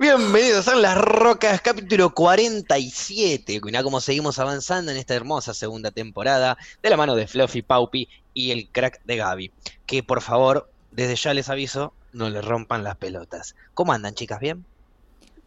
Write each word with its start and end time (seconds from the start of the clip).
Bienvenidos 0.00 0.66
a 0.68 0.76
Las 0.76 0.96
Rocas, 0.96 1.60
capítulo 1.60 2.14
47. 2.14 3.60
Mirá 3.62 3.82
cómo 3.82 4.00
seguimos 4.00 4.38
avanzando 4.38 4.90
en 4.90 4.96
esta 4.96 5.14
hermosa 5.14 5.52
segunda 5.52 5.90
temporada 5.90 6.56
de 6.82 6.88
la 6.88 6.96
mano 6.96 7.14
de 7.14 7.26
Fluffy 7.26 7.60
Paupi 7.60 8.08
y 8.32 8.50
el 8.50 8.70
crack 8.72 9.02
de 9.04 9.16
Gaby. 9.16 9.52
Que 9.84 10.02
por 10.02 10.22
favor, 10.22 10.70
desde 10.90 11.16
ya 11.16 11.34
les 11.34 11.50
aviso, 11.50 11.92
no 12.12 12.30
le 12.30 12.40
rompan 12.40 12.82
las 12.82 12.96
pelotas. 12.96 13.54
¿Cómo 13.74 13.92
andan, 13.92 14.14
chicas? 14.14 14.40
¿Bien? 14.40 14.64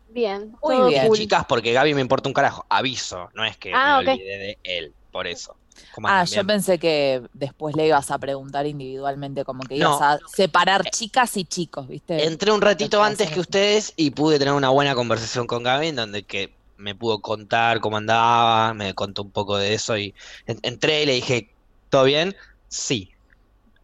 Bien, 0.09 0.55
Muy 0.61 0.91
bien. 0.91 1.07
cool. 1.07 1.17
Chicas, 1.17 1.45
porque 1.49 1.73
Gaby 1.73 1.95
me 1.95 2.01
importa 2.01 2.29
un 2.29 2.33
carajo. 2.33 2.63
Aviso, 2.69 3.31
no 3.33 3.43
es 3.43 3.57
que 3.57 3.71
Ah, 3.73 4.01
me 4.03 4.03
ok. 4.03 4.09
olvide 4.11 4.37
de 4.37 4.59
él, 4.61 4.93
por 5.11 5.25
eso. 5.25 5.57
¿Cómo 5.91 6.07
Ah, 6.07 6.23
yo 6.25 6.45
pensé 6.45 6.79
que 6.79 7.21
después 7.33 7.75
le 7.75 7.87
ibas 7.87 8.09
a 8.11 8.19
preguntar 8.19 8.65
individualmente, 8.65 9.43
como 9.43 9.63
que 9.63 9.75
ibas 9.77 9.99
No. 9.99 10.05
a 10.05 10.19
separar 10.25 10.83
chicas 10.89 11.35
y 11.37 11.45
chicos, 11.45 11.87
¿viste? 11.87 12.23
Entré 12.25 12.51
un 12.51 12.61
ratito 12.61 13.01
antes 13.03 13.29
que 13.31 13.39
ustedes 13.39 13.93
y 13.95 14.11
pude 14.11 14.39
tener 14.39 14.53
una 14.53 14.69
buena 14.69 14.95
conversación 14.95 15.47
con 15.47 15.63
Gaby 15.63 15.87
en 15.89 15.95
donde 15.95 16.25
que 16.25 16.57
me 16.77 16.95
pudo 16.95 17.21
contar 17.21 17.79
cómo 17.79 17.97
andaba, 17.97 18.73
me 18.73 18.93
contó 18.93 19.21
un 19.23 19.31
poco 19.31 19.57
de 19.57 19.73
eso 19.73 19.97
y 19.97 20.15
en- 20.45 20.59
entré 20.63 21.03
y 21.03 21.05
le 21.05 21.13
dije, 21.13 21.55
¿todo 21.89 22.03
bien? 22.05 22.35
Sí. 22.67 23.11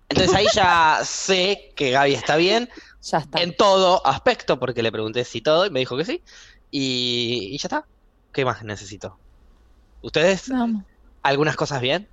Entonces 0.09 0.35
ahí 0.35 0.47
ya 0.53 1.01
sé 1.05 1.73
que 1.75 1.91
Gaby 1.91 2.13
está 2.15 2.35
bien 2.37 2.69
Ya 3.01 3.19
está. 3.19 3.41
en 3.41 3.55
todo 3.55 4.05
aspecto 4.05 4.59
porque 4.59 4.83
le 4.83 4.91
pregunté 4.91 5.23
si 5.25 5.41
todo 5.41 5.65
y 5.65 5.69
me 5.71 5.79
dijo 5.79 5.97
que 5.97 6.05
sí 6.05 6.23
y, 6.71 7.49
y 7.53 7.57
ya 7.59 7.67
está. 7.67 7.89
¿Qué 8.31 8.45
más 8.45 8.63
necesito? 8.63 9.21
¿Ustedes? 10.01 10.49
No, 10.49 10.85
¿Algunas 11.23 11.55
cosas 11.55 11.81
bien? 11.81 12.07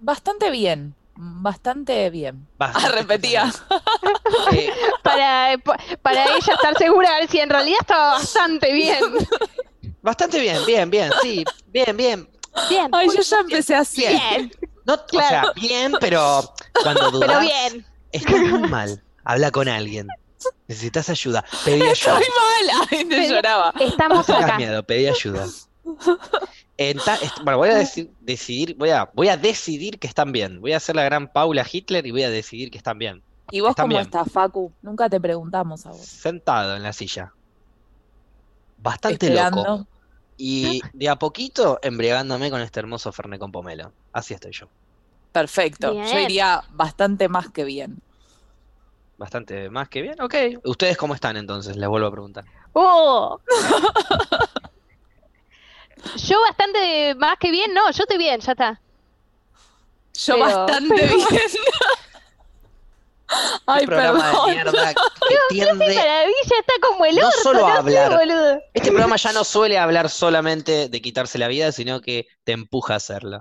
bastante 0.00 0.50
bien, 0.50 0.94
bastante 1.16 2.10
bien. 2.10 2.46
Bastante 2.58 2.88
Ah, 2.88 2.92
repetía. 2.92 3.52
bien. 4.50 4.70
Para, 5.02 5.56
pa- 5.58 5.78
para 6.02 6.24
ella 6.24 6.52
estar 6.54 6.76
segura 6.76 7.14
de 7.14 7.20
ver 7.20 7.30
si 7.30 7.40
en 7.40 7.48
realidad 7.50 7.78
estaba 7.80 8.12
bastante 8.14 8.72
bien. 8.72 8.98
bastante 10.02 10.40
bien, 10.40 10.58
bien, 10.66 10.90
bien, 10.90 11.10
sí, 11.22 11.44
bien, 11.68 11.96
bien. 11.96 12.28
Bien, 12.68 12.88
Ay, 12.92 13.08
yo 13.14 13.20
ya 13.22 13.40
empecé 13.40 13.74
así. 13.74 14.06
bien, 14.06 14.52
No, 14.84 14.94
o 14.94 14.96
sea, 14.96 15.28
Claro. 15.28 15.52
bien, 15.56 15.92
pero 16.00 16.52
cuando 16.82 17.10
dudas, 17.10 17.26
pero 17.28 17.40
bien. 17.40 17.86
estás 18.12 18.40
muy 18.40 18.68
mal. 18.68 19.02
Habla 19.24 19.50
con 19.50 19.68
alguien. 19.68 20.06
Necesitas 20.68 21.08
ayuda. 21.08 21.44
Pedí 21.64 21.80
ayuda. 21.82 22.20
Estoy 22.20 22.28
mal. 22.68 22.86
Ay, 22.90 23.04
te 23.04 23.16
Pero- 23.16 23.34
lloraba. 23.34 23.72
No 23.74 23.80
Estamos 23.86 24.26
tengas 24.26 24.44
acá. 24.44 24.56
miedo, 24.58 24.82
pedí 24.82 25.06
ayuda. 25.08 25.46
En 26.76 26.98
ta- 26.98 27.14
est- 27.16 27.38
bueno, 27.44 27.58
voy 27.58 27.68
a 27.68 27.80
deci- 27.80 28.10
decidir, 28.20 28.74
voy 28.76 28.90
a, 28.90 29.08
voy 29.14 29.28
a 29.28 29.36
decidir 29.36 29.98
que 29.98 30.06
están 30.08 30.32
bien. 30.32 30.60
Voy 30.60 30.72
a 30.72 30.78
hacer 30.78 30.96
la 30.96 31.04
gran 31.04 31.28
Paula 31.32 31.64
Hitler 31.70 32.04
y 32.06 32.10
voy 32.10 32.24
a 32.24 32.30
decidir 32.30 32.70
que 32.70 32.78
están 32.78 32.98
bien. 32.98 33.22
¿Y 33.50 33.60
vos 33.60 33.70
Están 33.70 33.84
cómo 33.84 33.96
bien. 33.96 34.02
estás, 34.02 34.30
Facu? 34.32 34.72
Nunca 34.82 35.08
te 35.08 35.20
preguntamos 35.20 35.86
a 35.86 35.90
vos. 35.90 36.00
Sentado 36.00 36.74
en 36.76 36.82
la 36.82 36.92
silla. 36.92 37.32
Bastante 38.78 39.26
Esperando. 39.26 39.62
loco. 39.64 39.86
Y 40.36 40.80
de 40.92 41.08
a 41.08 41.16
poquito 41.16 41.78
embriagándome 41.82 42.50
con 42.50 42.60
este 42.60 42.80
hermoso 42.80 43.12
Fernet 43.12 43.38
con 43.38 43.52
pomelo. 43.52 43.92
Así 44.12 44.34
estoy 44.34 44.50
yo. 44.52 44.66
Perfecto. 45.30 45.92
Yo 45.94 46.18
iría 46.18 46.62
bastante 46.70 47.28
más 47.28 47.50
que 47.50 47.64
bien. 47.64 48.00
Bastante 49.16 49.70
más 49.70 49.88
que 49.88 50.02
bien. 50.02 50.20
Ok. 50.20 50.34
¿Ustedes 50.64 50.96
cómo 50.96 51.14
están 51.14 51.36
entonces? 51.36 51.76
Les 51.76 51.88
vuelvo 51.88 52.08
a 52.08 52.10
preguntar. 52.10 52.44
Oh. 52.72 53.38
Yo 56.16 56.40
bastante 56.42 57.14
más 57.16 57.36
que 57.38 57.50
bien, 57.50 57.72
no, 57.74 57.90
yo 57.90 58.02
estoy 58.02 58.18
bien, 58.18 58.40
ya 58.40 58.52
está. 58.52 58.80
Yo 60.14 60.34
Pero- 60.34 60.38
bastante 60.40 60.94
pero- 60.96 61.16
bien. 61.16 61.28
Ay, 63.66 63.86
programa 63.86 64.20
perdón. 64.30 64.46
de 64.46 64.54
mierda 64.54 64.94
que 64.94 65.36
tiende 65.48 65.86
está 65.86 66.72
como 66.80 67.04
el 67.06 67.16
No 67.16 67.26
orto, 67.26 67.38
solo 67.42 67.60
no 67.60 67.66
hablar. 67.68 68.62
Este 68.74 68.90
programa 68.90 69.16
ya 69.16 69.32
no 69.32 69.44
suele 69.44 69.78
hablar 69.78 70.10
solamente 70.10 70.88
de 70.88 71.02
quitarse 71.02 71.38
la 71.38 71.48
vida, 71.48 71.72
sino 71.72 72.00
que 72.00 72.26
te 72.44 72.52
empuja 72.52 72.94
a 72.94 72.96
hacerlo. 72.98 73.40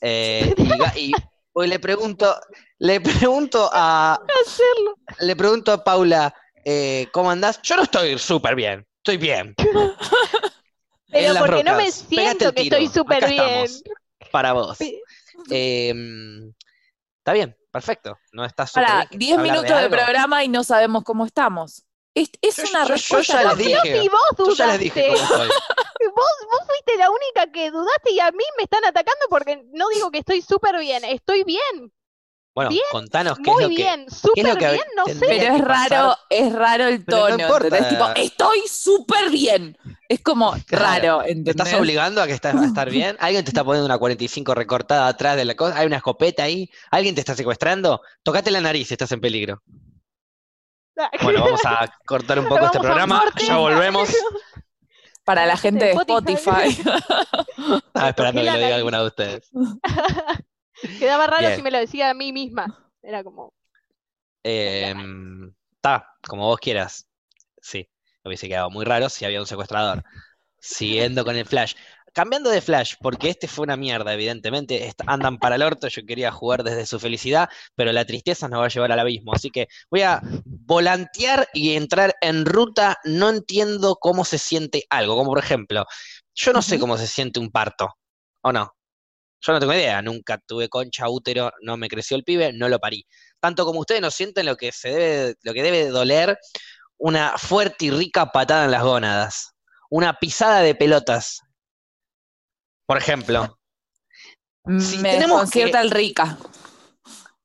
Eh, 0.00 0.54
y, 0.96 1.12
hoy 1.52 1.66
le 1.66 1.78
pregunto, 1.78 2.34
le 2.78 3.00
pregunto 3.00 3.68
a, 3.72 4.14
Hacerlo. 4.14 4.96
le 5.18 5.36
pregunto 5.36 5.72
a 5.72 5.82
Paula, 5.82 6.34
eh, 6.64 7.08
¿cómo 7.12 7.30
andás? 7.30 7.60
Yo 7.62 7.76
no 7.76 7.82
estoy 7.82 8.18
súper 8.18 8.54
bien, 8.54 8.86
estoy 8.98 9.16
bien. 9.16 9.54
Pero 11.14 11.28
En 11.28 11.34
las 11.34 11.42
porque 11.44 11.62
no 11.64 11.76
me 11.76 11.92
siento 11.92 12.52
que 12.52 12.62
estoy 12.62 12.88
súper 12.88 13.28
bien. 13.28 13.66
para 14.32 14.52
vos. 14.52 14.76
Eh, 15.50 15.94
está 17.18 17.32
bien, 17.32 17.56
perfecto. 17.70 18.18
No 18.32 18.44
estás 18.44 18.70
súper 18.70 18.84
Para, 18.86 18.96
bien. 18.96 19.08
¿Querés 19.10 19.18
10 19.20 19.38
hablar 19.38 19.52
minutos 19.56 19.80
de, 19.82 19.88
programa 19.90 20.44
y 20.44 20.48
no 20.48 20.64
sabemos 20.64 21.04
cómo 21.04 21.24
estamos. 21.24 21.84
Es, 22.16 22.30
es 22.42 22.56
Yo- 22.56 22.62
una 22.70 22.82
yo- 22.82 22.88
yo 22.88 22.94
respuesta 22.94 23.42
ya 23.42 23.48
les 23.54 23.58
dije. 23.58 24.08
Vos 24.08 24.48
Yo 24.48 24.54
ya 24.54 24.66
les 24.68 24.78
dije 24.80 25.06
cómo 25.06 25.16
estoy. 25.22 25.48
vos, 26.14 26.30
vos 26.50 26.60
fuiste 26.66 26.96
la 26.98 27.10
única 27.10 27.52
que 27.52 27.70
dudaste 27.70 28.10
y 28.12 28.20
a 28.20 28.30
mí 28.32 28.44
me 28.56 28.64
están 28.64 28.84
atacando 28.84 29.26
porque 29.30 29.64
no 29.72 29.88
digo 29.90 30.10
que 30.10 30.18
estoy 30.18 30.42
súper 30.42 30.78
bien, 30.78 31.04
estoy 31.04 31.44
bien, 31.44 31.92
Bueno, 32.54 32.70
Bien, 32.70 32.82
contanos 32.92 33.36
qué 33.38 33.50
es 33.50 33.54
muy 33.54 33.62
lo 33.64 33.68
que 33.68 33.74
bien, 33.74 34.00
¿qué 34.06 34.14
es 34.14 34.16
súper 34.20 34.46
lo 34.46 34.56
que 34.56 34.70
bien, 34.70 34.84
no 34.96 35.04
sé. 35.06 35.16
Pero 35.18 35.32
es 35.32 35.60
que 35.60 35.62
pasar? 35.66 35.90
raro, 35.90 36.16
es 36.30 36.52
raro 36.52 36.84
el 36.86 36.98
no 37.00 37.04
tono, 37.16 37.38
importa. 37.40 37.66
¿entendés? 37.66 37.88
Tipo, 37.88 38.08
estoy 38.14 38.58
súper 38.70 39.30
bien. 39.30 39.76
Es 40.08 40.20
como 40.20 40.52
Claro. 40.66 41.18
raro, 41.18 41.22
¿Te 41.44 41.50
estás 41.50 41.74
obligando 41.74 42.22
a 42.22 42.26
que 42.28 42.32
estás, 42.32 42.54
a 42.54 42.64
estar 42.64 42.90
bien? 42.90 43.16
¿Alguien 43.20 43.44
te 43.44 43.50
está 43.50 43.64
poniendo 43.64 43.86
una 43.86 43.98
45 43.98 44.54
recortada 44.54 45.08
atrás 45.08 45.36
de 45.36 45.44
la 45.44 45.56
cosa? 45.56 45.76
¿Hay 45.78 45.86
una 45.88 45.96
escopeta 45.96 46.44
ahí? 46.44 46.70
¿Alguien 46.92 47.16
te 47.16 47.20
está 47.22 47.34
secuestrando? 47.34 48.00
Tocate 48.22 48.52
la 48.52 48.60
nariz 48.60 48.86
si 48.86 48.94
estás 48.94 49.10
en 49.12 49.20
peligro. 49.20 49.62
Bueno, 51.24 51.40
vamos 51.44 51.60
a 51.66 51.92
cortar 52.06 52.38
un 52.38 52.46
poco 52.46 52.66
este 52.66 52.78
programa. 52.78 53.20
Ya 53.44 53.56
volvemos. 53.56 54.08
Para 55.24 55.44
la 55.44 55.56
gente 55.56 55.86
de 55.86 55.90
Spotify. 55.92 56.68
Estaba 56.68 58.08
esperando 58.10 58.42
que 58.42 58.46
lo 58.52 58.58
diga 58.58 58.76
alguna 58.76 59.00
de 59.00 59.06
ustedes. 59.08 59.50
Quedaba 60.98 61.26
raro 61.26 61.46
Bien. 61.46 61.56
si 61.56 61.62
me 61.62 61.70
lo 61.70 61.78
decía 61.78 62.10
a 62.10 62.14
mí 62.14 62.32
misma. 62.32 62.92
Era 63.02 63.22
como, 63.22 63.52
Está, 64.44 66.06
como 66.26 66.46
vos 66.46 66.60
quieras. 66.60 67.06
Sí, 67.60 67.88
hubiese 68.24 68.48
quedado 68.48 68.70
muy 68.70 68.84
raro 68.84 69.08
si 69.08 69.24
había 69.24 69.40
un 69.40 69.46
secuestrador. 69.46 70.04
Siguiendo 70.58 71.24
con 71.24 71.36
el 71.36 71.46
Flash. 71.46 71.74
Cambiando 72.12 72.48
de 72.48 72.60
Flash, 72.60 72.94
porque 73.00 73.28
este 73.28 73.48
fue 73.48 73.64
una 73.64 73.76
mierda, 73.76 74.14
evidentemente. 74.14 74.94
Andan 75.06 75.38
para 75.38 75.56
el 75.56 75.62
orto, 75.62 75.88
yo 75.88 76.06
quería 76.06 76.30
jugar 76.30 76.62
desde 76.62 76.86
su 76.86 77.00
felicidad, 77.00 77.48
pero 77.74 77.90
la 77.90 78.04
tristeza 78.04 78.48
nos 78.48 78.60
va 78.60 78.66
a 78.66 78.68
llevar 78.68 78.92
al 78.92 79.00
abismo. 79.00 79.34
Así 79.34 79.50
que 79.50 79.66
voy 79.90 80.02
a 80.02 80.22
volantear 80.44 81.48
y 81.52 81.74
entrar 81.74 82.14
en 82.20 82.46
ruta. 82.46 82.98
No 83.04 83.30
entiendo 83.30 83.96
cómo 83.96 84.24
se 84.24 84.38
siente 84.38 84.84
algo. 84.90 85.16
Como 85.16 85.30
por 85.30 85.38
ejemplo, 85.40 85.86
yo 86.34 86.52
no 86.52 86.62
sé 86.62 86.78
cómo 86.78 86.96
se 86.96 87.08
siente 87.08 87.40
un 87.40 87.50
parto. 87.50 87.96
¿O 88.42 88.52
no? 88.52 88.74
Yo 89.46 89.52
no 89.52 89.60
tengo 89.60 89.74
idea, 89.74 90.00
nunca 90.00 90.38
tuve 90.38 90.68
concha, 90.68 91.08
útero, 91.08 91.52
no 91.60 91.76
me 91.76 91.88
creció 91.88 92.16
el 92.16 92.24
pibe, 92.24 92.52
no 92.52 92.68
lo 92.68 92.78
parí. 92.78 93.06
Tanto 93.40 93.66
como 93.66 93.80
ustedes 93.80 94.00
no 94.00 94.10
sienten 94.10 94.46
lo 94.46 94.56
que 94.56 94.72
se 94.72 94.88
debe, 94.88 95.34
lo 95.42 95.52
que 95.52 95.62
debe 95.62 95.88
doler 95.88 96.38
una 96.96 97.36
fuerte 97.36 97.86
y 97.86 97.90
rica 97.90 98.32
patada 98.32 98.64
en 98.64 98.70
las 98.70 98.82
gónadas. 98.82 99.52
Una 99.90 100.14
pisada 100.14 100.60
de 100.60 100.74
pelotas. 100.74 101.40
Por 102.86 102.96
ejemplo. 102.96 103.58
Si 104.78 104.98
Me 104.98 105.10
tenemos 105.10 105.50
que- 105.50 105.64
el 105.64 105.90
rica. 105.90 106.38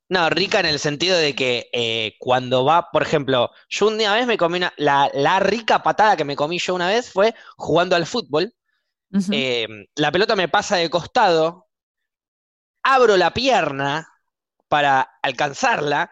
No, 0.08 0.28
rica 0.28 0.58
en 0.58 0.66
el 0.66 0.80
sentido 0.80 1.16
de 1.16 1.36
que 1.36 1.68
eh, 1.72 2.14
cuando 2.18 2.64
va, 2.64 2.90
por 2.90 3.02
ejemplo, 3.02 3.50
yo 3.68 3.86
un 3.86 3.96
día 3.98 4.12
vez 4.12 4.26
me 4.26 4.36
comí 4.38 4.56
una, 4.56 4.72
la, 4.76 5.08
la 5.14 5.38
rica 5.38 5.82
patada 5.84 6.16
que 6.16 6.24
me 6.24 6.34
comí 6.34 6.58
yo 6.58 6.74
una 6.74 6.88
vez 6.88 7.12
fue 7.12 7.34
jugando 7.56 7.94
al 7.94 8.06
fútbol. 8.06 8.52
Eh, 9.32 9.68
la 9.96 10.10
pelota 10.10 10.34
me 10.34 10.48
pasa 10.48 10.76
de 10.76 10.90
costado, 10.90 11.68
abro 12.82 13.16
la 13.16 13.32
pierna 13.32 14.08
para 14.68 15.00
alcanzarla, 15.22 16.10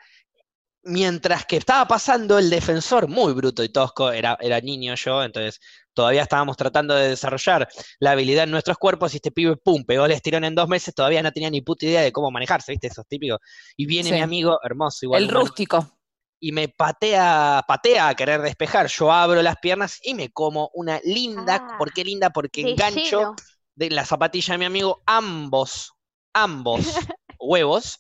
mientras 0.83 1.45
que 1.45 1.57
estaba 1.57 1.87
pasando 1.87 2.39
el 2.39 2.51
defensor, 2.51 3.09
muy 3.09 3.33
bruto 3.33 3.63
y 3.63 3.69
tosco, 3.69 4.11
era, 4.11 4.37
era 4.41 4.61
niño 4.61 4.95
yo, 4.95 5.23
entonces 5.23 5.61
todavía 5.93 6.23
estábamos 6.23 6.57
tratando 6.57 6.95
de 6.95 7.09
desarrollar 7.11 7.69
la 7.99 8.13
habilidad 8.13 8.45
en 8.45 8.53
nuestros 8.53 8.79
cuerpos 8.79 9.13
y 9.13 9.17
este 9.17 9.33
pibe, 9.33 9.57
pum, 9.57 9.85
pegó 9.85 10.07
el 10.07 10.13
estirón 10.13 10.45
en 10.45 10.55
dos 10.55 10.69
meses, 10.69 10.95
todavía 10.95 11.23
no 11.23 11.33
tenía 11.33 11.51
ni 11.51 11.61
puta 11.61 11.87
idea 11.87 12.01
de 12.03 12.13
cómo 12.13 12.31
manejarse, 12.31 12.73
¿viste? 12.73 12.87
Esos 12.87 13.07
típicos. 13.07 13.39
Y 13.77 13.87
viene 13.87 14.09
Sí. 14.11 14.15
mi 14.15 14.21
amigo, 14.21 14.59
hermoso, 14.63 14.99
igual. 15.07 15.23
el 15.23 15.29
humano, 15.29 15.41
rústico. 15.47 15.99
y 16.41 16.53
me 16.53 16.69
patea, 16.69 17.65
patea 17.67 18.09
a 18.09 18.15
querer 18.15 18.41
despejar. 18.41 18.87
Yo 18.87 19.11
abro 19.13 19.43
las 19.43 19.57
piernas 19.57 19.99
y 20.05 20.15
me 20.15 20.31
como 20.31 20.71
una 20.73 21.01
linda, 21.03 21.57
Ah, 21.69 21.77
¿por 21.79 21.93
qué 21.93 22.05
linda? 22.05 22.31
Porque 22.31 22.61
engancho 22.61 23.19
lleno. 23.19 23.37
de 23.75 23.91
la 23.91 24.07
zapatilla 24.07 24.55
de 24.55 24.59
mi 24.59 24.65
amigo 24.67 25.03
ambos, 25.05 25.93
ambos 26.33 26.81
huevos 27.39 27.99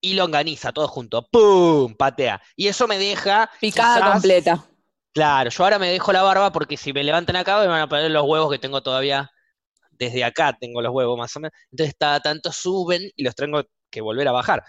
y 0.00 0.14
longaniza, 0.14 0.72
todo 0.72 0.88
junto. 0.88 1.26
¡Pum! 1.30 1.94
Patea. 1.94 2.40
Y 2.54 2.68
eso 2.68 2.86
me 2.86 2.98
deja. 2.98 3.50
Picada 3.60 3.96
quizás- 3.96 4.12
completa. 4.12 4.64
Claro, 5.12 5.48
yo 5.48 5.64
ahora 5.64 5.78
me 5.78 5.88
dejo 5.90 6.12
la 6.12 6.22
barba 6.22 6.52
porque 6.52 6.76
si 6.76 6.92
me 6.92 7.02
levantan 7.02 7.36
acá 7.36 7.58
me 7.58 7.66
van 7.66 7.80
a 7.80 7.88
poner 7.88 8.10
los 8.10 8.24
huevos 8.24 8.50
que 8.52 8.58
tengo 8.58 8.82
todavía. 8.82 9.30
Desde 9.90 10.22
acá 10.24 10.54
tengo 10.60 10.82
los 10.82 10.92
huevos 10.92 11.16
más 11.16 11.34
o 11.36 11.40
menos. 11.40 11.52
Entonces 11.70 11.94
cada 11.98 12.20
tanto 12.20 12.52
suben 12.52 13.10
y 13.16 13.24
los 13.24 13.34
tengo 13.34 13.64
que 13.90 14.02
volver 14.02 14.28
a 14.28 14.32
bajar. 14.32 14.62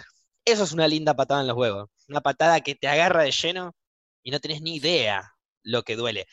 Eso 0.46 0.64
es 0.64 0.72
una 0.72 0.88
linda 0.88 1.14
patada 1.14 1.42
en 1.42 1.48
los 1.48 1.58
huevos. 1.58 1.90
Una 2.08 2.22
patada 2.22 2.62
que 2.62 2.76
te 2.76 2.88
agarra 2.88 3.24
de 3.24 3.32
lleno 3.32 3.76
y 4.24 4.32
no 4.32 4.40
tenés 4.40 4.62
ni 4.62 4.76
idea 4.78 5.34
lo 5.64 5.84
que 5.84 5.98
duele. 5.98 6.28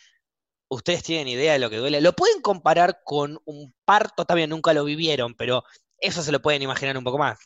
¿Ustedes 0.69 1.03
tienen 1.03 1.27
idea 1.27 1.55
de 1.55 1.59
lo 1.59 1.69
que 1.69 1.79
duele? 1.79 2.01
Lo 2.01 2.13
pueden 2.13 2.41
comparar 2.41 3.01
con 3.05 3.41
un 3.45 3.75
parto, 3.85 4.25
también 4.25 4.51
nunca 4.51 4.73
lo 4.73 4.85
vivieron, 4.85 5.35
pero 5.35 5.65
eso 6.05 6.23
se 6.23 6.33
lo 6.33 6.41
pueden 6.43 6.63
imaginar 6.63 6.97
un 6.99 7.05
poco 7.05 7.19
más. 7.19 7.39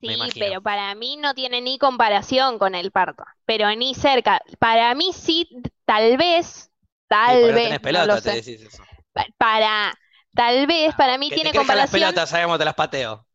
Sí, 0.00 0.34
pero 0.38 0.60
para 0.62 0.94
mí 0.94 1.16
no 1.16 1.34
tiene 1.34 1.60
ni 1.62 1.78
comparación 1.78 2.58
con 2.58 2.74
el 2.74 2.92
parto, 2.92 3.24
pero 3.46 3.74
ni 3.74 3.94
cerca. 3.94 4.40
Para 4.58 4.94
mí 4.94 5.12
sí, 5.14 5.48
tal 5.86 6.16
vez, 6.18 6.70
tal 7.08 7.52
vez, 7.54 7.78
no 7.82 8.04
pelota, 8.04 8.20
lo 8.20 8.20
te 8.20 8.30
decís 8.30 8.60
eso. 8.62 8.88
Pa- 9.12 9.26
Para, 9.38 9.94
tal 10.34 10.66
vez 10.66 10.94
para 10.96 11.18
mí 11.18 11.30
Que 11.30 11.34
tiene 11.34 11.52
te 11.52 11.52
crezcan 11.52 11.78
las 11.78 11.88
comparación 11.88 11.88
pelotas, 11.88 12.30
sabemos, 12.30 12.58
te 12.58 12.64
las 12.64 12.74
pateo. 12.74 13.26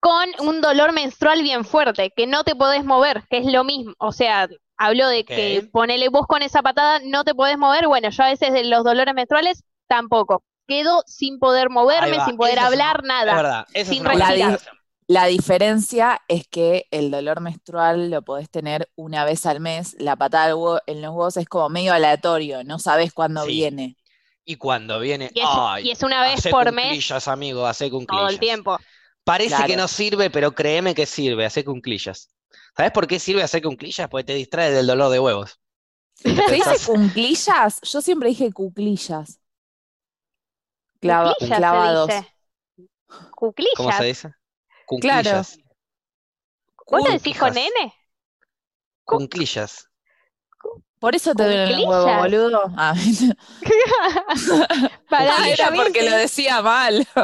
con 0.00 0.28
un 0.40 0.60
dolor 0.60 0.92
menstrual 0.92 1.42
bien 1.42 1.64
fuerte, 1.64 2.12
que 2.16 2.26
no 2.26 2.44
te 2.44 2.54
podés 2.54 2.84
mover, 2.84 3.24
que 3.28 3.38
es 3.38 3.46
lo 3.52 3.64
mismo. 3.64 3.94
O 3.98 4.12
sea, 4.12 4.48
hablo 4.76 5.08
de 5.08 5.24
que 5.26 5.62
ponele 5.72 6.08
vos 6.08 6.26
con 6.26 6.42
esa 6.42 6.62
patada, 6.62 7.00
no 7.04 7.24
te 7.24 7.34
podés 7.34 7.58
mover. 7.58 7.86
Bueno, 7.88 8.10
yo 8.10 8.22
a 8.22 8.28
veces 8.28 8.52
de 8.52 8.64
los 8.64 8.84
dolores 8.84 9.14
menstruales 9.14 9.64
tampoco. 9.88 10.44
Quedo 10.66 11.02
sin 11.06 11.38
poder 11.38 11.70
moverme, 11.70 12.18
sin 12.24 12.36
poder 12.36 12.58
eso 12.58 12.66
es 12.66 12.66
hablar, 12.66 13.00
una- 13.04 13.24
nada. 13.24 13.30
Es 13.32 13.36
verdad, 13.36 13.66
es 13.72 13.88
sin 13.88 14.00
una 14.00 14.10
buena 14.12 14.26
respirar. 14.30 14.60
La 15.08 15.26
diferencia 15.26 16.20
es 16.26 16.48
que 16.48 16.86
el 16.90 17.12
dolor 17.12 17.40
menstrual 17.40 18.10
lo 18.10 18.22
podés 18.22 18.50
tener 18.50 18.88
una 18.96 19.24
vez 19.24 19.46
al 19.46 19.60
mes. 19.60 19.94
La 20.00 20.16
patada 20.16 20.50
en 20.86 21.02
los 21.02 21.10
huevos 21.12 21.36
es 21.36 21.46
como 21.46 21.68
medio 21.68 21.92
aleatorio, 21.92 22.64
no 22.64 22.78
sabes 22.80 23.12
cuándo 23.12 23.44
Sí. 23.44 23.52
viene. 23.52 23.96
Y 24.44 24.56
cuando 24.56 24.98
viene, 25.00 25.30
Y 25.34 25.40
es, 25.40 25.46
ay, 25.48 25.86
y 25.88 25.90
es 25.92 26.02
una 26.02 26.22
vez 26.22 26.46
por 26.48 26.72
mes 26.72 26.84
cunclillas, 26.86 27.28
amigo, 27.28 27.66
hacé 27.66 27.88
todo 27.88 28.00
el 28.00 28.06
cunclillas. 28.06 28.40
tiempo. 28.40 28.78
Parece 29.24 29.64
que 29.64 29.76
no 29.76 29.88
sirve, 29.88 30.30
pero 30.30 30.52
créeme 30.54 30.94
que 30.94 31.06
sirve, 31.06 31.44
hacer 31.46 31.64
cunclillas. 31.64 32.28
¿Sabes 32.76 32.92
por 32.92 33.06
qué 33.06 33.18
sirve 33.18 33.42
hacer 33.42 33.62
cunclillas? 33.62 34.08
Porque 34.08 34.24
te 34.24 34.34
distrae 34.34 34.70
del 34.72 34.86
dolor 34.86 35.10
de 35.10 35.18
huevos. 35.20 35.60
¿Se 36.14 36.30
dice 36.30 36.76
cunclillas? 36.86 37.80
Yo 37.82 38.00
siempre 38.00 38.28
dije 38.28 38.52
cuclillas. 38.52 39.40
Clava- 41.06 41.32
Cuclillas 41.34 41.58
clavados. 41.58 42.10
se 42.10 42.16
dice. 42.16 42.34
Cuclillas. 43.30 43.74
¿Cómo 43.76 43.92
se 43.92 44.04
dice? 44.04 44.30
Cunclillas. 44.86 45.58
¿Vos 46.90 47.02
lo 47.04 47.10
decís 47.12 47.38
con. 47.38 47.56
N? 47.56 47.94
Cunclillas. 49.04 49.88
Por 50.98 51.14
eso 51.14 51.34
te 51.34 51.44
los 51.70 51.84
huevos, 51.84 52.16
¿Cuclillas? 52.16 52.18
boludo. 52.20 52.62
Ah, 52.76 52.94
Para 55.08 55.38
mí 55.40 55.50
era 55.50 55.70
porque 55.74 56.08
lo 56.10 56.16
decía 56.16 56.62
mal. 56.62 57.06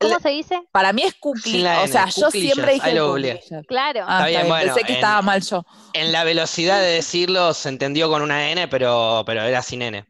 ¿Cómo 0.00 0.20
se 0.20 0.28
dice? 0.28 0.60
Para 0.70 0.92
mí 0.92 1.02
es 1.02 1.10
Sin 1.12 1.20
cuclillas. 1.20 1.62
la 1.62 1.82
O 1.82 1.86
sea, 1.88 2.06
yo 2.08 2.26
cuclillas, 2.26 2.54
siempre 2.54 2.72
dije 2.74 3.00
cuclillas. 3.00 3.66
Claro. 3.66 4.04
Ah, 4.06 4.26
bien, 4.26 4.28
está 4.28 4.42
bien, 4.42 4.48
bueno, 4.48 4.74
pensé 4.74 4.86
que 4.86 4.92
en- 4.92 4.98
estaba 4.98 5.22
mal 5.22 5.42
yo. 5.42 5.64
En 5.92 6.12
la 6.12 6.24
velocidad 6.24 6.80
de 6.80 6.86
decirlo 6.86 7.52
se 7.52 7.68
entendió 7.68 8.08
con 8.08 8.22
una 8.22 8.50
N, 8.50 8.68
pero, 8.68 9.24
pero 9.26 9.42
era 9.42 9.60
sin 9.62 9.82
N. 9.82 10.06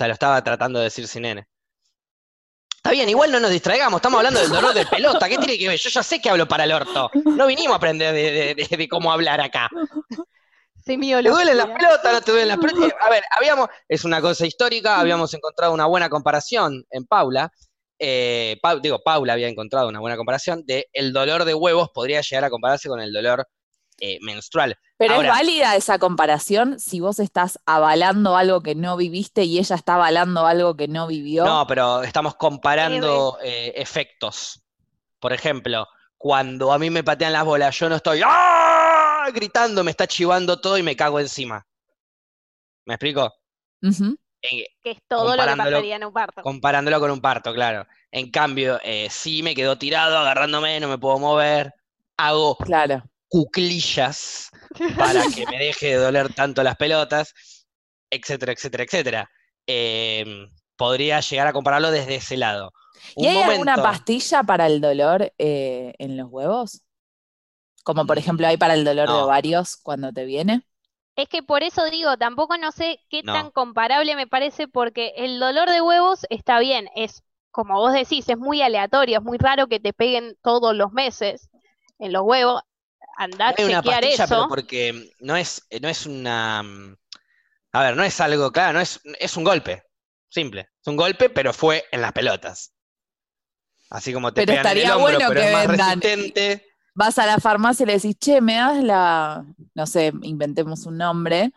Sea, 0.00 0.08
lo 0.08 0.14
estaba 0.14 0.42
tratando 0.42 0.78
de 0.78 0.84
decir 0.86 1.06
sin 1.06 1.26
N. 1.26 1.46
Está 2.74 2.92
bien, 2.92 3.06
igual 3.10 3.30
no 3.30 3.38
nos 3.38 3.50
distraigamos, 3.50 3.98
estamos 3.98 4.16
hablando 4.16 4.40
del 4.40 4.48
dolor 4.48 4.72
de 4.72 4.86
pelota. 4.86 5.28
¿Qué 5.28 5.36
tiene 5.36 5.58
que 5.58 5.68
ver? 5.68 5.78
Yo 5.78 5.90
ya 5.90 6.02
sé 6.02 6.22
que 6.22 6.30
hablo 6.30 6.48
para 6.48 6.64
el 6.64 6.72
orto. 6.72 7.10
No 7.26 7.46
vinimos 7.46 7.74
a 7.74 7.76
aprender 7.76 8.14
de, 8.14 8.32
de- 8.32 8.54
de- 8.54 8.76
de 8.78 8.88
cómo 8.88 9.12
hablar 9.12 9.42
acá. 9.42 9.68
¿Te 11.22 11.28
duelen 11.28 11.58
las 11.58 11.66
pelotas? 11.66 12.12
¿No 12.14 12.20
te 12.22 12.30
duelen 12.30 12.48
las 12.48 12.56
pelotas? 12.56 12.92
A 12.98 13.10
ver, 13.10 13.22
habíamos, 13.30 13.68
es 13.86 14.02
una 14.06 14.22
cosa 14.22 14.46
histórica, 14.46 14.98
habíamos 14.98 15.34
encontrado 15.34 15.74
una 15.74 15.84
buena 15.84 16.08
comparación 16.08 16.82
en 16.90 17.04
Paula. 17.04 17.52
eh, 17.98 18.58
digo, 18.80 19.02
Paula 19.04 19.34
había 19.34 19.48
encontrado 19.48 19.86
una 19.86 20.00
buena 20.00 20.16
comparación 20.16 20.64
de 20.64 20.88
el 20.94 21.12
dolor 21.12 21.44
de 21.44 21.52
huevos 21.52 21.90
podría 21.92 22.22
llegar 22.22 22.44
a 22.46 22.48
compararse 22.48 22.88
con 22.88 23.00
el 23.02 23.12
dolor 23.12 23.46
eh, 24.00 24.18
menstrual. 24.22 24.76
Pero 24.96 25.14
Ahora- 25.14 25.28
es 25.28 25.34
válida 25.34 25.76
esa 25.76 25.98
comparación 25.98 26.80
si 26.80 27.00
vos 27.00 27.18
estás 27.20 27.58
avalando 27.66 28.36
algo 28.36 28.62
que 28.62 28.74
no 28.74 28.96
viviste 28.96 29.44
y 29.44 29.58
ella 29.58 29.76
está 29.76 29.94
avalando 29.94 30.46
algo 30.46 30.76
que 30.76 30.88
no 30.88 31.06
vivió. 31.06 31.44
No, 31.44 31.66
pero 31.66 32.02
estamos 32.02 32.34
comparando 32.34 33.38
eh, 33.42 33.72
efectos. 33.76 34.62
Por 35.18 35.32
ejemplo, 35.32 35.86
cuando 36.18 36.72
a 36.72 36.78
mí 36.78 36.90
me 36.90 37.04
patean 37.04 37.32
las 37.32 37.44
bolas, 37.44 37.78
yo 37.78 37.88
no 37.88 37.96
estoy 37.96 38.20
¡ah! 38.24 39.28
gritando, 39.32 39.84
me 39.84 39.90
está 39.90 40.06
chivando 40.06 40.60
todo 40.60 40.76
y 40.78 40.82
me 40.82 40.96
cago 40.96 41.20
encima. 41.20 41.66
¿Me 42.86 42.94
explico? 42.94 43.32
Eh, 43.82 44.64
Que 44.82 44.90
es 44.92 44.98
todo 45.06 45.24
lo 45.24 45.30
que 45.32 45.36
Comparándolo 45.38 45.70
pasaría 45.76 45.96
en 45.96 46.04
un 46.04 46.12
parto. 46.12 46.42
comparándolo 46.42 47.00
con 47.00 47.10
un 47.10 47.20
parto, 47.20 47.52
claro. 47.52 47.86
En 48.10 48.30
cambio, 48.30 48.80
eh, 48.82 49.08
sí 49.10 49.42
me 49.42 49.54
quedo 49.54 49.76
tirado, 49.78 50.18
agarrándome, 50.18 50.80
no 50.80 50.88
me 50.88 50.98
puedo 50.98 51.18
mover. 51.18 51.74
Hago 52.16 52.56
Claro. 52.56 53.02
Cuclillas 53.30 54.50
para 54.98 55.28
que 55.28 55.46
me 55.48 55.58
deje 55.58 55.88
de 55.88 55.96
doler 55.96 56.34
tanto 56.34 56.64
las 56.64 56.76
pelotas, 56.76 57.34
etcétera, 58.10 58.52
etcétera, 58.52 58.84
etcétera. 58.84 59.30
Eh, 59.66 60.46
podría 60.76 61.20
llegar 61.20 61.46
a 61.48 61.52
compararlo 61.54 61.90
desde 61.92 62.16
ese 62.16 62.36
lado. 62.38 62.72
¿Y 63.18 63.26
Un 63.26 63.28
hay 63.28 63.42
alguna 63.42 63.78
pastilla 63.80 64.42
para 64.42 64.66
el 64.66 64.80
dolor 64.80 65.32
eh, 65.38 65.94
en 65.98 66.16
los 66.16 66.28
huevos? 66.30 66.82
Como 67.84 68.06
por 68.06 68.16
ejemplo 68.18 68.46
hay 68.46 68.56
para 68.56 68.72
el 68.72 68.84
dolor 68.86 69.10
de 69.10 69.20
ovarios 69.20 69.76
cuando 69.76 70.12
te 70.14 70.24
viene. 70.24 70.64
Es 71.16 71.28
que 71.28 71.42
por 71.42 71.62
eso 71.62 71.84
digo, 71.84 72.16
tampoco 72.16 72.56
no 72.58 72.72
sé 72.72 72.98
qué 73.10 73.22
No. 73.22 73.32
tan 73.32 73.50
comparable 73.52 74.16
me 74.16 74.26
parece, 74.26 74.66
porque 74.68 75.12
el 75.16 75.38
dolor 75.38 75.70
de 75.70 75.80
huevos 75.82 76.26
está 76.30 76.58
bien, 76.58 76.88
es 76.96 77.22
como 77.52 77.74
vos 77.74 77.92
decís, 77.92 78.28
es 78.28 78.38
muy 78.38 78.62
aleatorio, 78.62 79.18
es 79.18 79.24
muy 79.24 79.38
raro 79.38 79.66
que 79.68 79.80
te 79.80 79.92
peguen 79.92 80.36
todos 80.42 80.74
los 80.74 80.92
meses 80.92 81.48
en 81.98 82.12
los 82.12 82.22
huevos. 82.22 82.62
Andá 83.22 83.48
a 83.48 83.54
Hay 83.56 83.64
una 83.66 83.82
pastilla, 83.82 84.26
pero 84.26 84.48
porque 84.48 85.12
no 85.20 85.36
es, 85.36 85.66
no 85.82 85.88
es 85.88 86.06
una. 86.06 86.62
mm, 86.62 86.96
A 87.72 87.82
ver, 87.84 87.96
no 87.96 88.02
es 88.02 88.20
algo, 88.20 88.50
claro, 88.50 88.72
no 88.74 88.80
es, 88.80 89.00
es 89.18 89.36
un 89.36 89.44
golpe. 89.44 89.82
Simple. 90.28 90.60
Es 90.80 90.86
un 90.86 90.96
golpe, 90.96 91.28
pero 91.28 91.52
fue 91.52 91.84
en 91.92 92.00
las 92.00 92.12
pelotas. 92.12 92.72
Así 93.90 94.12
como 94.12 94.32
te 94.32 94.46
Pero 94.46 94.52
pegan 94.62 94.66
en 94.66 94.72
el 94.72 94.78
estaría 94.78 94.96
hombro, 94.96 95.18
bueno 95.18 95.28
pero 95.28 95.40
que 95.40 95.46
es 95.48 95.52
más 95.52 95.66
vendan. 95.68 96.00
resistente. 96.00 96.66
Vas 96.94 97.18
a 97.18 97.26
la 97.26 97.38
farmacia 97.38 97.84
y 97.84 97.86
le 97.88 97.92
decís, 97.94 98.16
che, 98.18 98.40
me 98.40 98.54
das 98.54 98.82
la, 98.82 99.44
no 99.74 99.86
sé, 99.86 100.12
inventemos 100.22 100.86
un 100.86 100.96
nombre, 100.98 101.52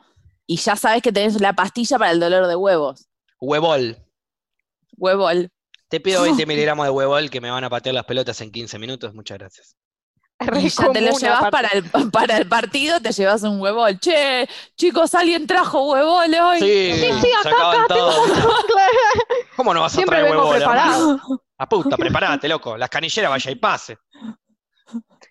y 0.45 0.57
ya 0.57 0.75
sabes 0.75 1.01
que 1.01 1.11
tenés 1.11 1.39
la 1.39 1.53
pastilla 1.53 1.97
para 1.97 2.11
el 2.11 2.19
dolor 2.19 2.47
de 2.47 2.55
huevos. 2.55 3.07
Huevol. 3.39 3.97
Huevol. 4.97 5.49
Te 5.89 5.99
pido 5.99 6.21
20 6.23 6.45
miligramos 6.45 6.85
de 6.85 6.91
huevol 6.91 7.29
que 7.29 7.39
me 7.41 7.51
van 7.51 7.63
a 7.63 7.69
patear 7.69 7.95
las 7.95 8.05
pelotas 8.05 8.41
en 8.41 8.51
15 8.51 8.77
minutos. 8.79 9.13
Muchas 9.13 9.37
gracias. 9.37 9.75
Y 10.61 10.69
ya 10.69 10.91
te 10.91 11.01
lo 11.01 11.11
llevas 11.17 11.49
para 11.51 11.69
el, 11.69 11.83
para 12.11 12.37
el 12.37 12.47
partido, 12.47 12.99
te 12.99 13.11
llevas 13.11 13.43
un 13.43 13.59
huevol. 13.61 13.99
Che, 13.99 14.47
chicos, 14.75 15.13
¿alguien 15.15 15.45
trajo 15.47 15.91
huevol 15.91 16.33
hoy? 16.35 16.59
Sí, 16.59 16.93
Sí, 16.99 17.11
sí, 17.21 17.27
acá, 17.39 17.71
acá. 17.71 17.85
Claro. 17.93 18.11
¿Cómo 19.55 19.73
no 19.73 19.81
vas 19.81 19.93
a 19.93 19.95
Siempre 19.95 20.17
traer 20.19 20.31
vengo 20.31 20.49
huevol, 20.49 20.61
hermano? 20.61 20.81
preparado. 21.19 21.43
A 21.59 21.69
puta, 21.69 21.95
prepárate, 21.97 22.47
loco. 22.49 22.75
Las 22.77 22.89
canilleras 22.89 23.29
vaya 23.29 23.51
y 23.51 23.55
pase. 23.55 23.97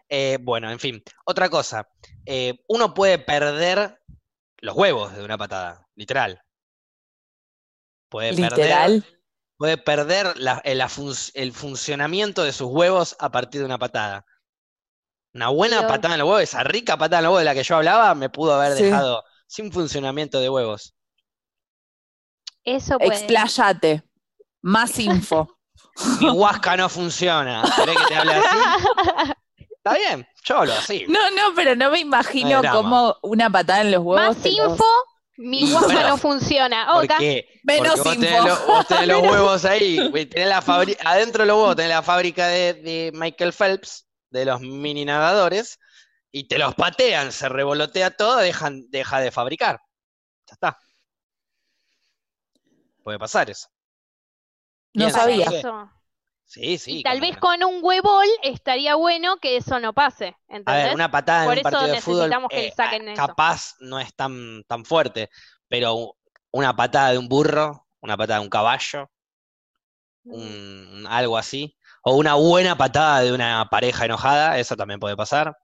Eh, 0.09 0.39
bueno, 0.41 0.71
en 0.71 0.79
fin. 0.79 1.03
Otra 1.25 1.49
cosa. 1.51 1.89
Eh, 2.25 2.59
uno 2.69 2.95
puede 2.95 3.19
perder 3.19 4.01
los 4.59 4.77
huevos 4.77 5.15
de 5.15 5.25
una 5.25 5.37
patada, 5.37 5.87
literal. 5.95 6.41
Puede 8.09 8.31
perder, 8.35 8.51
Literal. 8.53 9.05
puede 9.57 9.79
perder 9.79 10.37
la- 10.37 10.61
el, 10.65 10.79
la 10.79 10.89
fun- 10.89 11.15
el 11.35 11.53
funcionamiento 11.53 12.45
de 12.45 12.53
sus 12.53 12.69
huevos 12.69 13.17
a 13.19 13.31
partir 13.31 13.61
de 13.61 13.65
una 13.67 13.79
patada. 13.79 14.25
Una 15.35 15.49
buena 15.49 15.79
Dios. 15.81 15.91
patada 15.91 16.15
en 16.15 16.21
los 16.21 16.29
huevos, 16.29 16.43
esa 16.43 16.63
rica 16.63 16.97
patada 16.99 17.19
en 17.19 17.25
los 17.25 17.31
huevos 17.31 17.41
de 17.41 17.45
la 17.47 17.55
que 17.55 17.63
yo 17.63 17.77
hablaba, 17.77 18.15
me 18.15 18.29
pudo 18.29 18.55
haber 18.55 18.77
Sí. 18.77 18.85
dejado 18.85 19.25
sin 19.47 19.73
funcionamiento 19.73 20.41
de 20.41 20.51
huevos. 20.51 20.95
Eso 22.65 22.99
puede. 22.99 23.15
Expláyate. 23.15 24.03
Más 24.63 24.99
info. 24.99 25.59
Mi 26.21 26.31
huasca 26.31 26.77
no 26.77 26.89
funciona. 26.89 27.63
¿Querés 27.77 27.97
que 27.97 28.05
te 28.07 28.15
hable 28.17 28.35
así? 28.35 28.47
Está 29.85 29.95
bien, 29.95 30.27
yo 30.45 30.59
hablo 30.59 30.73
así. 30.75 31.05
No, 31.09 31.19
no, 31.33 31.55
pero 31.57 31.75
no 31.75 31.91
me 31.91 31.99
imagino 31.99 32.61
drama. 32.61 32.77
cómo 32.77 33.17
una 33.23 33.51
patada 33.51 33.81
en 33.81 33.91
los 33.91 34.01
huevos. 34.05 34.37
Más 34.37 34.47
los- 34.47 34.47
info, 34.47 34.85
mi 35.39 35.73
bueno, 35.73 36.09
no 36.09 36.17
funciona. 36.19 36.95
Oca. 36.95 37.15
Porque, 37.17 37.49
Menos 37.65 37.99
porque 37.99 38.01
vos, 38.03 38.15
info. 38.15 38.27
tenés 38.27 38.45
los, 38.45 38.67
vos 38.67 38.87
tenés 38.87 39.09
los 39.09 39.23
huevos 39.33 39.65
ahí, 39.65 40.11
tenés 40.31 40.49
la 40.49 40.63
fabri- 40.63 40.97
adentro 41.05 41.43
de 41.43 41.49
los 41.49 41.57
huevos 41.57 41.75
tenés 41.77 41.91
la 41.91 42.03
fábrica 42.03 42.47
de, 42.47 42.75
de 42.75 43.11
Michael 43.13 43.53
Phelps, 43.53 44.07
de 44.33 44.45
los 44.47 44.61
mini 44.61 45.05
nadadores, 45.05 45.79
y 46.33 46.49
te 46.49 46.59
los 46.59 46.75
patean, 46.75 47.33
se 47.33 47.49
revolotea 47.49 48.11
todo, 48.17 48.39
dejan, 48.39 48.91
deja 48.91 49.21
de 49.21 49.31
fabricar. 49.31 49.81
Ya 50.49 50.55
está. 50.55 50.79
Puede 53.03 53.19
pasar 53.19 53.51
eso. 53.51 53.69
No 54.95 55.11
sabía. 55.11 55.49
sé. 55.51 55.59
Eso. 55.59 55.91
Sí, 56.45 56.77
sí. 56.79 56.99
Y 56.99 57.03
tal 57.03 57.21
vez 57.21 57.35
no. 57.35 57.41
con 57.41 57.65
un 57.65 57.79
huevol 57.83 58.27
estaría 58.43 58.95
bueno 58.95 59.39
que 59.39 59.57
eso 59.57 59.81
no 59.81 59.95
pase, 59.95 60.37
A 60.67 60.75
ver, 60.75 60.95
una 60.95 61.11
patada 61.11 61.45
Por 61.47 61.55
en 61.55 61.59
un 61.61 61.63
partido 61.63 61.87
de 61.95 62.01
fútbol 62.01 62.49
que 62.51 62.67
eh, 62.67 62.73
saquen 62.77 63.09
ah, 63.09 63.13
eso. 63.13 63.27
capaz 63.27 63.75
no 63.81 63.99
es 63.99 64.15
tan, 64.15 64.63
tan 64.65 64.85
fuerte, 64.85 65.31
pero 65.69 66.17
una 66.51 66.77
patada 66.77 67.13
de 67.13 67.19
un 67.19 67.29
burro, 67.29 67.87
una 68.01 68.17
patada 68.19 68.41
de 68.41 68.45
un 68.45 68.51
caballo, 68.51 69.09
Mm. 70.25 70.33
un- 70.35 71.07
algo 71.09 71.37
así, 71.37 71.77
o 72.03 72.17
una 72.17 72.35
buena 72.35 72.77
patada 72.77 73.21
de 73.21 73.33
una 73.33 73.69
pareja 73.71 74.05
enojada, 74.05 74.59
eso 74.59 74.77
también 74.77 75.01
puede 75.01 75.17
pasar. 75.17 75.57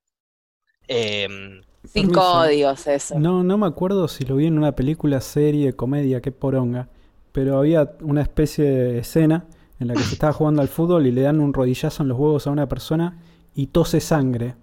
Em, 0.87 1.63
Sin 1.85 2.11
códigos, 2.11 2.87
eso. 2.87 3.19
No, 3.19 3.43
no 3.43 3.59
me 3.59 3.67
acuerdo 3.67 4.09
si 4.09 4.25
lo 4.25 4.37
vi 4.37 4.47
en 4.47 4.57
una 4.57 4.73
película, 4.73 5.21
serie, 5.21 5.75
comedia, 5.75 6.21
qué 6.21 6.33
poronga. 6.33 6.89
Pero 7.33 7.59
había 7.59 7.93
una 8.01 8.23
especie 8.23 8.65
de 8.65 8.99
escena 8.99 9.47
en 9.79 9.89
la 9.89 9.95
que 9.95 10.03
se 10.03 10.15
estaba 10.15 10.33
jugando 10.33 10.63
al 10.63 10.69
fútbol 10.69 11.07
y 11.07 11.13
le 11.13 11.23
dan 11.23 11.41
un 11.41 11.53
rodillazo 11.53 12.03
en 12.03 12.09
los 12.09 12.19
huevos 12.19 12.47
a 12.47 12.51
una 12.51 12.69
persona 12.69 13.19
y 13.55 13.69
tose 13.69 14.01
sangre. 14.01 14.57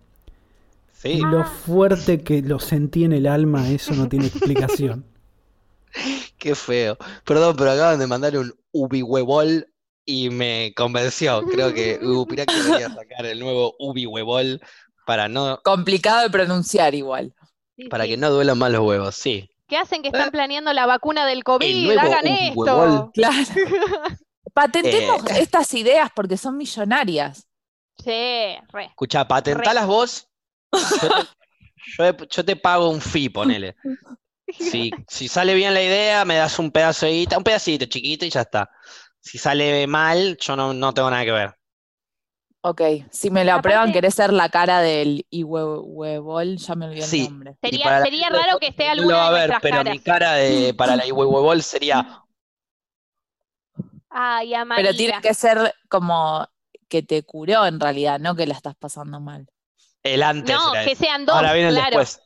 Sí. 0.94 1.10
Y 1.10 1.22
lo 1.22 1.46
fuerte 1.46 2.24
que 2.24 2.42
lo 2.42 2.60
sentí 2.60 3.04
en 3.04 3.14
el 3.14 3.28
alma, 3.28 3.70
eso 3.70 3.94
no 3.94 4.10
tiene 4.10 4.28
explicación. 4.28 5.06
Qué 6.38 6.56
feo. 6.56 6.98
Perdón, 7.24 7.56
pero 7.58 7.72
acaban 7.72 8.00
de 8.00 8.08
mandar 8.08 8.38
un 8.38 8.54
ubihuevol 8.72 9.68
y 10.06 10.30
me 10.30 10.74
convenció. 10.76 11.42
Creo 11.44 11.74
que 11.74 12.00
Upirac 12.02 12.48
debería 12.54 12.90
sacar 12.90 13.26
el 13.26 13.40
nuevo 13.40 13.76
ubihuevol 13.80 14.62
para 15.06 15.28
no, 15.28 15.60
Complicado 15.64 16.22
de 16.24 16.30
pronunciar 16.30 16.96
igual. 16.96 17.34
Sí, 17.78 17.86
para 17.90 18.06
sí. 18.06 18.12
que 18.12 18.18
no 18.18 18.30
duelan 18.30 18.58
más 18.58 18.72
los 18.72 18.82
huevos. 18.82 19.16
Sí. 19.16 19.50
¿Qué 19.68 19.78
hacen 19.78 20.02
que 20.02 20.10
Eh. 20.10 20.12
están 20.14 20.32
planeando 20.32 20.72
la 20.74 20.86
vacuna 20.86 21.26
del 21.26 21.44
COVID? 21.44 21.86
nuevo 21.86 22.00
Hagan 22.02 22.26
huevol. 22.56 22.90
esto. 22.90 23.12
Claro. 23.14 23.36
Patentemos 24.54 25.24
Eh. 25.32 25.40
estas 25.42 25.74
ideas 25.74 26.10
porque 26.16 26.38
son 26.38 26.56
millonarias. 26.58 27.48
Sí, 27.98 28.56
re. 28.72 28.86
Escucha, 28.90 29.28
patentalas 29.28 29.88
vos. 29.88 30.28
Yo 30.72 30.80
te, 31.00 32.18
yo- 32.24 32.28
yo 32.30 32.46
te 32.46 32.56
pago 32.56 32.90
un 32.90 33.02
fee, 33.02 33.30
ponele. 33.30 33.76
Si, 34.60 34.92
si 35.08 35.28
sale 35.28 35.56
bien 35.56 35.74
la 35.74 35.82
idea, 35.82 36.24
me 36.24 36.36
das 36.36 36.60
un 36.60 36.70
pedazo 36.70 37.08
de 37.08 37.14
guita, 37.14 37.36
un 37.40 37.44
pedacito 37.44 37.86
chiquito 37.88 38.26
y 38.26 38.30
ya 38.30 38.42
está. 38.42 38.70
Si 39.26 39.38
sale 39.38 39.88
mal, 39.88 40.38
yo 40.38 40.56
no, 40.56 40.74
no 40.74 40.94
tengo 40.94 41.10
nada 41.10 41.26
que 41.26 41.32
ver. 41.32 41.56
Ok, 42.62 42.82
si 43.12 43.30
me 43.30 43.46
lo 43.46 43.54
aprueban, 43.54 43.92
¿querés 43.94 44.16
ser 44.16 44.34
la 44.34 44.50
cara 44.50 44.82
del 44.82 45.26
Ihuehuebol? 45.30 46.58
Ya 46.58 46.76
me 46.76 46.86
olvidé 46.86 47.04
el 47.04 47.10
Sí. 47.10 47.28
nombre. 47.30 47.56
Y 47.62 47.68
Sería, 47.68 47.90
la 47.90 48.04
sería 48.04 48.30
raro 48.30 48.60
que 48.60 48.68
esté 48.68 48.86
no 48.86 48.90
lo 48.94 49.02
alguna 49.02 49.18
va 49.18 49.28
a 49.28 49.32
de 49.32 49.40
ver, 49.40 49.58
pero 49.62 49.78
caras. 49.78 49.94
mi 49.94 50.00
cara 50.00 50.34
de, 50.34 50.74
para 50.74 50.96
la 50.96 51.06
Ihuehuebol 51.06 51.62
sería 51.62 52.24
Ay, 54.10 54.52
Pero 54.52 54.62
amarilla. 54.62 54.94
tiene 54.98 55.22
que 55.22 55.34
ser 55.34 55.74
como 55.90 56.48
que 56.88 57.04
te 57.04 57.24
curó 57.24 57.66
en 57.66 57.80
realidad, 57.80 58.20
no 58.20 58.36
que 58.36 58.48
la 58.48 58.54
estás 58.56 58.76
pasando 58.76 59.20
mal. 59.20 59.48
el 60.04 60.24
antes. 60.24 60.56
No, 60.56 60.72
que 60.86 60.96
sean 60.96 61.26
dos, 61.26 61.36
Ahora 61.36 61.54
viene 61.54 61.70
el 61.70 61.76
claro. 61.76 61.98
después. 61.98 62.22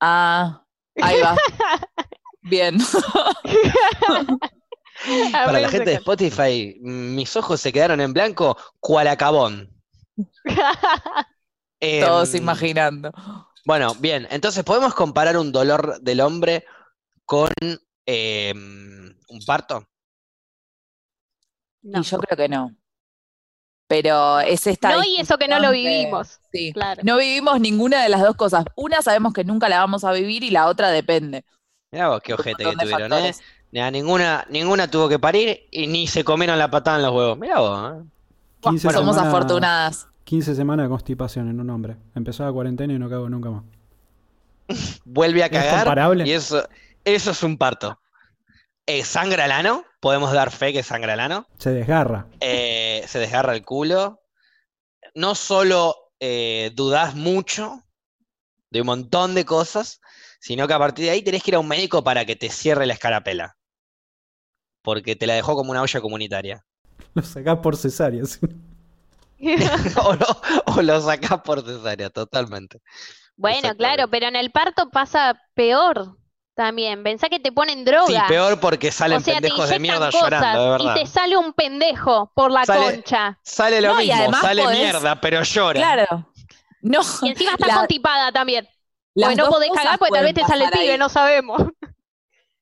Ah, 0.00 0.64
ahí 0.96 1.20
va. 1.20 1.36
Bien. 2.42 2.78
Para 5.32 5.60
la 5.60 5.68
gente 5.68 5.90
de 5.90 5.96
Spotify, 5.96 6.76
mis 6.80 7.34
ojos 7.36 7.60
se 7.60 7.72
quedaron 7.72 8.00
en 8.00 8.12
blanco, 8.12 8.56
cual 8.80 9.08
acabón. 9.08 9.68
Todos 12.00 12.34
Em, 12.34 12.42
imaginando. 12.42 13.12
Bueno, 13.64 13.94
bien, 13.96 14.26
entonces 14.30 14.62
podemos 14.64 14.94
comparar 14.94 15.36
un 15.36 15.50
dolor 15.52 16.00
del 16.00 16.20
hombre 16.20 16.64
con 17.24 17.50
em, 18.06 19.16
un 19.28 19.40
parto. 19.46 19.86
No. 21.82 22.00
Y 22.00 22.04
yo 22.04 22.18
creo 22.18 22.36
que 22.36 22.48
no. 22.48 22.76
Pero 23.88 24.40
es 24.40 24.66
esta 24.66 24.92
No, 24.92 25.02
y 25.04 25.16
eso 25.20 25.36
que 25.36 25.48
no 25.48 25.58
lo 25.58 25.70
de- 25.70 25.76
vivimos. 25.76 26.40
Sí. 26.52 26.72
Claro. 26.72 27.02
No 27.04 27.18
vivimos 27.18 27.60
ninguna 27.60 28.02
de 28.02 28.08
las 28.08 28.22
dos 28.22 28.36
cosas. 28.36 28.64
Una 28.76 29.02
sabemos 29.02 29.32
que 29.32 29.44
nunca 29.44 29.68
la 29.68 29.78
vamos 29.80 30.04
a 30.04 30.12
vivir 30.12 30.44
y 30.44 30.50
la 30.50 30.66
otra 30.68 30.90
depende. 30.90 31.44
Mirá 31.90 32.08
vos 32.08 32.20
qué 32.22 32.32
ojete 32.32 32.64
que 32.64 32.76
tuvieron, 32.76 33.12
¿eh? 33.12 33.34
Ninguna, 33.72 34.46
ninguna 34.50 34.88
tuvo 34.90 35.08
que 35.08 35.18
parir 35.18 35.66
y 35.70 35.86
ni 35.86 36.06
se 36.06 36.24
comieron 36.24 36.58
la 36.58 36.70
patada 36.70 36.98
en 36.98 37.02
los 37.04 37.12
huevos. 37.14 37.38
Mirá 37.38 37.58
vos, 37.60 37.92
¿eh? 37.94 38.04
15 38.60 38.90
Somos 38.92 39.14
semanas- 39.16 39.34
afortunadas. 39.34 40.08
15 40.24 40.54
semanas 40.54 40.84
de 40.84 40.90
constipación 40.90 41.48
en 41.48 41.58
un 41.60 41.68
hombre. 41.70 41.96
Empezó 42.14 42.44
la 42.44 42.52
cuarentena 42.52 42.92
y 42.92 42.98
no 42.98 43.08
cago 43.10 43.28
nunca 43.28 43.50
más. 43.50 43.64
Vuelve 45.04 45.42
a 45.42 45.46
¿Es 45.46 45.52
cagar 45.52 45.74
comparable? 45.84 46.24
y 46.26 46.32
eso, 46.32 46.66
eso 47.04 47.30
es 47.32 47.42
un 47.42 47.56
parto. 47.58 47.98
Eh, 48.86 49.04
¿sangra 49.04 49.44
el 49.46 49.52
ano? 49.52 49.84
Podemos 50.00 50.32
dar 50.32 50.50
fe 50.50 50.72
que 50.72 50.82
sangra 50.82 51.14
el 51.14 51.20
ano. 51.20 51.46
Se 51.58 51.70
desgarra. 51.70 52.26
Eh, 52.40 53.04
se 53.06 53.18
desgarra 53.18 53.54
el 53.54 53.64
culo. 53.64 54.20
No 55.14 55.34
solo 55.34 55.94
eh, 56.20 56.70
dudás 56.74 57.14
mucho 57.14 57.82
de 58.70 58.80
un 58.80 58.86
montón 58.86 59.34
de 59.34 59.44
cosas, 59.44 60.00
sino 60.40 60.66
que 60.66 60.74
a 60.74 60.78
partir 60.78 61.04
de 61.04 61.10
ahí 61.10 61.22
tenés 61.22 61.42
que 61.42 61.50
ir 61.50 61.54
a 61.56 61.60
un 61.60 61.68
médico 61.68 62.02
para 62.02 62.24
que 62.24 62.36
te 62.36 62.48
cierre 62.48 62.86
la 62.86 62.94
escarapela. 62.94 63.56
Porque 64.82 65.16
te 65.16 65.26
la 65.26 65.34
dejó 65.34 65.54
como 65.54 65.70
una 65.70 65.82
olla 65.82 66.00
comunitaria. 66.00 66.64
Lo 67.14 67.22
sacás 67.22 67.58
por 67.58 67.76
cesárea. 67.76 68.24
¿sí? 68.24 68.40
o, 69.96 70.14
lo, 70.14 70.26
o 70.76 70.82
lo 70.82 71.00
sacás 71.00 71.40
por 71.42 71.64
cesárea, 71.64 72.10
totalmente. 72.10 72.80
Bueno, 73.36 73.74
claro, 73.76 74.08
pero 74.08 74.26
en 74.28 74.36
el 74.36 74.50
parto 74.52 74.88
pasa 74.90 75.36
peor 75.54 76.16
también. 76.54 77.02
Pensá 77.02 77.28
que 77.28 77.40
te 77.40 77.50
ponen 77.50 77.84
droga. 77.84 78.06
Sí, 78.06 78.16
peor 78.28 78.60
porque 78.60 78.92
salen 78.92 79.18
o 79.18 79.20
sea, 79.20 79.34
te 79.36 79.40
pendejos 79.40 79.68
de 79.68 79.78
mierda 79.80 80.06
cosas 80.12 80.22
llorando, 80.22 80.64
de 80.64 80.70
verdad. 80.70 80.96
y 80.96 81.00
te 81.00 81.06
sale 81.06 81.36
un 81.36 81.52
pendejo 81.54 82.30
por 82.34 82.52
la 82.52 82.64
Sale- 82.64 82.94
concha. 82.96 83.38
Sale 83.42 83.80
lo 83.80 83.88
No, 83.94 83.96
mismo, 83.98 84.32
sale 84.40 84.62
podés- 84.64 84.78
mierda, 84.78 85.20
pero 85.20 85.42
llora. 85.42 85.80
Claro. 85.80 86.28
No, 86.82 87.00
Y 87.22 87.28
encima 87.30 87.52
estás 87.52 87.68
la- 87.68 87.74
constipada 87.76 88.32
también. 88.32 88.68
las 89.14 89.30
Porque 89.30 89.42
no 89.42 89.48
podés 89.50 89.70
cagar 89.74 89.98
porque 89.98 90.14
tal 90.14 90.24
vez 90.24 90.34
te 90.34 90.40
sale 90.44 90.64
pasar 90.66 90.78
pibe, 90.80 90.92
ahí. 90.92 90.98
no 90.98 91.08
sabemos. 91.08 91.62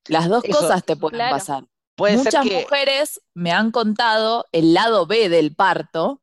Las 0.09 0.29
dos 0.29 0.45
Eso- 0.45 0.59
cosas 0.61 0.85
te 0.85 0.97
pueden 0.97 1.19
Claro. 1.19 1.37
pasar. 1.37 1.65
Puede 2.01 2.15
ser 2.17 2.25
Muchas 2.25 2.45
que 2.47 2.61
mujeres 2.63 3.21
me 3.35 3.53
han 3.53 3.71
contado 3.71 4.47
el 4.53 4.75
lado 4.75 5.07
B 5.07 5.29
del 5.29 5.55
parto, 5.55 6.21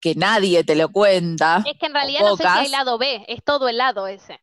que 0.00 0.14
nadie 0.14 0.64
te 0.64 0.74
lo 0.74 0.90
cuenta. 0.90 1.62
Es 1.66 1.78
que 1.78 1.86
en 1.86 1.94
realidad 1.94 2.22
o 2.24 2.28
no 2.30 2.36
sé 2.36 2.42
si 2.44 2.48
hay 2.48 2.68
lado 2.68 2.96
B, 2.98 3.24
es 3.28 3.42
todo 3.44 3.68
el 3.68 3.76
lado 3.78 4.06
ese. 4.06 4.40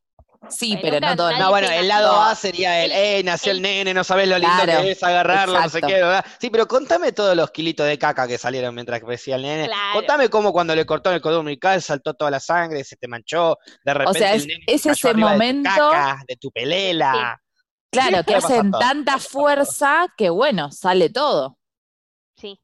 Sí, 0.49 0.73
Ay, 0.75 0.79
pero 0.81 0.95
nunca 0.95 1.09
no 1.11 1.15
todo 1.17 1.29
el 1.29 1.37
No, 1.39 1.49
bueno, 1.51 1.67
el 1.69 1.87
lado. 1.87 2.19
A 2.19 2.33
sería 2.33 2.83
el, 2.83 2.91
El- 2.91 2.97
eh, 2.97 3.23
nació 3.23 3.51
el, 3.51 3.57
el- 3.57 3.61
nene, 3.61 3.93
no 3.93 4.03
sabés 4.03 4.27
lo 4.27 4.39
lindo 4.39 4.55
Claro, 4.63 4.81
que 4.81 4.91
es 4.91 5.03
agarrarlo, 5.03 5.53
no 5.53 5.61
sé 5.69 5.77
exacto. 5.77 5.87
qué, 5.87 5.93
¿verdad? 5.93 6.25
Sí, 6.39 6.49
pero 6.49 6.67
contame 6.67 7.11
todos 7.11 7.35
los 7.37 7.51
kilitos 7.51 7.85
de 7.85 7.99
caca 7.99 8.27
que 8.27 8.39
salieron 8.39 8.73
mientras 8.73 9.01
crecía 9.01 9.35
el 9.35 9.43
nene. 9.43 9.67
Claro. 9.67 9.93
Contame 9.99 10.29
cómo 10.29 10.51
cuando 10.51 10.73
le 10.75 10.83
cortó 10.87 11.11
el 11.11 11.21
cordón 11.21 11.41
umbilical 11.41 11.79
saltó 11.83 12.15
toda 12.15 12.31
la 12.31 12.39
sangre, 12.39 12.83
se 12.83 12.95
te 12.95 13.07
manchó, 13.07 13.55
de 13.85 13.93
repente 13.93 14.17
sea, 14.19 14.31
el 14.33 14.37
es- 14.41 14.47
nene 14.47 14.63
es 14.65 14.81
cayó 14.81 14.91
ese 14.93 15.09
arriba 15.09 15.29
de 15.31 15.37
tu 15.37 15.39
momento- 15.43 15.89
caca, 15.91 16.23
de 16.27 16.35
tu 16.37 16.51
pelela. 16.51 17.39
Claro, 17.91 18.23
que 18.23 18.35
hacen 18.35 18.71
tanta 18.71 19.19
fuerza 19.19 20.07
que 20.17 20.29
bueno, 20.29 20.71
sale 20.71 21.09
todo. 21.09 21.57
Sí. 22.37 22.59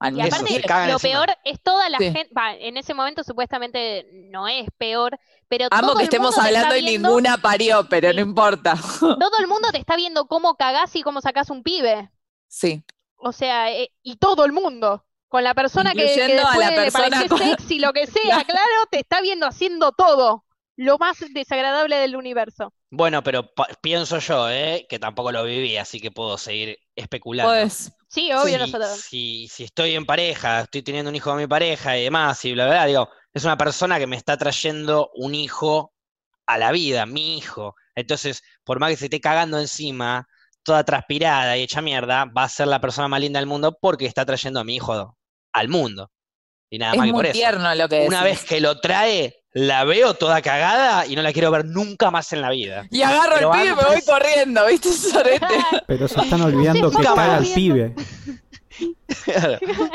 al 0.00 0.16
Y 0.18 0.20
aparte, 0.20 0.50
lo 0.50 0.56
encima. 0.58 0.98
peor 0.98 1.28
es 1.44 1.60
toda 1.62 1.88
la 1.88 1.98
Sí. 1.98 2.04
gente, 2.12 2.28
va, 2.36 2.54
en 2.54 2.76
ese 2.76 2.92
momento 2.92 3.22
supuestamente 3.24 4.06
no 4.30 4.48
es 4.48 4.66
peor, 4.76 5.18
pero 5.48 5.68
Amo 5.70 5.88
todo 5.88 5.96
que 5.96 6.02
el 6.02 6.08
estemos 6.08 6.36
hablando 6.36 6.76
y 6.76 6.82
viendo- 6.82 7.08
ninguna 7.08 7.38
parió, 7.38 7.86
pero 7.88 8.10
Sí. 8.10 8.16
no 8.16 8.22
importa. 8.22 8.74
Todo 9.00 9.38
el 9.38 9.46
mundo 9.46 9.68
te 9.70 9.78
está 9.78 9.96
viendo 9.96 10.26
cómo 10.26 10.56
cagás 10.56 10.94
y 10.96 11.02
cómo 11.02 11.20
sacás 11.20 11.48
un 11.50 11.62
pibe. 11.62 12.10
Sí, 12.48 12.82
O 13.16 13.32
sea, 13.32 13.70
eh, 13.72 13.90
y 14.02 14.16
todo 14.16 14.44
el 14.44 14.52
mundo. 14.52 15.06
Con 15.28 15.42
la 15.44 15.54
persona 15.54 15.92
que, 15.94 16.04
que 16.14 16.38
a 16.38 16.56
la 16.58 16.70
le 16.70 16.76
persona 16.76 17.26
con- 17.26 17.38
sexy, 17.38 17.78
lo 17.78 17.92
que 17.94 18.06
sea, 18.42 18.44
claro, 18.44 18.86
te 18.90 18.98
está 19.00 19.20
viendo 19.22 19.46
haciendo 19.46 19.92
todo. 19.92 20.44
Lo 20.76 20.98
más 20.98 21.18
desagradable 21.32 21.96
del 21.96 22.16
universo. 22.16 22.74
Bueno, 22.96 23.22
pero 23.22 23.50
pienso 23.80 24.18
yo, 24.18 24.48
¿eh? 24.50 24.86
que 24.88 24.98
tampoco 24.98 25.32
lo 25.32 25.44
viví, 25.44 25.76
así 25.76 26.00
que 26.00 26.10
puedo 26.10 26.38
seguir 26.38 26.78
especulando. 26.94 27.52
pues 27.52 27.92
Sí, 28.08 28.30
obvio, 28.32 28.58
si, 28.58 28.58
nosotros. 28.58 28.90
si, 28.90 29.48
si 29.48 29.64
estoy 29.64 29.94
en 29.96 30.06
pareja, 30.06 30.60
estoy 30.60 30.82
teniendo 30.82 31.08
un 31.10 31.16
hijo 31.16 31.30
con 31.30 31.38
mi 31.40 31.46
pareja 31.48 31.98
y 31.98 32.04
demás, 32.04 32.44
y 32.44 32.52
bla, 32.52 32.66
bla, 32.66 32.74
bla, 32.74 32.86
digo, 32.86 33.08
es 33.32 33.44
una 33.44 33.56
persona 33.56 33.98
que 33.98 34.06
me 34.06 34.16
está 34.16 34.36
trayendo 34.36 35.10
un 35.14 35.34
hijo 35.34 35.92
a 36.46 36.58
la 36.58 36.70
vida, 36.72 37.06
mi 37.06 37.38
hijo. 37.38 37.74
Entonces, 37.96 38.42
por 38.64 38.78
más 38.78 38.90
que 38.90 38.96
se 38.96 39.06
esté 39.06 39.20
cagando 39.20 39.58
encima, 39.58 40.28
toda 40.62 40.84
transpirada 40.84 41.56
y 41.56 41.62
hecha 41.62 41.82
mierda, 41.82 42.26
va 42.26 42.44
a 42.44 42.48
ser 42.48 42.68
la 42.68 42.80
persona 42.80 43.08
más 43.08 43.20
linda 43.20 43.40
del 43.40 43.48
mundo 43.48 43.76
porque 43.80 44.06
está 44.06 44.24
trayendo 44.24 44.60
a 44.60 44.64
mi 44.64 44.76
hijo 44.76 45.16
al 45.52 45.68
mundo. 45.68 46.10
Y 46.70 46.78
nada 46.78 46.92
es 46.92 46.98
más 46.98 47.06
que 47.06 47.12
por 47.12 47.24
muy 47.24 47.30
eso. 47.30 47.32
tierno 47.32 47.74
lo 47.74 47.88
que 47.88 48.06
Una 48.06 48.22
decís. 48.22 48.40
vez 48.42 48.44
que 48.48 48.60
lo 48.60 48.80
trae, 48.80 49.43
la 49.54 49.84
veo 49.84 50.14
toda 50.14 50.42
cagada 50.42 51.06
y 51.06 51.14
no 51.14 51.22
la 51.22 51.32
quiero 51.32 51.50
ver 51.52 51.64
nunca 51.64 52.10
más 52.10 52.32
en 52.32 52.42
la 52.42 52.50
vida. 52.50 52.86
Y 52.90 53.02
agarro 53.02 53.36
Pero 53.36 53.54
el 53.54 53.60
pibe 53.60 53.72
y 53.72 53.76
me 53.76 53.84
voy 53.84 54.02
corriendo, 54.02 54.66
¿viste? 54.66 54.92
Sorete. 54.92 55.46
Pero 55.86 56.08
se 56.08 56.20
están 56.20 56.40
olvidando 56.42 56.90
que 56.90 57.02
caga 57.02 57.36
al 57.36 57.46
pibe. 57.46 57.94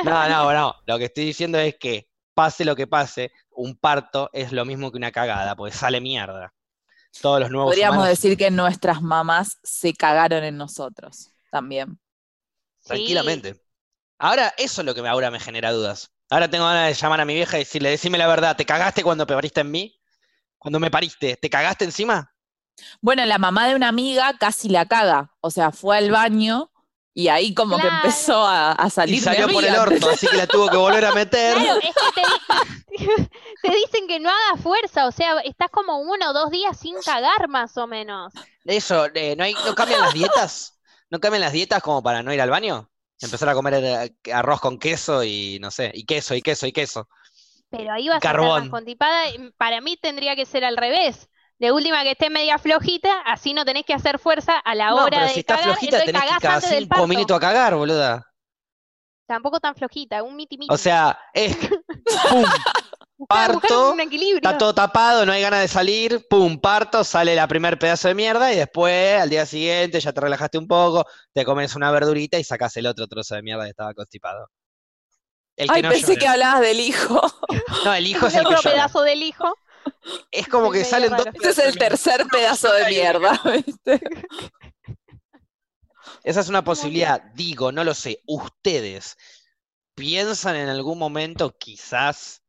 No, 0.06 0.30
no, 0.30 0.54
no. 0.54 0.76
Lo 0.86 0.98
que 0.98 1.06
estoy 1.06 1.26
diciendo 1.26 1.60
es 1.60 1.76
que 1.78 2.08
pase 2.34 2.64
lo 2.64 2.78
que 2.78 2.88
pase, 2.88 3.34
un 3.52 3.76
parto 3.76 4.30
es 4.32 4.54
lo 4.54 4.64
mismo 4.64 4.90
que 4.90 4.98
una 4.98 5.12
cagada, 5.12 5.54
porque 5.58 5.76
sale 5.76 6.00
mierda. 6.00 6.54
Todos 7.22 7.42
los 7.42 7.52
nuevos 7.52 7.72
Podríamos 7.72 7.98
humanos, 7.98 8.18
decir 8.18 8.38
que 8.38 8.50
nuestras 8.50 9.02
mamás 9.02 9.58
se 9.64 9.94
cagaron 9.94 10.46
en 10.46 10.56
nosotros 10.56 11.32
también. 11.52 12.00
Sí. 12.80 12.88
tranquilamente. 12.88 13.62
Ahora, 14.18 14.54
eso 14.58 14.82
es 14.82 14.86
lo 14.86 14.96
que 14.96 15.06
ahora 15.06 15.30
me 15.30 15.42
genera 15.42 15.74
dudas. 15.74 16.14
Ahora 16.30 16.50
tengo 16.50 16.66
ganas 16.66 16.88
de 16.88 16.94
llamar 16.94 17.22
a 17.22 17.26
mi 17.26 17.34
vieja 17.36 17.58
y 17.58 17.62
decirle, 17.62 17.90
decime 17.90 18.18
la 18.18 18.28
verdad, 18.28 18.56
¿te 18.56 18.66
cagaste 18.66 19.04
cuando 19.04 19.26
pariste 19.28 19.62
en 19.62 19.72
mí? 19.72 20.00
Cuando 20.60 20.80
me 20.80 20.92
pariste, 20.92 21.38
¿te 21.38 21.50
cagaste 21.50 21.86
encima? 21.86 22.34
Bueno, 23.02 23.26
la 23.26 23.38
mamá 23.38 23.68
de 23.68 23.76
una 23.76 23.88
amiga 23.90 24.38
casi 24.38 24.70
la 24.70 24.86
caga. 24.88 25.34
O 25.42 25.52
sea, 25.52 25.72
fue 25.72 25.98
al 25.98 26.12
baño 26.12 26.72
Y 27.14 27.28
ahí 27.28 27.54
como 27.54 27.80
que 27.80 27.88
empezó 27.88 28.46
a, 28.46 28.72
a 28.74 28.90
Y 29.06 29.16
salir 29.18 29.22
mi 29.22 29.22
salió 29.22 29.50
por 29.50 29.66
el 29.66 29.76
orto, 29.76 30.10
así 30.10 30.28
que 30.28 30.38
la 30.38 30.48
tuvo 30.48 30.70
que 30.70 30.78
volver 30.78 31.06
a 31.06 31.12
meter. 31.12 31.58
Claro, 31.58 31.78
es 31.82 31.98
que 31.98 32.12
te, 32.12 32.22
te 33.62 33.72
dicen 33.76 34.08
que 34.08 34.20
no 34.20 34.30
hagas 34.30 34.62
fuerza, 34.62 35.08
o 35.08 35.12
sea, 35.12 35.40
estás 35.42 35.70
como 35.72 36.00
uno 36.00 36.30
o 36.30 36.34
dos 36.34 36.52
días 36.52 36.78
sin 36.80 37.02
cagar 37.02 37.48
más 37.48 37.78
o 37.78 37.88
menos. 37.88 38.34
Eso, 38.66 39.08
eh, 39.16 39.36
¿no 39.36 39.44
hay, 39.44 39.58
no 39.66 39.76
cambian 39.76 40.02
las 40.02 40.14
dietas? 40.14 40.80
¿No 41.10 41.20
cambian 41.20 41.42
las 41.42 41.54
dietas 41.54 41.82
como 41.82 42.04
para 42.04 42.24
no 42.24 42.34
ir 42.34 42.42
al 42.42 42.50
baño? 42.50 42.90
Empezar 43.22 43.50
a 43.50 43.54
comer 43.54 43.74
eh, 43.76 44.32
arroz 44.34 44.62
con 44.62 44.78
queso 44.80 45.24
y 45.24 45.60
no 45.60 45.72
sé, 45.72 45.92
y 45.94 46.06
queso, 46.06 46.36
y 46.36 46.42
queso, 46.42 46.68
y 46.68 46.72
queso. 46.72 47.08
Pero 47.70 47.92
ahí 47.94 48.08
vas 48.08 48.16
a 48.16 48.18
estar 48.18 48.38
más 48.42 48.52
Carbón. 48.52 48.70
constipada. 48.70 49.30
y 49.30 49.52
Para 49.58 49.82
mí 49.82 49.98
tendría 49.98 50.36
que 50.36 50.46
ser 50.46 50.64
al 50.64 50.78
revés. 50.78 51.30
De 51.60 51.72
última 51.74 52.04
que 52.04 52.12
esté 52.12 52.30
media 52.30 52.58
flojita, 52.58 53.20
así 53.26 53.54
no 53.54 53.66
tenés 53.66 53.84
que 53.86 53.94
hacer 53.94 54.18
fuerza 54.18 54.58
a 54.58 54.76
la 54.76 54.90
No, 54.90 55.04
hora 55.04 55.10
pero 55.10 55.24
de 55.24 55.30
si 55.34 55.40
estás 55.42 55.58
cagar, 55.60 55.74
flojita 55.74 55.98
entonces 56.04 56.22
tenés 56.22 56.38
que 56.38 56.48
cada 56.48 56.62
cinco 56.62 57.08
minutos 57.08 57.36
a 57.36 57.40
cagar, 57.40 57.76
boluda. 57.76 58.26
Tampoco 59.28 59.60
tan 59.60 59.76
flojita, 59.76 60.24
un 60.24 60.36
miti 60.36 60.58
miti. 60.58 60.74
O 60.74 60.78
sea, 60.78 61.20
es 61.34 61.56
pum, 62.30 62.46
parto, 63.28 63.92
un 63.92 64.00
equilibrio. 64.00 64.38
está 64.38 64.58
todo 64.58 64.74
tapado, 64.74 65.26
no 65.26 65.32
hay 65.32 65.42
ganas 65.42 65.62
de 65.62 65.68
salir, 65.68 66.26
pum, 66.30 66.60
parto, 66.60 67.04
sale 67.04 67.36
la 67.36 67.48
primer 67.48 67.78
pedazo 67.78 68.08
de 68.08 68.16
mierda 68.16 68.54
y 68.54 68.58
después 68.58 69.20
al 69.22 69.30
día 69.30 69.46
siguiente 69.46 70.00
ya 70.00 70.14
te 70.14 70.22
relajaste 70.22 70.58
un 70.58 70.68
poco, 70.68 71.06
te 71.34 71.44
comes 71.46 71.76
una 71.76 71.92
verdurita 71.92 72.40
y 72.40 72.44
sacás 72.44 72.76
el 72.78 72.88
otro 72.88 73.08
trozo 73.08 73.36
de 73.36 73.42
mierda 73.44 73.64
que 73.66 73.72
estaba 73.72 73.94
constipado. 73.94 74.50
El 75.56 75.68
que 75.70 75.76
Ay, 75.76 75.82
no 75.82 75.90
pensé 75.90 76.14
llora. 76.14 76.20
que 76.20 76.28
hablabas 76.28 76.62
del 76.62 76.80
hijo. 76.80 77.22
No, 77.86 77.94
el 77.94 78.08
hijo 78.08 78.28
es 78.28 78.36
el 78.36 78.42
que 78.48 78.56
otro 78.56 78.62
llora. 78.62 78.72
pedazo 78.72 79.02
del 79.02 79.24
hijo. 79.24 79.54
Es 80.32 80.48
como 80.48 80.72
que 80.72 80.84
salen 80.86 81.12
raro. 81.12 81.26
dos 81.26 81.34
Ese 81.36 81.50
es 81.50 81.68
el 81.68 81.78
tercer 81.78 82.26
pedazo 82.28 82.72
de 82.74 82.86
mierda. 82.88 83.42
¿viste? 83.66 84.00
Esa 86.24 86.40
es 86.42 86.50
una 86.50 86.64
posibilidad, 86.64 87.22
digo, 87.34 87.72
no 87.72 87.84
lo 87.84 87.94
sé. 87.94 88.22
¿Ustedes 88.26 89.18
piensan 89.96 90.56
en 90.56 90.70
algún 90.70 90.98
momento 90.98 91.56
quizás 91.58 92.42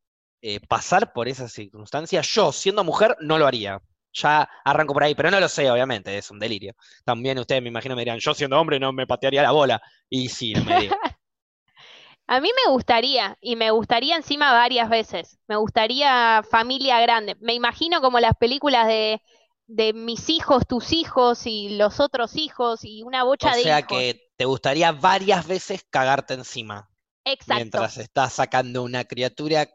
eh, 0.43 0.61
pasar 0.61 1.13
por 1.13 1.29
esa 1.29 1.49
circunstancia? 1.49 2.21
Yo, 2.23 2.53
siendo 2.53 2.85
mujer, 2.85 3.17
no 3.21 3.39
lo 3.39 3.47
haría. 3.47 3.81
Ya 4.13 4.49
arranco 4.65 4.93
por 4.95 5.05
ahí, 5.05 5.15
pero 5.15 5.31
no 5.31 5.39
lo 5.41 5.49
sé, 5.49 5.71
obviamente, 5.71 6.17
es 6.19 6.31
un 6.31 6.39
delirio. 6.41 6.75
También 7.05 7.39
ustedes 7.39 7.63
me 7.63 7.69
imagino 7.69 7.95
me 7.97 8.03
dirán, 8.03 8.19
yo 8.19 8.35
siendo 8.35 8.61
hombre 8.61 8.81
no 8.81 8.93
me 8.93 9.07
patearía 9.07 9.43
la 9.43 9.53
bola. 9.53 9.81
Y 10.09 10.29
sí, 10.29 10.55
no 10.55 10.65
me 10.65 10.75
digo. 10.75 10.97
A 12.27 12.41
mí 12.41 12.49
me 12.65 12.73
gustaría, 12.73 13.37
y 13.41 13.57
me 13.57 13.71
gustaría 13.73 14.17
encima 14.17 14.53
varias 14.53 14.89
veces. 14.89 15.39
Me 15.49 15.57
gustaría 15.57 16.43
familia 16.49 17.01
grande. 17.01 17.37
Me 17.41 17.55
imagino 17.55 18.01
como 18.01 18.21
las 18.21 18.37
películas 18.37 18.87
de, 18.87 19.21
de 19.67 19.93
mis 19.93 20.29
hijos, 20.31 20.67
tus 20.67 20.93
hijos 20.93 21.47
y 21.47 21.77
los 21.77 21.99
otros 22.01 22.37
hijos 22.37 22.81
y 22.85 23.03
una 23.03 23.25
bocha 23.25 23.51
O 23.51 23.55
de 23.55 23.63
sea 23.63 23.79
hijos. 23.79 23.89
que 23.89 24.31
te 24.37 24.45
gustaría 24.45 24.93
varias 24.93 25.47
veces 25.47 25.85
cagarte 25.91 26.35
encima 26.35 26.91
Exacto. 27.25 27.55
mientras 27.55 27.99
estás 27.99 28.35
sacando 28.35 28.83
una 28.83 29.05
criatura, 29.05 29.69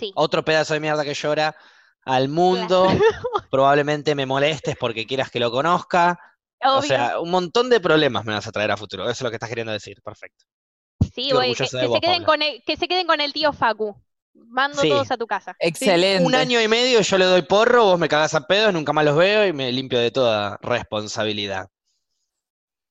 Sí. 0.00 0.12
otro 0.16 0.44
pedazo 0.44 0.74
de 0.74 0.80
mierda 0.80 1.04
que 1.04 1.14
llora 1.14 1.54
al 2.04 2.28
mundo. 2.28 2.88
Probablemente 3.50 4.14
me 4.14 4.26
molestes 4.26 4.76
porque 4.76 5.06
quieras 5.06 5.30
que 5.30 5.38
lo 5.40 5.50
conozca. 5.50 6.18
O 6.64 6.82
sea, 6.82 7.20
un 7.20 7.30
montón 7.30 7.70
de 7.70 7.80
problemas 7.80 8.24
me 8.24 8.34
vas 8.34 8.46
a 8.46 8.52
traer 8.52 8.70
a 8.70 8.76
futuro. 8.76 9.04
Eso 9.04 9.12
es 9.12 9.20
lo 9.22 9.30
que 9.30 9.36
estás 9.36 9.48
queriendo 9.48 9.72
decir. 9.72 10.02
Perfecto. 10.02 10.44
Sí, 11.14 11.30
voy, 11.32 11.54
que, 11.54 11.66
que 11.66 11.86
vos, 11.86 11.94
se 11.94 12.00
queden 12.00 12.24
con 12.24 12.42
el, 12.42 12.62
que 12.66 12.76
se 12.76 12.86
queden 12.86 13.06
con 13.06 13.20
el 13.20 13.32
tío 13.32 13.52
Facu. 13.52 13.96
Mando 14.34 14.80
Sí. 14.80 14.88
todos 14.88 15.10
a 15.10 15.16
tu 15.16 15.26
casa. 15.26 15.56
Excelente. 15.58 16.24
Un 16.24 16.34
año 16.34 16.60
y 16.60 16.68
medio 16.68 17.00
yo 17.00 17.18
le 17.18 17.24
doy 17.24 17.42
porro, 17.42 17.84
vos 17.84 17.98
me 17.98 18.08
cagás 18.08 18.34
a 18.34 18.46
pedos, 18.46 18.72
nunca 18.72 18.92
más 18.92 19.04
los 19.04 19.16
veo 19.16 19.46
y 19.46 19.52
me 19.52 19.72
limpio 19.72 19.98
de 19.98 20.10
toda 20.10 20.58
responsabilidad. 20.62 21.68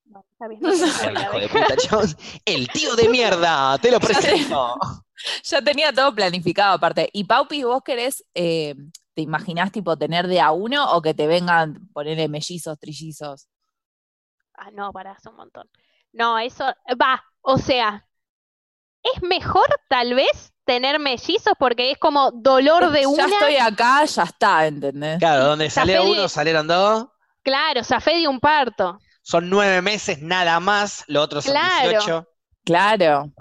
No, 0.06 0.26
está 0.32 0.48
bien, 0.48 0.60
no 0.62 0.72
spoiler, 0.76 1.22
hijo 1.24 1.40
de 1.40 1.48
puta, 1.50 1.78
chabón. 1.78 2.16
El 2.46 2.68
tío 2.70 2.96
de 2.96 3.10
mierda, 3.10 3.78
te 3.78 3.92
lo 3.92 4.00
presento. 4.00 4.76
Ya 5.44 5.62
tenía 5.62 5.92
todo 5.94 6.14
planificado 6.14 6.74
aparte. 6.76 7.10
Y 7.14 7.24
Paupi, 7.26 7.64
¿vos 7.64 7.82
querés, 7.84 8.24
eh, 8.34 8.76
te 9.14 9.22
imaginás 9.22 9.72
tipo 9.72 9.98
tener 9.98 10.28
de 10.28 10.40
a 10.42 10.52
uno 10.52 10.92
o 10.94 11.02
que 11.02 11.14
te 11.14 11.28
vengan 11.28 11.90
ponerle 11.94 12.28
mellizos, 12.28 12.80
trillizos? 12.80 13.48
Ah, 14.54 14.72
no, 14.72 14.92
pará, 14.92 15.16
es 15.18 15.26
un 15.26 15.36
montón. 15.36 15.70
No, 16.12 16.38
eso 16.40 16.66
va, 17.02 17.24
o 17.42 17.58
sea, 17.58 18.08
es 19.04 19.22
mejor 19.22 19.68
tal 19.90 20.14
vez 20.14 20.54
tener 20.66 21.00
mellizos 21.00 21.54
porque 21.58 21.92
es 21.92 21.98
como 21.98 22.32
dolor 22.32 22.92
de 22.92 23.02
ya 23.04 23.08
una. 23.08 23.26
estoy 23.26 23.56
acá, 23.58 24.04
ya 24.06 24.24
está, 24.24 24.68
¿entendés? 24.68 25.20
Claro, 25.20 25.46
donde 25.46 25.70
de- 25.70 26.00
uno, 26.00 26.28
salieron 26.30 26.68
dos. 26.68 27.08
Claro, 27.44 27.84
zafé 27.84 28.18
de 28.18 28.28
un 28.28 28.40
parto. 28.40 29.00
Son 29.22 29.50
nueve 29.50 29.82
meses 29.82 30.22
nada 30.22 30.60
más, 30.60 31.04
lo 31.08 31.22
otro 31.22 31.42
son 31.42 31.52
Claro. 31.54 31.90
18. 31.90 32.28
Claro, 32.66 33.32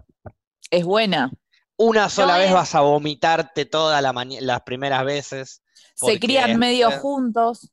es 0.71 0.85
buena. 0.85 1.31
Una 1.79 2.09
sola 2.11 2.33
No 2.35 2.39
vez 2.41 2.49
es- 2.49 2.55
vas 2.55 2.75
a 2.75 2.81
vomitarte 2.81 3.65
todas 3.65 4.03
la 4.03 4.13
las 4.41 4.61
primeras 4.63 5.05
veces. 5.05 5.63
Se 5.95 6.19
crían 6.19 6.59
medio 6.59 6.87
después- 6.89 7.03
juntos, 7.03 7.71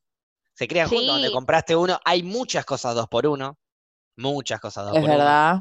Se 0.54 0.68
crían 0.68 0.88
juntos, 0.88 1.08
donde 1.08 1.32
compraste 1.32 1.76
uno. 1.76 2.00
Hay 2.06 2.24
muchas 2.24 2.66
cosas 2.66 2.96
dos 2.96 3.08
por 3.10 3.26
uno. 3.28 3.58
Muchas 4.18 4.60
cosas 4.60 4.86
dos 4.86 4.96
es 4.96 5.02
por 5.02 5.10
uno. 5.10 5.18
verdad. 5.18 5.56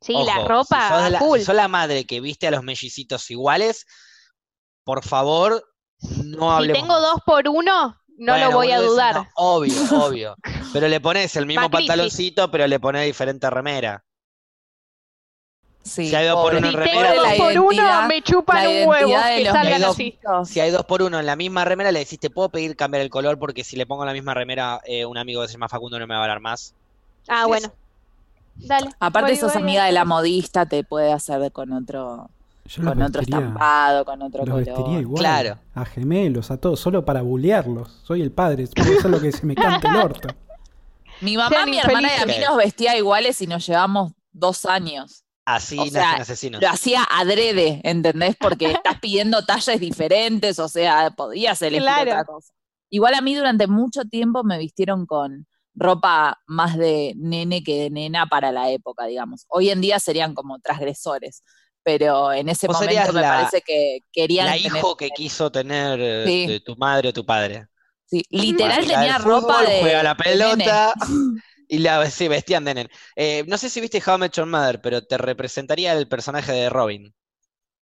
Sí, 0.00 0.14
Ojo, 0.14 0.24
la 0.24 0.34
si 0.36 0.44
ropa 0.44 1.10
sos, 1.18 1.38
si 1.40 1.44
sos 1.44 1.54
la 1.56 1.66
madre 1.68 2.06
que 2.06 2.20
viste 2.20 2.46
a 2.46 2.52
los 2.52 2.62
mellicitos 2.62 3.30
iguales, 3.30 3.84
por 4.84 5.04
favor, 5.04 5.62
no 6.24 6.50
Si 6.50 6.54
hablemos 6.56 6.80
tengo 6.82 6.94
más. 6.94 7.02
dos 7.02 7.20
por 7.26 7.48
uno, 7.48 8.00
no 8.16 8.32
Bueno, 8.32 8.50
lo 8.50 8.56
voy 8.56 8.70
a 8.70 8.80
dudar. 8.80 9.14
no, 9.16 9.28
obvio, 9.34 9.74
obvio. 10.00 10.36
Pero 10.72 10.86
le 10.88 11.00
pones 11.00 11.34
el 11.36 11.46
mismo 11.46 11.62
Macrisis. 11.62 11.88
pantaloncito, 11.88 12.50
pero 12.50 12.66
le 12.68 12.78
pones 12.78 13.04
diferente 13.06 13.50
remera. 13.50 14.04
Sí, 15.88 16.08
Si 16.08 16.14
hay 16.14 16.26
dos 16.26 16.36
por 16.36 16.44
pobre. 16.52 16.58
uno 16.58 16.68
en 16.68 16.74
remera, 16.74 17.10
tengo 17.10 17.22
dos 17.24 17.34
por 17.34 17.58
uno, 17.72 18.02
me 18.08 18.22
chupan 18.22 18.66
un 18.66 18.88
huevo 18.88 19.12
que 19.36 19.44
los 19.44 19.52
salgan 19.52 19.80
dos- 19.80 19.90
así. 19.92 20.18
Si 20.44 20.60
hay 20.60 20.70
dos 20.70 20.84
por 20.84 21.02
uno 21.02 21.18
en 21.18 21.26
la 21.26 21.34
misma 21.36 21.64
remera, 21.64 21.90
le 21.92 22.00
decís, 22.00 22.18
¿te 22.20 22.30
puedo 22.30 22.48
pedir 22.50 22.76
cambiar 22.76 23.02
el 23.02 23.10
color? 23.10 23.38
Porque 23.38 23.64
si 23.64 23.76
le 23.76 23.86
pongo 23.86 24.04
la 24.04 24.12
misma 24.12 24.34
remera, 24.34 24.80
eh, 24.84 25.04
un 25.06 25.16
amigo 25.18 25.42
que 25.42 25.48
se 25.48 25.54
llama 25.54 25.68
Facundo 25.68 25.98
no 25.98 26.06
me 26.06 26.14
va 26.14 26.20
a 26.20 26.22
hablar 26.24 26.40
más. 26.40 26.74
Ah, 27.28 27.42
Sí, 27.44 27.48
bueno. 27.48 27.72
Dale. 28.56 28.90
Aparte 28.98 29.32
voy, 29.32 29.36
sos 29.40 29.52
voy, 29.54 29.62
amiga 29.62 29.82
voy. 29.82 29.86
de 29.88 29.92
la 29.92 30.04
modista, 30.04 30.66
te 30.66 30.82
puede 30.84 31.12
hacer 31.12 31.52
con 31.52 31.72
otro, 31.72 32.28
Yo 32.66 32.82
con 32.82 33.00
otro 33.02 33.20
vestiría, 33.20 33.38
estampado, 33.38 34.04
con 34.04 34.20
otro 34.22 34.44
los 34.44 34.64
color. 34.68 35.00
igual. 35.00 35.20
Claro. 35.20 35.58
A 35.74 35.84
gemelos, 35.84 36.50
a 36.50 36.56
todos, 36.56 36.80
solo 36.80 37.04
para 37.04 37.22
bulearlos. 37.22 38.00
Soy 38.04 38.20
el 38.20 38.32
padre, 38.32 38.66
puedo 38.74 38.98
hacer 38.98 39.10
lo 39.10 39.20
que 39.20 39.30
se 39.32 39.46
me 39.46 39.54
cante 39.54 39.86
el 39.86 39.96
orto. 39.96 40.28
Mi 41.20 41.36
mamá, 41.36 41.50
Sean 41.50 41.70
mi 41.70 41.78
hermana 41.78 42.08
y 42.16 42.20
a 42.22 42.26
mí 42.26 42.34
nos 42.44 42.56
vestía 42.56 42.96
iguales 42.96 43.40
y 43.42 43.46
nos 43.46 43.66
llevamos 43.66 44.12
dos 44.32 44.64
años. 44.66 45.24
Así 45.50 45.78
O 45.78 45.84
nacen 45.86 45.92
sea, 45.92 46.14
asesinos. 46.16 46.60
Lo 46.60 46.68
hacía 46.68 47.02
adrede, 47.04 47.80
¿entendés? 47.84 48.36
Porque 48.38 48.66
estás 48.82 48.98
pidiendo 49.00 49.44
talles 49.46 49.80
diferentes, 49.80 50.58
o 50.58 50.68
sea, 50.68 51.10
podías 51.10 51.60
elegir 51.62 51.82
Claro. 51.84 52.10
otra 52.10 52.24
cosa. 52.24 52.52
Igual 52.90 53.14
a 53.14 53.20
mí 53.22 53.34
durante 53.34 53.66
mucho 53.66 54.04
tiempo 54.04 54.44
me 54.44 54.58
vistieron 54.58 55.06
con 55.06 55.46
ropa 55.74 56.38
más 56.46 56.76
de 56.76 57.14
nene 57.16 57.62
que 57.62 57.82
de 57.84 57.90
nena 57.90 58.26
para 58.26 58.52
la 58.52 58.70
época, 58.70 59.06
digamos. 59.06 59.44
Hoy 59.48 59.70
en 59.70 59.80
día 59.80 59.98
serían 60.00 60.34
como 60.34 60.58
transgresores, 60.58 61.42
pero 61.82 62.32
en 62.32 62.48
ese 62.48 62.66
momento 62.68 63.12
me 63.14 63.20
la- 63.22 63.28
parece 63.36 63.62
que 63.62 64.00
querían 64.12 64.46
La 64.46 64.52
tener- 64.56 64.76
hijo 64.76 64.96
que 64.96 65.08
quiso 65.10 65.50
tener 65.52 65.98
eh, 66.00 66.24
Sí. 66.26 66.46
de 66.46 66.60
tu 66.60 66.76
madre 66.76 67.08
o 67.08 67.12
tu 67.12 67.24
padre. 67.24 67.66
sí, 68.04 68.22
literal 68.30 68.80
tenía 68.86 69.16
al 69.16 69.22
fútbol, 69.22 69.40
ropa 69.42 69.62
de 69.62 69.80
juega 69.80 70.00
a 70.00 70.02
la 70.02 70.14
de 70.14 70.24
nene. 70.36 70.64
pelota 70.64 70.94
y 71.68 71.78
la 71.78 72.10
sí, 72.10 72.28
vestían 72.28 72.64
de 72.64 72.74
nene. 72.74 72.90
Eh, 73.16 73.44
no 73.46 73.58
sé 73.58 73.70
si 73.70 73.80
viste 73.80 74.02
How 74.04 74.16
I 74.16 74.18
Met 74.20 74.32
Your 74.34 74.46
Mother, 74.46 74.80
pero 74.80 75.02
te 75.04 75.18
representaría 75.18 75.92
el 75.92 76.08
personaje 76.08 76.52
de 76.52 76.70
Robin. 76.70 77.14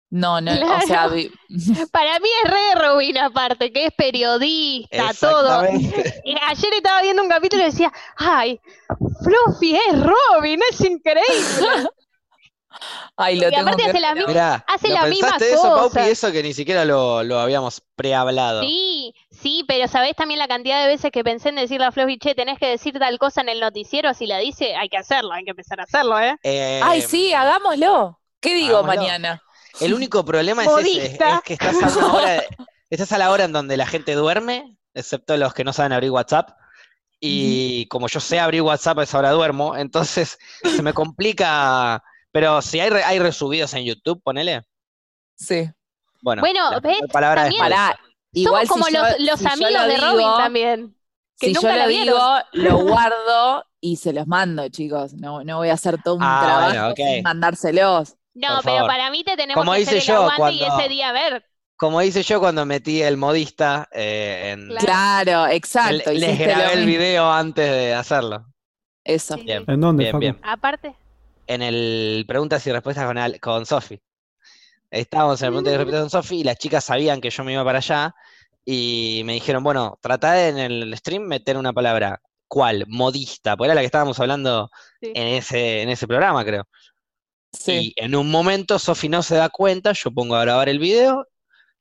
No, 0.10 0.42
no, 0.42 0.52
o 0.52 0.82
sea, 0.82 1.08
vi- 1.08 1.32
Para 1.92 2.20
mí 2.20 2.28
es 2.44 2.52
re 2.52 2.82
Robin 2.82 3.18
aparte, 3.18 3.72
que 3.72 3.86
es 3.86 3.94
periodista, 3.94 5.14
todo. 5.14 5.64
Y 6.26 6.36
ayer 6.50 6.74
estaba 6.74 7.02
viendo 7.02 7.24
un 7.24 7.30
capítulo 7.30 7.64
y 7.64 7.68
decía, 7.68 7.92
ay, 8.18 8.60
Fluffy 9.24 9.76
es 9.76 10.04
Robin, 10.04 10.60
es 10.70 10.82
increíble. 10.82 11.88
Ay, 13.18 13.36
lo 13.40 13.48
Y 13.48 13.52
tengo 13.52 13.62
aparte 13.62 13.84
que 13.84 13.90
hace 13.90 14.00
la 14.00 14.16
Mirá, 14.16 14.66
Hace 14.68 14.88
¿lo 14.90 14.94
la 14.96 15.06
misma 15.06 15.30
pensaste 15.32 15.54
eso, 15.54 15.64
Paupi? 15.76 15.90
cosa. 15.96 16.10
Eso 16.10 16.32
que 16.32 16.44
ni 16.44 16.54
siquiera 16.54 16.86
lo, 16.86 17.24
lo 17.24 17.40
habíamos 17.40 17.82
prehablado. 17.96 18.62
Sí, 18.62 19.14
sí, 19.30 19.64
pero 19.68 19.88
¿sabés 19.88 20.16
también 20.16 20.40
la 20.40 20.48
cantidad 20.48 20.82
de 20.82 20.88
veces 20.88 21.12
que 21.12 21.24
pensé 21.24 21.50
en 21.50 21.56
decirle 21.56 21.86
a 21.86 21.92
Fluffy, 21.92 22.18
che, 22.18 22.36
tenés 22.36 22.60
que 22.60 22.68
decir 22.68 22.98
tal 22.98 23.18
cosa 23.18 23.42
en 23.42 23.50
el 23.50 23.60
noticiero? 23.60 24.14
Si 24.14 24.26
la 24.28 24.38
dice, 24.38 24.76
hay 24.76 24.90
que 24.90 24.98
hacerlo, 24.98 25.32
hay 25.34 25.44
que 25.44 25.52
empezar 25.52 25.80
a 25.80 25.84
hacerlo, 25.84 26.20
¿eh? 26.20 26.36
Eh, 26.44 26.82
Ay, 26.84 27.02
sí, 27.02 27.34
hagámoslo. 27.34 28.20
¿Qué 28.40 28.56
digo 28.56 28.78
hagámoslo. 28.78 29.02
mañana? 29.02 29.44
El 29.80 29.94
único 29.94 30.24
problema 30.26 30.64
es 30.66 30.72
ese, 30.72 31.06
es 31.16 31.42
que 31.44 31.54
estás 31.54 31.82
a 31.82 31.88
una 31.98 32.14
hora 32.14 32.30
de- 32.32 32.48
estás 32.90 33.12
a 33.12 33.18
la 33.18 33.32
hora 33.32 33.46
en 33.46 33.54
donde 33.54 33.78
la 33.78 33.86
gente 33.86 34.14
duerme, 34.16 34.78
excepto 34.94 35.38
los 35.38 35.54
que 35.54 35.64
no 35.64 35.74
saben 35.74 35.94
abrir 35.94 36.12
WhatsApp. 36.12 36.50
Y 37.20 37.86
como 37.88 38.08
yo 38.08 38.20
sé 38.20 38.40
abrir 38.40 38.64
WhatsApp, 38.64 38.98
a 39.00 39.04
esa 39.04 39.20
hora 39.20 39.30
duermo, 39.32 39.76
entonces 39.76 40.38
se 40.64 40.82
me 40.82 40.94
complica. 40.94 42.04
Pero 42.32 42.62
si 42.62 42.80
hay, 42.80 42.90
re- 42.90 43.04
hay 43.04 43.20
resubidos 43.20 43.74
en 43.74 43.84
YouTube, 43.86 44.22
ponele. 44.24 44.62
Sí. 45.36 45.70
Bueno, 46.22 46.42
Bueno, 46.42 46.72
la 46.72 46.80
¿ves? 46.80 47.00
palabra 47.12 47.44
También- 47.44 47.66
igual 48.34 48.68
Somos 48.68 48.88
como 48.88 48.90
yo- 48.98 49.02
los, 49.02 49.20
los 49.20 49.40
si 49.40 49.46
yo 49.46 49.52
amigos 49.52 49.74
lo 49.74 49.88
de 49.88 49.98
Robin 49.98 50.18
digo- 50.20 50.38
también. 50.38 50.96
Que 51.40 51.48
si 51.48 51.54
yo 51.56 51.62
nunca 51.62 51.76
la 51.76 51.84
lo 51.84 51.90
vieron. 51.90 52.06
digo, 52.06 52.40
lo 52.54 52.78
guardo 52.86 53.66
y 53.80 53.96
se 53.98 54.14
los 54.14 54.28
mando, 54.28 54.70
chicos. 54.70 55.14
No, 55.16 55.44
no 55.44 55.58
voy 55.58 55.70
a 55.70 55.74
hacer 55.74 56.02
todo 56.04 56.16
un 56.16 56.22
Ah, 56.24 56.42
trabajo 56.44 56.94
bueno, 56.94 56.96
sin 56.96 57.24
mandárselos. 57.24 58.16
No, 58.36 58.60
pero 58.64 58.86
para 58.88 59.10
mí 59.10 59.24
te 59.24 59.36
tenemos 59.36 59.60
Como 59.62 59.74
que 59.76 59.82
hacer 59.82 59.96
el 59.96 60.02
yo 60.04 60.16
aguante 60.30 60.54
y 60.56 60.60
cuando- 60.60 60.80
ese 60.80 60.90
día 60.90 61.12
ver. 61.12 61.46
Como 61.76 62.00
hice 62.04 62.22
yo 62.22 62.40
cuando 62.40 62.64
metí 62.68 63.02
el 63.02 63.18
modista 63.18 63.90
eh, 63.92 64.52
en... 64.54 64.70
Claro. 64.78 65.48
Exacto. 65.48 66.12
Le- 66.14 66.20
les 66.20 66.38
grabé 66.40 66.74
el 66.74 66.86
mismo. 66.86 67.00
video 67.02 67.32
antes 67.32 67.70
de 67.72 67.96
hacerlo. 67.96 68.46
Eso. 69.04 69.34
Sí, 69.34 69.42
Bien. 69.42 69.66
¿En 69.68 69.82
dónde, 69.82 70.14
bien. 70.14 70.40
Aparte, 70.44 70.96
En 71.54 71.62
el 71.62 72.24
preguntas 72.28 72.66
y 72.66 72.72
respuestas 72.72 73.06
con, 73.06 73.18
Al- 73.18 73.40
con 73.42 73.66
Sofi. 73.66 74.00
Estábamos 74.90 75.42
en 75.42 75.48
el 75.48 75.52
preguntas 75.52 75.74
y 75.74 75.78
respuestas 75.78 76.02
con 76.02 76.10
Sofi 76.10 76.40
y 76.40 76.44
las 76.46 76.58
chicas 76.58 76.86
sabían 76.86 77.20
que 77.20 77.30
yo 77.30 77.44
me 77.44 77.52
iba 77.54 77.64
para 77.66 77.80
allá 77.80 78.16
y 78.64 79.22
me 79.26 79.34
dijeron, 79.34 79.62
bueno, 79.64 79.98
tratá 80.02 80.34
de 80.34 80.48
en 80.50 80.58
el 80.60 80.98
stream 80.98 81.24
meter 81.24 81.58
una 81.58 81.74
palabra. 81.74 82.22
¿Cuál? 82.48 82.86
Modista, 82.88 83.56
porque 83.58 83.68
era 83.68 83.76
la 83.76 83.82
que 83.82 83.86
estábamos 83.86 84.20
hablando 84.20 84.70
Sí. 85.02 85.12
en 85.16 85.28
ese, 85.28 85.82
en 85.82 85.90
ese 85.90 86.08
programa, 86.08 86.44
creo. 86.46 86.68
Sí. 87.52 87.94
Y 87.98 88.02
en 88.02 88.16
un 88.16 88.30
momento 88.32 88.80
Sofi 88.80 89.10
no 89.10 89.22
se 89.24 89.36
da 89.36 89.50
cuenta, 89.50 89.92
yo 89.94 90.12
pongo 90.12 90.36
a 90.36 90.42
grabar 90.42 90.70
el 90.70 90.80
video, 90.80 91.28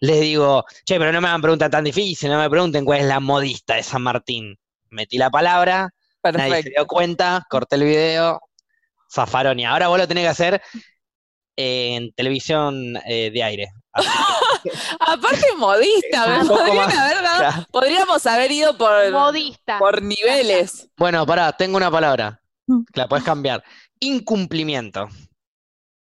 les 0.00 0.20
digo, 0.20 0.64
che, 0.85 0.98
pero 0.98 1.12
no 1.12 1.20
me 1.20 1.28
hagan 1.28 1.42
preguntas 1.42 1.70
tan 1.70 1.85
difíciles, 1.85 2.33
no 2.33 2.40
me 2.40 2.50
pregunten 2.50 2.85
cuál 2.85 3.00
es 3.00 3.06
la 3.06 3.20
modista 3.20 3.74
de 3.76 3.83
San 3.85 4.02
Martín. 4.02 4.59
Metí 4.90 5.16
la 5.18 5.30
palabra, 5.30 5.90
nadie 6.22 6.33
se 6.33 6.48
Perfecto. 6.48 6.70
dio 6.76 6.87
cuenta, 6.87 7.46
corté 7.48 7.76
el 7.76 7.85
video, 7.85 8.40
zafaron. 9.12 9.58
Y 9.58 9.64
ahora 9.64 9.88
vos 9.88 9.98
lo 9.98 10.06
tenés 10.08 10.24
que 10.24 10.28
hacer 10.28 10.62
en 11.56 12.12
televisión 12.12 12.96
eh, 13.06 13.30
de 13.32 13.42
aire. 13.42 13.68
Aparte 15.00 15.46
modista, 15.56 16.42
podrían 16.46 16.90
haber 16.92 17.22
dado- 17.22 17.38
Claro. 17.38 17.66
podríamos 17.70 18.26
haber 18.26 18.52
ido 18.52 18.76
por, 18.78 19.10
modista. 19.10 19.78
por 19.78 20.02
niveles. 20.02 20.88
Bueno, 20.96 21.26
pará, 21.26 21.52
tengo 21.52 21.76
una 21.76 21.90
palabra. 21.90 22.40
Mm. 22.66 22.80
La 22.94 23.08
podés 23.08 23.24
cambiar. 23.24 23.64
Incumplimiento. 23.98 25.08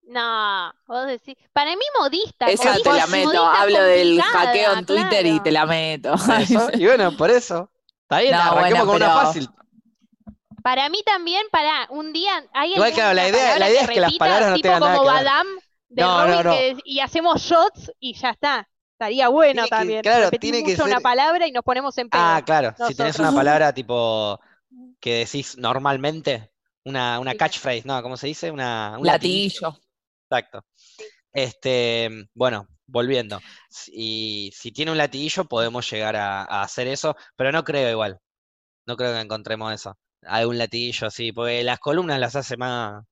No, 0.02 0.72
vos 0.86 1.06
decís. 1.06 1.36
Para 1.52 1.70
mí, 1.74 1.82
modista. 1.98 2.46
Esa 2.46 2.70
modista 2.70 2.90
te 2.90 2.96
la 2.98 3.06
meto. 3.06 3.46
Hablo 3.46 3.82
del 3.82 4.20
hackeo 4.20 4.72
en 4.78 4.86
Twitter 4.86 5.26
y 5.26 5.40
te 5.40 5.50
la 5.52 5.64
meto. 5.66 6.14
Eso, 6.38 6.68
Y 6.74 6.84
bueno, 6.86 7.16
por 7.16 7.30
eso. 7.30 7.70
Está 8.02 8.20
bien, 8.20 8.32
No, 8.32 8.42
arranquemos 8.42 8.86
bueno, 8.86 8.86
con 8.86 8.96
una 8.96 9.10
fácil. 9.24 9.48
Para 10.62 10.88
mí 10.88 11.02
también, 11.04 11.42
para 11.50 11.86
un 11.90 12.12
día. 12.12 12.32
¿hay 12.52 12.72
Igual, 12.74 12.88
alguna 12.90 12.94
claro, 12.94 13.14
la 13.14 13.28
idea- 13.28 13.38
palabra 13.40 13.58
la 13.58 13.70
idea 13.70 13.80
es 13.82 13.90
que 13.90 14.00
las 14.00 14.14
palabras 14.14 14.48
no 14.50 14.54
tipo 14.56 14.62
tengan 14.68 14.80
nada 14.80 14.96
como 14.96 15.08
que 15.08 15.14
ver. 15.14 15.24
Badam 15.24 15.46
de 15.88 16.02
No, 16.02 16.26
no, 16.26 16.42
Robin 16.42 16.44
no. 16.44 16.52
que- 16.52 16.76
y 16.84 17.00
hacemos 17.00 17.42
shots 17.42 17.92
y 18.00 18.14
ya 18.14 18.30
está. 18.30 18.68
Estaría 18.92 19.28
bueno 19.28 19.52
Tiene 19.54 19.64
que- 19.64 19.70
también. 19.76 20.02
claro, 20.02 20.24
Repetir 20.26 20.52
tiene 20.52 20.64
que 20.66 20.72
mucho 20.72 20.84
una 20.84 20.94
ser- 20.96 21.02
palabra 21.02 21.46
y 21.48 21.52
nos 21.52 21.64
ponemos 21.64 21.98
en 21.98 22.08
pedo. 22.08 22.20
Ah, 22.22 22.42
claro. 22.44 22.74
Si 22.86 22.94
tenés 22.94 23.18
una 23.18 23.32
palabra 23.46 23.72
tipo 23.74 24.38
que 25.00 25.14
decís 25.26 25.58
normalmente, 25.58 26.52
una, 26.84 27.18
una 27.18 27.32
Sí. 27.32 27.36
catchphrase, 27.38 27.82
¿no? 27.84 28.00
¿Cómo 28.02 28.16
se 28.16 28.28
dice? 28.28 28.50
Una, 28.50 28.96
un 28.98 29.06
Latillo. 29.06 29.76
Exacto. 30.30 30.64
Este, 31.32 32.08
bueno, 32.34 32.68
volviendo. 32.86 33.40
Si, 33.68 34.50
si 34.54 34.70
tiene 34.72 34.90
un 34.92 34.98
latiguillo, 34.98 35.44
podemos 35.46 35.90
llegar 35.90 36.16
a, 36.16 36.42
a 36.42 36.62
hacer 36.62 36.86
eso, 36.88 37.16
pero 37.36 37.50
no 37.52 37.64
creo 37.64 37.90
igual. 37.90 38.20
No 38.86 38.96
creo 38.96 39.12
que 39.14 39.20
encontremos 39.20 39.72
eso. 39.72 39.96
Algún 40.22 40.58
latiguillo 40.58 41.06
así, 41.06 41.32
porque 41.32 41.62
las 41.64 41.78
columnas 41.78 42.18
las 42.18 42.36
hace 42.36 42.56
más. 42.56 43.04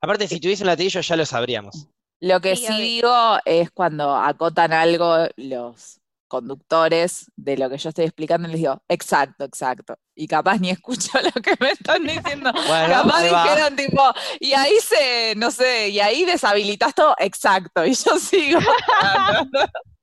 Aparte, 0.00 0.26
si 0.26 0.40
tuviese 0.40 0.62
un 0.62 0.68
latiguillo 0.68 1.00
ya 1.00 1.16
lo 1.16 1.26
sabríamos. 1.26 1.88
Lo 2.20 2.40
que 2.40 2.56
Sí, 2.56 2.66
sí 2.66 2.80
digo 2.80 3.38
es 3.44 3.70
cuando 3.70 4.14
acotan 4.14 4.72
algo 4.72 5.26
los 5.36 6.00
conductores 6.30 7.26
de 7.34 7.58
lo 7.58 7.68
que 7.68 7.76
yo 7.76 7.88
estoy 7.88 8.04
explicando, 8.04 8.46
les 8.46 8.58
digo, 8.58 8.80
exacto, 8.88 9.44
exacto. 9.44 9.96
Y 10.14 10.28
capaz 10.28 10.58
ni 10.58 10.70
escucho 10.70 11.18
lo 11.20 11.42
que 11.42 11.54
me 11.58 11.72
están 11.72 12.02
diciendo. 12.04 12.52
Bueno, 12.68 12.94
Capaz 12.94 13.22
dijeron 13.24 13.76
tipo, 13.76 14.02
y 14.38 14.52
ahí 14.52 14.74
se, 14.80 15.34
no 15.36 15.50
sé, 15.50 15.88
y 15.88 16.00
ahí 16.00 16.24
deshabilitas 16.24 16.94
todo, 16.94 17.14
exacto, 17.18 17.84
y 17.84 17.94
yo 17.94 18.18
sigo. 18.18 18.60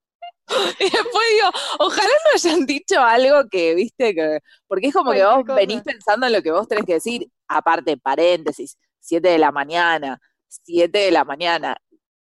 Y 0.79 0.83
después 0.83 1.25
digo, 1.33 1.49
ojalá 1.79 2.07
no 2.07 2.31
hayan 2.36 2.65
dicho 2.65 2.99
algo 3.01 3.49
que, 3.49 3.75
viste, 3.75 4.15
que, 4.15 4.39
porque 4.67 4.88
es 4.88 4.93
como 4.93 5.12
que 5.12 5.25
vos 5.25 5.41
cosa. 5.41 5.55
venís 5.55 5.81
pensando 5.81 6.25
en 6.27 6.33
lo 6.33 6.41
que 6.41 6.51
vos 6.51 6.67
tenés 6.67 6.86
que 6.86 6.93
decir, 6.93 7.27
aparte, 7.47 7.97
paréntesis, 7.97 8.77
7 8.99 9.27
de 9.27 9.38
la 9.38 9.51
mañana, 9.51 10.19
7 10.47 10.97
de 10.97 11.12
la 11.12 11.23
mañana, 11.23 11.75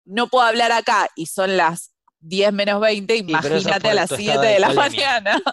no 0.05 0.29
puedo 0.29 0.45
hablar 0.45 0.73
acá 0.73 1.09
y 1.17 1.27
son 1.27 1.57
las 1.57 1.93
10 2.21 2.53
menos 2.53 2.81
20, 2.81 3.25
pero 3.25 3.39
eso 3.39 3.57
es 3.57 3.63
imagínate 3.65 3.91
a 3.91 3.95
las 3.95 4.09
tu 4.09 4.17
7 4.17 4.31
estado 4.31 4.47
de 4.47 4.53
de 4.53 4.61
la 4.61 4.73
mañana. 4.73 5.43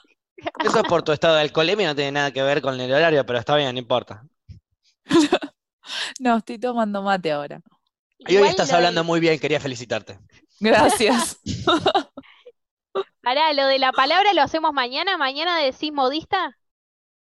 Eso 0.64 0.80
es 0.80 0.88
por 0.88 1.04
tu 1.04 1.12
estado 1.12 1.36
de 1.36 1.42
alcoholemia, 1.42 1.90
no 1.90 1.96
tiene 1.96 2.14
nada 2.14 2.32
que 2.32 2.42
ver 2.42 2.62
con 2.62 2.80
el 2.80 2.90
horario, 2.94 3.26
pero 3.26 3.40
está 3.40 3.58
bien, 3.58 3.74
no 3.74 3.80
importa. 3.80 4.24
No, 6.20 6.38
estoy 6.38 6.60
tomando 6.60 7.02
mate 7.02 7.32
ahora. 7.32 7.62
Y 8.20 8.28
hoy 8.28 8.34
Igual 8.36 8.50
estás 8.50 8.72
hablando 8.74 9.04
muy 9.04 9.20
bien, 9.20 9.40
quería 9.40 9.60
felicitarte. 9.60 10.20
Gracias. 10.60 11.40
Pará, 13.22 13.54
lo 13.54 13.68
de 13.68 13.80
la 13.80 13.92
palabra 13.92 14.34
lo 14.34 14.42
hacemos 14.42 14.74
mañana. 14.74 15.18
¿Mañana 15.18 15.58
decís 15.60 15.92
modista? 15.92 16.58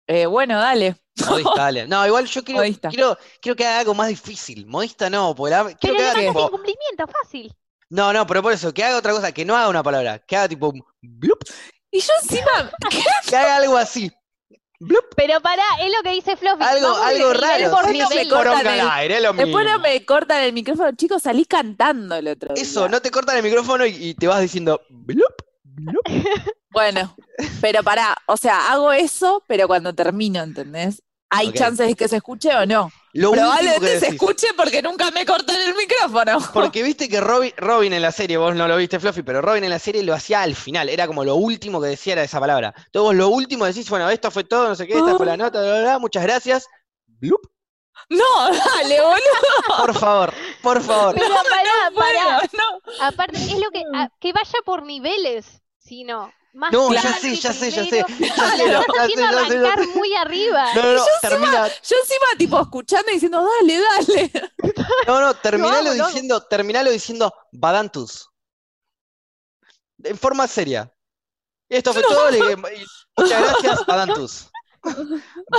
Eh, 0.06 0.26
bueno, 0.26 0.58
dale. 0.58 0.96
Modista, 1.28 1.52
dale. 1.56 1.86
No, 1.88 2.06
igual 2.06 2.26
yo 2.26 2.44
quiero, 2.44 2.62
quiero, 2.90 3.18
quiero 3.40 3.56
que 3.56 3.66
haga 3.66 3.80
algo 3.80 3.94
más 3.94 4.08
difícil. 4.08 4.66
Modista 4.66 5.08
no, 5.10 5.34
porque 5.34 5.50
la- 5.50 5.64
quiero 5.64 5.78
Pero 5.80 5.96
que 5.96 6.04
haga 6.04 6.20
tipo. 6.28 6.44
incumplimiento, 6.46 7.06
fácil. 7.06 7.52
No, 7.88 8.12
no, 8.12 8.26
pero 8.26 8.42
por 8.42 8.52
eso, 8.52 8.74
que 8.74 8.82
haga 8.84 8.98
otra 8.98 9.12
cosa, 9.12 9.32
que 9.32 9.44
no 9.44 9.56
haga 9.56 9.68
una 9.68 9.82
palabra, 9.82 10.18
que 10.18 10.36
haga 10.36 10.48
tipo 10.48 10.68
un 10.70 10.82
blup, 11.00 11.38
Y 11.92 12.00
yo 12.00 12.12
encima, 12.22 12.70
que 13.28 13.36
haga 13.36 13.56
algo 13.56 13.76
así. 13.76 14.10
Blup, 14.78 15.06
Pero 15.16 15.40
pará, 15.40 15.62
es 15.80 15.90
lo 15.96 16.02
que 16.02 16.10
dice 16.10 16.36
Fluffy. 16.36 16.62
algo, 16.62 16.88
vamos 16.90 17.06
algo 17.06 17.32
raro. 17.32 17.70
por 17.70 17.86
sí, 17.86 17.98
no 17.98 18.08
poronga 18.08 18.28
cortan 18.56 18.66
al 18.66 18.80
el- 18.80 18.88
aire, 18.90 19.16
es 19.16 19.22
lo 19.22 19.32
después 19.32 19.64
no 19.64 19.78
me 19.78 20.04
cortan 20.04 20.42
el 20.42 20.52
micrófono. 20.52 20.92
Chicos, 20.94 21.22
salí 21.22 21.46
cantando 21.46 22.14
el 22.16 22.28
otro 22.28 22.54
Eso, 22.54 22.80
día. 22.80 22.88
no 22.90 23.00
te 23.00 23.10
cortan 23.10 23.36
el 23.38 23.42
micrófono 23.42 23.86
y, 23.86 23.94
y 24.10 24.14
te 24.14 24.26
vas 24.26 24.40
diciendo 24.42 24.82
blup. 24.90 25.32
Bueno, 26.70 27.16
pero 27.62 27.82
pará, 27.82 28.14
o 28.26 28.36
sea, 28.36 28.70
hago 28.70 28.92
eso, 28.92 29.42
pero 29.46 29.66
cuando 29.66 29.94
termino, 29.94 30.42
¿entendés? 30.42 31.02
¿Hay 31.30 31.50
chances 31.52 31.88
de 31.88 31.94
que 31.94 32.06
se 32.06 32.16
escuche 32.16 32.54
o 32.54 32.66
no? 32.66 32.92
Lo 33.14 33.30
último 33.30 33.50
que 33.50 33.58
Probablemente 33.62 34.00
se 34.00 34.08
escuche 34.08 34.48
porque 34.56 34.82
nunca 34.82 35.10
me 35.10 35.24
cortan 35.24 35.56
el 35.56 35.74
micrófono. 35.74 36.38
Porque 36.52 36.82
viste 36.82 37.08
que 37.08 37.20
Robin, 37.20 37.52
Robin 37.56 37.94
en 37.94 38.02
la 38.02 38.12
serie, 38.12 38.36
vos 38.36 38.54
no 38.54 38.68
lo 38.68 38.76
viste, 38.76 39.00
Fluffy, 39.00 39.22
pero 39.22 39.40
Robin 39.40 39.64
en 39.64 39.70
la 39.70 39.78
serie 39.78 40.02
lo 40.02 40.12
hacía 40.12 40.42
al 40.42 40.54
final, 40.54 40.88
era 40.90 41.06
como 41.06 41.24
lo 41.24 41.36
último 41.36 41.80
que 41.80 41.88
decía 41.88 42.12
era 42.12 42.22
esa 42.24 42.38
palabra. 42.40 42.74
Entonces 42.76 43.02
vos 43.02 43.14
lo 43.14 43.28
último 43.28 43.64
decís, 43.64 43.88
bueno, 43.88 44.10
esto 44.10 44.30
fue 44.30 44.44
todo, 44.44 44.68
no 44.68 44.74
sé 44.74 44.86
qué, 44.86 44.98
esta 44.98 45.16
fue 45.16 45.24
la 45.26 45.36
nota, 45.38 45.60
bla, 45.62 45.70
bla, 45.72 45.80
bla, 45.82 45.98
muchas 45.98 46.22
gracias. 46.24 46.66
Blup, 47.06 47.40
No, 48.10 48.24
dale, 48.52 49.00
boludo. 49.00 49.76
por 49.78 49.94
favor, 49.98 50.34
por 50.62 50.82
favor. 50.82 51.14
Pero 51.14 51.34
pará, 51.34 51.90
Bueno, 51.94 52.18
pará. 52.24 52.50
no. 52.52 53.04
Aparte, 53.06 53.36
es 53.38 53.58
lo 53.58 53.70
que. 53.70 53.82
a- 53.94 54.10
que 54.20 54.32
vaya 54.34 54.58
por 54.64 54.82
niveles, 54.84 55.62
si 55.86 56.04
no. 56.04 56.32
Más 56.52 56.72
No, 56.72 56.90
ya 56.92 57.02
sé, 57.18 57.36
ya 57.36 57.52
sé, 57.52 57.70
ya 57.70 57.84
sé, 57.84 57.98
ya 57.98 58.00
sé, 58.00 58.00
lo 58.00 58.06
ya 58.08 58.80
estás 58.80 58.96
sé, 58.96 59.02
haciendo 59.02 59.22
ya 59.40 59.44
sé, 59.46 59.54
ya 59.54 59.56
arrancar 59.72 59.78
sé. 59.84 59.86
muy 59.98 60.14
arriba. 60.14 60.74
No, 60.74 60.82
no, 60.82 60.92
no, 60.94 61.04
termina, 61.20 61.68
Yo 61.68 61.96
encima, 62.02 62.26
tipo, 62.38 62.60
escuchando 62.62 63.10
y 63.10 63.14
diciendo, 63.14 63.46
dale, 63.60 63.78
dale. 63.78 64.32
no, 65.06 65.20
no, 65.20 65.34
terminalo 65.42 65.92
diciendo, 65.92 66.42
terminalo 66.48 66.90
diciendo 66.90 67.30
Badantus. 67.52 68.28
En 70.02 70.16
forma 70.16 70.46
seria. 70.46 70.90
Esto 71.68 71.92
fue 71.92 72.02
todo, 72.02 72.30
le- 72.30 72.38
y- 72.52 72.84
muchas 73.18 73.42
gracias, 73.42 73.86
Badantus. 73.86 74.48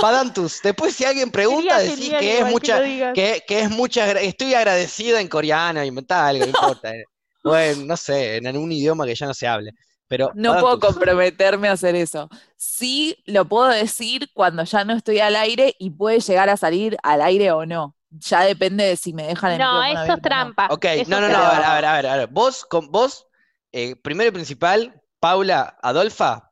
Badantus. 0.00 0.60
Después 0.62 0.94
si 0.96 1.04
alguien 1.04 1.30
pregunta, 1.30 1.78
decís 1.78 2.10
que 2.18 2.38
es 2.40 2.46
mucha, 2.46 2.82
que, 3.12 3.42
que 3.46 3.60
es 3.60 3.70
mucha, 3.70 4.10
estoy 4.20 4.54
agradecida 4.54 5.20
en 5.20 5.28
coreano, 5.28 5.84
inventá 5.84 6.26
algo, 6.26 6.44
no 6.44 6.50
importa. 6.50 6.90
eh. 6.94 7.04
Bueno, 7.44 7.84
no 7.84 7.96
sé, 7.96 8.36
en 8.36 8.46
algún 8.46 8.72
idioma 8.72 9.06
que 9.06 9.14
ya 9.14 9.26
no 9.26 9.34
se 9.34 9.46
hable. 9.46 9.70
Pero 10.08 10.30
No 10.34 10.58
puedo 10.58 10.80
comprometerme 10.80 11.68
a 11.68 11.72
hacer 11.72 11.94
eso. 11.94 12.28
Sí 12.56 13.22
lo 13.26 13.44
puedo 13.44 13.68
decir 13.68 14.30
cuando 14.32 14.64
ya 14.64 14.84
no 14.84 14.94
estoy 14.94 15.20
al 15.20 15.36
aire 15.36 15.76
y 15.78 15.90
puede 15.90 16.20
llegar 16.20 16.48
a 16.48 16.56
salir 16.56 16.96
al 17.02 17.20
aire 17.22 17.52
o 17.52 17.66
no. 17.66 17.94
Ya 18.10 18.40
depende 18.40 18.84
de 18.84 18.96
si 18.96 19.12
me 19.12 19.24
dejan 19.24 19.52
el 19.52 19.58
No, 19.58 19.84
eso 19.84 20.02
es 20.04 20.08
o 20.10 20.16
no. 20.16 20.22
trampa. 20.22 20.68
Ok, 20.70 20.84
eso 20.86 21.10
no, 21.10 21.20
no, 21.20 21.28
no, 21.28 21.34
trampa. 21.34 21.56
a 21.56 21.58
ver, 21.58 21.64
a 21.66 21.74
ver, 21.74 21.84
a 21.84 21.92
ver, 21.96 22.06
a 22.06 22.16
ver. 22.16 22.28
Vos, 22.28 22.64
con 22.64 22.90
vos, 22.90 23.26
eh, 23.70 23.96
primero 23.96 24.28
y 24.28 24.32
principal, 24.32 24.98
Paula 25.20 25.76
Adolfa, 25.82 26.50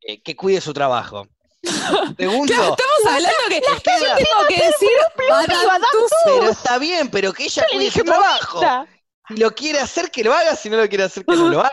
eh, 0.00 0.20
que 0.20 0.34
cuide 0.34 0.60
su 0.60 0.72
trabajo. 0.74 1.28
Segundo, 2.18 2.52
Claro, 2.52 2.76
estamos 2.76 3.06
hablando 3.06 3.38
que 3.48 3.60
yo 3.60 3.82
queda- 3.82 4.16
tengo 4.16 4.48
que 4.48 4.56
decir 4.66 4.88
pero 6.24 6.50
está 6.50 6.78
bien, 6.78 7.08
pero 7.08 7.32
que 7.32 7.44
ella 7.44 7.64
cuide 7.72 7.90
su 7.90 8.02
trabajo. 8.04 8.60
Si 9.28 9.36
lo 9.36 9.54
quiere 9.54 9.80
hacer, 9.80 10.10
que 10.10 10.22
lo 10.24 10.34
haga, 10.34 10.54
si 10.56 10.68
no 10.68 10.76
lo 10.76 10.88
quiere 10.88 11.04
hacer, 11.04 11.24
que 11.24 11.36
no 11.36 11.48
lo 11.48 11.60
haga. 11.64 11.70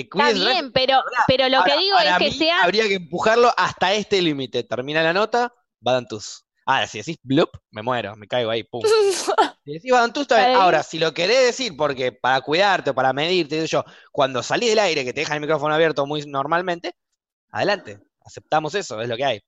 Está 0.00 0.32
bien, 0.32 0.72
pero, 0.72 1.02
pero 1.26 1.48
lo 1.48 1.62
que 1.64 1.76
digo 1.78 1.96
para 1.96 2.12
es 2.12 2.18
que 2.18 2.24
mí 2.30 2.32
sea. 2.32 2.62
habría 2.62 2.88
que 2.88 2.94
empujarlo 2.94 3.52
hasta 3.56 3.92
este 3.92 4.20
límite. 4.22 4.64
Termina 4.64 5.02
la 5.02 5.12
nota, 5.12 5.52
Badantus. 5.80 6.44
Ahora, 6.64 6.86
si 6.86 6.98
decís 6.98 7.16
blup, 7.22 7.50
me 7.70 7.82
muero, 7.82 8.14
me 8.16 8.26
caigo 8.28 8.50
ahí, 8.50 8.62
pum. 8.64 8.82
Si 9.64 9.72
decís 9.74 9.92
Badantus, 9.92 10.22
está 10.22 10.36
bien. 10.36 10.46
Para 10.46 10.58
mí- 10.58 10.64
Ahora, 10.64 10.82
si 10.82 10.98
lo 10.98 11.14
querés 11.14 11.44
decir, 11.46 11.76
porque 11.76 12.10
para 12.10 12.40
cuidarte 12.40 12.90
o 12.90 12.94
para 12.94 13.12
medirte, 13.12 13.64
yo, 13.66 13.84
cuando 14.10 14.42
salís 14.42 14.70
del 14.70 14.78
aire, 14.80 15.04
que 15.04 15.12
te 15.12 15.20
dejan 15.20 15.36
el 15.36 15.40
micrófono 15.42 15.72
abierto 15.74 16.04
muy 16.04 16.22
normalmente, 16.26 16.96
adelante. 17.50 18.00
Aceptamos 18.24 18.74
eso, 18.74 19.00
es 19.00 19.08
lo 19.08 19.16
que 19.16 19.24
hay. 19.24 19.40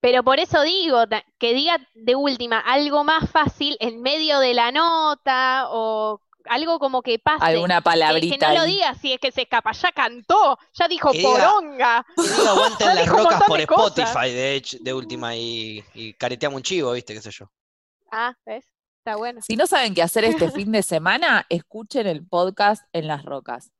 Pero 0.00 0.22
por 0.22 0.38
eso 0.40 0.62
digo, 0.62 1.04
que 1.38 1.52
diga 1.52 1.78
de 1.94 2.14
última 2.14 2.58
algo 2.60 3.04
más 3.04 3.28
fácil 3.30 3.76
en 3.80 4.00
medio 4.02 4.38
de 4.38 4.54
la 4.54 4.72
nota 4.72 5.66
o 5.68 6.20
algo 6.48 6.78
como 6.78 7.02
que 7.02 7.18
pase. 7.18 7.44
Alguna 7.44 7.76
Que, 7.76 7.80
que 7.80 7.84
palabrita 7.84 8.48
no 8.54 8.60
lo 8.60 8.64
diga 8.64 8.94
si 8.94 9.12
es 9.12 9.20
que 9.20 9.30
se 9.32 9.42
escapa, 9.42 9.72
ya 9.72 9.92
cantó, 9.92 10.58
ya 10.74 10.88
dijo 10.88 11.10
Que 11.12 11.18
diga- 11.18 11.30
poronga. 11.30 12.06
Que 12.16 12.22
diga, 12.22 12.50
aguanten 12.50 12.86
Ya 12.86 12.94
las 12.94 13.06
rocas 13.08 13.42
por 13.46 13.56
de. 13.58 13.64
Spotify, 13.64 14.32
de 14.32 14.54
hecho, 14.54 14.76
de 14.80 14.94
última, 14.94 15.36
y, 15.36 15.84
y 15.94 16.14
careteamos 16.14 16.56
un 16.58 16.62
chivo, 16.62 16.92
¿viste? 16.92 17.14
¿Qué 17.14 17.20
sé 17.20 17.30
yo? 17.30 17.46
Ah, 18.10 18.34
¿ves? 18.46 18.64
Está 18.98 19.16
bueno. 19.16 19.40
Si 19.42 19.56
no 19.56 19.66
saben 19.66 19.94
qué 19.94 20.02
hacer 20.02 20.24
este 20.24 20.50
fin 20.50 20.72
de 20.72 20.82
semana, 20.82 21.46
escuchen 21.48 22.06
el 22.06 22.26
podcast 22.26 22.82
en 22.92 23.06
las 23.06 23.24
rocas. 23.24 23.70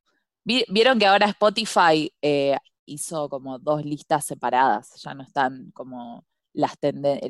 Vi- 0.45 0.65
Vieron 0.69 0.99
que 0.99 1.07
ahora 1.07 1.27
Spotify 1.27 2.13
eh, 2.23 2.57
hizo 2.87 3.29
como 3.29 3.59
dos 3.59 3.85
listas 3.85 4.25
separadas, 4.25 4.95
ya 5.03 5.13
no 5.15 5.23
están 5.23 5.71
como 5.73 6.25
las 6.53 6.73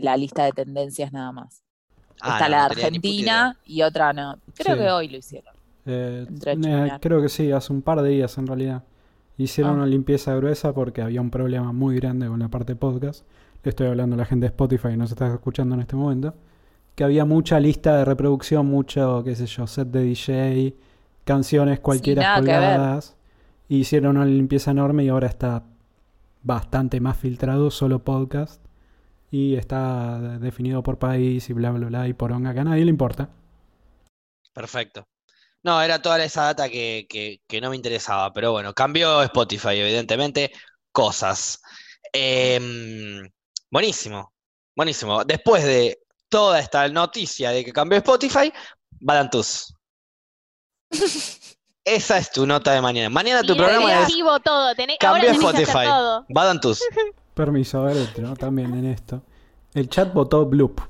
la 0.00 0.16
lista 0.16 0.44
de 0.44 0.52
tendencias 0.52 1.12
nada 1.12 1.32
más. 1.32 1.62
Ah, 2.22 2.32
Está 2.34 2.44
no, 2.46 2.50
la 2.50 2.68
no 2.68 2.72
idea. 2.74 2.86
Argentina 2.86 3.58
y 3.66 3.82
otra 3.82 4.12
no. 4.12 4.36
Creo 4.54 4.76
Sí. 4.76 4.82
que 4.82 4.90
hoy 4.90 5.08
lo 5.08 5.16
hicieron. 5.18 5.54
Eh, 5.86 6.26
eh, 6.46 6.90
creo 7.00 7.22
que 7.22 7.28
sí, 7.28 7.50
hace 7.52 7.72
un 7.72 7.82
par 7.82 8.02
de 8.02 8.10
días 8.10 8.36
en 8.38 8.46
realidad. 8.46 8.84
Hicieron 9.38 9.72
Ah. 9.72 9.76
una 9.76 9.86
limpieza 9.86 10.34
gruesa 10.34 10.72
porque 10.74 11.00
había 11.02 11.20
un 11.20 11.30
problema 11.30 11.72
muy 11.72 11.96
grande 11.96 12.26
con 12.28 12.38
la 12.38 12.48
parte 12.48 12.76
podcast. 12.76 13.24
Le 13.62 13.70
estoy 13.70 13.86
hablando 13.88 14.14
a 14.14 14.18
la 14.18 14.24
gente 14.26 14.44
de 14.44 14.48
Spotify 14.48 14.88
que 14.88 14.96
nos 14.96 15.10
está 15.10 15.32
escuchando 15.32 15.74
en 15.74 15.80
este 15.82 15.96
momento. 15.96 16.34
Que 16.94 17.04
había 17.04 17.24
mucha 17.24 17.58
lista 17.60 17.96
de 17.96 18.04
reproducción, 18.04 18.66
mucho, 18.66 19.22
qué 19.24 19.34
sé 19.34 19.46
yo, 19.46 19.66
set 19.66 19.88
de 19.88 20.02
DJ, 20.02 20.74
canciones 21.24 21.80
cualquiera 21.80 22.34
colgadas. 22.36 23.16
Y 23.68 23.78
hicieron 23.78 24.16
una 24.16 24.26
limpieza 24.26 24.72
enorme 24.72 25.04
y 25.04 25.08
ahora 25.08 25.28
está 25.28 25.62
bastante 26.42 27.00
más 27.00 27.16
filtrado, 27.16 27.70
solo 27.70 28.00
podcast. 28.00 28.60
Y 29.30 29.54
está 29.56 30.18
definido 30.38 30.82
por 30.82 30.98
país 30.98 31.48
y 31.48 31.52
bla, 31.52 31.70
bla, 31.70 31.86
bla, 31.86 32.08
y 32.08 32.12
por 32.14 32.32
onga, 32.32 32.52
que 32.52 32.60
a 32.60 32.64
nadie 32.64 32.84
le 32.84 32.90
importa. 32.90 33.28
Perfecto. 34.52 35.06
No, 35.62 35.80
era 35.82 36.00
toda 36.02 36.22
esa 36.24 36.44
data 36.44 36.68
que, 36.68 37.06
que- 37.08 37.40
que 37.46 37.60
no 37.60 37.70
me 37.70 37.76
interesaba, 37.76 38.32
pero 38.32 38.52
bueno, 38.52 38.72
cambió 38.72 39.22
Spotify, 39.22 39.76
evidentemente, 39.78 40.50
cosas. 40.90 41.60
Em, 42.12 43.28
buenísimo, 43.70 44.32
buenísimo. 44.74 45.22
Después 45.24 45.62
de 45.64 45.98
toda 46.28 46.58
esta 46.58 46.88
noticia 46.88 47.50
de 47.50 47.64
que 47.64 47.72
cambió 47.72 47.98
Spotify, 47.98 48.52
Badantus. 49.00 49.74
Esa 51.84 52.18
es 52.18 52.30
tu 52.30 52.46
nota 52.46 52.72
de 52.72 52.80
mañana. 52.80 53.08
Mañana 53.10 53.42
tu 53.42 53.56
programa 53.56 54.02
es 54.02 54.14
todo, 54.44 54.74
tenés, 54.74 54.98
Cambió 54.98 55.30
Spotify. 55.30 55.84
todo. 55.86 56.26
Badantus. 56.28 56.82
Permiso, 57.44 57.80
a 57.80 57.84
ver, 57.86 57.96
entro 57.96 58.34
también 58.36 58.74
en 58.74 58.84
esto. 58.86 59.22
El 59.74 59.88
chat 59.88 60.12
votó 60.12 60.44
Bloop 60.46 60.80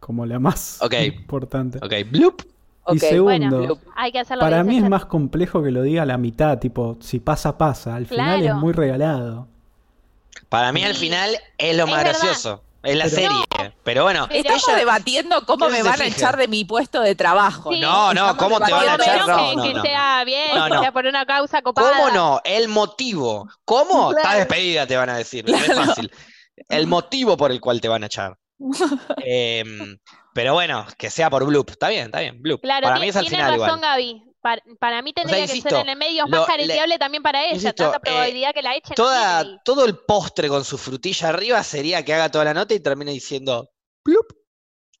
como 0.00 0.26
la 0.26 0.38
más 0.38 0.80
importante. 1.04 1.78
Ok, 1.78 2.10
bloop. 2.10 2.42
Y 2.90 2.98
segundo, 2.98 3.58
bueno, 3.58 3.78
Hay 3.96 4.12
que 4.12 4.18
hacerlo 4.18 4.40
para 4.40 4.64
mí 4.64 4.78
es 4.78 4.88
más 4.88 5.04
complejo 5.04 5.62
que 5.62 5.70
lo 5.70 5.82
diga 5.82 6.02
a 6.02 6.06
la 6.06 6.16
mitad, 6.16 6.58
tipo, 6.58 6.96
si 7.00 7.20
pasa, 7.20 7.58
pasa. 7.58 7.94
Al 7.94 8.06
final 8.06 8.42
es 8.42 8.54
muy 8.54 8.72
regalado. 8.72 9.46
Para 10.48 10.72
mí 10.72 10.82
al 10.84 10.94
final 10.94 11.36
es 11.58 11.76
lo 11.76 11.84
Es 11.84 11.90
más 11.90 12.04
verdad. 12.04 12.20
gracioso. 12.20 12.62
Es 12.90 12.96
la 12.96 13.04
Pero- 13.04 13.16
serie. 13.16 13.74
Pero 13.84 14.02
bueno, 14.04 14.28
Estamos 14.30 14.68
ella- 14.68 14.76
debatiendo 14.78 15.44
cómo 15.46 15.66
¿Quién 15.66 15.82
me 15.82 15.88
van 15.88 16.00
a 16.00 16.06
echar 16.06 16.36
de 16.36 16.46
mi 16.48 16.64
puesto 16.64 17.00
de 17.00 17.14
trabajo. 17.14 17.72
Sí. 17.72 17.80
No, 17.80 18.12
no, 18.14 18.30
Estamos 18.30 18.36
¿cómo 18.36 18.60
te 18.60 18.72
van 18.72 18.88
a 18.88 18.94
echar? 18.94 19.26
No, 19.26 19.36
que, 19.36 19.56
no, 19.56 19.62
que 19.62 19.74
no. 19.74 19.82
sea 19.82 20.24
bien, 20.24 20.48
No, 20.54 20.64
que 20.64 20.70
no. 20.70 20.80
sea 20.80 20.92
por 20.92 21.06
una 21.06 21.24
causa 21.26 21.62
copada. 21.62 21.90
¿Cómo 21.96 22.10
no? 22.10 22.40
El 22.44 22.68
motivo. 22.68 23.48
¿Cómo? 23.64 24.10
Claro. 24.10 24.38
despedida, 24.38 24.86
te 24.86 24.96
van 24.96 25.08
a 25.10 25.16
decir. 25.16 25.44
Es 25.48 25.74
fácil. 25.74 26.10
El 26.68 26.86
motivo 26.86 27.36
por 27.36 27.50
el 27.50 27.60
cual 27.60 27.80
te 27.80 27.88
van 27.88 28.02
a 28.02 28.06
echar. 28.06 28.36
Em, 29.24 29.98
pero 30.34 30.54
bueno, 30.54 30.86
que 30.98 31.10
sea 31.10 31.30
por 31.30 31.44
Bloop. 31.46 31.70
Está 31.70 31.88
bien, 31.88 32.06
está 32.06 32.20
bien. 32.20 32.40
Bloop. 32.40 32.60
Claro, 32.62 32.86
Para 32.88 33.00
mí 33.00 33.08
es 33.08 33.16
al 33.16 33.26
tiene 33.26 33.36
final 33.44 33.50
razón 33.60 33.78
igual. 33.78 33.80
Gaby. 33.80 34.22
Para, 34.48 34.62
para 34.80 35.02
mí 35.02 35.12
tendría 35.12 35.36
que 35.44 35.56
insisto, 35.56 35.68
ser 35.68 35.80
en 35.80 35.90
el 35.90 35.96
medio 35.98 36.24
lo- 36.24 36.38
más 36.38 36.46
careteable 36.46 36.98
también 36.98 37.22
para 37.22 37.44
ella. 37.44 37.52
insisto, 37.54 37.74
Tanta 37.90 37.98
eh, 37.98 38.00
probabilidad 38.00 38.54
que 38.54 38.62
la 38.62 38.76
echen. 38.76 38.94
no 38.96 39.04
Toda, 39.04 39.62
todo 39.62 39.84
el 39.84 39.98
postre 39.98 40.48
con 40.48 40.64
su 40.64 40.78
frutilla 40.78 41.28
arriba 41.28 41.62
sería 41.62 42.02
que 42.02 42.14
haga 42.14 42.30
toda 42.30 42.44
la 42.46 42.54
nota 42.54 42.72
y 42.72 42.80
termine 42.80 43.12
diciendo 43.12 43.68
Bloop. 44.06 44.26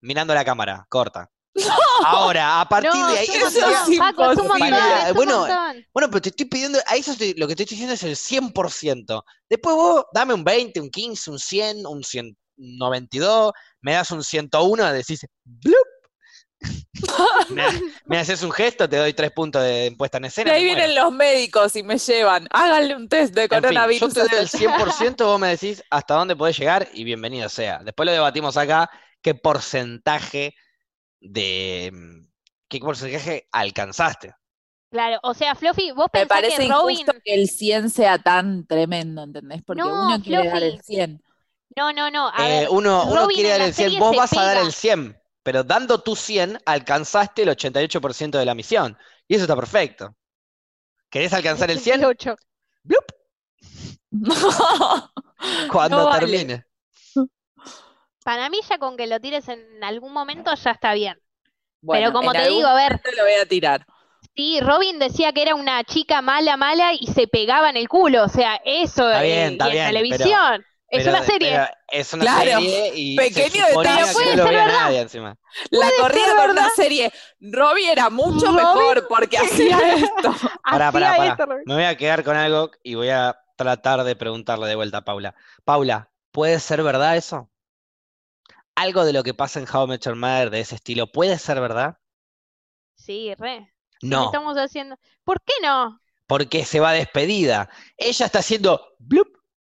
Mirando 0.02 0.34
la 0.34 0.44
cámara. 0.44 0.84
Corta. 0.90 1.30
Ahora, 2.04 2.60
a 2.60 2.68
partir 2.68 2.90
No, 2.92 3.10
de 3.10 3.18
ahí. 3.20 3.26
eso 3.26 3.46
es 3.48 3.98
Paco, 3.98 4.30
es 4.30 4.38
un 4.38 4.48
montón, 4.48 4.72
es 4.74 5.08
un 5.08 5.14
Bueno, 5.14 5.38
montón. 5.38 5.86
Bueno, 5.94 6.08
pero 6.10 6.20
te 6.20 6.28
estoy 6.28 6.44
pidiendo, 6.46 6.78
a 6.86 6.96
eso 6.96 7.12
estoy- 7.12 7.32
lo 7.34 7.48
que 7.48 7.56
te 7.56 7.62
estoy 7.62 7.74
diciendo 7.76 7.94
es 7.94 8.02
el 8.02 8.16
100%. 8.16 9.24
Después 9.48 9.74
vos 9.76 10.04
dame 10.12 10.34
un 10.34 10.44
20, 10.44 10.78
un 10.80 10.90
15, 10.90 11.30
un 11.30 11.38
100, 11.38 11.86
un 11.86 12.04
192, 12.04 13.52
me 13.80 13.94
das 13.94 14.10
un 14.10 14.22
101, 14.22 14.92
decís, 14.92 15.24
¡blup! 15.44 15.74
me, 17.48 17.64
me 18.06 18.18
haces 18.18 18.42
un 18.42 18.52
gesto, 18.52 18.88
te 18.88 18.96
doy 18.96 19.14
tres 19.14 19.30
puntos 19.32 19.62
de 19.62 19.94
puesta 19.96 20.18
en 20.18 20.26
Y 20.44 20.50
escena. 20.50 20.52
ahí 20.52 20.62
me 20.62 20.68
muero. 20.68 20.86
vienen 20.86 20.94
los 20.96 21.12
médicos 21.12 21.76
y 21.76 21.82
me 21.82 21.98
llevan. 21.98 22.46
Háganle 22.50 22.96
un 22.96 23.08
test 23.08 23.34
de 23.34 23.48
En 23.50 23.64
fin, 23.64 23.88
coronavirus. 23.88 24.00
yo 24.00 24.10
te 24.10 24.20
doy 24.20 24.30
el 24.38 24.48
este 24.48 24.58
100%, 24.58 25.24
vos 25.26 25.40
me 25.40 25.48
decís 25.48 25.82
hasta 25.90 26.14
dónde 26.14 26.36
podés 26.36 26.58
llegar 26.58 26.88
y 26.92 27.04
bienvenido 27.04 27.48
sea. 27.48 27.78
Después 27.84 28.06
lo 28.06 28.12
debatimos 28.12 28.56
acá, 28.56 28.90
qué 29.22 29.34
porcentaje 29.34 30.54
de... 31.20 31.92
¿Qué 32.68 32.80
porcentaje 32.80 33.48
alcanzaste? 33.52 34.34
Claro, 34.90 35.18
o 35.22 35.34
sea, 35.34 35.54
Fluffy, 35.54 35.90
vos 35.92 36.08
Me 36.12 36.26
pensás 36.26 36.26
parece 36.26 36.66
que 36.66 36.66
Robin. 36.66 36.98
injusto 36.98 37.12
que 37.22 37.34
el 37.34 37.48
100 37.48 37.90
sea 37.90 38.18
tan 38.18 38.66
tremendo, 38.66 39.22
¿entendés? 39.22 39.62
Porque 39.62 39.90
No, 39.90 39.92
uno 39.92 40.22
quiere 40.22 40.48
dar 40.48 40.62
el 40.62 40.80
Fluffy. 40.80 40.82
100. 40.82 41.22
No, 41.76 41.92
no, 41.92 42.10
no. 42.10 42.30
A 42.34 42.48
Eh, 42.48 42.50
ver, 42.50 42.68
uno, 42.70 43.28
quiere 43.32 43.50
dar 43.50 43.60
el 43.60 43.74
100, 43.74 43.74
serie 43.74 43.98
vos 43.98 44.14
vas 44.16 44.36
a 44.36 44.42
dar 44.44 44.56
el 44.58 44.72
100, 44.72 45.16
pero 45.48 45.64
dando 45.64 46.02
tu 46.02 46.14
100 46.14 46.60
alcanzaste 46.66 47.40
el 47.40 47.48
88% 47.48 48.38
de 48.38 48.44
la 48.44 48.54
misión. 48.54 48.98
Y 49.26 49.34
eso 49.36 49.44
está 49.44 49.56
perfecto. 49.56 50.14
¿Querés 51.08 51.32
alcanzar 51.32 51.70
el 51.70 51.80
100? 51.80 52.04
88. 52.04 52.36
¡Blup! 52.82 53.04
Cuando 55.72 55.96
No 55.96 56.04
vale. 56.04 56.20
termine. 56.26 56.64
Para 58.22 58.50
mí 58.50 58.58
ya 58.68 58.76
con 58.76 58.98
que 58.98 59.06
lo 59.06 59.18
tires 59.20 59.48
en 59.48 59.82
algún 59.82 60.12
momento 60.12 60.54
ya 60.54 60.72
está 60.72 60.92
bien. 60.92 61.18
Bueno, 61.80 62.12
como 62.12 62.30
en 62.30 62.32
te 62.32 62.38
algún 62.44 62.58
digo, 62.58 62.68
a 62.68 62.74
ver. 62.74 63.00
lo 63.16 63.22
voy 63.24 63.32
a 63.32 63.46
tirar. 63.46 63.86
Sí, 64.36 64.60
Robin 64.60 64.98
decía 64.98 65.32
que 65.32 65.40
era 65.40 65.54
una 65.54 65.82
chica 65.82 66.20
mala, 66.20 66.58
mala 66.58 66.92
y 66.92 67.06
se 67.06 67.26
pegaba 67.26 67.70
en 67.70 67.78
el 67.78 67.88
culo. 67.88 68.24
O 68.24 68.28
sea, 68.28 68.60
eso 68.66 69.08
Está 69.08 69.22
bien, 69.22 69.38
eh, 69.38 69.52
está 69.52 69.68
y 69.68 69.72
bien, 69.72 69.84
en 69.86 69.92
pero- 69.92 70.02
televisión. 70.02 70.64
Es 70.90 71.04
Pero- 71.04 71.16
una 71.16 71.26
serie. 71.26 71.50
pero 71.50 71.66
es 71.88 72.12
una 72.14 72.24
Claro, 72.24 72.44
serie 72.60 72.92
y 72.94 73.16
pequeño 73.16 73.66
detalle. 73.66 74.06
que 74.06 74.12
Puede 74.12 74.36
no 74.36 74.36
lo 74.36 74.48
ser 74.48 74.54
verdad. 74.58 74.66
nadie 74.80 75.00
encima. 75.00 75.36
La 75.70 75.90
corrida 76.00 76.24
ser, 76.26 76.36
con 76.36 76.46
¿verdad? 76.46 76.64
una 76.64 76.70
serie. 76.70 77.12
Robbie 77.40 77.92
era 77.92 78.10
mucho 78.10 78.46
Robin- 78.46 78.56
mejor 78.56 79.06
porque 79.08 79.38
hacía 79.38 79.94
esto. 79.96 80.34
Pará, 80.62 80.90
pará, 80.92 81.16
pará. 81.16 81.26
esto. 81.32 81.46
Me 81.66 81.74
voy 81.74 81.84
a 81.84 81.96
quedar 81.96 82.24
con 82.24 82.36
algo 82.36 82.70
y 82.82 82.94
voy 82.94 83.10
a 83.10 83.36
tratar 83.56 84.02
de 84.04 84.16
preguntarle 84.16 84.66
de 84.66 84.74
vuelta 84.76 84.98
a 84.98 85.04
Paula. 85.04 85.34
Paula, 85.64 86.10
¿puede 86.32 86.58
ser 86.60 86.82
verdad 86.82 87.16
eso? 87.16 87.50
¿Algo 88.74 89.04
de 89.04 89.12
lo 89.12 89.22
que 89.24 89.34
pasa 89.34 89.58
en 89.58 89.66
How 89.70 89.84
I 89.84 89.88
Met 89.88 90.04
Your 90.04 90.14
Mother 90.14 90.50
de 90.50 90.60
ese 90.60 90.76
estilo 90.76 91.10
puede 91.10 91.38
ser 91.38 91.60
verdad? 91.60 91.98
Sí, 92.94 93.34
re. 93.36 93.72
¿Qué 94.00 94.06
No. 94.06 94.26
estamos 94.26 94.56
haciendo? 94.56 94.96
¿Por 95.24 95.42
qué 95.42 95.52
no? 95.62 96.00
porque 96.28 96.66
se 96.66 96.78
va 96.78 96.92
despedida. 96.92 97.70
Ella 97.96 98.26
está 98.26 98.40
haciendo 98.40 98.94
blup, 98.98 99.27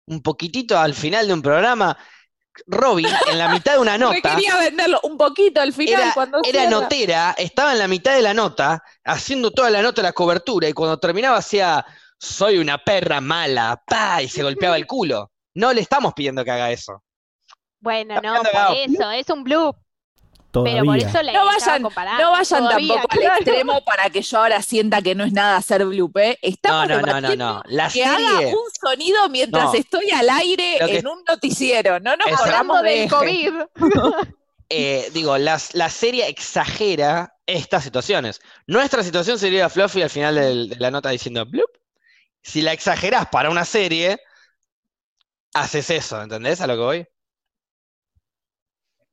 un 0.08 0.22
poquitito 0.22 0.78
al 0.78 0.93
final 0.93 1.28
de 1.28 1.34
un 1.34 1.41
programa. 1.41 1.98
Robin, 2.65 3.08
en 3.30 3.38
la 3.38 3.50
mitad 3.50 3.74
de 3.74 3.80
una 3.80 3.91
Me 3.98 4.00
nota, 4.00 4.36
quería 4.36 4.58
venderlo 4.58 5.00
un 5.04 5.15
poquito 5.15 5.62
al 5.62 5.74
final 5.74 6.02
era, 6.02 6.13
cuando 6.13 6.39
era 6.39 6.62
cierra. 6.62 6.70
notera, 6.70 7.36
estaba 7.38 7.74
en 7.74 7.80
la 7.80 7.88
mitad 7.88 8.15
de 8.15 8.24
la 8.24 8.34
nota, 8.34 8.84
haciendo 9.04 9.52
toda 9.52 9.70
la 9.70 9.82
nota 9.82 10.02
la 10.02 10.13
cobertura, 10.13 10.67
y 10.67 10.74
cuando 10.74 10.98
terminaba 11.00 11.38
hacía, 11.38 11.86
soy 12.20 12.58
una 12.58 12.84
perra 12.84 13.22
mala, 13.22 13.82
pa, 13.86 14.24
y 14.24 14.28
se 14.28 14.41
golpeaba 14.41 14.76
el 14.76 14.88
culo. 14.88 15.32
No 15.54 15.72
le 15.72 15.82
estamos 15.82 16.13
pidiendo 16.15 16.43
que 16.43 16.52
haga 16.52 16.72
eso. 16.72 17.04
Bueno, 17.80 18.20
no, 18.22 18.41
por 18.41 18.76
eso, 18.76 19.12
es 19.12 19.30
un 19.30 19.43
bloop. 19.43 19.78
Todavía. 20.63 20.82
Pero 20.82 20.86
por 20.86 20.98
eso 20.98 21.22
la 21.24 21.34
No 21.34 21.46
vayan, 21.46 21.82
no 21.82 22.32
vayan 22.32 22.63
Todavía, 22.63 22.88
tampoco 22.96 23.08
al 23.13 23.20
claro. 23.20 23.36
extremo 23.41 23.86
para 23.86 24.10
que 24.10 24.22
yo 24.22 24.38
ahora 24.39 24.62
sienta 24.62 25.02
que 25.02 25.15
no 25.15 25.24
es 25.24 25.34
nada 25.34 25.58
hacer 25.58 25.86
bloop, 25.86 26.17
¿eh? 26.17 26.38
No, 26.41 26.50
Estamos 26.50 26.88
no, 26.89 27.02
no, 27.02 27.22
no, 27.22 27.36
no. 27.36 27.62
La 27.67 27.89
que 27.89 28.04
haga 28.04 28.39
un 28.39 28.70
sonido 28.82 29.30
mientras 29.30 29.65
No. 29.65 29.74
estoy 29.74 30.10
al 30.12 30.30
aire 30.30 30.78
que- 30.86 30.98
en 31.00 31.08
un 31.08 31.24
noticiero. 31.28 32.00
No 32.00 32.15
nos 32.15 32.28
de 32.84 32.89
del 32.89 32.98
eje. 33.00 33.10
COVID. 33.10 33.54
eh, 34.70 35.10
digo, 35.13 35.38
las- 35.38 35.74
la 35.76 35.89
serie 35.89 36.28
exagera 36.28 37.34
estas 37.46 37.84
situaciones. 37.84 38.39
Nuestra 38.65 39.04
situación 39.04 39.39
sería 39.39 39.70
Fluffy 39.70 40.02
al 40.02 40.10
final 40.10 40.36
del- 40.36 40.70
de 40.70 40.76
la 40.78 40.91
nota 40.91 41.10
diciendo 41.10 41.46
blup. 41.46 41.70
Si 42.41 42.62
la 42.62 42.74
exagerás 42.74 43.28
para 43.28 43.50
una 43.50 43.65
serie, 43.65 44.20
haces 45.54 45.89
eso, 45.89 46.22
¿entendés 46.22 46.62
a 46.62 46.67
lo 46.67 46.76
que 46.76 46.82
voy? 46.82 47.08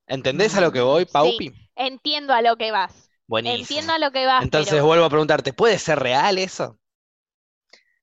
¿Entendés 0.07 0.55
a 0.57 0.61
lo 0.61 0.73
que 0.73 0.81
voy, 0.81 1.05
Paupi? 1.07 1.53
Entiendo 1.77 2.33
a 2.35 2.43
lo 2.43 2.57
que 2.57 2.71
vas. 2.71 3.11
Buenísimo. 3.27 3.63
Entiendo 3.63 3.93
a 3.95 3.99
lo 3.99 4.13
que 4.13 4.27
vas, 4.27 4.43
Entonces 4.43 4.73
pero 4.75 4.87
vuelvo 4.87 5.05
a 5.07 5.11
preguntarte, 5.11 5.53
¿puede 5.53 5.79
ser 5.79 5.99
real 5.99 6.39
eso? 6.39 6.79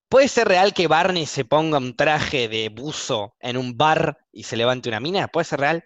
¿Puede 0.10 0.28
ser 0.28 0.48
real 0.48 0.74
que 0.74 0.88
Barney 0.88 1.26
se 1.26 1.46
ponga 1.46 1.78
un 1.78 1.96
traje 1.96 2.48
de 2.50 2.70
buzo 2.70 3.34
en 3.40 3.56
un 3.58 3.78
bar 3.78 4.18
y 4.32 4.44
se 4.44 4.58
levante 4.58 4.90
una 4.90 5.00
mina? 5.00 5.28
¿Puede 5.30 5.46
ser 5.46 5.60
real? 5.62 5.84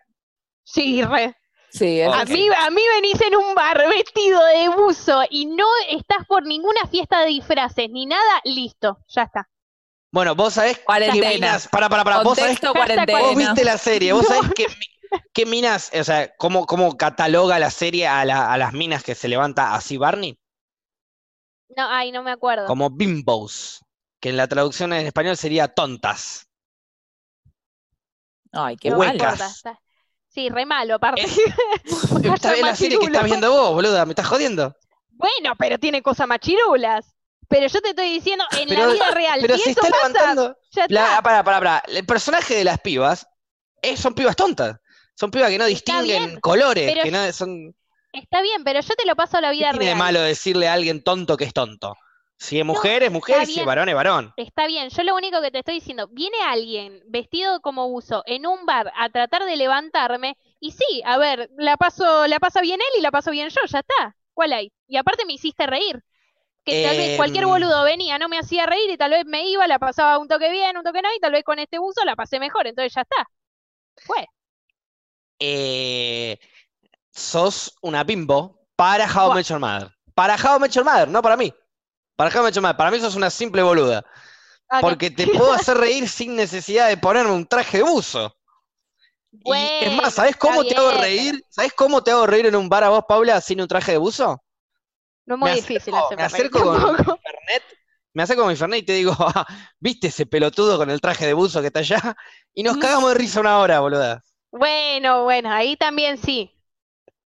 Sí, 0.63 1.03
re. 1.03 1.35
Sí, 1.69 1.99
es- 1.99 2.07
A 2.13 2.25
mí, 2.25 2.47
a 2.57 2.69
mí 2.71 2.81
venís 2.95 3.21
en 3.21 3.35
un 3.35 3.53
bar 3.53 3.77
vestido 3.89 4.43
de 4.45 4.69
buzo 4.69 5.23
y 5.29 5.45
no 5.45 5.65
estás 5.89 6.25
por 6.27 6.45
ninguna 6.45 6.87
fiesta 6.89 7.19
de 7.21 7.27
disfraces 7.27 7.89
ni 7.89 8.05
nada, 8.05 8.41
listo, 8.45 8.99
ya 9.07 9.23
está. 9.23 9.49
Bueno, 10.11 10.33
vos 10.33 10.53
sabés 10.53 10.79
Cuarentena. 10.79 11.29
minas. 11.29 11.67
Para, 11.67 11.89
para, 11.89 12.03
para. 12.03 12.23
Vos 12.23 12.37
sabés 12.37 12.59
Hashtag 12.59 12.73
Vos 12.73 12.85
cuarentena. 12.85 13.35
viste 13.35 13.63
la 13.65 13.77
serie, 13.77 14.13
vos 14.13 14.23
No. 14.29 14.35
sabés 14.35 14.49
mi- 14.57 14.65
qué 15.33 15.45
minas, 15.45 15.91
o 15.99 16.03
sea, 16.03 16.33
cómo, 16.37 16.65
cómo 16.65 16.97
cataloga 16.97 17.59
la 17.59 17.69
serie 17.71 18.07
a, 18.07 18.23
la- 18.25 18.51
a 18.51 18.57
las 18.57 18.73
minas 18.73 19.03
que 19.03 19.15
se 19.15 19.27
levanta 19.27 19.73
así 19.75 19.97
Barney, 19.97 20.37
No, 21.75 21.87
ay, 21.89 22.11
no 22.11 22.23
me 22.23 22.31
acuerdo. 22.31 22.65
como 22.67 22.89
bimbos, 22.89 23.81
que 24.19 24.29
en 24.29 24.37
la 24.37 24.47
traducción 24.47 24.93
en 24.93 25.05
español 25.05 25.37
sería 25.37 25.67
tontas. 25.67 26.47
Ay, 28.51 28.77
qué 28.77 28.89
No 28.89 28.97
me 28.99 29.07
mal. 29.07 29.15
huecas. 29.15 29.33
importa, 29.33 29.51
está- 29.51 29.79
Sí, 30.27 30.49
re 30.49 30.65
malo, 30.65 30.95
aparte. 30.95 31.21
Es- 31.85 32.11
Está 32.33 32.51
bien 32.53 32.65
la 32.65 32.75
serie 32.75 32.99
que 32.99 33.05
estás 33.05 33.23
viendo 33.23 33.51
vos, 33.51 33.73
boluda, 33.73 34.05
me 34.05 34.11
estás 34.11 34.27
jodiendo. 34.27 34.75
Bueno, 35.09 35.55
pero 35.57 35.79
tiene 35.79 36.01
cosas 36.01 36.27
machirulas. 36.27 37.05
Pero 37.47 37.67
yo 37.67 37.79
te 37.79 37.89
estoy 37.89 38.09
diciendo, 38.09 38.43
en 38.57 38.67
Pero- 38.67 38.87
la 38.87 38.93
vida 38.93 39.11
real, 39.11 39.39
Pero 39.41 39.57
si 39.57 39.69
está 39.69 39.83
pasa, 39.83 39.95
levantando. 40.07 40.57
ya 40.71 40.85
La, 40.89 41.03
está. 41.09 41.21
para, 41.21 41.43
para, 41.43 41.59
para. 41.59 41.83
El 41.87 42.05
personaje 42.05 42.55
de 42.55 42.63
las 42.63 42.79
pibas 42.81 43.27
eh, 43.81 43.95
son 43.95 44.13
pibas 44.15 44.35
tontas. 44.35 44.77
Son 45.15 45.31
pibas 45.31 45.49
que 45.49 45.57
no 45.57 45.65
distinguen 45.65 46.05
bien, 46.05 46.39
colores, 46.41 46.93
que 47.03 47.11
no 47.11 47.31
son. 47.31 47.75
Está 48.11 48.41
bien, 48.41 48.63
pero 48.63 48.79
yo 48.79 48.95
te 48.95 49.05
lo 49.05 49.15
paso 49.15 49.37
a 49.37 49.41
la 49.41 49.49
¿Qué 49.49 49.57
vida 49.57 49.71
tiene 49.71 49.85
de 49.85 49.91
real. 49.91 49.97
malo 49.97 50.21
decirle 50.21 50.67
a 50.67 50.73
alguien 50.73 51.03
tonto 51.03 51.35
que 51.37 51.45
es 51.45 51.53
tonto? 51.53 51.95
Si 52.37 52.59
es 52.59 52.65
mujer, 52.65 53.03
es 53.03 53.11
mujer, 53.11 53.45
si 53.45 53.61
es 53.61 53.65
varón, 53.65 53.89
es 53.89 53.95
varón. 53.95 54.33
Está 54.35 54.67
bien, 54.67 54.89
yo 54.89 55.03
lo 55.03 55.15
único 55.15 55.41
que 55.41 55.51
te 55.51 55.59
estoy 55.59 55.75
diciendo, 55.75 56.09
viene 56.09 56.37
alguien 56.45 57.01
vestido 57.07 57.61
como 57.61 57.89
buzo 57.89 58.23
en 58.25 58.45
un 58.45 58.65
bar 58.65 58.91
a 58.95 59.09
tratar 59.09 59.45
de 59.45 59.55
levantarme 59.55 60.37
y 60.59 60.71
sí, 60.71 61.01
a 61.05 61.17
ver, 61.17 61.49
la 61.57 61.77
paso, 61.77 62.27
la 62.27 62.39
pasa 62.39 62.61
bien 62.61 62.81
él 62.81 62.99
y 62.99 63.01
la 63.01 63.11
paso 63.11 63.31
bien 63.31 63.49
yo, 63.49 63.61
ya 63.67 63.79
está. 63.79 64.17
¿Cuál 64.33 64.51
hay? 64.51 64.73
Y 64.87 64.97
aparte 64.97 65.25
me 65.25 65.33
hiciste 65.33 65.65
reír. 65.65 66.03
Que 66.65 66.83
tal 66.83 66.97
vez 66.97 67.15
cualquier 67.15 67.43
Em. 67.43 67.49
boludo 67.49 67.83
venía, 67.83 68.17
no 68.17 68.27
me 68.27 68.39
hacía 68.39 68.65
reír 68.65 68.89
y 68.89 68.97
tal 68.97 69.11
vez 69.11 69.25
me 69.25 69.47
iba, 69.47 69.67
la 69.67 69.79
pasaba 69.79 70.17
un 70.17 70.27
toque 70.27 70.49
bien, 70.51 70.75
un 70.77 70.83
toque 70.83 71.01
no, 71.01 71.09
y 71.15 71.19
tal 71.19 71.31
vez 71.31 71.43
con 71.43 71.59
este 71.59 71.77
buzo 71.79 72.03
la 72.05 72.15
pasé 72.15 72.39
mejor, 72.39 72.67
entonces 72.67 72.93
ya 72.93 73.01
está. 73.01 73.29
Fue. 73.97 74.25
Eh, 75.39 76.37
sos 77.11 77.75
una 77.81 78.03
bimbo 78.03 78.61
para 78.75 79.05
How 79.05 79.31
I. 79.31 79.35
Met 79.35 79.45
Your 79.47 79.59
Mother. 79.59 79.89
Para 80.13 80.35
How 80.35 80.57
I 80.57 80.59
Met 80.59 80.71
Your 80.71 80.85
Mother, 80.85 81.07
no 81.07 81.21
para 81.21 81.37
mí. 81.37 81.53
Para 82.15 82.29
How 82.29 82.41
I 82.41 82.45
Met 82.45 82.53
Your 82.55 82.61
Mother. 82.61 82.77
Para 82.77 82.91
mí 82.91 82.99
sos 82.99 83.15
una 83.15 83.29
simple 83.29 83.61
boluda. 83.63 83.99
Ok. 84.71 84.81
Porque 84.81 85.11
te 85.11 85.27
puedo 85.27 85.53
hacer 85.53 85.77
reír 85.77 86.07
sin 86.09 86.35
necesidad 86.35 86.87
de 86.87 86.97
ponerme 86.97 87.31
un 87.31 87.45
traje 87.45 87.77
de 87.77 87.83
buzo. 87.83 88.35
Y 89.31 89.51
es 89.53 89.93
más, 90.01 90.13
¿sabés 90.13 90.31
está 90.31 90.39
cómo 90.47 90.63
te 90.63 90.75
hago 90.77 90.91
reír? 90.91 91.43
¿Sabés 91.49 91.73
cómo 91.73 92.01
te 92.01 92.11
hago 92.11 92.25
reír 92.25 92.45
en 92.45 92.55
un 92.55 92.69
bar 92.69 92.85
a 92.85 92.89
vos, 92.89 93.03
Paula, 93.07 93.41
sin 93.41 93.59
un 93.61 93.67
traje 93.67 93.91
de 93.91 93.97
buzo? 93.97 94.41
No 95.25 95.35
es 95.35 95.39
muy 95.39 95.49
me 95.49 95.55
difícil 95.57 95.93
acerco- 95.93 96.05
hacerme 96.05 96.21
me 96.21 96.23
acerco 96.25 96.63
con- 96.63 96.81
tampoco. 96.95 97.19
Fernet, 97.21 97.63
me 98.13 98.23
acerco 98.23 98.41
con 98.43 98.51
mi 98.51 98.55
Fernet 98.55 98.79
y 98.83 98.85
te 98.85 98.93
digo, 98.93 99.11
"Ah, 99.19 99.45
¿viste 99.79 100.07
ese 100.07 100.25
pelotudo 100.25 100.77
con 100.77 100.89
el 100.89 101.01
traje 101.01 101.25
de 101.27 101.33
buzo 101.33 101.59
que 101.59 101.67
está 101.67 101.79
allá? 101.79 102.15
Y 102.53 102.63
nos 102.63 102.77
cagamos 102.77 103.09
de 103.09 103.15
risa 103.15 103.41
una 103.41 103.59
hora, 103.59 103.81
boluda. 103.81 104.21
Bueno, 104.57 105.23
bueno, 105.25 105.51
ahí 105.51 105.75
también 105.75 106.17
sí. 106.17 106.51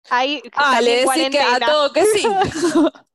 Ahí 0.09 0.41
Ah, 0.53 0.81
le 0.81 1.05
decís 1.05 1.29
que 1.31 1.39
a 1.39 1.59
todo 1.59 1.93
que 1.93 2.05
sí. 2.05 2.27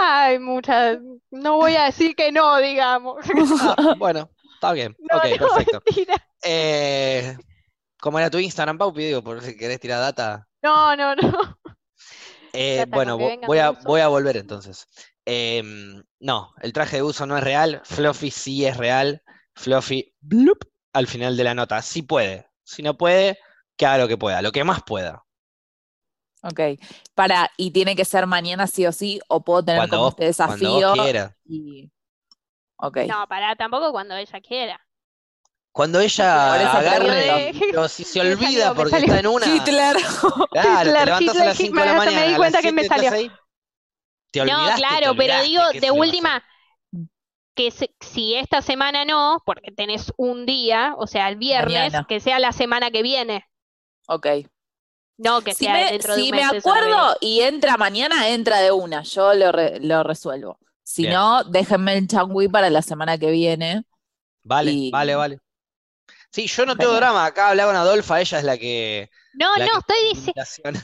Ay, 0.00 0.38
muchas. 0.38 0.98
No 1.32 1.56
voy 1.56 1.74
a 1.74 1.86
decir 1.86 2.14
que 2.14 2.30
no, 2.30 2.58
digamos. 2.58 3.16
Ah, 3.76 3.94
bueno, 3.98 4.30
está 4.54 4.72
bien. 4.72 4.96
No, 5.10 5.18
ok, 5.18 5.24
no, 5.40 5.48
perfecto. 5.48 5.82
Eh, 6.44 7.36
¿cómo 8.00 8.20
era 8.20 8.30
tu 8.30 8.38
Instagram, 8.38 8.78
Paupi? 8.78 9.04
Digo, 9.04 9.22
por 9.22 9.42
si 9.42 9.56
querés 9.56 9.80
tirar 9.80 10.00
data. 10.00 10.46
No, 10.62 10.94
no, 10.94 11.16
no. 11.16 11.58
Eh, 12.52 12.84
bueno, 12.88 13.18
voy 13.18 13.58
a, 13.58 13.70
voy 13.70 14.00
a 14.00 14.08
volver 14.08 14.36
entonces. 14.36 14.86
Em, 15.24 16.02
no, 16.20 16.52
el 16.60 16.72
traje 16.72 16.96
de 16.96 17.02
buzo 17.02 17.26
no 17.26 17.36
es 17.36 17.42
real. 17.42 17.80
Fluffy 17.84 18.30
sí 18.30 18.64
es 18.64 18.76
real. 18.76 19.22
Fluffy, 19.56 20.14
blup, 20.20 20.64
al 20.92 21.08
final 21.08 21.36
de 21.36 21.44
la 21.44 21.54
nota. 21.54 21.82
Sí 21.82 22.02
puede. 22.02 22.51
Si 22.64 22.82
no 22.82 22.96
puede, 22.96 23.38
que 23.76 23.86
haga 23.86 23.98
lo 23.98 24.08
que 24.08 24.18
pueda, 24.18 24.42
lo 24.42 24.52
que 24.52 24.64
más 24.64 24.82
pueda. 24.84 25.24
Ok. 26.42 26.60
Para, 27.14 27.50
y 27.56 27.70
tiene 27.70 27.94
que 27.94 28.04
ser 28.04 28.26
mañana 28.26 28.66
sí 28.66 28.84
o 28.86 28.92
sí, 28.92 29.20
o 29.28 29.44
puedo 29.44 29.64
tener 29.64 29.78
Cuando 29.80 29.96
como 29.96 30.02
vos, 30.04 30.14
este 30.18 30.44
cuando 30.44 30.74
desafío. 30.74 30.88
vos 30.88 30.98
quieras. 31.00 31.34
y... 31.44 31.90
Ok. 32.76 32.98
No, 33.06 33.26
para 33.28 33.54
tampoco 33.56 33.92
cuando 33.92 34.16
ella 34.16 34.40
quiera. 34.40 34.80
Cuando 35.72 36.00
ella 36.00 36.76
agarre, 36.76 37.52
pero 37.70 37.88
si 37.88 38.04
se 38.04 38.20
olvida 38.20 38.74
porque 38.74 38.98
está 38.98 39.20
en 39.20 39.26
una. 39.26 39.46
Hitler. 39.46 39.96
Claro, 40.50 40.92
te 40.94 41.00
Hitler, 41.00 41.04
levantás 41.04 41.40
a 41.40 41.44
Hitler, 41.44 41.46
las 41.46 41.56
5 41.58 41.80
de 41.80 41.86
la 41.86 41.92
Hitler, 41.92 41.96
hasta 41.96 42.10
me 42.12 42.26
di 42.26 42.34
a 42.34 42.36
cuenta 42.36 42.58
las 42.58 42.62
que 42.62 42.72
me 42.72 42.82
7 42.82 42.82
estás 42.82 43.04
salió. 43.04 43.12
ahí. 43.12 43.32
Te 44.30 44.44
No, 44.44 44.70
te 44.74 44.74
claro, 44.74 45.14
pero 45.16 45.40
digo, 45.40 45.62
de 45.80 45.90
última, 45.90 46.42
que 47.54 47.70
se- 47.70 47.94
si 48.00 48.34
esta 48.34 48.62
semana 48.62 49.04
no, 49.04 49.42
porque 49.44 49.70
tenés 49.72 50.12
un 50.16 50.46
día, 50.46 50.94
o 50.96 51.06
sea, 51.06 51.28
el 51.28 51.36
viernes, 51.36 51.92
que 52.08 52.20
sea 52.20 52.38
la 52.38 52.52
semana 52.52 52.90
que 52.90 53.02
viene. 53.02 53.46
Ok. 54.08 54.26
No 55.18 55.42
que 55.42 55.54
Si 55.54 55.66
sea 55.66 55.74
me, 55.74 55.84
dentro 55.92 56.14
de 56.16 56.20
si 56.22 56.30
un 56.30 56.36
me 56.36 56.42
mes 56.42 56.52
esa 56.54 56.70
acuerdo 56.70 57.16
y 57.20 57.40
entra 57.40 57.76
mañana, 57.76 58.28
entra 58.30 58.60
de 58.60 58.72
una. 58.72 59.02
Yo 59.02 59.34
lo, 59.34 59.52
re- 59.52 59.78
lo 59.80 60.02
resuelvo. 60.02 60.58
Si 60.82 61.02
Bien. 61.02 61.14
no, 61.14 61.44
déjenme 61.44 61.96
el 61.96 62.08
changui 62.08 62.48
para 62.48 62.70
la 62.70 62.82
semana 62.82 63.18
que 63.18 63.30
viene. 63.30 63.84
Vale, 64.44 64.72
Y- 64.72 64.90
vale, 64.90 65.14
vale. 65.14 65.38
Sí, 66.30 66.46
yo 66.46 66.64
no 66.64 66.76
tengo 66.76 66.94
drama. 66.94 67.26
Acá 67.26 67.50
hablaba 67.50 67.72
con 67.72 67.80
Adolfa, 67.80 68.20
ella 68.20 68.38
es 68.38 68.44
la 68.44 68.56
que. 68.56 69.10
No, 69.34 69.54
la 69.58 69.66
no, 69.66 69.72
que 69.72 69.78
estoy 69.78 70.08
diciendo, 70.14 70.80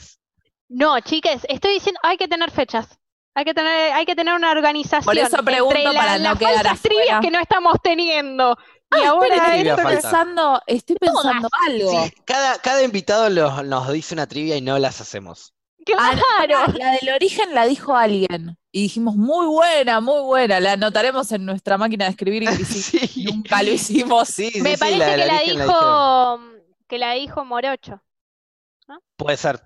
no, 0.69 0.99
chicas, 0.99 1.45
estoy 1.49 1.73
diciendo, 1.73 1.99
hay 2.03 2.17
que 2.17 2.27
tener 2.27 2.51
fechas. 2.51 2.98
Hay 3.39 3.45
que 3.45 3.53
tener, 3.53 3.93
hay 3.93 4.05
que 4.05 4.15
tener 4.17 4.33
una 4.33 4.51
organización 4.51 5.05
Por 5.05 5.17
eso 5.17 5.41
pregunto 5.45 5.77
entre 5.77 5.93
la- 5.93 5.99
para 6.01 6.17
no 6.17 6.23
las 6.25 6.37
quedar 6.39 6.53
falsas 6.55 6.81
trivias 6.81 7.21
que 7.21 7.31
no 7.31 7.39
estamos 7.39 7.75
teniendo. 7.81 8.57
Y 8.91 8.99
Ah, 9.05 9.09
ahora 9.11 9.55
estoy 9.55 9.85
pensando, 9.85 10.61
estoy 10.67 10.95
pensando 10.97 11.47
algo. 11.65 12.03
Sí, 12.03 12.13
cada, 12.25 12.59
cada 12.59 12.83
invitado 12.83 13.29
los- 13.29 13.63
nos 13.63 13.89
dice 13.93 14.13
una 14.13 14.27
trivia 14.27 14.57
y 14.57 14.61
no 14.61 14.77
las 14.77 14.99
hacemos. 14.99 15.53
Ah, 15.97 16.11
no, 16.15 16.21
Claro. 16.47 16.65
pará, 16.65 16.77
la 16.77 16.91
del 16.99 17.13
origen 17.15 17.55
la 17.55 17.65
dijo 17.65 17.95
alguien. 17.95 18.57
Y 18.73 18.81
dijimos, 18.83 19.15
muy 19.15 19.45
buena, 19.47 20.01
muy 20.01 20.19
buena. 20.21 20.59
La 20.59 20.73
anotaremos 20.73 21.31
en 21.31 21.45
nuestra 21.45 21.77
máquina 21.77 22.05
de 22.05 22.11
escribir. 22.11 22.43
Sí, 22.65 23.23
Nunca 23.23 23.63
lo 23.63 23.71
hicimos. 23.71 24.27
sí, 24.27 24.51
sí, 24.51 24.61
Me 24.61 24.73
sí, 24.73 24.79
parece 24.81 24.97
la 24.99 25.15
que 25.15 25.25
la 25.25 25.39
dijo, 25.63 26.39
que 26.89 26.97
la 26.97 27.13
dijo 27.13 27.45
Morocho. 27.45 28.01
Puede 29.15 29.37
ser, 29.37 29.61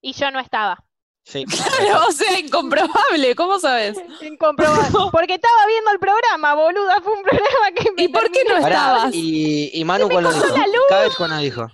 Y 0.00 0.12
yo 0.14 0.30
no 0.32 0.40
estaba. 0.40 0.84
Sí. 1.24 1.44
Claro, 1.78 2.06
o 2.08 2.12
sea, 2.12 2.38
incomprobable, 2.38 3.34
¿cómo 3.36 3.58
sabes? 3.58 3.96
Incomprobable. 4.22 4.88
Porque 5.12 5.34
estaba 5.34 5.66
viendo 5.66 5.90
el 5.92 5.98
programa, 5.98 6.54
boluda. 6.54 7.00
Fue 7.02 7.12
un 7.14 7.22
programa 7.22 7.72
que 7.74 7.92
me 7.92 8.02
¿Y 8.04 8.08
por 8.08 8.30
qué 8.30 8.44
no 8.44 8.60
Pará, 8.60 8.68
estabas? 8.68 9.14
y, 9.14 9.70
y 9.72 9.84
Manu 9.84 10.08
cuando 10.08 10.32
dijo. 10.32 10.46
la 10.46 10.66
luz. 10.66 10.84
Cada 10.88 11.02
vez 11.02 11.14
cuando 11.16 11.36
dijo. 11.38 11.66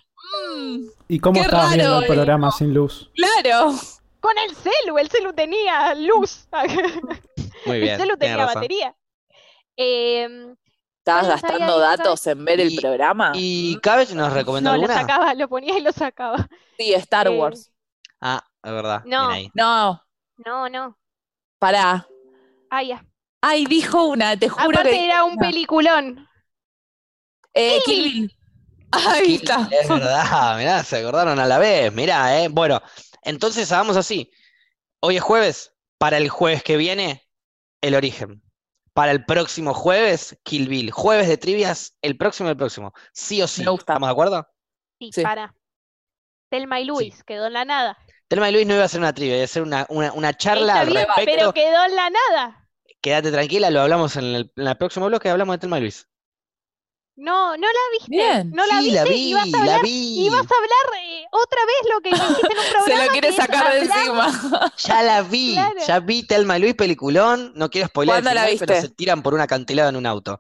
Mm, 0.58 0.78
¿Y 1.08 1.18
cómo 1.20 1.34
Qué 1.34 1.40
estabas 1.46 1.74
viendo 1.74 1.98
el 1.98 2.04
eh. 2.04 2.06
programa 2.06 2.50
sin 2.52 2.74
luz? 2.74 3.11
claro. 3.14 3.72
Con 4.20 4.37
el 4.37 4.54
celu, 4.56 4.98
el 4.98 5.08
celu 5.08 5.32
tenía 5.32 5.94
luz. 5.94 6.48
Muy 7.66 7.76
el 7.76 7.82
bien, 7.82 7.96
celu 7.98 8.16
tiene 8.16 8.34
tenía 8.34 8.37
razón. 8.46 8.54
batería. 8.56 8.96
Em, 9.76 10.56
¿Estabas 10.98 11.28
gastando 11.28 11.78
datos 11.78 12.26
en 12.26 12.44
ver 12.44 12.61
el 12.61 12.72
Y- 12.72 12.76
programa? 12.80 13.30
¿Y 13.34 13.78
Cabbage 13.80 14.14
nos 14.16 14.32
recomendó 14.32 14.72
no, 14.72 14.76
lo 14.76 14.87
sacaba, 14.88 15.32
lo 15.34 15.48
ponía 15.48 15.78
y 15.78 15.82
lo 15.82 15.92
sacaba. 15.92 16.48
Sí, 16.76 16.92
Star 16.94 17.28
eh, 17.28 17.30
Wars. 17.30 17.70
Ah, 18.20 18.44
es 18.62 18.73
verdad. 18.73 19.03
No. 19.07 19.31
No, 19.55 20.03
No, 20.44 20.68
no. 20.68 20.99
pará. 21.59 22.07
Ah, 22.71 22.83
ya. 22.83 23.05
Ay, 23.40 23.66
dijo 23.66 24.05
una, 24.07 24.37
te 24.37 24.49
juro 24.49 24.64
Aparte 24.71 24.90
que. 24.90 25.05
era 25.05 25.25
un 25.25 25.37
peliculón. 25.37 26.29
Eh, 27.55 27.81
Kill 27.85 28.03
Bill. 28.12 28.37
Ahí 28.90 29.35
está. 29.37 29.68
Es 29.71 29.88
verdad, 29.88 30.57
mirá, 30.57 30.83
se 30.83 30.99
acordaron 30.99 31.38
a 31.38 31.47
la 31.47 31.59
vez, 31.59 31.92
mirá, 31.92 32.40
eh. 32.42 32.49
Bueno, 32.49 32.81
entonces 33.23 33.71
hagamos 33.73 33.97
así. 33.97 34.31
Hoy 35.01 35.16
es 35.16 35.23
jueves, 35.23 35.75
para 35.99 36.16
el 36.16 36.29
jueves 36.29 36.62
que 36.62 36.77
viene, 36.77 37.29
el 37.81 37.94
origen. 37.94 38.42
Para 38.93 39.12
el 39.12 39.24
próximo 39.24 39.74
jueves, 39.74 40.39
Kill 40.43 40.68
Bill. 40.68 40.91
Jueves 40.91 41.28
de 41.28 41.37
trivias, 41.37 41.97
el 42.03 42.16
próximo, 42.16 42.49
el 42.49 42.57
próximo. 42.57 42.93
Sí 43.12 43.41
o 43.43 43.47
sí. 43.47 43.62
Me 43.62 43.70
gusta. 43.70 43.93
¿Estamos 43.93 44.09
de 44.09 44.12
acuerdo? 44.12 44.49
Sí, 44.99 45.11
Sí. 45.12 45.22
para. 45.22 45.55
Telma 46.51 46.80
y 46.80 46.85
Luis, 46.87 47.22
quedó 47.24 47.47
en 47.47 47.53
la 47.53 47.64
nada. 47.64 47.99
Telma 48.29 48.51
y 48.51 48.53
Luis 48.53 48.66
no 48.66 48.74
iba 48.74 48.83
a 48.83 48.87
hacer 48.87 49.01
una 49.01 49.12
trivia, 49.14 49.37
iba 49.37 49.43
a 49.43 49.45
hacer 49.45 49.62
una, 49.62 49.87
una, 49.89 50.12
una 50.12 50.37
charla 50.37 50.72
Está 50.74 50.81
al 50.81 50.87
bien, 50.89 51.07
respecto. 51.07 51.33
pero 51.35 51.53
quedó 51.55 51.85
en 51.85 51.97
la 51.97 52.11
nada. 52.11 52.68
Quédate 53.01 53.31
tranquila, 53.33 53.70
lo 53.70 53.81
hablamos 53.81 54.16
en 54.16 54.24
el, 54.24 54.53
en 54.57 54.66
el 54.68 54.76
próximo 54.76 55.07
bloque, 55.07 55.31
hablamos 55.31 55.55
de 55.55 55.59
Telma 55.59 55.79
y 55.79 55.83
Luis. 55.83 56.07
No, 57.20 57.57
no 57.57 57.66
la 57.66 57.81
viste. 57.93 58.11
Bien. 58.11 58.51
No 58.53 58.64
la 58.66 58.79
sí, 58.79 58.85
viste 58.85 58.95
la 59.05 59.07
y 59.11 59.12
vi, 59.14 59.35
vas 59.35 59.55
a 59.55 59.64
la 59.64 59.79
vi. 59.83 60.26
y 60.26 60.29
vas 60.29 60.39
a 60.41 60.55
hablar, 60.55 61.03
eh, 61.05 61.24
otra 61.33 61.59
vez 61.66 61.93
lo 61.93 62.01
que 62.01 62.11
dijiste 62.11 62.53
en 62.53 62.59
un 62.59 62.64
programa. 62.72 62.85
Se 63.01 63.07
lo 63.07 63.12
quiere 63.12 63.33
sacar 63.33 63.72
de 63.72 63.79
encima. 63.81 64.72
Ya 64.79 65.03
la 65.03 65.22
vi, 65.22 65.55
Claro. 65.55 65.74
ya 65.87 65.99
vi 66.01 66.22
Telma 66.24 66.59
y 66.59 66.61
Luis 66.61 66.74
peliculón, 66.74 67.53
no 67.57 67.70
quiero 67.70 67.89
spoiler 67.89 68.16
el 68.18 68.22
¿Cuándo 68.22 68.41
la 68.41 68.47
final, 68.47 68.59
pero 68.61 68.74
viste? 68.74 68.89
se 68.89 68.95
tiran 68.95 69.22
por 69.22 69.35
un 69.35 69.41
acantilado 69.41 69.89
en 69.89 69.97
un 69.97 70.07
auto. 70.07 70.35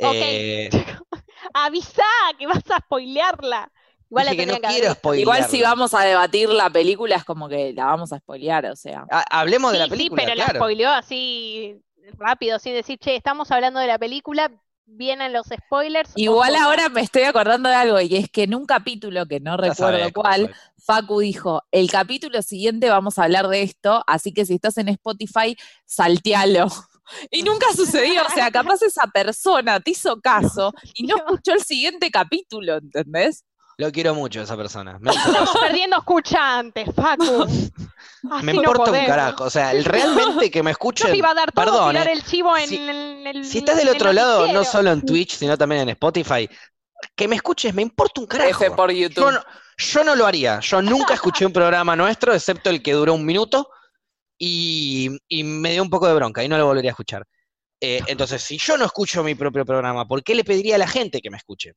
Ok. 0.00 0.12
Eh, 0.14 0.70
Avisá 1.54 2.02
que 2.38 2.46
vas 2.46 2.62
a 2.70 2.78
spoilearla. 2.80 3.72
Igual 4.10 4.24
la 4.26 4.30
dije 4.32 4.42
que 4.46 4.46
tenía 4.46 4.54
no 4.56 4.60
que 4.60 4.66
haber 4.66 4.76
quiero 4.78 4.88
visto. 4.90 4.98
spoilearla. 5.00 5.22
Igual 5.38 5.50
si 5.50 5.62
vamos 5.62 5.94
a 5.94 6.00
debatir 6.02 6.48
la 6.48 6.70
película 6.70 7.16
es 7.16 7.24
como 7.24 7.48
que 7.48 7.72
la 7.72 7.84
vamos 7.86 8.12
a 8.12 8.18
spoilear, 8.18 8.66
o 8.66 8.76
sea. 8.76 9.04
Ha- 9.10 9.40
Hablemos 9.40 9.72
de 9.72 9.78
la 9.78 9.88
película, 9.88 10.22
sí, 10.22 10.26
pero 10.26 10.38
la 10.38 10.46
spoileó 10.54 10.90
así 10.90 11.76
rápido, 12.18 12.58
sin 12.58 12.72
decir, 12.74 12.98
che, 12.98 13.14
estamos 13.16 13.50
hablando 13.50 13.80
de 13.80 13.86
la 13.86 13.98
película, 13.98 14.50
vienen 14.86 15.34
los 15.34 15.46
spoilers. 15.46 16.12
Igual 16.16 16.56
ahora 16.56 16.88
me 16.88 17.02
estoy 17.02 17.24
acordando 17.24 17.68
de 17.68 17.74
algo, 17.74 18.00
y 18.00 18.16
es 18.16 18.30
que 18.30 18.44
en 18.44 18.54
un 18.54 18.64
capítulo 18.64 19.26
que 19.26 19.40
no 19.40 19.50
Ya 19.58 19.68
recuerdo 19.68 19.98
sabés 19.98 20.12
cuál. 20.14 20.54
Facu 20.78 21.20
dijo, 21.20 21.62
el 21.70 21.90
capítulo 21.90 22.40
siguiente 22.40 22.88
vamos 22.88 23.18
a 23.18 23.24
hablar 23.24 23.48
de 23.48 23.60
esto, 23.62 24.02
así 24.06 24.32
que 24.32 24.46
si 24.46 24.54
estás 24.54 24.78
en 24.78 24.88
Spotify, 24.88 25.54
saltealo. 25.84 26.66
Y 27.30 27.42
nunca 27.42 27.66
sucedió, 27.74 28.20
o 28.22 28.28
sea, 28.28 28.50
capaz 28.50 28.82
esa 28.82 29.06
persona 29.06 29.80
te 29.80 29.92
hizo 29.92 30.20
caso 30.20 30.74
y 30.94 31.06
no 31.06 31.16
No. 31.16 31.24
escuchó 31.24 31.52
el 31.54 31.62
siguiente 31.62 32.10
capítulo, 32.10 32.76
¿entendés? 32.76 33.44
Lo 33.80 33.92
quiero 33.92 34.12
mucho 34.12 34.40
esa 34.42 34.56
persona. 34.56 34.98
Me, 34.98 35.12
Estamos 35.12 35.56
perdiendo 35.60 35.98
escuchantes, 35.98 36.88
Facu. 36.94 37.42
Así 37.44 38.44
Me 38.44 38.52
no 38.52 38.60
importa 38.62 38.90
un 38.90 39.06
carajo. 39.06 39.44
O 39.44 39.50
sea, 39.50 39.70
el- 39.72 39.84
realmente 39.84 40.50
que 40.50 40.62
me 40.64 40.70
Yo 40.70 40.72
escuchen. 40.72 41.10
te 41.12 41.16
iba 41.16 41.30
a 41.30 41.34
dar 41.34 41.52
todo 41.52 41.64
perdón, 41.64 41.90
tirar 41.90 42.08
eh. 42.08 42.12
el 42.12 42.24
chivo 42.24 42.56
en, 42.56 42.68
Si- 42.68 42.76
en 42.76 43.26
el 43.26 43.44
Si 43.44 43.58
estás 43.58 43.76
del 43.76 43.88
otro 43.90 44.12
lado, 44.12 44.52
no 44.52 44.64
solo 44.64 44.90
en 44.90 45.02
Twitch, 45.02 45.36
sino 45.36 45.56
también 45.56 45.82
en 45.82 45.90
Spotify, 45.90 46.48
que 47.14 47.28
me 47.28 47.36
escuches, 47.36 47.72
me 47.72 47.82
importa 47.82 48.20
un 48.20 48.26
carajo. 48.26 48.50
F 48.64 48.70
por 48.72 48.90
Yo 48.90 49.08
YouTube. 49.08 49.30
no, 49.32 49.40
yo 49.76 50.04
no 50.04 50.16
lo 50.16 50.26
haría. 50.26 50.58
Yo 50.58 50.82
nunca 50.82 51.14
escuché 51.14 51.46
un 51.46 51.52
programa 51.52 51.94
nuestro, 51.94 52.34
excepto 52.34 52.70
el 52.70 52.82
que 52.82 52.94
duró 52.94 53.14
un 53.14 53.24
minuto, 53.24 53.70
y, 54.36 55.16
y 55.28 55.44
me 55.44 55.70
dio 55.70 55.82
un 55.84 55.90
poco 55.90 56.08
de 56.08 56.14
bronca 56.14 56.42
y 56.42 56.48
no 56.48 56.58
lo 56.58 56.66
volvería 56.66 56.90
a 56.90 56.94
escuchar. 56.94 57.24
Eh, 57.80 58.00
entonces, 58.08 58.42
si 58.42 58.58
yo 58.58 58.76
no 58.76 58.84
escucho 58.84 59.22
mi 59.22 59.36
propio 59.36 59.64
programa, 59.64 60.04
¿por 60.04 60.24
qué 60.24 60.34
le 60.34 60.42
pediría 60.42 60.74
a 60.74 60.78
la 60.78 60.88
gente 60.88 61.20
que 61.20 61.30
me 61.30 61.36
escuche? 61.36 61.74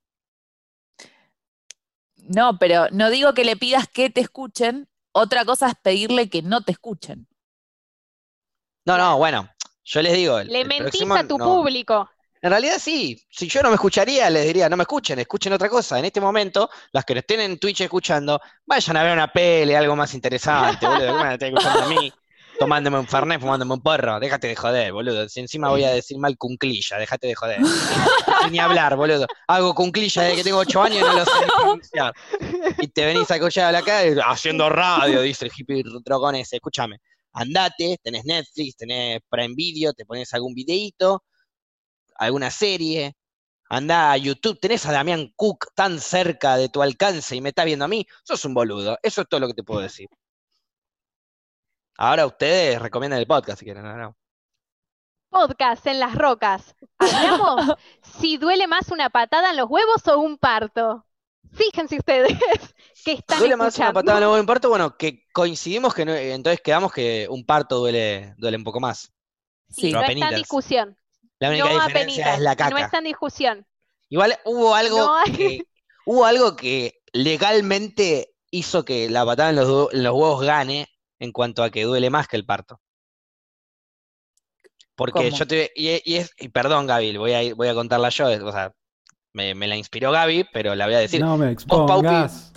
No, 2.30 2.58
pero 2.58 2.88
no 2.92 3.10
digo 3.10 3.34
que 3.34 3.44
le 3.46 3.56
pidas 3.58 3.88
que 3.88 4.10
te 4.10 4.22
escuchen, 4.22 4.88
otra 5.12 5.46
cosa 5.46 5.68
es 5.70 5.76
pedirle 5.76 6.30
que 6.30 6.42
no 6.42 6.64
te 6.64 6.72
escuchen. 6.72 7.28
No, 8.86 8.98
no, 8.98 9.18
bueno, 9.18 9.50
yo 9.84 10.02
les 10.02 10.14
digo. 10.14 10.40
el- 10.40 10.54
Le 10.54 10.60
el 10.60 10.72
mentís 10.72 10.76
próximo 10.76 11.16
a 11.16 11.24
tu 11.24 11.38
no. 11.38 11.48
público. 11.48 12.08
En 12.42 12.52
realidad 12.52 12.78
sí, 12.80 13.22
si 13.30 13.48
yo 13.50 13.64
no 13.64 13.70
me 13.70 13.76
escucharía, 13.76 14.30
les 14.30 14.46
diría, 14.48 14.70
no 14.70 14.78
me 14.78 14.84
escuchen, 14.84 15.20
escuchen 15.20 15.54
otra 15.54 15.70
cosa. 15.70 16.00
En 16.00 16.06
este 16.06 16.22
momento, 16.22 16.70
las 16.94 17.06
que 17.06 17.14
estén 17.18 17.42
en 17.42 17.60
Twitch 17.60 17.82
escuchando, 17.82 18.40
vayan 18.66 18.98
a 18.98 19.04
ver 19.04 19.14
una 19.14 19.32
pele, 19.32 19.78
algo 19.78 19.96
más 19.96 20.14
interesante, 20.16 20.88
boludo. 20.88 21.14
¿Cómo 21.14 21.26
me 21.26 21.34
están 21.34 21.50
escuchando 21.50 21.82
a 21.82 21.86
mí? 21.86 22.21
Tomándome 22.62 23.00
un 23.00 23.08
fernet, 23.08 23.42
fumándome 23.42 23.74
un 23.74 23.82
porro. 23.82 24.20
Déjate 24.20 24.46
de 24.50 24.56
joder, 24.56 24.94
boludo. 24.94 25.28
Si 25.28 25.40
encima 25.40 25.70
voy 25.70 25.84
a 25.84 25.90
decir 25.90 26.20
mal 26.20 26.38
cunclilla, 26.38 27.00
déjate 27.00 27.26
de 27.26 27.34
joder. 27.34 27.60
Ni 28.52 28.60
hablar, 28.60 28.96
boludo. 28.96 29.26
Hago 29.48 29.74
cunclilla 29.74 30.22
desde 30.22 30.36
que 30.36 30.44
tengo 30.44 30.60
ocho 30.60 30.84
años 30.84 31.00
y 31.00 31.02
no 31.02 31.12
lo 31.12 31.26
sé 31.26 31.32
pronunciar. 31.58 32.14
Y 32.78 32.88
te 32.90 33.04
venís 33.04 33.32
a 33.32 33.38
escuchar 33.38 33.66
a 33.66 33.72
la 33.72 33.82
calle 33.82 34.16
haciendo 34.24 34.70
radio, 34.70 35.24
dice 35.24 35.46
el 35.46 35.52
hippie 35.58 35.84
dragón 36.06 36.36
ese. 36.36 36.58
Escúchame, 36.58 37.00
andate, 37.34 37.98
tenés 38.04 38.26
Netflix, 38.26 38.78
tenés 38.78 39.22
Prime 39.28 39.56
Video, 39.56 39.94
te 39.94 40.06
pones 40.06 40.32
algún 40.36 40.54
videíto, 40.54 41.24
alguna 42.14 42.52
serie, 42.52 43.16
anda 43.70 44.12
a 44.12 44.18
YouTube, 44.18 44.60
tenés 44.60 44.86
a 44.86 44.92
Damián 44.92 45.34
Cook 45.36 45.74
tan 45.74 46.00
cerca 46.00 46.58
de 46.58 46.70
tu 46.70 46.84
alcance 46.84 47.36
y 47.36 47.42
me 47.42 47.50
está 47.50 47.64
viendo 47.64 47.86
a 47.86 47.88
mí, 47.88 48.06
sos 48.24 48.46
un 48.46 48.54
boludo. 48.54 49.00
Eso 49.02 49.22
es 49.22 49.28
todo 49.28 49.40
lo 49.40 49.48
que 49.48 49.56
te 49.56 49.64
puedo 49.64 49.82
decir. 49.82 50.10
Ahora 52.04 52.26
ustedes 52.26 52.82
recomiendan 52.82 53.20
el 53.20 53.28
podcast 53.28 53.60
si 53.60 53.66
quieren. 53.66 53.84
No, 53.84 53.96
no. 53.96 54.18
Podcast 55.30 55.86
en 55.86 56.00
las 56.00 56.16
rocas. 56.16 56.76
Hablamos 56.98 57.76
si 58.20 58.38
duele 58.38 58.66
más 58.66 58.90
una 58.90 59.12
patada 59.12 59.52
en 59.52 59.58
los 59.58 59.70
huevos 59.70 60.08
o 60.08 60.18
un 60.18 60.40
parto. 60.40 61.06
Fíjense 61.54 61.98
ustedes 62.00 62.40
que 63.06 63.12
están 63.12 63.38
¿Duele 63.38 63.56
más 63.56 63.78
una 63.78 63.94
patada 63.94 64.18
en 64.18 64.24
el 64.24 64.30
buen 64.30 64.46
parto? 64.48 64.70
Bueno, 64.70 64.98
que 64.98 65.26
coincidimos 65.32 65.94
que 65.94 66.06
no- 66.06 66.16
entonces 66.16 66.60
quedamos 66.62 66.92
que 66.92 67.28
un 67.30 67.46
parto 67.46 67.78
duele, 67.78 68.34
duele 68.38 68.58
un 68.58 68.64
poco 68.64 68.80
más. 68.80 69.12
Sí, 69.70 69.92
no 69.92 70.02
está 70.02 70.12
en 70.30 70.36
discusión. 70.38 70.98
La 71.38 71.50
única 71.50 71.66
No 71.66 71.70
diferencia 71.86 72.24
apenitas. 72.26 72.34
es 72.34 72.40
la 72.40 72.52
y 72.54 72.56
No 72.56 72.58
caca. 72.58 72.80
está 72.86 72.98
en 72.98 73.04
discusión. 73.04 73.68
Igual 74.10 74.40
hubo 74.46 74.74
algo 74.74 74.98
No 74.98 75.16
hay- 75.18 75.32
que 75.34 75.68
hubo 76.08 76.26
algo 76.26 76.56
que 76.56 76.96
legalmente 77.14 78.34
hizo 78.50 78.84
que 78.86 79.08
la 79.08 79.24
patada 79.24 79.52
los, 79.52 79.94
en 79.94 80.02
los 80.04 80.14
huevos 80.16 80.42
gane 80.44 80.88
en 81.22 81.32
cuanto 81.32 81.64
a 81.64 81.70
que 81.70 81.84
duele 81.84 82.10
más 82.10 82.28
que 82.28 82.36
el 82.36 82.46
parto. 82.46 82.82
Porque 84.96 85.30
¿Cómo? 85.30 85.38
yo 85.38 85.48
te 85.48 85.72
y, 85.76 86.02
y 86.04 86.18
es 86.18 86.32
y 86.38 86.50
perdón 86.50 86.88
Gaby, 86.88 87.16
voy 87.18 87.34
a 87.34 87.56
voy 87.56 87.68
a 87.68 87.76
contarla 87.76 88.10
yo, 88.10 88.28
o 88.28 88.52
sea, 88.52 88.74
me, 89.34 89.54
me 89.56 89.68
la 89.68 89.78
inspiró 89.78 90.12
Gaby, 90.12 90.48
pero 90.52 90.76
la 90.76 90.86
voy 90.86 90.96
a 90.96 91.00
decir. 91.00 91.22
No 91.22 91.38
me 91.38 91.54
Vos, 91.54 91.66
Paupi, 91.66 92.08
expongas. 92.08 92.52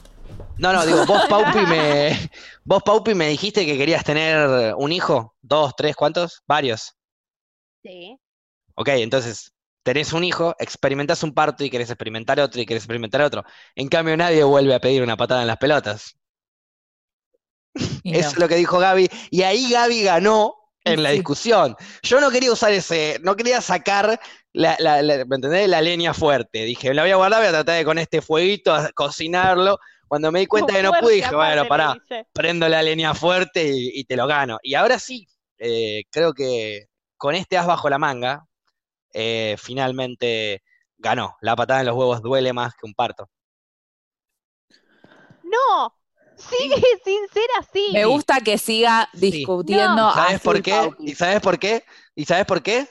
No, 0.56 0.72
no, 0.72 0.84
digo, 0.86 1.04
vos 1.06 1.26
Paupi 1.28 1.60
me 1.66 2.30
vos 2.64 2.82
Paupi 2.82 3.14
me 3.14 3.28
dijiste 3.28 3.66
que 3.66 3.76
querías 3.76 4.02
tener 4.02 4.74
un 4.76 4.92
hijo, 4.92 5.36
dos, 5.42 5.74
tres, 5.76 5.94
¿cuántos? 5.94 6.42
Varios. 6.46 6.94
Sí. 7.82 8.18
Ok, 8.76 8.88
entonces 8.88 9.52
tenés 9.82 10.14
un 10.14 10.24
hijo, 10.24 10.54
experimentás 10.58 11.22
un 11.22 11.34
parto 11.34 11.64
y 11.64 11.70
querés 11.70 11.90
experimentar 11.90 12.40
otro 12.40 12.62
y 12.62 12.66
querés 12.66 12.84
experimentar 12.84 13.20
otro. 13.20 13.44
En 13.74 13.88
cambio, 13.88 14.16
nadie 14.16 14.42
vuelve 14.42 14.74
a 14.74 14.80
pedir 14.80 15.02
una 15.02 15.18
patada 15.18 15.42
en 15.42 15.48
las 15.48 15.58
pelotas. 15.58 16.16
Y 18.02 18.16
Eso 18.16 18.28
no. 18.28 18.32
es 18.34 18.38
lo 18.38 18.48
que 18.48 18.56
dijo 18.56 18.78
Gaby. 18.78 19.08
Y 19.30 19.42
ahí 19.42 19.70
Gaby 19.70 20.02
ganó 20.02 20.54
en 20.84 21.02
la 21.02 21.10
Sí. 21.10 21.16
discusión. 21.16 21.76
Yo 22.02 22.20
no 22.20 22.30
quería 22.30 22.52
usar 22.52 22.72
ese, 22.72 23.18
no 23.22 23.34
quería 23.36 23.60
sacar 23.60 24.20
la, 24.52 24.76
la, 24.78 25.02
la- 25.02 25.24
¿me 25.24 25.36
entendés? 25.36 25.68
La 25.68 25.80
leña 25.80 26.12
fuerte. 26.14 26.64
Dije, 26.64 26.92
la 26.94 27.02
voy 27.02 27.10
a 27.10 27.16
guardar, 27.16 27.40
voy 27.40 27.48
a 27.48 27.52
tratar 27.52 27.76
de 27.78 27.84
con 27.84 27.98
este 27.98 28.20
fueguito 28.22 28.72
a 28.74 28.90
cocinarlo. 28.92 29.78
Cuando 30.06 30.30
me 30.30 30.40
di 30.40 30.46
cuenta 30.46 30.74
que 30.74 30.82
no 30.82 30.90
Fuerte, 30.90 31.04
pude, 31.04 31.14
dije, 31.14 31.34
bueno, 31.34 31.66
pará, 31.66 31.96
prendo 32.32 32.68
la 32.68 32.82
leña 32.82 33.14
fuerte 33.14 33.64
y, 33.66 33.90
y 34.00 34.04
te 34.04 34.14
lo 34.16 34.26
gano. 34.26 34.58
Y 34.62 34.74
ahora 34.74 34.98
sí, 34.98 35.26
eh, 35.58 36.02
creo 36.10 36.32
que 36.34 36.86
con 37.16 37.34
este 37.34 37.56
as 37.56 37.66
bajo 37.66 37.88
la 37.88 37.98
manga, 37.98 38.44
eh, 39.12 39.56
finalmente 39.58 40.62
ganó. 40.98 41.36
La 41.40 41.56
patada 41.56 41.80
en 41.80 41.86
los 41.86 41.96
huevos 41.96 42.20
duele 42.22 42.52
más 42.52 42.74
que 42.74 42.86
un 42.86 42.94
parto. 42.94 43.28
No, 45.42 45.93
sigue 46.36 46.82
sin 47.04 47.28
ser 47.32 47.48
así. 47.58 47.90
Me 47.92 48.04
gusta 48.04 48.40
que 48.40 48.58
siga 48.58 49.08
Sí. 49.12 49.30
discutiendo 49.30 49.94
No. 49.96 50.14
¿Sabes 50.14 50.34
así, 50.36 50.44
por 50.44 50.62
qué? 50.62 50.90
¿Y 51.00 51.14
sabes 51.14 51.40
por 51.40 51.58
qué? 51.58 51.84
¿Y 52.14 52.24
sabes 52.24 52.46
por 52.46 52.62
qué? 52.62 52.88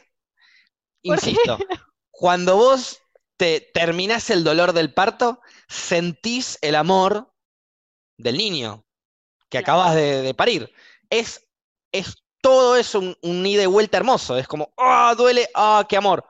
¿Por 1.03 1.19
qué? 1.19 1.31
Insisto, 1.31 1.59
cuando 2.11 2.55
vos 2.55 2.99
te 3.37 3.59
terminás 3.73 4.29
el 4.29 4.43
dolor 4.43 4.73
del 4.73 4.93
parto, 4.93 5.41
sentís 5.67 6.57
el 6.61 6.75
amor 6.75 7.33
del 8.17 8.37
niño 8.37 8.85
que 9.49 9.61
Claro. 9.63 9.81
acabas 9.81 9.95
de, 9.95 10.21
de 10.21 10.33
parir. 10.33 10.73
Es, 11.09 11.45
es 11.91 12.15
todo 12.41 12.75
eso 12.75 12.99
un, 12.99 13.17
un 13.21 13.45
ida 13.45 13.63
y 13.63 13.67
vuelta 13.67 13.97
hermoso. 13.97 14.37
Es 14.37 14.47
como, 14.47 14.73
¡ah, 14.77 15.13
duele! 15.17 15.49
¡ah, 15.55 15.85
qué 15.87 15.97
amor! 15.97 16.25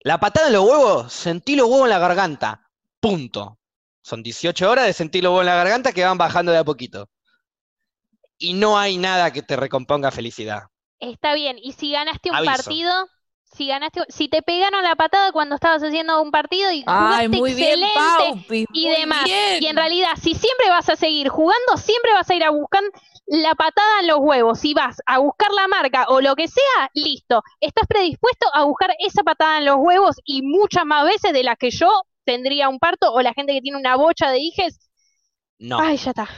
La 0.00 0.18
patada 0.20 0.46
en 0.48 0.52
los 0.54 0.64
huevos, 0.64 1.12
sentí 1.12 1.56
los 1.56 1.68
huevos 1.68 1.84
en 1.86 1.90
la 1.90 1.98
garganta. 1.98 2.70
Punto. 3.00 3.58
Son 4.02 4.22
18 4.22 4.70
horas 4.70 4.86
de 4.86 4.92
sentir 4.92 5.24
huevos 5.24 5.40
en 5.40 5.46
la 5.46 5.54
garganta 5.56 5.92
que 5.92 6.04
van 6.04 6.18
bajando 6.18 6.52
de 6.52 6.58
a 6.58 6.64
poquito. 6.64 7.08
Y 8.38 8.54
no 8.54 8.78
hay 8.78 8.96
nada 8.96 9.32
que 9.32 9.42
te 9.42 9.56
recomponga 9.56 10.10
felicidad. 10.10 10.62
Está 11.00 11.34
bien. 11.34 11.58
Y 11.60 11.72
si 11.72 11.92
ganaste 11.92 12.30
un 12.30 12.36
Aviso. 12.36 12.52
partido, 12.52 12.92
si 13.44 13.66
ganaste, 13.68 14.02
si 14.08 14.28
te 14.28 14.42
pegaron 14.42 14.82
la 14.84 14.94
patada 14.96 15.32
cuando 15.32 15.56
estabas 15.56 15.82
haciendo 15.82 16.20
un 16.22 16.30
partido 16.30 16.70
y 16.70 16.84
Ay, 16.86 17.26
jugaste 17.26 17.28
muy 17.28 17.54
bien, 17.54 17.68
excelente 17.82 17.94
Paupi, 17.94 18.66
y 18.72 18.86
muy 18.88 18.96
demás. 18.96 19.24
bien. 19.24 19.62
Y 19.62 19.66
en 19.66 19.76
realidad, 19.76 20.10
si 20.16 20.34
siempre 20.34 20.68
vas 20.70 20.88
a 20.88 20.96
seguir 20.96 21.28
jugando, 21.28 21.76
siempre 21.76 22.12
vas 22.14 22.28
a 22.30 22.34
ir 22.34 22.44
a 22.44 22.50
buscar 22.50 22.82
la 23.26 23.54
patada 23.54 24.00
en 24.00 24.06
los 24.06 24.18
huevos. 24.20 24.60
Si 24.60 24.74
vas 24.74 24.96
a 25.06 25.18
buscar 25.18 25.50
la 25.52 25.66
marca 25.68 26.06
o 26.08 26.20
lo 26.20 26.34
que 26.36 26.48
sea, 26.48 26.90
listo. 26.94 27.42
Estás 27.60 27.86
predispuesto 27.88 28.48
a 28.54 28.64
buscar 28.64 28.90
esa 29.00 29.22
patada 29.22 29.58
en 29.58 29.64
los 29.66 29.76
huevos 29.78 30.16
y 30.24 30.42
muchas 30.42 30.84
más 30.86 31.04
veces 31.04 31.32
de 31.32 31.42
las 31.42 31.56
que 31.58 31.70
yo 31.70 31.90
tendría 32.28 32.68
un 32.68 32.78
parto 32.78 33.10
o 33.10 33.22
la 33.22 33.32
gente 33.32 33.54
que 33.54 33.62
tiene 33.62 33.78
una 33.78 33.96
bocha 33.96 34.30
de 34.30 34.38
hijes. 34.38 34.90
No. 35.58 35.80
Ay, 35.80 35.96
ya 35.96 36.10
está. 36.10 36.28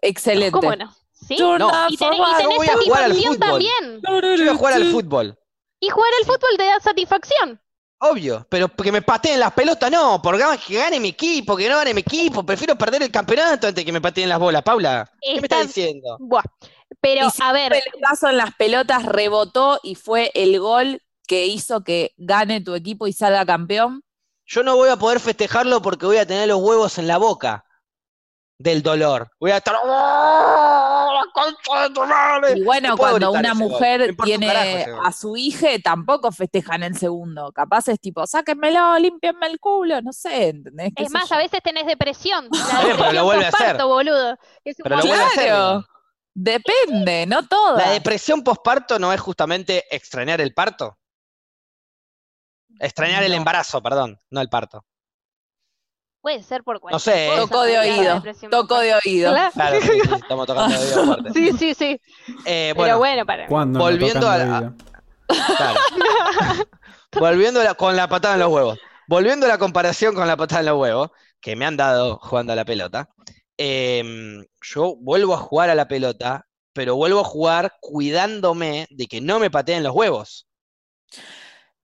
Excelente. 0.00 0.52
¿Cómo 0.52 0.76
no? 0.76 0.94
¿Sí? 1.12 1.36
No. 1.38 1.68
Y 1.88 1.96
tenés, 1.96 2.18
y 2.20 2.36
tenés 2.36 2.56
voy 2.56 2.66
satisfacción 2.66 3.38
también. 3.40 4.00
Yo 4.02 4.20
voy 4.20 4.48
a 4.48 4.54
jugar 4.54 4.74
al 4.74 4.84
fútbol. 4.92 5.38
Y 5.80 5.88
jugar 5.88 6.10
al 6.20 6.26
fútbol 6.26 6.56
te 6.56 6.64
da 6.64 6.80
satisfacción. 6.80 7.60
Obvio, 7.98 8.46
pero 8.50 8.68
que 8.68 8.92
me 8.92 9.02
pateen 9.02 9.40
las 9.40 9.52
pelotas, 9.52 9.90
no, 9.90 10.20
por 10.20 10.36
que 10.66 10.74
gane 10.76 11.00
mi 11.00 11.08
equipo, 11.08 11.56
que 11.56 11.68
no 11.68 11.76
gane 11.76 11.94
mi 11.94 12.00
equipo, 12.02 12.44
prefiero 12.44 12.76
perder 12.76 13.02
el 13.02 13.10
campeonato 13.10 13.68
antes 13.68 13.84
que 13.84 13.92
me 13.92 14.00
pateen 14.00 14.28
las 14.28 14.38
bolas, 14.38 14.62
Paula. 14.62 15.10
¿Qué 15.20 15.32
me 15.32 15.40
Está- 15.40 15.60
estás 15.60 15.74
diciendo? 15.74 16.16
Buah. 16.20 16.42
Pero, 17.00 17.26
Y 17.26 17.30
si 17.30 17.42
a 17.42 17.52
ver, 17.52 17.72
un 17.72 17.80
pelotazo 17.92 18.28
en 18.28 18.36
las 18.36 18.54
pelotas 18.56 19.04
rebotó 19.04 19.80
y 19.82 19.94
fue 19.94 20.30
el 20.34 20.60
gol 20.60 21.00
que 21.26 21.46
hizo 21.46 21.82
que 21.82 22.12
gane 22.16 22.60
tu 22.60 22.74
equipo 22.74 23.06
y 23.06 23.12
salga 23.12 23.46
campeón. 23.46 24.03
Yo 24.46 24.62
no 24.62 24.76
voy 24.76 24.90
a 24.90 24.96
poder 24.96 25.20
festejarlo 25.20 25.80
porque 25.80 26.06
voy 26.06 26.18
a 26.18 26.26
tener 26.26 26.48
los 26.48 26.60
huevos 26.60 26.98
en 26.98 27.06
la 27.06 27.18
boca. 27.18 27.64
del 28.56 28.82
dolor. 28.82 29.28
Voy 29.40 29.50
a 29.50 29.56
estar. 29.56 29.74
¡Oh, 29.82 31.10
la 31.12 31.24
concha 31.32 31.82
de 31.82 31.94
tu 31.94 32.04
madre! 32.06 32.52
Y 32.56 32.62
bueno, 32.62 32.90
No 32.90 32.96
cuando 32.96 33.32
una 33.32 33.52
mujer 33.52 34.14
tiene 34.22 34.46
carajo 34.46 35.02
a 35.04 35.12
su 35.12 35.36
hija, 35.36 35.68
tampoco 35.82 36.30
festejan 36.30 36.84
el 36.84 36.96
segundo. 36.96 37.50
Capaz 37.52 37.88
es 37.88 37.98
tipo, 37.98 38.24
sáquenmelo, 38.26 38.96
límpienme 38.98 39.48
el 39.48 39.58
culo, 39.58 40.00
no 40.02 40.12
sé, 40.12 40.50
¿entendés? 40.50 40.92
¿Qué 40.94 41.02
Es 41.02 41.10
más, 41.10 41.30
a 41.32 41.36
veces 41.38 41.60
tenés 41.64 41.84
depresión. 41.86 42.48
La 42.52 42.96
pero 42.96 43.12
lo 43.12 43.24
vuelve 43.24 43.46
a 43.46 43.48
hacer. 43.48 43.76
boludo. 43.82 44.36
Es 44.64 44.78
un 44.78 44.82
Pero 44.84 44.96
lo 44.96 45.02
vuelve 45.02 45.22
a 45.22 45.26
hacer. 45.26 45.84
Depende, 46.32 47.26
no 47.26 47.46
todas. 47.46 47.84
La 47.84 47.92
depresión 47.92 48.42
postparto 48.42 48.98
no 48.98 49.12
es 49.12 49.20
justamente 49.20 49.84
extrañar 49.90 50.40
el 50.40 50.54
parto. 50.54 50.96
Extrañar 52.80 53.22
el 53.22 53.34
embarazo, 53.34 53.82
perdón, 53.82 54.20
no 54.30 54.40
el 54.40 54.48
parto. 54.48 54.84
Puede 56.20 56.42
ser 56.42 56.64
por 56.64 56.80
cualquier 56.80 56.94
No 56.94 56.98
sé, 57.00 57.26
cosa, 57.28 57.40
Toco 57.42 57.62
de 57.64 57.78
oído, 57.78 58.22
toco 58.50 58.78
de 58.78 58.94
oído. 58.94 59.30
Claro. 59.32 59.52
Claro, 59.52 59.80
sí, 59.82 59.88
sí, 59.88 60.14
estamos 60.14 60.46
tocando 60.46 60.78
de 60.78 60.84
oído 60.86 61.04
fuerte. 61.04 61.32
Sí, 61.34 61.52
sí, 61.58 61.74
sí. 61.74 62.00
Eh, 62.46 62.72
Pero 62.76 62.96
bueno, 62.98 63.26
para. 63.26 63.46
Volviendo 63.46 64.28
a 64.28 64.38
la- 64.38 64.72
claro. 65.56 65.78
Volviendo 67.18 67.60
a 67.60 67.64
la- 67.64 67.74
con 67.74 67.94
la 67.94 68.08
patada 68.08 68.34
en 68.34 68.40
los 68.40 68.50
huevos. 68.50 68.78
Volviendo 69.06 69.46
a 69.46 69.48
la 69.50 69.58
comparación 69.58 70.14
con 70.14 70.26
la 70.26 70.36
patada 70.36 70.60
en 70.60 70.66
los 70.66 70.78
huevos, 70.80 71.10
que 71.40 71.56
me 71.56 71.66
han 71.66 71.76
dado 71.76 72.18
jugando 72.22 72.52
a 72.52 72.56
la 72.56 72.64
pelota. 72.64 73.08
em, 73.56 74.44
yo 74.62 74.96
vuelvo 74.96 75.32
a 75.34 75.38
jugar 75.38 75.70
a 75.70 75.76
la 75.76 75.86
pelota, 75.86 76.44
pero 76.72 76.96
vuelvo 76.96 77.20
a 77.20 77.24
jugar 77.24 77.74
cuidándome 77.80 78.88
de 78.90 79.06
que 79.06 79.20
no 79.20 79.38
me 79.38 79.48
pateen 79.50 79.84
los 79.84 79.94
huevos. 79.94 80.48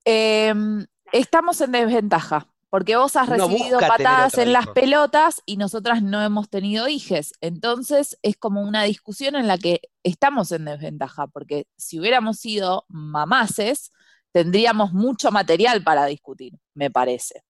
Em, 0.04 0.86
estamos 1.12 1.60
en 1.60 1.72
desventaja, 1.72 2.46
porque 2.68 2.96
vos 2.96 3.16
has 3.16 3.28
recibido 3.28 3.78
patadas 3.80 4.38
en 4.38 4.52
las 4.52 4.66
pelotas 4.68 5.42
y 5.46 5.56
nosotras 5.56 6.02
no 6.02 6.22
hemos 6.22 6.48
tenido 6.48 6.88
hijes. 6.88 7.32
Entonces 7.40 8.18
es 8.22 8.36
como 8.36 8.62
una 8.62 8.84
discusión 8.84 9.34
en 9.36 9.46
la 9.46 9.58
que 9.58 9.80
estamos 10.02 10.52
en 10.52 10.64
desventaja, 10.64 11.26
porque 11.26 11.66
si 11.76 11.98
hubiéramos 12.00 12.38
sido 12.38 12.84
mamaces, 12.88 13.92
tendríamos 14.32 14.92
mucho 14.92 15.30
material 15.32 15.82
para 15.82 16.06
discutir, 16.06 16.52
me 16.74 16.90
parece. 16.90 17.42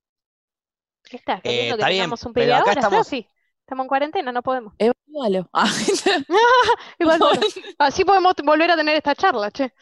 ¿Qué 1.05 1.17
estás 1.17 1.41
Eh, 1.45 1.71
que 1.71 1.77
bien, 1.77 1.79
tengamos 1.79 2.25
un 2.25 2.33
pero 2.33 2.55
acá 2.55 2.65
peleador, 2.65 2.79
estamos- 2.85 3.07
Sofi? 3.07 3.29
Estamos 3.61 3.85
en 3.85 3.89
cuarentena, 3.89 4.33
no 4.33 4.43
podemos. 4.43 4.75
Evalúalo. 4.79 5.49
Ah, 5.53 5.71
Igual, 6.99 7.19
bueno, 7.21 7.41
así 7.79 8.05
podemos 8.05 8.35
volver 8.45 8.71
a 8.71 8.77
tener 8.77 8.97
esta 8.97 9.15
charla, 9.15 9.51
che. 9.53 9.73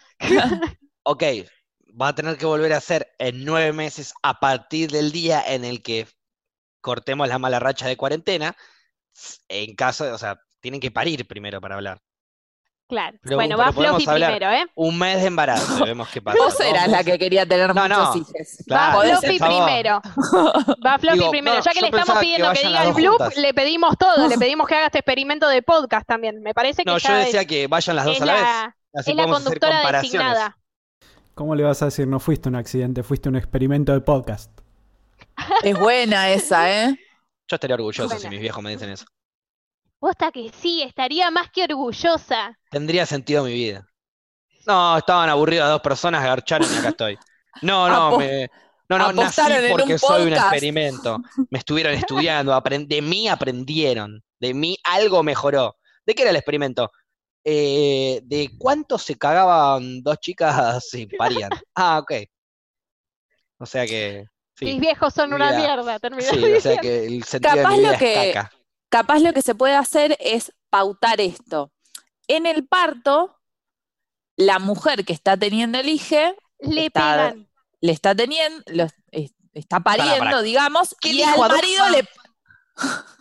Ok, 1.04 1.22
va 2.01 2.09
a 2.09 2.14
tener 2.14 2.36
que 2.38 2.46
volver 2.46 2.72
a 2.72 2.78
hacer 2.78 3.12
en 3.18 3.44
nueve 3.44 3.72
meses 3.72 4.14
a 4.22 4.38
partir 4.40 4.90
del 4.90 5.12
día 5.12 5.42
en 5.46 5.64
el 5.64 5.82
que 5.82 6.07
cortemos 6.80 7.28
la 7.28 7.38
mala 7.38 7.59
racha 7.59 7.86
de 7.86 7.96
cuarentena. 7.96 8.57
En 9.49 9.74
caso, 9.74 10.05
de- 10.05 10.12
o 10.12 10.18
sea, 10.18 10.40
tienen 10.61 10.80
que 10.80 10.90
parir 10.90 11.26
primero 11.26 11.61
para 11.61 11.74
hablar. 11.76 12.01
Claro. 12.88 13.18
Pero- 13.22 13.36
bueno, 13.36 13.57
pero 13.57 13.92
va 13.92 14.12
hablar. 14.12 14.30
primero, 14.32 14.51
¿eh? 14.51 14.66
Un 14.74 14.99
mes 14.99 15.20
de 15.20 15.26
embarazo, 15.26 15.84
vemos 15.84 16.09
qué 16.09 16.22
pasa. 16.22 16.38
Vos 16.38 16.59
eras 16.61 16.88
la 16.88 17.05
que 17.05 17.18
quería 17.18 17.44
tener 17.44 17.74
No, 17.74 17.82
muchos 17.82 17.99
no. 17.99 18.16
hijos. 18.16 18.32
Claro, 18.66 18.99
Va 18.99 19.20
primero. 19.20 20.01
Va 20.86 20.99
Fluffy 20.99 21.18
Digo, 21.18 21.30
primero. 21.30 21.57
no, 21.59 21.62
ya 21.62 21.72
que 21.72 21.80
le 21.82 21.86
estamos 21.88 22.14
que 22.14 22.20
pidiendo 22.20 22.53
que, 22.53 22.66
diga 22.66 22.84
el 22.84 22.94
bloop, 22.94 23.18
juntas. 23.18 23.36
le 23.36 23.53
pedimos 23.53 23.99
todo. 23.99 24.26
le 24.28 24.38
pedimos 24.38 24.66
que 24.66 24.74
haga 24.74 24.86
este 24.86 24.99
experimento 25.01 25.49
de 25.49 25.61
podcast 25.62 26.07
también. 26.07 26.40
Me 26.40 26.55
parece 26.55 26.82
que 26.82 26.90
No, 26.90 26.96
yo 26.96 27.12
decía 27.14 27.42
es, 27.42 27.46
que 27.46 27.66
vayan 27.66 27.94
las 27.96 28.07
dos 28.07 28.20
a 28.22 28.24
la 28.24 28.32
vez. 28.34 28.42
Así 28.94 29.11
es 29.11 29.16
la 29.16 29.26
conductora 29.26 29.92
designada. 29.92 30.59
¿Cómo 31.39 31.55
le 31.55 31.62
vas 31.62 31.80
a 31.82 31.84
decir 31.84 32.09
no 32.09 32.18
fuiste 32.18 32.49
un 32.49 32.57
accidente, 32.57 33.05
fuiste 33.05 33.28
un 33.28 33.36
experimento 33.36 33.93
de 33.93 34.01
podcast? 34.01 34.51
Es 35.62 35.78
buena 35.78 36.30
esa, 36.30 36.68
¿eh? 36.68 36.99
Yo 37.47 37.55
estaría 37.55 37.76
orgulloso 37.76 38.18
si 38.18 38.28
mis 38.28 38.41
viejos 38.41 38.61
me 38.61 38.70
dicen 38.72 38.91
eso. 38.91 39.05
Posta 40.01 40.32
que 40.32 40.51
sí, 40.51 40.82
estaría 40.82 41.30
más 41.30 41.49
que 41.53 41.62
orgullosa. 41.62 42.59
Tendría 42.72 43.07
sentido 43.07 43.45
mi 43.45 43.53
vida. 43.53 43.86
No, 44.66 44.99
estaban 44.99 45.30
aburridas 45.30 45.70
dos 45.70 45.80
personas, 45.80 46.24
garcharon 46.24 46.68
y 46.74 46.76
acá 46.78 46.89
estoy. 46.89 47.16
No, 47.62 47.89
no, 47.89 48.09
Apo- 48.09 48.18
me, 48.18 48.49
no, 48.89 48.99
no, 48.99 49.12
nací 49.12 49.41
porque 49.70 49.93
un 49.93 49.99
soy 50.01 50.26
un 50.26 50.32
experimento. 50.32 51.18
Me 51.51 51.61
estuvieron 51.61 51.95
estudiando, 51.95 52.53
aprend- 52.53 52.89
de 52.89 53.01
mí 53.01 53.28
aprendieron, 53.28 54.24
de 54.41 54.55
mí 54.55 54.76
algo 54.82 55.22
mejoró. 55.22 55.76
¿De 56.05 56.16
qué 56.16 56.22
era 56.22 56.32
el 56.32 56.36
experimento? 56.36 56.91
Eh, 57.45 58.20
de 58.24 58.51
cuánto 58.59 58.99
se 58.99 59.16
cagaban 59.16 60.03
dos 60.03 60.18
chicas 60.18 60.86
si 60.89 61.07
parían. 61.07 61.51
Ah, 61.74 61.99
ok. 62.01 62.12
O 63.59 63.66
sea 63.66 63.86
que, 63.86 64.24
Mis 64.61 64.74
sí, 64.74 64.80
viejos 64.80 65.14
son 65.14 65.32
una 65.32 65.53
mierda. 65.53 65.99
terminó 65.99 66.22
sí, 66.22 66.45
o 66.53 66.61
sea 66.61 66.76
que 66.78 67.07
el 67.07 67.24
sentido 67.24 67.55
de 67.57 67.62
Capaz 67.62 67.72
mi 67.74 67.78
vida 67.78 67.89
lo 67.89 67.93
es 67.95 67.99
que- 68.01 68.32
caca. 68.32 68.53
capaz 68.89 69.18
lo 69.20 69.32
que 69.32 69.43
se 69.43 69.55
puede 69.55 69.74
hacer 69.74 70.16
es 70.20 70.53
pautar 70.70 71.20
esto. 71.20 71.72
En 72.26 72.47
el 72.47 72.66
parto, 72.66 73.39
la 74.36 74.59
mujer 74.59 75.05
que 75.05 75.12
está 75.12 75.36
teniendo 75.36 75.78
el 75.78 75.89
hijo 75.89 76.16
Le 76.61 76.86
está- 76.86 77.01
pegan. 77.30 77.49
le 77.80 77.93
está 77.93 78.14
teniendo, 78.14 78.62
está 79.55 79.80
pariendo, 79.80 80.43
digamos, 80.43 80.95
¿Qué 81.01 81.11
y 81.11 81.22
al 81.22 81.39
marido 81.39 81.89
le 81.91 82.07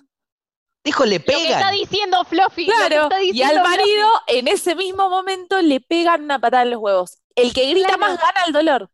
Dijo, 0.88 1.04
le 1.06 1.20
Lo 1.20 1.26
que 1.26 1.34
está 1.52 1.70
pegan. 1.70 1.74
diciendo 1.74 2.24
Fluffy. 2.24 2.66
Claro, 2.66 3.04
está 3.04 3.22
y 3.22 3.42
al 3.42 3.60
Fluffy. 3.60 3.70
marido 3.70 4.10
en 4.28 4.48
ese 4.48 4.74
mismo 4.74 5.10
momento 5.10 5.62
le 5.62 5.82
pegan 5.82 6.24
una 6.24 6.40
patada 6.40 6.64
en 6.64 6.72
los 6.72 6.80
huevos. 6.80 7.18
El 7.36 7.54
que 7.54 7.70
grita 7.70 7.90
Claro. 7.90 8.00
más 8.00 8.18
gana 8.18 8.42
el 8.48 8.54
dolor. 8.54 8.90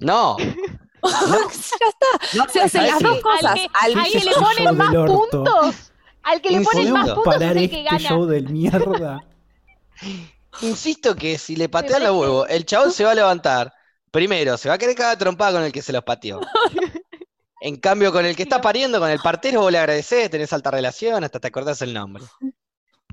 No, 0.00 0.36
ya 1.02 1.88
está. 1.88 2.06
no, 2.34 2.44
Se 2.48 2.60
hacen 2.60 2.86
¿sabes 2.86 2.90
las 2.92 3.00
dos 3.02 3.20
cosas. 3.20 3.44
Al 3.46 3.54
que, 3.54 3.68
Al 3.74 3.98
al 3.98 4.02
que 4.04 4.18
Ese 4.18 4.24
le 4.24 4.32
ponen 4.32 4.64
show 4.64 4.74
más 4.74 4.94
puntos. 4.94 5.92
Al 6.22 6.40
que 6.40 6.50
le 6.50 6.60
ponen 6.60 6.92
más 6.92 7.10
¿Podemos 7.10 7.24
puntos 7.24 7.42
es 7.42 7.50
el 7.50 7.56
que 7.56 7.64
este 7.64 7.82
gana. 7.82 7.98
show 7.98 8.26
del 8.26 8.48
mierda? 8.48 9.24
Insisto 10.60 11.16
que 11.16 11.36
si 11.38 11.56
le 11.56 11.68
patean 11.68 12.04
los 12.04 12.16
huevos, 12.16 12.46
el 12.48 12.64
chabón 12.64 12.92
se 12.92 13.04
va 13.04 13.10
a 13.10 13.14
levantar. 13.14 13.72
Primero, 14.12 14.56
se 14.56 14.68
va 14.68 14.76
a 14.76 14.78
querer 14.78 14.94
cagar 14.94 15.18
trompada 15.18 15.52
con 15.54 15.62
el 15.64 15.72
que 15.72 15.82
se 15.82 15.92
los 15.92 16.04
pateó. 16.04 16.40
En 17.66 17.76
cambio, 17.76 18.12
con 18.12 18.26
el 18.26 18.36
que 18.36 18.42
está 18.42 18.60
pariendo, 18.60 19.00
con 19.00 19.08
el 19.08 19.20
partero, 19.20 19.62
vos 19.62 19.72
le 19.72 19.78
agradecés, 19.78 20.28
tenés 20.28 20.52
alta 20.52 20.70
relación, 20.70 21.24
hasta 21.24 21.40
te 21.40 21.48
acordás 21.48 21.80
el 21.80 21.94
nombre. 21.94 22.22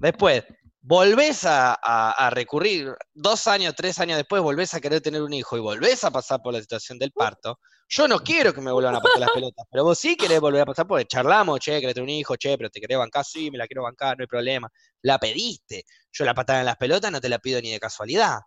Después, 0.02 0.44
volvés 0.82 1.46
a, 1.46 1.72
a- 1.82 2.12
a 2.12 2.30
recurrir, 2.32 2.94
dos 3.14 3.48
años, 3.48 3.74
tres 3.78 3.98
años 4.00 4.18
después, 4.18 4.42
volvés 4.42 4.74
a 4.74 4.82
querer 4.82 5.00
tener 5.00 5.22
un 5.22 5.32
hijo 5.32 5.56
y 5.56 5.62
volvés 5.62 6.04
a 6.04 6.12
pasar 6.12 6.42
por 6.42 6.52
la 6.54 6.60
situación 6.60 7.00
del 7.00 7.14
parto. 7.14 7.60
Yo 7.88 8.10
no 8.10 8.20
quiero 8.20 8.54
que 8.54 8.60
me 8.60 8.74
vuelvan 8.74 8.96
a 8.96 9.00
patear 9.00 9.22
las 9.22 9.30
pelotas, 9.30 9.66
pero 9.72 9.86
vos 9.86 9.98
sí 9.98 10.18
querés 10.18 10.42
volver 10.42 10.64
a 10.64 10.66
pasar 10.66 10.86
porque 10.86 11.06
charlamos, 11.06 11.62
che, 11.62 11.80
querés 11.80 11.94
tener 11.94 12.04
un 12.04 12.10
hijo, 12.10 12.36
che, 12.36 12.58
pero 12.58 12.70
te 12.70 12.82
querés 12.82 12.98
bancar, 12.98 13.24
sí, 13.24 13.50
me 13.52 13.58
la 13.58 13.68
quiero 13.68 13.84
bancar, 13.84 14.18
no 14.18 14.24
hay 14.24 14.28
problema. 14.28 14.70
La 15.04 15.18
pediste. 15.18 15.86
Yo 16.12 16.26
la 16.26 16.34
patada 16.34 16.60
en 16.60 16.66
las 16.66 16.76
pelotas 16.76 17.10
no 17.10 17.22
te 17.22 17.30
la 17.30 17.40
pido 17.40 17.62
ni 17.62 17.72
de 17.72 17.80
casualidad. 17.80 18.40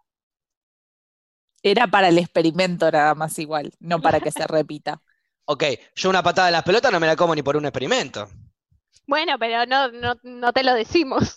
Era 1.63 1.87
para 1.87 2.09
el 2.09 2.19
experimento 2.19 2.91
nada 2.91 3.15
más 3.15 3.39
igual, 3.39 3.73
no 3.81 4.03
para 4.03 4.21
que 4.21 4.31
se 4.31 4.47
repita. 4.47 5.01
Ok, 5.47 5.65
yo 5.95 6.11
una 6.11 6.23
patada 6.23 6.49
en 6.49 6.53
las 6.53 6.63
pelotas 6.63 6.91
no 6.91 7.01
me 7.01 7.07
la 7.07 7.17
como 7.17 7.35
ni 7.35 7.43
por 7.43 7.57
un 7.57 7.67
experimento. 7.67 8.29
Bueno, 9.07 9.39
pero 9.39 9.67
no, 9.67 9.91
no, 9.91 10.17
no 10.23 10.53
te 10.53 10.65
lo 10.65 10.75
decimos. 10.75 11.37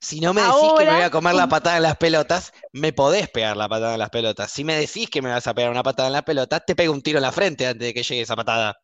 Si 0.00 0.20
no 0.20 0.32
me 0.32 0.42
decís 0.42 0.72
que 0.78 0.84
me 0.84 0.92
voy 0.92 1.02
a 1.02 1.10
comer 1.10 1.34
la 1.34 1.48
patada 1.48 1.76
en 1.76 1.82
las 1.82 1.96
pelotas, 1.96 2.52
me 2.72 2.92
podés 2.92 3.28
pegar 3.30 3.56
la 3.56 3.68
patada 3.68 3.94
en 3.94 3.98
las 3.98 4.10
pelotas. 4.10 4.50
Si 4.50 4.62
me 4.62 4.76
decís 4.76 5.10
que 5.10 5.20
me 5.20 5.30
vas 5.30 5.46
a 5.46 5.54
pegar 5.54 5.70
una 5.70 5.82
patada 5.82 6.08
en 6.08 6.12
las 6.12 6.22
pelotas, 6.22 6.62
te 6.64 6.76
pego 6.76 6.92
un 6.92 7.02
tiro 7.02 7.18
en 7.18 7.22
la 7.22 7.32
frente 7.32 7.66
antes 7.66 7.88
de 7.88 7.94
que 7.94 8.02
llegue 8.02 8.22
esa 8.22 8.36
patada. 8.36 8.78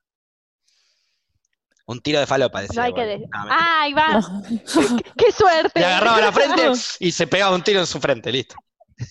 Un 1.86 2.00
tiro 2.00 2.18
de 2.18 2.26
falopa, 2.26 2.62
decía. 2.62 2.80
No 2.80 2.86
hay 2.86 2.94
que 2.94 3.06
decir. 3.06 3.28
No, 3.30 3.38
mentira. 3.44 3.56
Ah, 3.60 3.82
ahí 3.82 3.92
va. 3.92 4.20
¡Qué 5.16 5.30
suerte! 5.30 5.80
Le 5.80 5.86
agarraba 5.86 6.20
la 6.20 6.32
frente 6.32 6.72
y 6.98 7.12
se 7.12 7.26
pegaba 7.26 7.54
un 7.54 7.62
tiro 7.62 7.80
en 7.80 7.86
su 7.86 8.00
frente, 8.00 8.32
listo. 8.32 8.56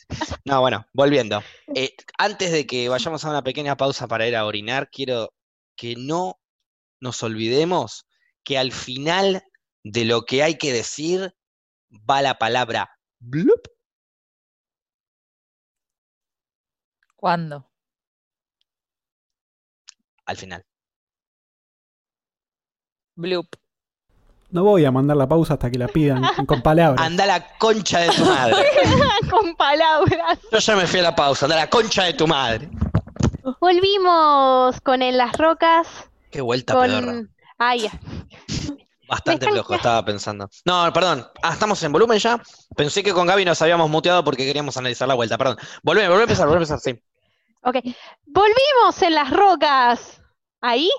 No, 0.45 0.59
bueno, 0.59 0.85
volviendo. 0.93 1.41
Eh, 1.73 1.95
antes 2.17 2.51
de 2.51 2.67
que 2.67 2.89
vayamos 2.89 3.23
a 3.23 3.29
una 3.29 3.43
pequeña 3.43 3.77
pausa 3.77 4.07
para 4.07 4.27
ir 4.27 4.35
a 4.35 4.45
orinar, 4.45 4.89
quiero 4.91 5.33
que 5.75 5.95
no 5.95 6.39
nos 6.99 7.23
olvidemos 7.23 8.05
que 8.43 8.57
al 8.57 8.71
final 8.71 9.43
de 9.83 10.05
lo 10.05 10.23
que 10.23 10.43
hay 10.43 10.57
que 10.57 10.73
decir 10.73 11.33
va 12.09 12.21
la 12.21 12.37
palabra 12.37 12.89
blup. 13.19 13.67
¿Cuándo? 17.15 17.73
al 20.25 20.37
final. 20.37 20.65
Bloop. 23.15 23.62
No 24.53 24.63
voy 24.63 24.85
a 24.85 24.91
mandar 24.91 25.17
la 25.17 25.27
pausa 25.27 25.53
hasta 25.53 25.71
que 25.71 25.79
la 25.79 25.87
pidan 25.87 26.21
con 26.45 26.61
palabras. 26.61 27.03
Anda 27.03 27.25
la 27.25 27.57
concha 27.57 28.01
de 28.01 28.09
tu 28.09 28.23
madre. 28.23 28.55
Con 29.31 29.55
palabras. 29.55 30.37
Yo 30.51 30.59
ya 30.59 30.75
me 30.75 30.85
fui 30.85 30.99
a 30.99 31.03
la 31.03 31.15
pausa, 31.15 31.47
anda 31.47 31.55
la 31.55 31.69
concha 31.69 32.03
de 32.03 32.13
tu 32.13 32.27
madre. 32.27 32.69
Volvimos 33.59 34.79
con 34.81 35.01
En 35.01 35.17
las 35.17 35.35
Rocas. 35.37 35.87
Qué 36.29 36.41
vuelta 36.41 36.79
pedorra. 36.79 37.05
Con. 37.05 37.35
Ay, 37.57 37.79
ya. 37.79 37.91
Bastante 39.09 39.47
flojo, 39.49 39.73
estaba 39.73 40.05
pensando. 40.05 40.47
No, 40.65 40.93
perdón. 40.93 41.25
Ah, 41.41 41.53
estamos 41.53 41.81
en 41.81 41.91
volumen 41.91 42.19
ya. 42.19 42.39
Pensé 42.75 43.01
que 43.01 43.11
con 43.11 43.25
Gaby 43.25 43.45
nos 43.45 43.61
habíamos 43.61 43.89
muteado 43.89 44.23
porque 44.23 44.45
queríamos 44.45 44.77
analizar 44.77 45.07
la 45.07 45.15
vuelta. 45.15 45.35
Perdón. 45.35 45.57
Volveme, 45.81 46.09
volveme 46.09 46.23
a 46.23 46.25
empezar, 46.25 46.47
volveme 46.47 46.65
a 46.65 46.69
empezar, 46.69 46.79
sí. 46.79 47.01
Ok. 47.63 47.77
Volvimos 48.27 49.01
en 49.01 49.15
las 49.15 49.31
rocas. 49.31 50.21
¿Ahí? 50.61 50.89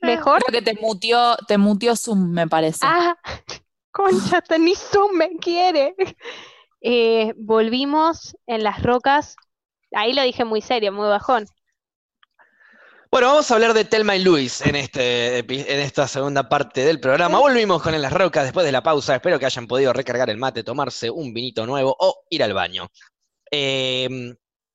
¿Mejor? 0.00 0.42
Creo 0.42 0.60
que 0.60 0.72
te 0.72 0.80
mutió, 0.80 1.36
te 1.46 1.58
mutió 1.58 1.96
Zoom, 1.96 2.30
me 2.30 2.48
parece. 2.48 2.80
Ah, 2.82 3.16
concha, 3.92 4.42
ni 4.58 4.74
Zoom 4.74 5.12
me 5.16 5.36
quiere. 5.36 5.94
Eh, 6.80 7.34
volvimos 7.36 8.36
en 8.46 8.62
las 8.62 8.82
rocas. 8.82 9.36
Ahí 9.92 10.12
lo 10.14 10.22
dije 10.22 10.44
muy 10.44 10.62
serio, 10.62 10.92
muy 10.92 11.08
bajón. 11.08 11.46
Bueno, 13.12 13.26
vamos 13.26 13.50
a 13.50 13.54
hablar 13.54 13.74
de 13.74 13.84
Telma 13.84 14.14
y 14.14 14.22
Luis 14.22 14.60
en, 14.60 14.76
este, 14.76 15.38
en 15.38 15.80
esta 15.80 16.06
segunda 16.06 16.48
parte 16.48 16.84
del 16.84 17.00
programa. 17.00 17.40
Volvimos 17.40 17.82
con 17.82 17.92
En 17.92 18.02
las 18.02 18.12
Rocas 18.12 18.44
después 18.44 18.64
de 18.64 18.70
la 18.70 18.84
pausa. 18.84 19.16
Espero 19.16 19.36
que 19.38 19.46
hayan 19.46 19.66
podido 19.66 19.92
recargar 19.92 20.30
el 20.30 20.36
mate, 20.36 20.62
tomarse 20.62 21.10
un 21.10 21.34
vinito 21.34 21.66
nuevo 21.66 21.96
o 21.98 22.24
ir 22.30 22.44
al 22.44 22.54
baño. 22.54 22.88
Eh, 23.50 24.08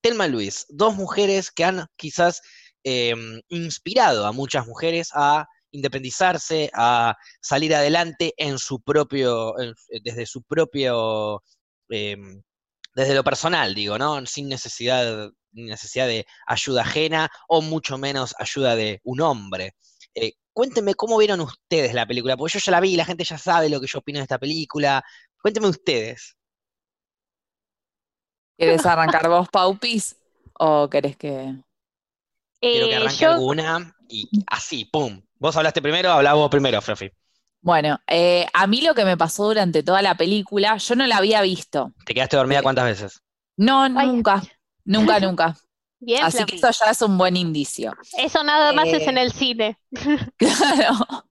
Telma 0.02 0.28
y 0.28 0.32
Luis, 0.32 0.66
dos 0.68 0.96
mujeres 0.96 1.50
que 1.50 1.64
han 1.64 1.88
quizás 1.96 2.42
eh, 2.86 3.14
inspirado 3.50 4.26
a 4.26 4.32
muchas 4.32 4.66
mujeres 4.68 5.10
a 5.14 5.46
independizarse, 5.72 6.70
a 6.74 7.16
salir 7.42 7.76
adelante 7.76 8.34
en 8.38 8.58
su 8.60 8.80
propio, 8.82 9.60
en- 9.60 9.74
desde 10.04 10.26
su 10.26 10.42
propio, 10.44 11.44
eh, 11.90 12.16
desde 12.96 13.14
lo 13.16 13.24
personal, 13.26 13.76
digo, 13.76 13.98
¿no? 13.98 14.26
Sin 14.26 14.48
necesidad, 14.48 15.30
necesidad 15.52 16.08
de 16.08 16.26
ayuda 16.48 16.84
ajena 16.84 17.30
o 17.50 17.62
mucho 17.62 17.98
menos 17.98 18.34
ayuda 18.40 18.76
de 18.78 19.02
un 19.04 19.20
hombre. 19.20 19.74
Eh, 20.14 20.34
cuéntenme 20.54 20.94
cómo 20.96 21.18
vieron 21.18 21.42
ustedes 21.42 21.94
la 21.94 22.06
película, 22.06 22.38
porque 22.38 22.54
yo 22.54 22.60
ya 22.60 22.72
la 22.72 22.80
vi, 22.80 22.96
la 22.96 23.04
gente 23.04 23.26
ya 23.26 23.38
sabe 23.38 23.68
lo 23.68 23.82
que 23.82 23.88
yo 23.88 24.00
opino 24.00 24.20
de 24.20 24.24
esta 24.24 24.40
película. 24.40 25.04
Cuéntenme 25.42 25.68
ustedes. 25.68 26.38
¿Quieres 28.58 28.86
arrancar 28.86 29.28
vos, 29.28 29.50
Paupis? 29.50 30.16
¿O 30.58 30.90
querés 30.90 31.18
que.? 31.18 31.56
Quiero 32.70 32.88
que 32.88 32.96
Eh, 32.96 32.98
arranque 32.98 33.26
yo, 33.26 33.32
alguna 33.32 33.96
y 34.08 34.30
así, 34.48 34.86
pum. 34.86 35.22
Vos 35.40 35.56
hablaste 35.58 35.82
primero, 35.82 36.12
hablá 36.12 36.34
vos 36.34 36.50
primero, 36.50 36.82
Fluffy. 36.82 37.10
Bueno, 37.62 38.00
eh, 38.08 38.46
a 38.54 38.68
mí 38.68 38.82
lo 38.82 38.94
que 38.94 39.06
me 39.06 39.18
pasó 39.18 39.46
durante 39.46 39.82
toda 39.84 40.02
la 40.02 40.16
película, 40.16 40.78
yo 40.78 40.96
no 40.96 41.08
la 41.08 41.18
había 41.18 41.42
visto. 41.42 41.94
¿Te 42.06 42.14
quedaste 42.14 42.38
dormida 42.38 42.60
Eh, 42.60 42.64
cuántas 42.64 42.86
veces? 42.86 43.22
No, 43.58 43.90
Ay. 43.94 44.08
nunca. 44.08 44.42
Nunca, 44.86 45.20
nunca. 45.20 45.56
bien, 46.00 46.24
Así 46.26 46.46
que 46.46 46.56
eso 46.56 46.70
ya 46.72 46.92
es 46.92 47.02
un 47.02 47.18
buen 47.18 47.36
indicio. 47.38 47.94
Eso 48.18 48.44
nada 48.44 48.74
más 48.74 48.94
es 48.94 49.08
en 49.08 49.18
el 49.18 49.32
cine. 49.32 49.78
Claro. 50.38 51.26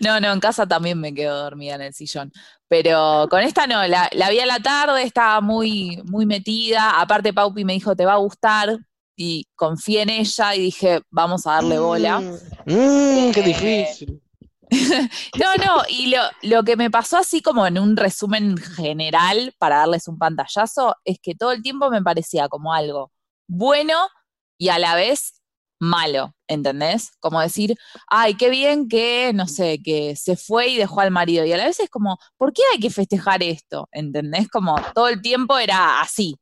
No, 0.00 0.18
no, 0.20 0.32
en 0.32 0.40
casa 0.40 0.66
también 0.66 0.98
me 1.00 1.12
quedo 1.14 1.36
dormida 1.42 1.74
en 1.74 1.82
el 1.82 1.94
sillón. 1.94 2.32
Pero 2.68 3.26
con 3.30 3.40
esta 3.42 3.66
no, 3.66 3.86
la, 3.86 4.08
la 4.12 4.30
vi 4.30 4.40
a 4.40 4.46
la 4.46 4.60
tarde, 4.60 5.02
estaba 5.02 5.40
muy, 5.40 6.02
muy 6.06 6.26
metida. 6.26 7.00
Aparte, 7.00 7.32
Paupi 7.32 7.64
me 7.64 7.74
dijo, 7.74 7.94
te 7.96 8.06
va 8.06 8.14
a 8.14 8.16
gustar. 8.16 8.78
Y 9.20 9.48
confié 9.56 10.02
en 10.02 10.10
ella 10.10 10.54
y 10.54 10.60
dije, 10.60 11.00
vamos 11.10 11.44
a 11.48 11.54
darle 11.54 11.80
bola. 11.80 12.20
Mm, 12.20 13.32
qué 13.32 13.40
Eh, 13.40 13.42
difícil. 13.44 14.22
No, 15.40 15.56
no, 15.56 15.82
y 15.88 16.06
lo, 16.08 16.20
lo 16.42 16.62
que 16.62 16.76
me 16.76 16.90
pasó 16.90 17.16
así 17.16 17.40
como 17.40 17.66
en 17.66 17.78
un 17.78 17.96
resumen 17.96 18.56
general 18.58 19.54
para 19.58 19.78
darles 19.78 20.06
un 20.08 20.18
pantallazo 20.18 20.94
es 21.04 21.18
que 21.22 21.34
todo 21.34 21.52
el 21.52 21.62
tiempo 21.62 21.90
me 21.90 22.02
parecía 22.02 22.48
como 22.48 22.72
algo 22.74 23.10
bueno 23.48 23.94
y 24.58 24.68
a 24.68 24.78
la 24.78 24.94
vez 24.94 25.40
malo, 25.80 26.34
¿entendés? 26.48 27.10
Como 27.18 27.40
decir, 27.40 27.76
ay, 28.08 28.34
qué 28.34 28.50
bien 28.50 28.88
que, 28.88 29.32
no 29.34 29.46
sé, 29.48 29.80
que 29.82 30.14
se 30.16 30.36
fue 30.36 30.68
y 30.68 30.76
dejó 30.76 31.00
al 31.00 31.10
marido. 31.10 31.44
Y 31.44 31.52
a 31.52 31.56
la 31.56 31.64
vez 31.64 31.80
es 31.80 31.88
como, 31.88 32.18
¿por 32.36 32.52
qué 32.52 32.62
hay 32.72 32.78
que 32.78 32.90
festejar 32.90 33.42
esto? 33.42 33.88
¿Entendés? 33.90 34.48
Como 34.48 34.76
todo 34.94 35.08
el 35.08 35.22
tiempo 35.22 35.56
era 35.58 36.00
así. 36.00 36.36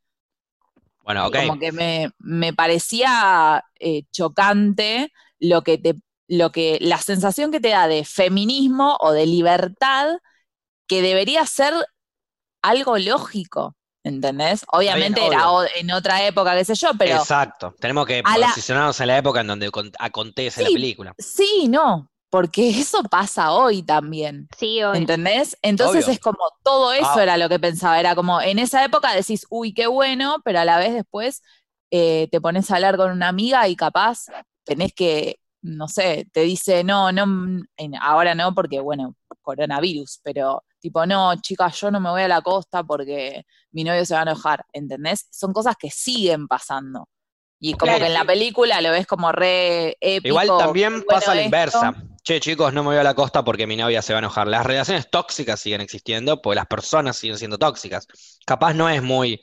Bueno, 1.07 1.27
ok. 1.29 1.37
Como 1.47 1.59
que 1.59 1.73
me, 1.73 2.11
me 2.19 2.53
parecía 2.53 3.65
eh, 3.81 4.03
chocante 4.13 5.13
lo 5.39 5.63
que 5.63 5.79
te, 5.79 5.95
lo 6.29 6.51
que, 6.53 6.77
la 6.83 6.99
sensación 6.99 7.51
que 7.53 7.61
te 7.61 7.69
da 7.71 7.87
de 7.89 8.05
feminismo 8.05 8.97
o 9.01 9.13
de 9.13 9.25
libertad 9.27 10.19
que 10.89 11.01
debería 11.03 11.47
ser 11.47 11.73
algo 12.63 12.99
lógico, 12.99 13.77
¿entendés? 14.05 14.65
Obviamente 14.73 15.25
era 15.25 15.49
obvio. 15.51 15.69
o- 15.69 15.79
en 15.81 15.93
otra 15.93 16.27
época, 16.27 16.57
qué 16.57 16.65
sé 16.65 16.75
yo, 16.75 16.91
pero 16.99 17.17
Exacto. 17.19 17.75
Tenemos 17.79 18.05
que 18.07 18.23
a 18.25 18.39
la- 18.39 18.49
posicionarnos 18.49 19.01
en 19.01 19.07
la 19.07 19.19
época 19.19 19.41
en 19.43 19.47
donde 19.47 19.71
con- 19.71 19.93
acontece 20.01 20.63
la 20.63 20.69
Sí. 20.69 20.75
película. 20.75 21.15
sí, 21.19 21.67
no, 21.69 22.11
porque 22.37 22.69
eso 22.81 23.03
pasa 23.05 23.53
hoy 23.53 23.83
también. 23.83 24.49
Sí, 24.59 24.83
obvio. 24.83 24.95
¿Entendés? 25.01 25.57
Entonces 25.63 26.05
Obvio. 26.05 26.13
es 26.15 26.21
como 26.21 26.39
todo 26.63 26.93
eso 26.93 27.11
Ah. 27.17 27.23
era 27.23 27.37
lo 27.37 27.49
que 27.49 27.59
pensaba. 27.59 27.99
Era 27.99 28.15
como 28.15 28.41
en 28.41 28.59
esa 28.59 28.85
época 28.85 29.15
decís, 29.15 29.47
uy, 29.51 29.73
qué 29.73 29.87
bueno, 29.87 30.37
pero 30.45 30.61
a 30.61 30.65
la 30.65 30.79
vez 30.79 30.93
después 30.95 31.43
eh, 31.91 32.29
te 32.33 32.41
pones 32.41 32.71
a 32.71 32.75
hablar 32.77 32.97
con 32.97 33.11
una 33.13 33.29
amiga 33.29 33.67
y 33.69 33.77
capaz 33.77 34.27
tenés 34.65 34.93
que, 34.93 35.39
no 35.63 35.87
sé, 35.89 36.29
te 36.33 36.41
dice, 36.41 36.83
no, 36.85 37.13
no, 37.13 37.27
mm, 37.27 37.65
en- 37.77 37.95
ahora 37.97 38.35
no, 38.35 38.55
porque 38.55 38.81
bueno, 38.81 39.15
coronavirus, 39.43 40.21
pero 40.25 40.65
tipo, 40.81 41.07
no, 41.07 41.35
chicas, 41.41 41.81
yo 41.81 41.91
no 41.93 42.01
me 42.01 42.11
voy 42.11 42.23
a 42.23 42.29
la 42.29 42.43
costa 42.43 42.83
porque 42.85 43.45
mi 43.71 43.85
novio 43.85 44.05
se 44.05 44.15
va 44.15 44.21
a 44.21 44.23
enojar. 44.25 44.65
¿Entendés? 44.73 45.29
Son 45.31 45.53
cosas 45.53 45.77
que 45.79 45.91
siguen 45.91 46.49
pasando. 46.49 47.09
Y 47.59 47.73
como 47.75 47.91
Claro, 47.93 48.01
que 48.01 48.07
en 48.09 48.15
la 48.15 48.25
película 48.25 48.81
lo 48.83 48.91
ves 48.91 49.07
como 49.07 49.33
re 49.33 49.97
épico. 50.01 50.29
Igual 50.29 50.49
también 50.59 50.93
bueno 50.93 51.07
pasa 51.09 51.33
a 51.33 51.35
la 51.37 51.41
esto. 51.43 51.47
inversa. 51.47 51.95
Che, 52.27 52.41
chicos, 52.41 52.73
no 52.73 52.83
me 52.83 52.89
voy 52.89 52.97
a 52.97 53.05
la 53.05 53.15
costa 53.15 53.45
porque 53.45 53.69
mi 53.69 53.77
novia 53.77 54.03
se 54.03 54.13
va 54.13 54.19
a 54.19 54.21
enojar. 54.21 54.49
Las 54.49 54.67
relaciones 54.67 55.09
tóxicas 55.09 55.61
siguen 55.61 55.81
existiendo 55.81 56.43
porque 56.43 56.57
las 56.57 56.67
personas 56.67 57.17
siguen 57.17 57.39
siendo 57.39 57.57
tóxicas. 57.57 58.09
Capaz 58.45 58.75
no 58.75 58.89
es 58.89 59.01
muy 59.01 59.41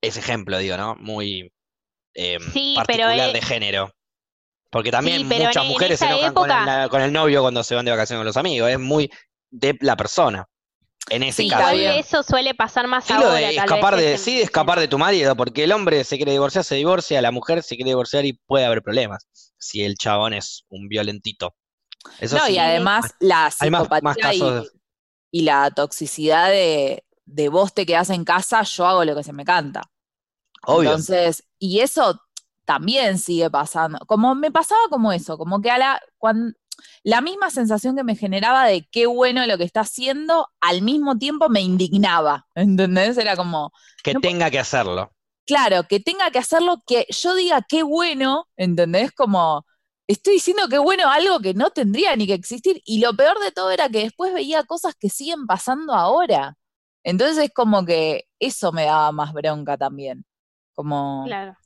ese 0.00 0.18
ejemplo, 0.18 0.58
digo, 0.58 0.76
¿no? 0.76 0.96
Muy 0.96 1.52
eh, 2.14 2.38
Sí, 2.52 2.74
pero 2.86 3.04
particular 3.04 3.28
es- 3.28 3.32
de 3.34 3.42
género. 3.42 3.90
Porque 4.70 4.90
también 4.90 5.18
Sí, 5.20 5.26
pero 5.28 5.42
en- 5.42 5.46
muchas 5.46 5.62
en 5.62 5.68
mujeres 5.68 5.98
se 6.00 6.06
enojan 6.06 6.34
con 6.34 6.50
el, 6.50 6.88
con 6.88 7.00
el 7.00 7.12
novio 7.12 7.42
cuando 7.42 7.62
se 7.62 7.76
van 7.76 7.84
de 7.84 7.92
vacaciones 7.92 8.18
con 8.20 8.26
los 8.26 8.36
amigos. 8.36 8.70
Es 8.70 8.80
muy 8.80 9.08
de 9.50 9.78
la 9.80 9.96
persona. 9.96 10.46
En 11.10 11.22
ese 11.22 11.42
Sí, 11.44 11.48
caso. 11.48 11.76
eso 11.76 12.22
suele 12.24 12.54
pasar 12.54 12.88
más 12.88 13.04
Sí, 13.04 13.12
ahora, 13.12 13.34
de 13.34 13.56
escapar 13.56 13.94
de, 13.94 14.18
sí, 14.18 14.36
de 14.36 14.42
escapar 14.42 14.80
de 14.80 14.88
tu 14.88 14.98
marido, 14.98 15.36
porque 15.36 15.62
el 15.64 15.70
hombre 15.70 16.02
se 16.02 16.16
quiere 16.16 16.32
divorciar, 16.32 16.64
se 16.64 16.74
divorcia, 16.74 17.20
la 17.22 17.30
mujer 17.30 17.62
se 17.62 17.76
quiere 17.76 17.90
divorciar 17.90 18.24
y 18.24 18.32
puede 18.32 18.64
haber 18.64 18.82
problemas 18.82 19.28
si 19.58 19.82
el 19.84 19.94
chabón 19.96 20.32
es 20.34 20.64
un 20.70 20.88
violentito. 20.88 21.54
Eso 22.18 22.38
No, 22.38 22.40
sí, 22.40 22.54
y 22.54 22.58
además 22.58 23.14
la 23.20 23.50
más, 23.70 23.88
psicopatía 23.88 24.14
más 24.22 24.34
y, 24.34 24.72
y 25.30 25.42
la 25.42 25.70
toxicidad 25.72 26.50
de, 26.50 27.04
de 27.26 27.48
vos 27.48 27.74
te 27.74 27.86
quedás 27.86 28.10
en 28.10 28.24
casa, 28.24 28.62
yo 28.62 28.86
hago 28.86 29.04
lo 29.04 29.14
que 29.16 29.24
se 29.24 29.32
me 29.32 29.44
canta. 29.44 29.90
obvio. 30.66 30.98
Entonces, 30.98 31.44
y 31.58 31.80
eso 31.80 32.20
también 32.64 33.18
sigue 33.18 33.50
pasando. 33.50 33.98
Como 34.06 34.34
me 34.34 34.50
pasaba 34.50 34.80
como 34.90 35.12
eso, 35.12 35.38
como 35.38 35.60
que 35.62 35.70
a 35.70 35.78
la, 35.78 36.00
cuan- 36.18 36.54
la 37.04 37.20
misma 37.20 37.50
sensación 37.50 37.96
que 37.96 38.04
me 38.04 38.16
generaba 38.16 38.66
de 38.66 38.88
qué 38.90 39.06
bueno 39.06 39.46
lo 39.46 39.58
que 39.58 39.64
está 39.64 39.80
haciendo, 39.80 40.48
al 40.60 40.82
mismo 40.82 41.18
tiempo 41.18 41.48
me 41.48 41.60
indignaba. 41.62 42.46
¿Entendés? 42.54 43.18
Era 43.18 43.36
como, 43.36 43.72
que 44.04 44.14
no 44.14 44.20
tenga 44.20 44.50
que 44.52 44.60
hacerlo. 44.60 45.12
claro, 45.46 45.84
que 45.88 46.00
tenga 46.00 46.30
que 46.30 46.38
hacerlo, 46.38 46.82
que 46.86 47.06
yo 47.10 47.34
diga 47.34 47.62
qué 47.68 47.82
bueno, 47.82 48.48
¿entendés? 48.56 49.12
Como 49.12 49.66
estoy 50.08 50.34
diciendo 50.34 50.68
qué 50.68 50.78
bueno 50.78 51.08
algo 51.10 51.40
que 51.40 51.54
no 51.54 51.70
tendría 51.70 52.16
ni 52.16 52.26
que 52.26 52.34
existir. 52.34 52.80
Y 52.84 53.00
lo 53.00 53.14
peor 53.16 53.38
de 53.40 53.52
todo 53.52 53.70
era 53.70 53.88
que 53.88 54.00
después 54.04 54.32
veía 54.34 54.64
cosas 54.64 54.94
que 54.98 55.08
siguen 55.10 55.46
pasando 55.46 55.94
ahora. 55.94 56.56
Entonces 57.04 57.38
es 57.46 57.50
como 57.54 57.84
que 57.84 58.24
eso 58.38 58.72
me 58.72 58.84
daba 58.86 59.12
más 59.12 59.32
bronca 59.32 59.76
también. 59.76 60.24
Como 60.74 61.24
Claro. 61.26 61.56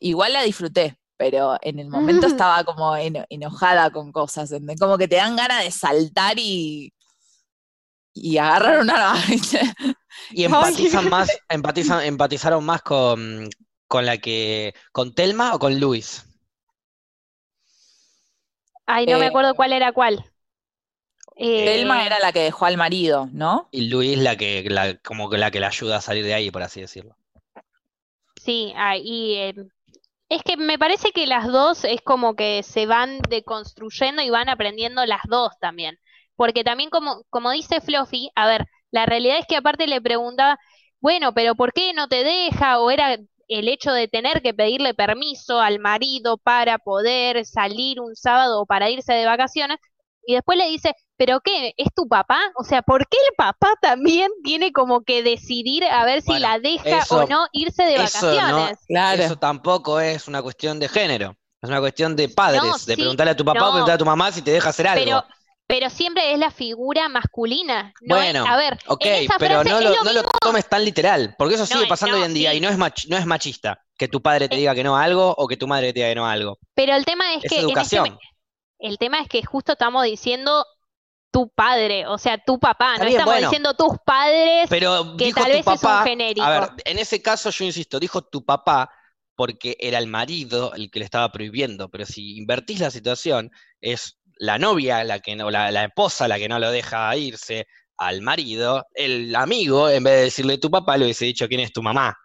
igual 0.00 0.32
la 0.32 0.42
disfruté, 0.42 0.98
pero 1.16 1.56
en 1.62 1.78
el 1.78 1.88
momento 1.88 2.26
estaba 2.26 2.64
como 2.64 2.96
eno- 2.96 3.24
enojada 3.28 3.90
con 3.90 4.12
cosas, 4.12 4.50
¿entendés? 4.52 4.78
Como 4.80 4.98
que 4.98 5.08
te 5.08 5.16
dan 5.16 5.36
ganas 5.36 5.64
de 5.64 5.70
saltar 5.70 6.38
y, 6.38 6.92
y 8.12 8.38
agarrar 8.38 8.80
una 8.80 8.94
navaja. 8.94 9.24
Y 10.30 10.44
empatizan 10.44 11.08
más, 11.08 11.28
empatizan, 11.48 12.04
empatizaron 12.04 12.64
más 12.64 12.82
con, 12.82 13.48
con 13.88 14.06
la 14.06 14.18
que, 14.18 14.74
con 14.92 15.14
Telma 15.14 15.54
o 15.54 15.58
con 15.58 15.78
Luis. 15.80 16.24
Ay, 18.86 19.06
no 19.06 19.18
me 19.18 19.26
Eh, 19.26 19.26
acuerdo 19.26 19.54
cuál 19.54 19.72
era 19.74 19.92
cuál. 19.92 20.24
Eh, 21.36 21.64
Telma 21.64 22.06
era 22.06 22.20
la 22.20 22.30
que 22.32 22.38
dejó 22.44 22.64
al 22.66 22.76
marido, 22.76 23.28
¿no? 23.32 23.68
Y 23.72 23.88
Luis 23.88 24.16
la 24.18 24.36
que, 24.36 24.62
la, 24.70 24.96
como 24.98 25.28
que 25.28 25.36
la 25.36 25.50
que 25.50 25.58
la 25.58 25.66
ayuda 25.66 25.96
a 25.96 26.00
salir 26.00 26.24
de 26.24 26.34
ahí, 26.34 26.52
por 26.52 26.62
así 26.62 26.80
decirlo. 26.80 27.16
Sí, 28.36 28.72
ah, 28.76 28.96
y 28.96 29.34
eh, 29.36 29.54
es 30.28 30.42
que 30.44 30.56
me 30.56 30.78
parece 30.78 31.12
que 31.12 31.26
las 31.26 31.46
dos 31.48 31.84
es 31.84 32.00
como 32.02 32.36
que 32.36 32.62
se 32.62 32.86
van 32.86 33.20
deconstruyendo 33.30 34.22
y 34.22 34.30
van 34.30 34.48
aprendiendo 34.48 35.04
las 35.06 35.22
dos 35.28 35.52
también. 35.60 35.98
Porque 36.36 36.64
también 36.64 36.90
como, 36.90 37.24
como 37.30 37.50
dice 37.52 37.80
Fluffy, 37.80 38.30
a 38.36 38.46
ver, 38.48 38.66
la 38.90 39.06
realidad 39.06 39.38
es 39.38 39.46
que 39.46 39.56
aparte 39.56 39.86
le 39.86 40.00
preguntaba, 40.02 40.58
bueno, 41.00 41.34
pero 41.34 41.54
¿por 41.56 41.72
qué 41.72 41.92
no 41.94 42.08
te 42.08 42.24
deja? 42.24 42.80
O 42.80 42.90
era 42.90 43.18
el 43.48 43.68
hecho 43.68 43.92
de 43.92 44.08
tener 44.08 44.42
que 44.42 44.54
pedirle 44.54 44.94
permiso 44.94 45.60
al 45.60 45.78
marido 45.78 46.38
para 46.38 46.78
poder 46.78 47.44
salir 47.46 48.00
un 48.00 48.14
sábado 48.16 48.60
o 48.62 48.66
para 48.66 48.90
irse 48.90 49.12
de 49.12 49.26
vacaciones. 49.26 49.78
Y 50.26 50.34
después 50.34 50.56
le 50.56 50.68
dice, 50.70 50.94
¿pero 51.16 51.40
qué? 51.40 51.74
¿Es 51.76 51.88
tu 51.94 52.08
papá? 52.08 52.38
O 52.56 52.64
sea, 52.64 52.80
¿por 52.82 53.06
qué 53.08 53.18
el 53.28 53.34
papá 53.36 53.68
también 53.82 54.30
tiene 54.42 54.72
como 54.72 55.02
que 55.02 55.22
decidir 55.22 55.84
a 55.84 56.04
ver 56.04 56.22
si 56.22 56.28
Bueno, 56.32 56.48
la 56.48 56.58
deja 56.58 56.98
eso- 57.00 57.16
o 57.24 57.26
no 57.26 57.46
irse 57.52 57.82
de 57.84 57.96
eso 57.96 58.26
no- 58.30 58.34
vacaciones? 58.36 58.78
Claro. 58.88 59.22
Eso 59.22 59.36
tampoco 59.36 60.00
es 60.00 60.26
una 60.28 60.40
cuestión 60.42 60.80
de 60.80 60.88
género. 60.88 61.36
Es 61.62 61.68
una 61.70 61.80
cuestión 61.80 62.14
de 62.16 62.28
padres, 62.28 62.62
No, 62.62 62.72
de 62.72 62.78
sí, 62.78 62.94
preguntarle 62.96 63.30
a 63.32 63.36
tu 63.36 63.44
papá 63.44 63.60
no. 63.60 63.66
o 63.68 63.70
preguntarle 63.72 63.94
a 63.94 63.98
tu 63.98 64.04
mamá 64.04 64.30
si 64.32 64.42
te 64.42 64.50
deja 64.50 64.68
hacer 64.70 64.86
algo. 64.86 65.02
Pero, 65.04 65.24
pero 65.66 65.88
siempre 65.90 66.32
es 66.32 66.38
la 66.38 66.50
figura 66.50 67.08
masculina. 67.08 67.92
No 68.02 68.16
es- 68.16 68.22
Bueno, 68.32 68.46
a 68.46 68.56
ver, 68.56 68.78
ok, 68.86 69.04
en 69.04 69.24
esa 69.24 69.38
pero 69.38 69.54
frase 69.62 69.70
no 69.70 69.80
lo, 69.80 69.90
lo 69.90 69.96
no 70.04 70.12
lo 70.12 70.20
mismo- 70.22 70.30
tomes 70.40 70.68
tan 70.68 70.84
literal, 70.84 71.34
porque 71.38 71.54
eso 71.54 71.62
No, 71.64 71.66
sigue 71.68 71.86
pasando 71.86 72.16
no, 72.16 72.22
hoy 72.22 72.28
en 72.28 72.34
día 72.34 72.50
sí. 72.50 72.58
y 72.58 72.60
no 72.60 72.68
es, 72.68 72.76
mach- 72.78 73.08
no 73.08 73.16
es 73.16 73.26
machista 73.26 73.80
que 73.96 74.08
tu 74.08 74.20
padre 74.20 74.48
te 74.48 74.56
Eh. 74.56 74.58
diga 74.58 74.74
que 74.74 74.84
no 74.84 74.96
a 74.96 75.02
algo 75.04 75.34
o 75.36 75.46
que 75.48 75.56
tu 75.56 75.66
madre 75.66 75.92
te 75.92 76.00
diga 76.00 76.08
que 76.10 76.14
no 76.16 76.26
a 76.26 76.32
algo. 76.32 76.58
Pero 76.74 76.94
el 76.94 77.04
tema 77.04 77.34
es 77.34 77.44
Es 77.44 77.50
que 77.50 77.56
en 77.56 77.60
este 77.60 77.72
educación. 77.72 78.18
el 78.78 78.98
tema 78.98 79.20
es 79.20 79.28
que 79.28 79.42
justo 79.44 79.72
estamos 79.72 80.04
diciendo 80.04 80.64
tu 81.32 81.48
padre, 81.48 82.06
o 82.06 82.16
sea, 82.18 82.38
tu 82.38 82.60
papá, 82.60 82.92
Está 82.92 83.04
no 83.04 83.08
bien, 83.08 83.18
estamos 83.18 83.34
bueno. 83.34 83.48
diciendo 83.48 83.74
tus 83.74 83.98
padres, 84.04 84.66
Pero 84.70 85.16
que 85.16 85.24
dijo 85.26 85.40
tal 85.40 85.50
tu 85.50 85.56
vez 85.56 85.66
es 85.66 85.82
un 85.82 86.04
genérico. 86.04 86.46
a 86.46 86.60
ver, 86.60 86.68
en 86.84 86.98
ese 86.98 87.20
caso 87.22 87.50
yo 87.50 87.64
insisto, 87.64 87.98
dijo 87.98 88.22
tu 88.22 88.44
papá 88.44 88.88
porque 89.34 89.76
era 89.80 89.98
el 89.98 90.06
marido 90.06 90.72
el 90.74 90.92
que 90.92 91.00
le 91.00 91.04
estaba 91.04 91.32
prohibiendo, 91.32 91.88
pero 91.88 92.06
si 92.06 92.36
invertís 92.36 92.78
la 92.78 92.92
situación, 92.92 93.50
es 93.80 94.16
la 94.36 94.58
novia 94.58 95.04
la 95.04 95.20
que 95.20 95.36
no, 95.36 95.50
la, 95.50 95.70
la 95.70 95.84
esposa 95.84 96.28
la 96.28 96.38
que 96.38 96.48
no 96.48 96.58
lo 96.58 96.70
deja 96.70 97.16
irse 97.16 97.66
al 97.96 98.22
marido, 98.22 98.84
el 98.94 99.34
amigo, 99.36 99.88
en 99.88 100.02
vez 100.04 100.14
de 100.16 100.22
decirle 100.24 100.58
tu 100.58 100.70
papá, 100.70 100.96
le 100.96 101.04
hubiese 101.04 101.26
dicho 101.26 101.46
quién 101.48 101.60
es 101.60 101.72
tu 101.72 101.82
mamá. 101.82 102.16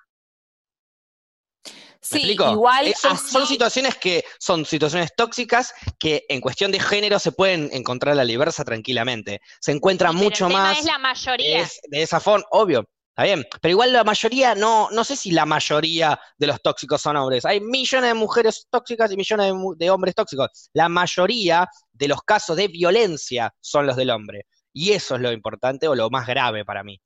¿Me 1.66 1.72
Sí, 2.01 2.18
explico? 2.18 2.51
igual 2.53 2.88
Eh, 2.88 2.93
son, 2.97 3.18
son 3.18 3.45
situaciones 3.45 3.95
que 3.97 4.24
son 4.39 4.66
situaciones 4.66 5.12
tóxicas 5.16 5.74
que 5.99 6.26
en 6.30 6.39
cuestión 6.41 6.72
de 6.72 6.80
género 6.80 7.20
se 7.20 7.34
pueden 7.34 7.70
encontrar 7.74 8.14
a 8.14 8.16
la 8.16 8.26
diversa 8.26 8.64
tranquilamente. 8.64 9.41
Se 9.60 9.74
encuentra 9.74 10.12
Sí, 10.12 10.18
mucho 10.18 10.45
el 10.45 10.51
tema 10.53 10.64
más 10.64 10.80
es 10.80 10.86
la 10.86 10.97
mayoría. 10.97 11.62
es 11.62 11.80
de 11.89 12.01
esa 12.01 12.20
forma, 12.20 12.45
obvio, 12.51 12.86
está 13.24 13.36
bien. 13.36 13.45
Pero 13.61 13.72
igual 13.72 13.93
la 13.93 14.03
mayoría, 14.03 14.55
no, 14.55 14.89
no 14.91 15.03
sé 15.03 15.15
si 15.15 15.32
la 15.32 15.45
mayoría 15.45 16.20
de 16.38 16.47
los 16.47 16.61
tóxicos 16.61 17.01
son 17.01 17.17
hombres. 17.17 17.45
Hay 17.45 17.59
millones 17.59 18.09
de 18.09 18.13
mujeres 18.13 18.67
tóxicas 18.70 19.11
y 19.11 19.17
millones 19.17 19.53
de, 19.78 19.89
hombres 19.89 20.15
tóxicos. 20.15 20.70
La 20.74 20.89
mayoría 20.89 21.67
de 21.91 22.07
los 22.07 22.22
casos 22.24 22.55
de 22.55 22.67
violencia 22.67 23.53
son 23.59 23.86
los 23.86 23.95
del 23.95 24.09
hombre. 24.11 24.45
Y 24.74 24.91
eso 24.93 25.15
es 25.15 25.22
lo 25.22 25.32
importante 25.32 25.88
o 25.88 25.95
lo 25.95 26.09
más 26.09 26.28
grave 26.28 26.63
para 26.63 26.84
mí. 26.84 26.99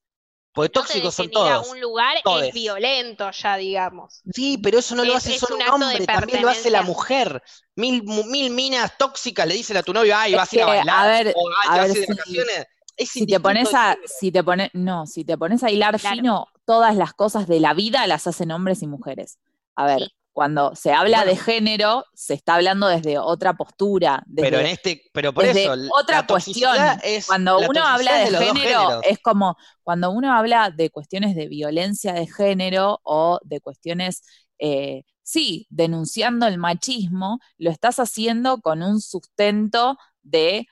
Porque 0.53 0.71
No 0.75 0.81
te 0.85 0.87
tóxicos 0.93 1.15
son 1.15 1.31
todos. 1.31 1.67
un 1.69 1.81
lugar 1.81 2.15
es 2.43 2.53
violento 2.53 3.31
ya, 3.31 3.57
digamos. 3.57 4.21
Sí, 4.31 4.59
pero 4.61 4.77
eso 4.77 4.93
no 4.93 5.03
lo 5.03 5.15
hace 5.15 5.39
solo 5.39 5.55
un 5.55 5.81
hombre, 5.81 6.05
también 6.05 6.43
lo 6.43 6.49
hace 6.49 6.69
la 6.69 6.83
mujer. 6.83 7.41
Mil, 7.75 8.03
mu- 8.03 8.25
mil 8.25 8.51
minas 8.51 8.95
tóxicas 8.99 9.47
le 9.47 9.55
dicen 9.55 9.77
a 9.77 9.81
tu 9.81 9.93
novio, 9.93 10.15
ay, 10.15 10.33
Es 10.33 10.37
vas 10.37 10.53
a 10.53 10.55
ir 10.55 10.61
a 10.61 10.65
bailar, 10.67 10.95
a 10.95 11.07
ver, 11.07 11.33
o 11.35 11.49
ay, 11.49 11.69
a 11.69 11.73
te 11.73 11.79
vas 11.79 11.81
a 11.81 11.87
ir 11.87 11.93
de 11.95 12.05
si- 12.05 12.11
vacaciones. 12.13 12.65
Es 12.97 13.09
si 13.09 13.25
te 13.25 13.39
pones 13.39 13.73
a, 13.73 13.97
si 14.05 14.31
te 14.31 14.43
pones, 14.43 14.69
no, 14.73 15.05
si 15.07 15.25
te 15.25 15.37
pones 15.37 15.63
a 15.63 15.71
hilar 15.71 15.99
Claro. 15.99 16.15
fino, 16.15 16.47
todas 16.65 16.95
las 16.95 17.13
cosas 17.13 17.47
de 17.47 17.59
la 17.59 17.73
vida 17.73 18.05
las 18.07 18.27
hacen 18.27 18.51
hombres 18.51 18.81
y 18.83 18.87
mujeres. 18.87 19.39
A 19.75 19.85
ver, 19.85 19.99
Sí. 20.03 20.11
cuando 20.31 20.75
se 20.75 20.93
habla 20.93 21.19
Bueno. 21.19 21.31
de 21.31 21.37
género, 21.37 22.05
se 22.13 22.33
está 22.35 22.55
hablando 22.55 22.87
desde 22.87 23.17
otra 23.19 23.53
postura, 23.55 24.23
desde, 24.25 24.49
Pero 24.49 24.59
en 24.61 24.67
este, 24.67 25.03
pero 25.13 25.33
por 25.33 25.43
desde 25.45 25.63
eso, 25.63 25.73
otra 25.99 26.21
la 26.21 26.27
cuestión. 26.27 26.75
es 27.03 27.25
cuando 27.27 27.59
la 27.59 27.67
uno 27.69 27.83
habla 27.85 28.13
de, 28.19 28.25
género, 28.27 28.53
géneros. 28.53 29.03
es 29.03 29.19
como 29.19 29.57
cuando 29.83 30.11
uno 30.11 30.31
habla 30.33 30.69
de 30.71 30.89
cuestiones 30.89 31.35
de 31.35 31.47
violencia 31.47 32.13
de 32.13 32.27
género 32.27 32.99
o 33.03 33.39
de 33.43 33.59
cuestiones, 33.61 34.23
eh, 34.59 35.03
sí, 35.23 35.65
denunciando 35.69 36.47
el 36.47 36.57
machismo, 36.57 37.39
lo 37.57 37.69
estás 37.71 37.99
haciendo 37.99 38.59
con 38.61 38.81
un 38.83 39.01
sustento 39.01 39.97
de 40.21 40.67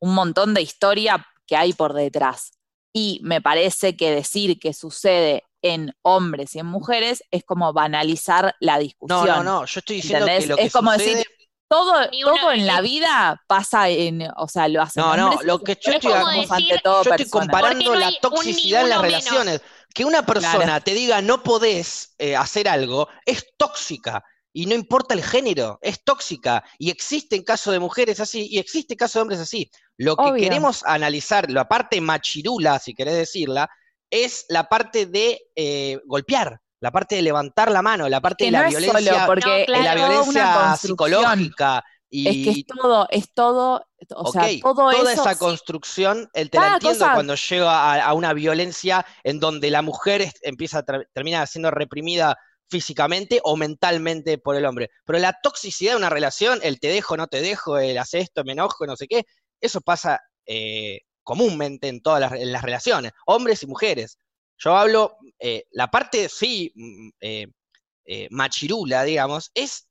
un 0.00 0.14
montón 0.14 0.52
de 0.54 0.62
historia 0.62 1.24
que 1.46 1.56
hay 1.56 1.72
por 1.72 1.92
detrás. 1.94 2.52
Y 2.94 3.20
me 3.22 3.40
parece 3.40 3.96
que 3.96 4.10
decir 4.14 4.58
que 4.60 4.72
sucede 4.74 5.44
en 5.62 5.92
hombres 6.02 6.54
y 6.54 6.58
en 6.58 6.66
mujeres 6.66 7.22
es 7.30 7.44
como 7.44 7.72
banalizar 7.72 8.54
la 8.60 8.74
No, 8.74 8.80
discusión. 8.80 9.26
no, 9.26 9.42
no, 9.42 9.64
yo 9.64 9.78
estoy 9.78 9.96
diciendo 9.96 10.26
¿entendés? 10.26 10.44
que 10.44 10.48
lo 10.50 10.56
que 10.56 10.62
es 10.64 10.72
como 10.72 10.92
sucede... 10.92 11.10
decir, 11.16 11.26
todo, 11.68 11.94
todo 12.22 12.52
en 12.52 12.66
la 12.66 12.82
vida 12.82 13.40
pasa 13.46 13.88
en, 13.88 14.28
o 14.36 14.46
sea, 14.46 14.68
lo 14.68 14.82
hacen 14.82 15.02
No, 15.02 15.16
no, 15.16 15.38
lo 15.42 15.58
que 15.60 15.72
yo 15.80 15.90
Es 15.92 15.96
estoy, 15.96 16.12
yo 16.12 16.26
decir- 16.26 16.52
ante 16.52 16.78
todo 16.84 17.00
estoy 17.02 17.30
comparando 17.30 17.82
¿Por 17.84 17.94
qué 17.94 18.04
no 18.04 18.10
la 18.10 18.12
toxicidad 18.20 18.82
en 18.82 18.88
las 18.90 19.00
menos? 19.00 19.24
relaciones. 19.24 19.62
Que 19.94 20.04
una 20.04 20.26
persona 20.26 20.64
Claro. 20.64 20.84
te 20.84 20.92
diga 20.92 21.22
no 21.22 21.42
podés 21.42 22.14
eh, 22.18 22.36
hacer 22.36 22.68
algo 22.68 23.08
es 23.24 23.46
tóxica. 23.56 24.22
Y 24.54 24.66
no 24.66 24.74
importa 24.74 25.14
el 25.14 25.22
género, 25.22 25.78
es 25.80 26.04
tóxica. 26.04 26.62
Y 26.78 26.90
existen 26.90 27.42
casos 27.42 27.72
de 27.72 27.78
mujeres 27.78 28.20
así 28.20 28.46
y 28.50 28.58
existe 28.58 28.96
casos 28.96 29.14
de 29.14 29.20
hombres 29.22 29.40
así. 29.40 29.70
Lo 29.96 30.16
que 30.16 30.24
Obvio. 30.24 30.42
queremos 30.44 30.82
analizar, 30.84 31.50
la 31.50 31.66
parte 31.68 32.00
machirula, 32.00 32.78
si 32.78 32.94
querés 32.94 33.14
decirla, 33.14 33.68
es 34.10 34.44
la 34.48 34.68
parte 34.68 35.06
de 35.06 35.40
eh, 35.56 35.98
golpear, 36.06 36.60
la 36.80 36.90
parte 36.90 37.14
de 37.16 37.22
levantar 37.22 37.70
la 37.70 37.80
mano, 37.80 38.08
la 38.08 38.20
parte 38.20 38.44
que 38.44 38.46
de 38.46 38.50
la 38.52 38.62
no 38.62 38.68
es 38.68 38.76
violencia, 38.76 39.12
solo 39.14 39.26
porque 39.26 39.48
No, 39.48 39.54
de 39.56 39.64
claro. 39.66 39.84
la 39.84 39.94
violencia 39.94 40.76
psicológica. 40.76 41.84
Y, 42.14 42.28
Es 42.28 42.34
que 42.54 42.60
es 42.60 42.66
todo, 42.66 43.06
es 43.10 43.32
todo, 43.32 43.86
o 44.14 44.32
sea, 44.32 44.46
todo 44.60 44.90
toda 44.90 45.12
eso. 45.12 45.22
esa 45.22 45.38
construcción, 45.38 46.28
él 46.34 46.50
te 46.50 46.58
la 46.58 46.74
entiendo 46.74 46.98
cosa- 46.98 47.14
cuando 47.14 47.34
llega 47.36 47.70
a, 47.94 48.04
a 48.04 48.12
una 48.12 48.34
violencia 48.34 49.06
en 49.24 49.40
donde 49.40 49.70
la 49.70 49.80
mujer 49.80 50.20
es- 50.20 50.34
empieza 50.42 50.84
termina 51.14 51.46
siendo 51.46 51.70
reprimida 51.70 52.36
físicamente 52.72 53.38
o 53.44 53.56
mentalmente 53.56 54.38
por 54.38 54.56
el 54.56 54.64
hombre. 54.64 54.88
Pero 55.04 55.18
la 55.18 55.38
toxicidad 55.42 55.92
de 55.92 55.98
una 55.98 56.08
relación, 56.08 56.58
el 56.62 56.80
te 56.80 56.88
dejo, 56.88 57.18
no 57.18 57.26
te 57.26 57.42
dejo, 57.42 57.78
el 57.78 57.98
hace 57.98 58.20
esto, 58.20 58.44
me 58.44 58.52
enojo, 58.52 58.86
no 58.86 58.96
sé 58.96 59.06
qué, 59.06 59.24
eso 59.60 59.82
pasa 59.82 60.20
eh, 60.46 61.00
comúnmente 61.22 61.88
en 61.88 62.00
todas 62.00 62.32
las, 62.32 62.62
relaciones, 62.62 63.12
hombres 63.26 63.62
y 63.62 63.66
mujeres. 63.66 64.18
Yo 64.56 64.74
hablo, 64.74 65.18
eh, 65.38 65.64
la 65.70 65.88
parte, 65.88 66.30
sí, 66.30 66.72
mm, 66.74 67.08
eh, 67.20 68.28
machirula, 68.30 69.04
digamos, 69.04 69.50
es 69.54 69.86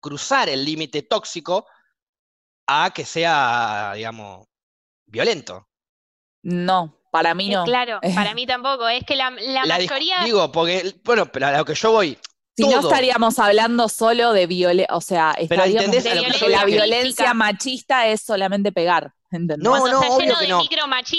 cruzar 0.00 0.48
el 0.48 0.64
límite 0.64 1.02
tóxico 1.02 1.66
a 2.66 2.92
que 2.94 3.04
sea, 3.04 3.92
digamos, 3.96 4.46
violento. 5.06 5.66
No, 6.42 6.97
para 7.10 7.34
mí 7.34 7.50
Eh, 7.50 7.54
no. 7.54 7.64
Claro, 7.64 8.00
para 8.14 8.34
mí 8.34 8.46
tampoco. 8.46 8.88
Es 8.88 9.04
que 9.04 9.16
la, 9.16 9.30
la 9.30 9.64
La 9.64 9.78
dis- 9.78 9.88
mayoría. 9.88 10.24
Digo, 10.24 10.50
porque, 10.52 10.94
bueno, 11.04 11.26
pero 11.26 11.46
a 11.48 11.52
lo 11.58 11.64
que 11.64 11.74
yo 11.74 11.92
voy, 11.92 12.18
Si 12.56 12.66
no 12.66 12.80
estaríamos 12.80 13.38
hablando 13.38 13.88
solo 13.88 14.32
de 14.32 14.46
violencia, 14.46 14.94
o 14.96 15.00
sea, 15.00 15.32
estaríamos 15.38 15.84
¿entendés 15.94 16.06
a 16.06 16.14
lo 16.16 16.38
que 16.38 16.48
la 16.48 16.64
violencia 16.64 17.32
machista 17.34 18.06
es 18.08 18.20
solamente 18.22 18.72
pegar, 18.72 19.12
¿entendés? 19.30 19.58
No, 19.58 19.70
cuando 19.70 19.90
no, 19.92 20.02
está 20.02 20.14
obvio 20.14 20.26
lleno 20.26 20.38
que 20.38 20.42
de 20.44 20.48
no. 20.48 20.60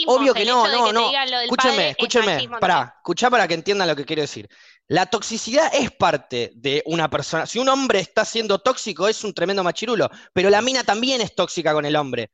Obvio 0.07 0.33
que 0.33 0.41
el 0.41 0.47
no, 0.49 0.65
hecho 0.65 0.71
de 0.71 0.77
no, 0.77 0.85
que 0.87 0.93
no. 0.93 1.07
digan 1.07 1.31
lo 1.31 1.37
del 1.37 1.45
Escúcheme, 1.45 1.71
padre 1.75 1.85
es 1.85 1.91
escúcheme, 1.91 2.33
machismo 2.33 2.59
pará, 2.59 2.93
escuchá 2.97 3.29
para 3.29 3.47
que 3.47 3.53
entiendan 3.53 3.87
lo 3.87 3.95
que 3.95 4.05
quiero 4.05 4.21
decir. 4.21 4.49
La 4.87 5.05
toxicidad 5.05 5.69
es 5.73 5.91
parte 5.91 6.51
de 6.55 6.81
una 6.87 7.09
persona. 7.09 7.45
Si 7.45 7.59
un 7.59 7.69
hombre 7.69 7.99
está 7.99 8.25
siendo 8.25 8.57
tóxico, 8.59 9.07
es 9.07 9.23
un 9.23 9.33
tremendo 9.33 9.63
machirulo, 9.63 10.09
pero 10.33 10.49
la 10.49 10.61
mina 10.63 10.83
también 10.83 11.21
es 11.21 11.35
tóxica 11.35 11.73
con 11.73 11.85
el 11.85 11.95
hombre. 11.95 12.31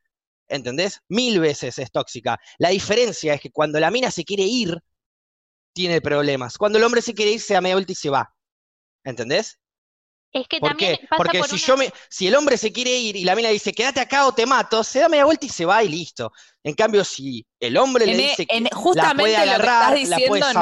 ¿Entendés? 0.47 1.01
Mil 1.09 1.39
veces 1.39 1.79
es 1.79 1.91
tóxica. 1.91 2.39
La 2.57 2.69
diferencia 2.69 3.33
es 3.33 3.41
que 3.41 3.51
cuando 3.51 3.79
la 3.79 3.91
mina 3.91 4.11
se 4.11 4.23
quiere 4.23 4.43
ir, 4.43 4.77
tiene 5.73 6.01
problemas. 6.01 6.57
Cuando 6.57 6.77
el 6.77 6.83
hombre 6.83 7.01
se 7.01 7.13
quiere 7.13 7.31
ir, 7.31 7.41
se 7.41 7.53
da 7.53 7.61
media 7.61 7.75
vuelta 7.75 7.91
y 7.91 7.95
se 7.95 8.09
va. 8.09 8.33
¿Entendés? 9.03 9.59
Es 10.31 10.47
que 10.47 10.59
¿Por 10.59 10.69
también 10.69 10.97
qué? 10.97 11.07
pasa 11.07 11.17
Porque 11.17 11.39
por 11.39 11.47
si 11.47 11.55
una- 11.55 11.65
yo 11.65 11.77
me, 11.77 11.93
si 12.09 12.27
el 12.27 12.35
hombre 12.35 12.57
se 12.57 12.71
quiere 12.71 12.91
ir 12.97 13.15
y 13.15 13.23
la 13.23 13.35
mina 13.35 13.49
dice, 13.49 13.73
quédate 13.73 13.99
acá 14.01 14.27
o 14.27 14.33
te 14.33 14.45
mato, 14.45 14.83
se 14.83 14.99
da 14.99 15.09
media 15.09 15.25
vuelta 15.25 15.45
y 15.45 15.49
se 15.49 15.65
va 15.65 15.83
y 15.83 15.89
listo. 15.89 16.31
En 16.65 16.73
cambio, 16.73 17.03
si 17.03 17.45
el 17.59 17.77
hombre 17.77 18.07
le 18.07 18.17
dice 18.17 18.45
que 18.47 18.57
en- 18.57 18.63
la 18.63 18.69
justamente 18.75 19.21
puede 19.21 19.37
lo 19.37 19.43
que 19.43 19.49
agarrar, 19.51 19.97
estás 19.97 20.09
la 20.09 20.17
puede 20.27 20.39
diciendo 20.39 20.53
no- 20.53 20.59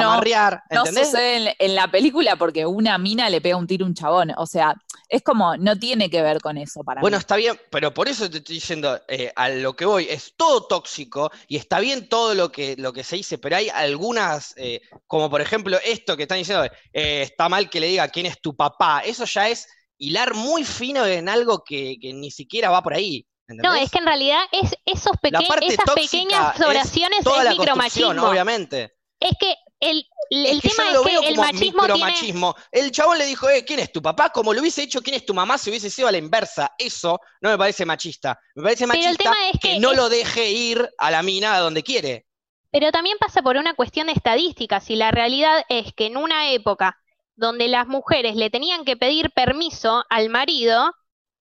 No 0.70 0.82
sucede 1.04 1.36
en, 1.36 1.54
en 1.58 1.74
la 1.74 1.90
película 1.90 2.36
porque 2.36 2.66
una 2.66 2.98
mina 2.98 3.30
le 3.30 3.40
pega 3.40 3.56
un 3.56 3.66
tiro 3.66 3.86
a 3.86 3.88
un 3.88 3.94
chabón. 3.94 4.32
O 4.36 4.46
sea, 4.46 4.74
es 5.08 5.22
como, 5.22 5.56
no 5.56 5.78
tiene 5.78 6.10
que 6.10 6.20
ver 6.20 6.42
con 6.42 6.58
eso 6.58 6.84
para 6.84 7.00
Bueno, 7.00 7.16
mí. 7.16 7.20
está 7.20 7.36
bien, 7.36 7.58
pero 7.70 7.94
por 7.94 8.06
eso 8.08 8.28
te 8.28 8.36
estoy 8.38 8.56
diciendo, 8.56 9.00
eh, 9.08 9.32
a 9.34 9.48
lo 9.48 9.74
que 9.74 9.86
voy, 9.86 10.06
es 10.10 10.34
todo 10.36 10.66
tóxico 10.66 11.30
y 11.48 11.56
está 11.56 11.80
bien 11.80 12.06
todo 12.06 12.34
lo 12.34 12.52
que, 12.52 12.76
lo 12.76 12.92
que 12.92 13.02
se 13.02 13.16
dice, 13.16 13.38
pero 13.38 13.56
hay 13.56 13.70
algunas, 13.70 14.52
eh, 14.58 14.82
como 15.06 15.30
por 15.30 15.40
ejemplo 15.40 15.78
esto 15.82 16.18
que 16.18 16.24
están 16.24 16.36
diciendo, 16.38 16.66
eh, 16.92 17.22
está 17.22 17.48
mal 17.48 17.70
que 17.70 17.80
le 17.80 17.86
diga 17.86 18.08
quién 18.08 18.26
es 18.26 18.40
tu 18.42 18.54
papá, 18.54 19.00
eso 19.06 19.24
ya 19.24 19.48
es 19.48 19.66
hilar 19.96 20.34
muy 20.34 20.64
fino 20.64 21.06
en 21.06 21.30
algo 21.30 21.64
que, 21.64 21.96
que 21.98 22.12
ni 22.12 22.30
siquiera 22.30 22.68
va 22.68 22.82
por 22.82 22.92
ahí. 22.92 23.26
No, 23.48 23.74
es 23.74 23.90
que 23.90 23.98
en 23.98 24.06
realidad 24.06 24.40
es 24.52 24.74
esos 24.86 25.12
peque- 25.20 25.36
esas 25.62 25.84
tóxica 25.84 25.94
pequeñas 25.94 26.54
es 26.60 26.66
oraciones 26.66 27.24
Toda 27.24 27.38
es 27.38 27.44
la 27.44 27.50
construcción, 27.56 28.08
micromachismo. 28.16 28.28
obviamente. 28.30 28.94
Es 29.20 29.32
que 29.38 29.54
el, 29.80 30.06
el 30.30 30.46
Es 30.46 30.62
que 30.62 30.68
tema 30.70 30.84
es 30.90 31.00
que 31.20 31.28
el 31.28 31.36
machismo 31.36 31.86
tiene. 31.86 32.54
El 32.72 32.90
chabón 32.90 33.18
le 33.18 33.26
dijo, 33.26 33.48
eh, 33.50 33.64
¿quién 33.64 33.80
es 33.80 33.92
tu 33.92 34.00
papá? 34.00 34.30
Como 34.30 34.54
lo 34.54 34.60
hubiese 34.60 34.80
dicho, 34.82 35.02
¿quién 35.02 35.16
es 35.16 35.26
tu 35.26 35.34
mamá? 35.34 35.58
Si 35.58 35.68
hubiese 35.70 35.90
sido 35.90 36.08
a 36.08 36.12
la 36.12 36.18
inversa. 36.18 36.72
Eso 36.78 37.20
no 37.42 37.50
me 37.50 37.58
parece 37.58 37.84
machista. 37.84 38.38
Me 38.54 38.62
parece 38.62 38.86
Pero 38.86 38.94
el 38.98 39.04
machista 39.04 39.24
tema 39.24 39.48
es 39.52 39.60
que, 39.60 39.68
que 39.74 39.78
no 39.80 39.90
es- 39.92 39.96
lo 39.98 40.08
deje 40.08 40.50
ir 40.50 40.88
a 40.98 41.10
la 41.10 41.22
mina 41.22 41.54
a 41.54 41.60
donde 41.60 41.82
quiere. 41.82 42.26
Pero 42.70 42.90
también 42.92 43.18
pasa 43.18 43.42
por 43.42 43.56
una 43.56 43.74
cuestión 43.74 44.06
de 44.08 44.14
estadísticas 44.14 44.88
y 44.90 44.96
la 44.96 45.10
realidad 45.10 45.64
es 45.68 45.92
que 45.92 46.06
en 46.06 46.16
una 46.16 46.50
época 46.50 46.98
donde 47.36 47.68
las 47.68 47.86
mujeres 47.86 48.36
le 48.36 48.48
tenían 48.50 48.84
que 48.84 48.96
pedir 48.96 49.30
permiso 49.32 50.04
al 50.08 50.28
marido, 50.30 50.92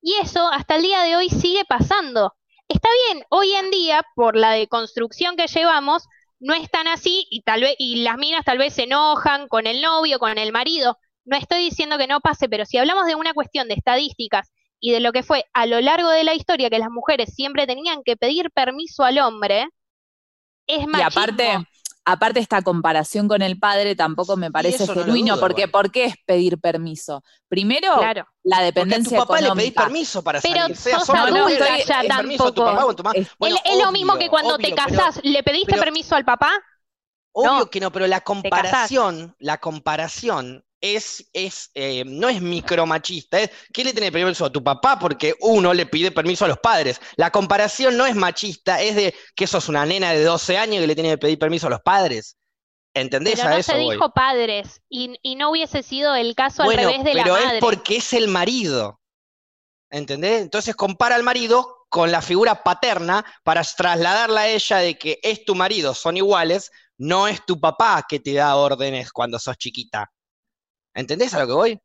y 0.04 0.16
eso 0.22 0.48
hasta 0.52 0.76
el 0.76 0.84
día 0.84 1.02
de 1.02 1.16
hoy 1.16 1.30
sigue 1.30 1.64
pasando. 1.66 2.36
Está 2.68 2.90
bien, 3.08 3.26
hoy 3.30 3.54
en 3.54 3.72
día, 3.72 4.04
por 4.16 4.36
la 4.36 4.52
deconstrucción 4.52 5.38
que 5.38 5.48
llevamos, 5.48 6.04
no 6.40 6.54
es 6.54 6.70
tan 6.70 6.88
así 6.88 7.26
y 7.30 7.42
tal 7.42 7.62
vez, 7.62 7.76
y 7.80 8.04
las 8.04 8.18
minas 8.18 8.44
tal 8.44 8.58
vez 8.58 8.74
se 8.74 8.84
enojan 8.84 9.48
con 9.48 9.66
el 9.66 9.82
novio, 9.82 10.20
con 10.20 10.38
el 10.38 10.52
marido, 10.52 10.98
no 11.26 11.38
estoy 11.38 11.60
diciendo 11.64 11.98
que 11.98 12.08
no 12.08 12.20
pase, 12.20 12.50
pero 12.50 12.66
si 12.66 12.78
hablamos 12.78 13.06
de 13.06 13.16
una 13.16 13.34
cuestión 13.34 13.70
de 13.70 13.76
estadísticas 13.76 14.52
y 14.80 14.92
de 14.92 15.00
lo 15.00 15.14
que 15.14 15.24
fue 15.24 15.46
a 15.54 15.66
lo 15.66 15.80
largo 15.80 16.10
de 16.10 16.26
la 16.26 16.34
historia 16.34 16.70
que 16.70 16.80
las 16.80 16.90
mujeres 16.90 17.34
siempre 17.34 17.66
tenían 17.66 18.04
que 18.04 18.18
pedir 18.18 18.52
permiso 18.52 19.04
al 19.04 19.20
hombre, 19.20 19.70
es 20.68 20.86
machismo. 20.86 21.00
Y 21.00 21.02
aparte, 21.02 21.68
aparte 22.06 22.40
esta 22.40 22.62
comparación 22.62 23.28
con 23.28 23.42
el 23.42 23.58
padre 23.60 23.96
tampoco 23.96 24.36
me 24.38 24.52
parece 24.52 24.86
no 24.88 24.94
genuino, 24.94 25.34
dudo, 25.36 25.42
porque. 25.42 25.68
¿por 25.68 25.92
qué 25.92 26.06
es 26.06 26.16
pedir 26.26 26.60
permiso? 26.60 27.24
Primero, 27.48 27.96
Claro. 27.98 28.28
la 28.44 28.58
Porque 28.58 28.68
a 28.68 28.72
tu 28.72 28.80
dependencia 28.80 29.18
papá 29.20 29.34
le 29.36 29.40
pedís 29.42 29.50
económica. 29.50 29.84
permiso 29.84 30.24
para 30.24 30.42
Pero 30.42 30.60
salir. 30.62 30.76
Seas 30.78 31.00
sos 31.06 31.10
hombre 31.10 31.42
o 31.42 31.46
adulta 31.46 31.66
mujer, 31.70 31.86
ya 31.88 32.02
le 32.02 32.08
pedís 32.10 32.18
permiso 32.18 32.44
a 32.44 32.48
tu 32.48 32.54
tampoco. 32.56 32.76
papá 32.76 32.86
o 32.86 32.90
a 32.90 32.96
tu 32.96 33.04
mamá. 33.04 33.16
Es- 33.18 33.28
Bueno, 33.40 33.56
es, 33.64 33.72
es 33.74 33.84
lo 33.84 33.92
mismo 33.92 34.18
que 34.18 34.30
cuando 34.30 34.58
te 34.58 34.64
pero- 34.64 34.76
casás, 34.76 35.20
¿le 35.24 35.44
pediste 35.44 35.72
pero- 35.72 35.82
permiso 35.84 36.16
al 36.16 36.26
papá? 36.26 36.52
Obvio 37.36 37.52
No, 37.52 37.70
que 37.70 37.80
no, 37.80 37.92
pero 37.92 38.06
la 38.08 38.22
comparación, 38.22 39.36
la 39.40 39.58
comparación 39.58 40.64
es, 40.84 41.30
es 41.32 41.72
eh, 41.76 42.04
no 42.06 42.28
es 42.28 42.42
micromachista. 42.42 43.40
Es, 43.40 43.50
¿Quién 43.72 43.88
le 43.88 43.94
tiene 43.94 44.12
permiso 44.12 44.44
a 44.46 44.52
tu 44.52 44.62
papá? 44.62 45.00
Porque 45.00 45.34
uno 45.40 45.74
le 45.74 45.86
pide 45.86 46.12
permiso 46.12 46.44
a 46.44 46.50
los 46.50 46.60
padres. 46.60 47.00
La 47.16 47.32
comparación 47.32 47.96
no 47.96 48.06
es 48.06 48.16
machista, 48.16 48.82
es 48.82 48.96
de 48.98 49.16
que 49.34 49.48
sos 49.48 49.70
una 49.70 49.86
nena 49.86 50.12
de 50.12 50.24
12 50.26 50.58
años 50.58 50.82
que 50.82 50.88
le 50.88 50.96
tiene 50.96 51.12
que 51.12 51.18
pedir 51.18 51.40
permiso 51.40 51.68
a 51.68 51.70
los 51.70 51.80
padres. 51.82 52.38
¿Entendés? 52.94 53.36
Pero 53.38 53.48
a 53.48 53.52
no 53.52 53.58
eso 53.58 53.72
se 53.72 53.80
voy. 53.80 53.96
dijo 53.96 54.12
padres 54.14 54.82
y, 54.90 55.16
y 55.22 55.36
no 55.36 55.52
hubiese 55.52 55.84
sido 55.84 56.14
el 56.16 56.36
caso 56.36 56.64
Bueno, 56.64 56.82
al 56.82 56.90
revés 56.90 57.06
de 57.06 57.14
la 57.14 57.24
pero 57.24 57.36
madre. 57.36 57.56
es 57.56 57.62
porque 57.62 57.96
es 57.98 58.12
el 58.14 58.28
marido. 58.28 59.00
¿Entendés? 59.90 60.42
Entonces 60.42 60.76
compara 60.76 61.16
al 61.16 61.24
marido 61.24 61.86
con 61.88 62.12
la 62.12 62.22
figura 62.22 62.62
paterna 62.64 63.24
para 63.44 63.64
trasladarla 63.64 64.42
a 64.42 64.48
ella 64.50 64.78
de 64.80 64.98
que 64.98 65.20
es 65.24 65.46
tu 65.46 65.56
marido, 65.56 65.94
son 65.94 66.18
iguales, 66.18 66.72
no 66.98 67.28
es 67.28 67.46
tu 67.46 67.60
papá 67.60 68.04
que 68.10 68.20
te 68.20 68.34
da 68.34 68.56
órdenes 68.58 69.12
cuando 69.14 69.40
sos 69.40 69.56
chiquita. 69.58 70.12
¿Entendés 70.94 71.34
a 71.34 71.40
lo 71.40 71.48
que 71.48 71.54
voy? 71.54 71.80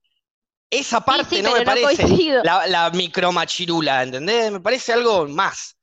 Esa 0.71 1.01
parte 1.01 1.37
sí, 1.37 1.43
no 1.43 1.53
me 1.53 1.61
no 1.61 1.65
parece 1.65 2.03
coincido. 2.05 2.43
la, 2.45 2.67
la 2.67 2.91
micromachirula, 2.91 4.03
¿entendés? 4.03 4.53
Me 4.53 4.61
parece 4.61 4.93
algo 4.93 5.27
más. 5.27 5.77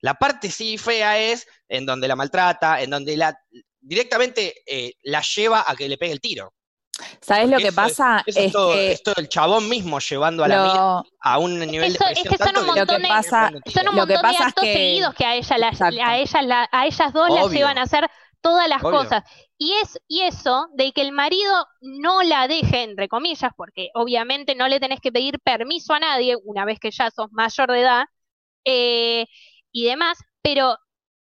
La 0.00 0.14
parte 0.14 0.50
sí 0.50 0.78
fea 0.78 1.18
es 1.18 1.46
en 1.68 1.84
donde 1.84 2.08
la 2.08 2.16
maltrata, 2.16 2.80
en 2.80 2.88
donde 2.90 3.16
la 3.18 3.38
directamente 3.82 4.54
eh, 4.66 4.94
la 5.02 5.20
lleva 5.22 5.64
a 5.66 5.74
que 5.76 5.88
le 5.88 5.98
pegue 5.98 6.12
el 6.12 6.20
tiro. 6.20 6.54
¿Sabes 7.22 7.48
lo 7.48 7.56
que 7.58 7.68
eso 7.68 7.74
pasa? 7.76 8.22
Eso 8.26 8.38
es, 8.40 8.46
es 8.46 8.52
todo, 8.52 8.72
que 8.74 8.92
es 8.92 9.02
todo 9.02 9.14
el 9.18 9.28
chabón 9.28 9.68
mismo 9.68 9.98
llevando 10.00 10.44
a 10.44 10.48
la 10.48 10.62
mina 10.62 10.74
lo, 10.74 11.04
a 11.20 11.38
un 11.38 11.58
nivel 11.58 11.94
Eso- 11.94 12.04
de 12.04 12.12
es 12.12 12.20
presión 12.20 12.30
que 12.30 12.36
son 12.38 12.46
tanto 12.46 12.60
un 12.60 12.66
montón 12.66 13.02
de- 13.02 13.08
pasa- 13.08 13.50
Son 13.72 13.88
un 13.88 13.94
montón 13.94 14.26
es 14.26 14.40
actos 14.40 14.64
que- 14.64 14.72
seguidos 14.74 15.14
que 15.14 15.24
a, 15.24 15.34
ella 15.34 15.58
las- 15.58 15.72
Exacto. 15.72 16.00
a, 16.04 16.18
ellas 16.18 16.44
la- 16.44 16.68
a 16.72 16.86
ellas 16.86 17.12
dos 17.12 17.30
las 17.30 17.44
Obvio. 17.44 17.58
llevan 17.58 17.78
a 17.78 17.82
hacer 17.82 18.10
todas 18.42 18.68
las 18.68 18.82
Obvio. 18.82 18.98
cosas. 18.98 19.22
Y 19.62 19.74
es 19.74 19.98
y 20.08 20.22
eso 20.22 20.68
de 20.74 20.92
que 20.92 21.02
el 21.02 21.12
marido 21.12 21.52
no 21.82 22.22
la 22.22 22.48
deje, 22.48 22.82
entre 22.82 23.08
comillas, 23.08 23.52
porque 23.56 23.90
obviamente 23.94 24.54
no 24.54 24.68
le 24.68 24.80
tenés 24.80 25.00
que 25.00 25.12
pedir 25.12 25.38
permiso 25.40 25.92
a 25.92 26.00
nadie 26.00 26.36
una 26.44 26.64
vez 26.64 26.80
que 26.80 26.90
ya 26.90 27.10
sos 27.10 27.30
mayor 27.32 27.70
de 27.70 27.80
edad 27.82 28.04
eh, 28.64 29.26
y 29.72 29.84
demás, 29.86 30.18
pero 30.42 30.76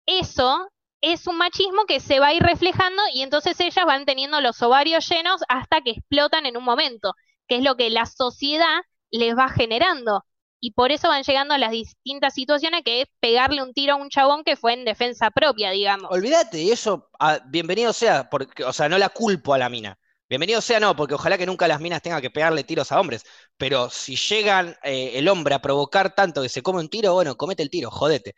eso 0.07 0.67
es 1.01 1.27
un 1.27 1.37
machismo 1.37 1.85
que 1.87 1.99
se 1.99 2.19
va 2.19 2.27
a 2.29 2.33
ir 2.33 2.43
reflejando 2.43 3.01
y 3.13 3.21
entonces 3.23 3.59
ellas 3.59 3.85
van 3.85 4.05
teniendo 4.05 4.41
los 4.41 4.61
ovarios 4.63 5.07
llenos 5.09 5.41
hasta 5.49 5.81
que 5.81 5.91
explotan 5.91 6.45
en 6.47 6.57
un 6.57 6.63
momento, 6.65 7.13
que 7.47 7.57
es 7.57 7.63
lo 7.63 7.75
que 7.77 7.89
la 7.91 8.05
sociedad 8.07 8.81
les 9.11 9.37
va 9.37 9.49
generando. 9.49 10.25
Y 10.65 10.71
por 10.71 10.91
eso 10.91 11.09
van 11.09 11.21
llegando 11.21 11.53
a 11.53 11.59
las 11.59 11.69
distintas 11.69 12.33
situaciones 12.33 12.81
que 12.83 13.01
es 13.01 13.07
pegarle 13.19 13.61
un 13.61 13.71
tiro 13.71 13.93
a 13.93 13.97
un 13.97 14.09
chabón 14.09 14.43
que 14.43 14.55
fue 14.55 14.73
en 14.73 14.83
defensa 14.83 15.29
propia, 15.29 15.69
digamos. 15.69 16.09
Olvídate, 16.09 16.59
y 16.59 16.71
eso, 16.71 17.07
ah, 17.19 17.37
bienvenido 17.45 17.93
sea, 17.93 18.31
porque, 18.31 18.63
o 18.63 18.73
sea, 18.73 18.89
no 18.89 18.97
la 18.97 19.09
culpo 19.09 19.53
a 19.53 19.59
la 19.59 19.69
mina. 19.69 19.95
Bienvenido 20.27 20.61
sea, 20.61 20.79
no, 20.79 20.95
porque 20.95 21.13
ojalá 21.13 21.37
que 21.37 21.45
nunca 21.45 21.67
las 21.67 21.79
minas 21.79 22.01
tengan 22.01 22.19
que 22.19 22.31
pegarle 22.31 22.63
tiros 22.63 22.91
a 22.91 22.99
hombres. 22.99 23.25
Pero 23.57 23.91
si 23.91 24.15
llegan 24.15 24.75
eh, 24.81 25.11
el 25.13 25.27
hombre 25.27 25.53
a 25.53 25.61
provocar 25.61 26.15
tanto 26.15 26.41
que 26.41 26.49
se 26.49 26.63
come 26.63 26.79
un 26.79 26.89
tiro, 26.89 27.13
bueno, 27.13 27.37
comete 27.37 27.61
el 27.61 27.69
tiro, 27.69 27.91
jodete. 27.91 28.33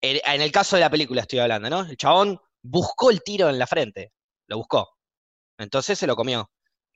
En, 0.00 0.40
el 0.40 0.50
caso 0.50 0.76
de 0.76 0.80
la 0.80 0.90
película 0.90 1.20
estoy 1.20 1.40
hablando, 1.40 1.68
¿no? 1.68 1.82
El 1.82 1.98
chabón 1.98 2.40
buscó 2.62 3.10
el 3.10 3.22
tiro 3.22 3.50
en 3.50 3.58
la 3.58 3.66
frente, 3.66 4.14
lo 4.46 4.56
buscó. 4.56 4.88
Entonces 5.58 5.98
se 5.98 6.06
lo 6.06 6.16
comió. 6.16 6.50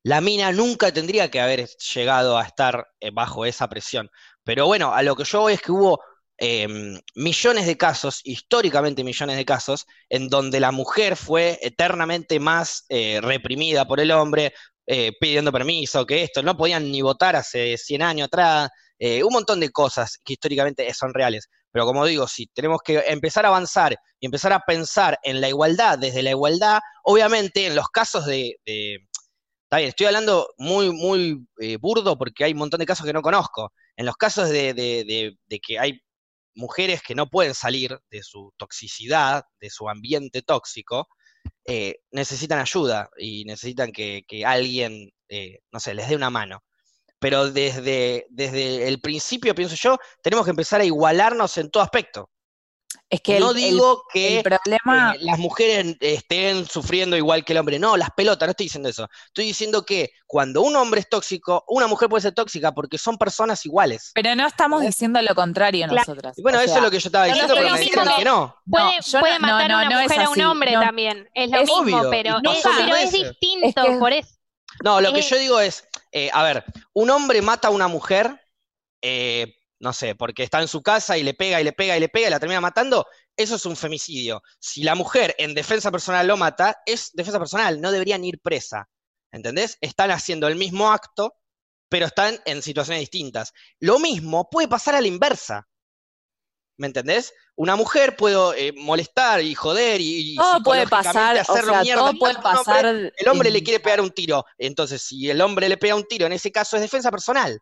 La 0.05 0.21
mina 0.21 0.51
nunca 0.51 0.93
tendría 0.93 1.31
que 1.31 1.41
haber 1.41 1.69
llegado 1.95 2.37
a 2.37 2.43
estar 2.43 2.89
eh, 3.01 3.11
bajo 3.13 3.45
esa 3.45 3.69
presión. 3.69 4.11
Pero 4.45 4.67
bueno, 4.67 4.93
a 4.95 5.03
lo 5.03 5.15
que 5.17 5.25
yo 5.25 5.41
voy 5.43 5.55
es 5.55 5.63
que 5.63 5.73
hubo 5.73 6.01
em, 6.39 6.99
millones 7.15 7.67
de 7.67 7.77
casos, 7.77 8.21
históricamente 8.25 9.05
millones 9.05 9.37
de 9.37 9.45
casos, 9.45 9.87
en 10.09 10.29
donde 10.29 10.61
la 10.61 10.73
mujer 10.73 11.17
fue 11.17 11.59
eternamente 11.63 12.41
más 12.41 12.85
eh, 12.89 13.21
reprimida 13.23 13.87
por 13.87 14.01
el 14.01 14.11
hombre, 14.11 14.53
eh, 14.87 15.13
pidiendo 15.21 15.53
permiso, 15.53 16.05
que 16.07 16.23
esto, 16.25 16.43
no 16.43 16.57
podían 16.57 16.91
ni 16.91 17.03
votar 17.03 17.37
hace 17.37 17.77
100 17.79 18.03
años 18.03 18.27
atrás, 18.27 18.71
eh, 18.99 19.23
un 19.23 19.33
montón 19.33 19.61
de 19.61 19.71
cosas 19.71 20.19
que 20.25 20.33
históricamente 20.35 20.93
son 20.95 21.15
reales. 21.15 21.49
Pero 21.71 21.87
como 21.87 22.05
digo, 22.05 22.27
si 22.29 22.47
tenemos 22.49 22.81
que 22.85 22.99
empezar 23.09 23.45
a 23.47 23.49
avanzar 23.49 23.97
y 24.21 24.27
empezar 24.27 24.53
a 24.53 24.61
pensar 24.61 25.19
en 25.23 25.41
la 25.41 25.49
igualdad, 25.49 25.99
desde 25.99 26.23
la 26.23 26.31
igualdad, 26.31 26.81
obviamente 27.05 27.67
en 27.67 27.77
los 27.77 27.89
casos 27.89 28.27
de... 28.27 28.57
de- 28.67 28.99
está 29.65 29.79
bien, 29.79 29.89
estoy 29.89 30.07
hablando 30.07 30.49
muy, 30.59 30.93
muy 30.93 31.47
eh, 31.59 31.77
burdo 31.79 32.17
porque 32.19 32.45
hay 32.45 32.53
un 32.53 32.59
montón 32.59 32.81
de 32.81 32.87
casos 32.87 33.07
que 33.07 33.13
no 33.13 33.23
conozco. 33.23 33.73
En 33.97 34.07
los 34.07 34.17
casos 34.17 34.49
de, 34.49 35.37
que 35.63 35.79
hay 35.79 36.01
mujeres 36.55 37.03
que 37.03 37.15
no 37.15 37.29
pueden 37.29 37.55
salir 37.55 37.99
de 38.11 38.23
su 38.23 38.53
toxicidad, 38.57 39.45
de 39.61 39.71
su 39.71 39.89
ambiente 39.89 40.43
tóxico, 40.43 41.09
eh, 41.65 41.97
necesitan 42.11 42.61
ayuda 42.61 43.11
y 43.19 43.45
necesitan 43.45 43.93
que, 43.93 44.25
alguien, 44.47 45.11
eh, 45.29 45.61
no 45.71 45.81
sé, 45.81 45.95
les 45.95 46.09
dé 46.09 46.17
una 46.17 46.31
mano. 46.31 46.63
Pero 47.19 47.51
desde 47.53 48.27
el 48.89 49.01
principio, 49.01 49.55
pienso 49.55 49.77
yo, 49.77 49.99
tenemos 50.23 50.45
que 50.45 50.51
empezar 50.51 50.81
a 50.81 50.85
igualarnos 50.85 51.57
en 51.59 51.71
todo 51.71 51.83
aspecto. 51.83 52.31
Es 53.13 53.21
que 53.21 53.39
no 53.39 53.51
el, 53.51 53.59
el- 53.59 53.63
digo 53.73 54.05
que 54.11 54.39
el 54.39 54.43
problema, 54.43 55.13
eh, 55.15 55.19
las 55.21 55.39
mujeres 55.39 55.97
estén 56.01 56.65
sufriendo 56.67 57.15
igual 57.17 57.45
que 57.45 57.53
el 57.53 57.59
hombre. 57.59 57.79
No, 57.79 57.97
las 57.99 58.11
pelotas, 58.13 58.47
no 58.47 58.53
estoy 58.53 58.65
diciendo 58.67 58.89
eso. 58.89 59.07
Estoy 59.27 59.45
diciendo 59.45 59.85
que 59.85 60.13
cuando 60.27 60.63
un 60.63 60.75
hombre 60.77 61.01
es 61.01 61.09
tóxico, 61.11 61.63
una 61.69 61.87
mujer 61.87 62.09
puede 62.09 62.23
ser 62.23 62.33
tóxica 62.33 62.73
porque 62.73 62.97
son 62.97 63.19
personas 63.19 63.67
iguales. 63.67 64.13
pero 64.15 64.35
no 64.35 64.47
estamos 64.47 64.81
diciendo 64.81 65.21
lo 65.21 65.35
contrario 65.35 65.87
Claro. 65.89 65.97
nosotras. 66.09 66.39
Y 66.39 66.43
bueno, 66.43 66.57
O 66.59 66.61
eso 66.63 66.69
sea, 66.71 66.79
es 66.79 66.83
lo 66.85 66.91
que 66.91 66.99
yo 67.01 67.09
estaba 67.09 67.27
no 67.27 67.33
diciendo, 67.35 67.55
pero 67.55 67.71
me 67.71 67.79
diciendo 67.79 68.01
dijeron 68.03 68.19
que 68.19 68.25
no. 68.25 68.57
Puede, 68.71 68.85
no, 69.13 69.21
puede 69.21 69.35
no- 69.35 69.41
matar 69.47 69.71
no, 69.71 69.79
a 69.79 69.83
una 69.87 70.03
mujer 70.03 70.21
a 70.23 70.31
un 70.31 70.41
hombre 70.41 70.73
no. 70.73 70.81
también, 70.81 71.29
es 71.35 71.51
lo 71.51 71.57
Es 71.59 71.69
mismo, 71.69 71.83
obvio, 71.99 72.11
pero, 72.11 72.37
es, 72.51 72.63
pero 72.63 72.97
es 72.97 73.13
distinto, 73.13 73.67
Es 73.83 73.91
que- 73.91 73.97
por 73.99 74.13
eso. 74.15 74.31
No, 74.83 75.03
lo 75.03 75.13
que 75.13 75.21
yo 75.21 75.37
digo 75.37 75.61
es, 75.61 75.87
eh, 76.13 76.31
a 76.33 76.43
ver, 76.43 76.65
un 76.95 77.11
hombre 77.11 77.43
mata 77.43 77.69
a 77.69 77.71
una 77.71 77.89
mujer, 77.89 78.41
eh, 79.03 79.55
no 79.83 79.93
sé, 79.93 80.15
porque 80.15 80.45
está 80.45 80.61
en 80.61 80.69
su 80.69 80.81
casa 80.81 81.19
y 81.19 81.25
le 81.25 81.35
pega 81.35 81.61
y 81.61 81.65
le 81.65 81.73
pega 81.73 81.97
y 81.97 82.01
le 82.01 82.09
pega 82.09 82.29
y 82.29 82.31
la 82.31 82.39
termina 82.39 82.61
matando, 82.61 83.05
eso 83.37 83.57
es 83.57 83.67
un 83.67 83.75
femicidio. 83.75 84.41
Si 84.61 84.85
la 84.85 84.95
mujer 84.95 85.35
en 85.39 85.55
defensa 85.55 85.91
personal 85.91 86.25
lo 86.25 86.37
mata, 86.37 86.81
es 86.87 87.11
defensa 87.15 87.41
personal, 87.41 87.81
no 87.81 87.91
deberían 87.91 88.25
ir 88.25 88.39
presa. 88.41 88.89
¿Entendés? 89.33 89.79
Están 89.81 90.13
haciendo 90.13 90.47
el 90.47 90.55
mismo 90.55 90.93
acto, 90.93 91.35
pero 91.89 92.07
están 92.07 92.39
en 92.45 92.63
situaciones 92.63 93.01
distintas. 93.01 93.53
Lo 93.81 93.99
mismo 93.99 94.49
puede 94.49 94.69
pasar 94.69 94.95
a 94.95 95.01
la 95.01 95.09
inversa. 95.09 95.67
¿Me 96.77 96.87
entendés? 96.87 97.35
Una 97.57 97.75
mujer 97.75 98.17
puede 98.17 98.69
eh, 98.69 98.73
molestar 98.77 99.43
y 99.43 99.53
joder 99.57 100.01
y, 100.01 100.35
y 100.35 100.37
todo 100.37 100.63
puede 100.63 100.87
pasar, 100.87 101.37
o 101.37 101.41
hacerlo 101.41 101.73
sea, 101.73 101.83
mierda 101.83 102.03
todo 102.03 102.19
puede 102.21 102.37
hombre, 102.37 102.53
pasar. 102.53 102.87
el 102.87 103.29
hombre 103.29 103.51
le 103.51 103.65
quiere 103.65 103.81
pegar 103.81 104.01
un 104.01 104.13
tiro. 104.13 104.45
Entonces, 104.59 105.03
si 105.03 105.29
el 105.29 105.41
hombre 105.41 105.69
le 105.69 105.77
pega 105.77 105.97
un 105.97 106.07
tiro, 106.07 106.27
en 106.27 106.33
ese 106.33 106.53
caso 106.53 106.77
es 106.77 106.83
defensa 106.83 107.11
personal. 107.11 107.59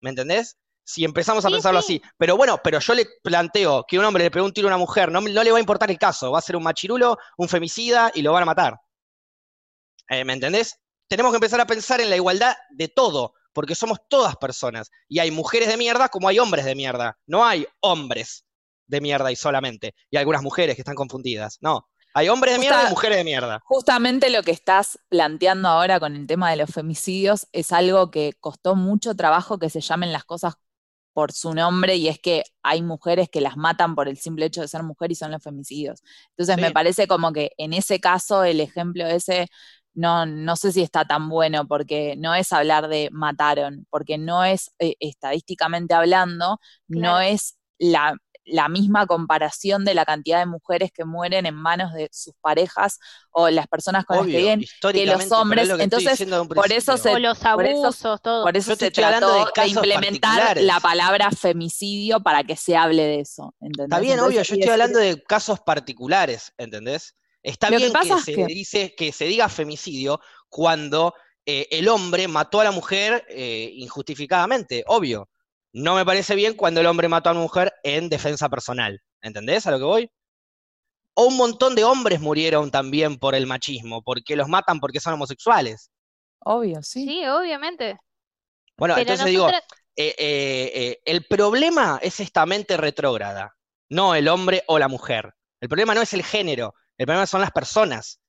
¿Me 0.00 0.10
entendés? 0.10 0.58
Si 0.84 1.04
empezamos 1.04 1.44
a 1.44 1.48
Sí, 1.48 1.54
pensarlo 1.54 1.82
sí. 1.82 1.96
así. 1.96 2.10
Pero 2.18 2.36
bueno, 2.36 2.58
pero 2.62 2.78
yo 2.78 2.94
le 2.94 3.06
planteo 3.22 3.84
que 3.88 3.98
un 3.98 4.04
hombre 4.04 4.24
le 4.24 4.30
pegue 4.30 4.44
un 4.44 4.52
tiro 4.52 4.68
a 4.68 4.70
una 4.70 4.76
mujer, 4.78 5.10
no, 5.10 5.20
no 5.20 5.42
le 5.42 5.50
va 5.50 5.56
a 5.56 5.60
importar 5.60 5.90
el 5.90 5.98
caso. 5.98 6.30
Va 6.32 6.38
a 6.38 6.42
ser 6.42 6.56
un 6.56 6.62
machirulo, 6.62 7.18
un 7.38 7.48
femicida 7.48 8.10
y 8.14 8.22
lo 8.22 8.32
van 8.32 8.42
a 8.42 8.46
matar. 8.46 8.78
Eh, 10.08 10.24
¿Me 10.24 10.34
entendés? 10.34 10.78
Tenemos 11.08 11.32
que 11.32 11.36
empezar 11.36 11.60
a 11.60 11.66
pensar 11.66 12.00
en 12.00 12.10
la 12.10 12.16
igualdad 12.16 12.54
de 12.70 12.88
todo, 12.88 13.34
porque 13.52 13.74
somos 13.74 13.98
todas 14.08 14.36
personas. 14.36 14.90
Y 15.08 15.18
hay 15.18 15.30
mujeres 15.30 15.68
de 15.68 15.76
mierda 15.76 16.08
como 16.08 16.28
hay 16.28 16.38
hombres 16.38 16.64
de 16.64 16.74
mierda. 16.74 17.18
No 17.26 17.44
hay 17.44 17.66
hombres 17.80 18.44
de 18.86 19.00
mierda 19.00 19.32
y 19.32 19.36
solamente. 19.36 19.94
Y 20.10 20.16
algunas 20.16 20.42
mujeres 20.42 20.74
que 20.76 20.82
están 20.82 20.94
confundidas. 20.94 21.58
No. 21.60 21.88
Hay 22.16 22.28
hombres 22.28 22.54
de 22.54 22.60
mierda 22.60 22.86
y 22.86 22.90
mujeres 22.90 23.18
de 23.18 23.24
mierda. 23.24 23.60
Justamente 23.64 24.30
lo 24.30 24.42
que 24.42 24.52
estás 24.52 24.98
planteando 25.08 25.68
ahora 25.68 25.98
con 25.98 26.14
el 26.14 26.26
tema 26.26 26.50
de 26.50 26.56
los 26.56 26.70
femicidios 26.70 27.48
es 27.52 27.72
algo 27.72 28.10
que 28.10 28.34
costó 28.38 28.76
mucho 28.76 29.16
trabajo 29.16 29.58
que 29.58 29.68
se 29.70 29.80
llamen 29.80 30.12
las 30.12 30.24
cosas 30.24 30.54
por 31.14 31.32
su 31.32 31.54
nombre 31.54 31.96
y 31.96 32.08
es 32.08 32.18
que 32.18 32.44
hay 32.62 32.82
mujeres 32.82 33.30
que 33.30 33.40
las 33.40 33.56
matan 33.56 33.94
por 33.94 34.08
el 34.08 34.18
simple 34.18 34.46
hecho 34.46 34.60
de 34.60 34.68
ser 34.68 34.82
mujer 34.82 35.12
y 35.12 35.14
son 35.14 35.30
los 35.32 35.42
femicidios. 35.42 36.02
Entonces 36.30 36.58
me 36.58 36.72
parece 36.72 37.06
como 37.06 37.32
que 37.32 37.52
en 37.56 37.72
ese 37.72 38.00
caso 38.00 38.44
el 38.44 38.60
ejemplo 38.60 39.06
ese 39.06 39.48
no, 39.94 40.26
no 40.26 40.56
sé 40.56 40.72
si 40.72 40.82
está 40.82 41.04
tan 41.04 41.28
bueno 41.28 41.66
porque 41.68 42.16
no 42.18 42.34
es 42.34 42.52
hablar 42.52 42.88
de 42.88 43.08
mataron, 43.12 43.86
porque 43.90 44.18
no 44.18 44.44
es, 44.44 44.72
eh, 44.80 44.96
estadísticamente 45.00 45.94
hablando, 45.94 46.60
no 46.88 47.20
es 47.20 47.56
la, 47.78 48.16
la 48.46 48.68
misma 48.68 49.06
comparación 49.06 49.84
de 49.84 49.94
la 49.94 50.04
cantidad 50.04 50.38
de 50.38 50.46
mujeres 50.46 50.90
que 50.92 51.04
mueren 51.04 51.46
en 51.46 51.54
manos 51.54 51.92
de 51.94 52.08
sus 52.12 52.34
parejas 52.40 52.98
o 53.30 53.48
las 53.48 53.66
personas 53.68 54.04
con 54.04 54.18
las 54.18 54.26
que 54.26 54.36
viven 54.36 54.64
que 54.92 55.06
los 55.06 55.32
hombres. 55.32 55.66
lo 55.68 55.76
que 55.78 55.84
estoy 55.84 56.06
Entonces, 56.06 56.28
por 56.54 56.72
eso 56.72 56.96
se 56.98 57.10
O 57.10 57.18
los 57.18 57.38
por 57.38 57.64
eso- 57.64 57.84
abusos, 57.84 58.20
todo. 58.22 58.42
por 58.44 58.56
eso 58.56 58.76
se 58.76 58.88
estoy 58.88 59.04
hablando 59.04 59.32
de 59.32 59.38
de, 59.40 59.44
casos 59.54 59.72
implementar 59.76 60.30
particulares. 60.32 60.64
la 60.64 60.80
palabra 60.80 61.30
femicidio 61.30 62.20
para 62.20 62.44
que 62.44 62.56
se 62.56 62.76
hable 62.76 63.02
de 63.02 63.20
eso. 63.20 63.54
¿entendés? 63.60 63.84
Está 63.86 64.00
bien, 64.00 64.12
Entonces, 64.14 64.36
obvio, 64.38 64.42
yo 64.48 64.54
estoy 64.54 64.70
hablando 64.70 64.98
de 64.98 65.22
casos 65.22 65.60
particulares, 65.60 66.52
¿entendés? 66.58 67.14
Está 67.42 67.70
Lo 67.70 67.76
bien 67.78 67.92
que, 67.92 68.08
es 68.08 68.24
se 68.24 68.34
que- 68.34 68.46
dice 68.46 68.94
que 68.96 69.12
se 69.12 69.24
diga 69.26 69.48
femicidio 69.48 70.20
cuando 70.48 71.14
eh, 71.46 71.66
el 71.70 71.88
hombre 71.88 72.26
mató 72.26 72.60
a 72.60 72.64
la 72.64 72.70
mujer 72.70 73.24
eh, 73.28 73.70
injustificadamente, 73.74 74.82
obvio. 74.86 75.28
No 75.74 75.96
me 75.96 76.04
parece 76.04 76.36
bien 76.36 76.54
cuando 76.54 76.80
el 76.80 76.86
hombre 76.86 77.08
mató 77.08 77.28
a 77.28 77.32
una 77.32 77.40
mujer 77.40 77.74
en 77.82 78.08
defensa 78.08 78.48
personal, 78.48 79.02
¿entendés 79.20 79.66
a 79.66 79.72
lo 79.72 79.78
que 79.78 79.84
voy? 79.84 80.10
O 81.14 81.26
un 81.26 81.36
montón 81.36 81.74
de 81.74 81.82
hombres 81.82 82.20
murieron 82.20 82.70
también 82.70 83.18
por 83.18 83.34
el 83.34 83.48
machismo, 83.48 84.00
porque 84.00 84.36
los 84.36 84.48
matan 84.48 84.78
porque 84.78 85.00
son 85.00 85.14
homosexuales. 85.14 85.90
Obvio, 86.38 86.80
sí. 86.80 87.04
Sí, 87.04 87.26
obviamente. 87.26 87.98
Bueno, 88.76 88.94
Pero 88.94 89.00
entonces 89.00 89.26
digo, 89.26 89.48
eh, 89.48 89.62
eh, 89.96 90.14
eh, 90.16 91.00
el 91.04 91.26
problema 91.26 91.98
es 92.00 92.20
esta 92.20 92.46
mente 92.46 92.76
retrógrada, 92.76 93.56
no 93.88 94.14
el 94.14 94.28
hombre 94.28 94.62
o 94.68 94.78
la 94.78 94.86
mujer. 94.86 95.34
El 95.60 95.68
problema 95.68 95.92
no 95.92 96.02
es 96.02 96.12
el 96.12 96.22
género, 96.22 96.74
el 96.98 97.06
problema 97.06 97.26
son 97.26 97.40
las 97.40 97.50
personas. 97.50 98.20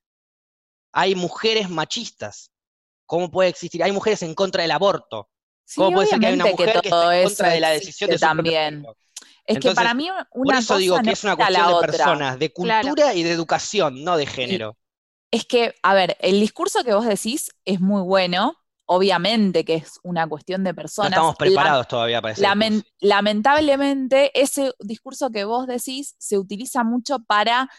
Hay 0.93 1.13
mujeres 1.13 1.69
machistas. 1.69 2.51
¿Cómo 3.05 3.29
puede 3.29 3.49
existir? 3.49 3.83
Hay 3.83 3.91
mujeres 3.91 4.23
en 4.23 4.33
contra 4.33 4.63
del 4.63 4.71
aborto. 4.71 5.29
Sí, 5.65 5.75
¿Cómo 5.77 5.91
puede 5.93 6.07
ser 6.07 6.19
que 6.19 6.27
hay 6.27 6.33
una 6.35 6.45
mujer 6.45 6.79
que, 6.81 6.89
esté 6.89 6.89
en 6.89 7.11
eso 7.13 7.23
contra 7.29 7.49
de 7.49 7.59
la 7.59 7.69
decisión 7.71 8.09
de 8.09 8.17
su 8.17 8.21
propio 8.21 8.35
también. 8.37 8.85
Es 9.47 9.59
que 9.59 9.71
para 9.71 9.93
mí 9.93 10.07
Por 10.09 10.27
una 10.47 10.59
eso 10.59 10.77
digo 10.77 10.93
cosa 10.93 11.01
que 11.03 11.07
no 11.07 11.13
es 11.13 11.23
una 11.23 11.35
cuestión 11.35 11.67
de 11.67 11.87
personas, 11.87 12.39
de 12.39 12.53
Claro. 12.53 12.87
cultura 12.89 13.13
y 13.13 13.23
de 13.23 13.31
educación, 13.31 14.03
no 14.03 14.17
de 14.17 14.25
género. 14.25 14.77
Es 15.31 15.45
que, 15.45 15.75
a 15.83 15.93
ver, 15.93 16.15
el 16.19 16.39
discurso 16.39 16.83
que 16.83 16.93
vos 16.93 17.05
decís 17.05 17.49
es 17.65 17.81
muy 17.81 18.01
bueno, 18.03 18.55
obviamente 18.85 19.65
que 19.65 19.75
es 19.75 19.99
una 20.03 20.27
cuestión 20.27 20.63
de 20.63 20.71
No 20.71 20.75
personas. 20.75 21.11
estamos 21.11 21.33
La- 21.33 21.37
preparados 21.37 21.87
todavía 21.87 22.21
para 22.21 22.33
discurso. 22.35 22.83
lamentablemente, 23.01 24.31
ese 24.39 24.71
discurso 24.79 25.29
que 25.31 25.45
vos 25.45 25.67
decís 25.67 26.15
se 26.19 26.37
utiliza 26.37 26.83
mucho 26.83 27.19
para 27.19 27.69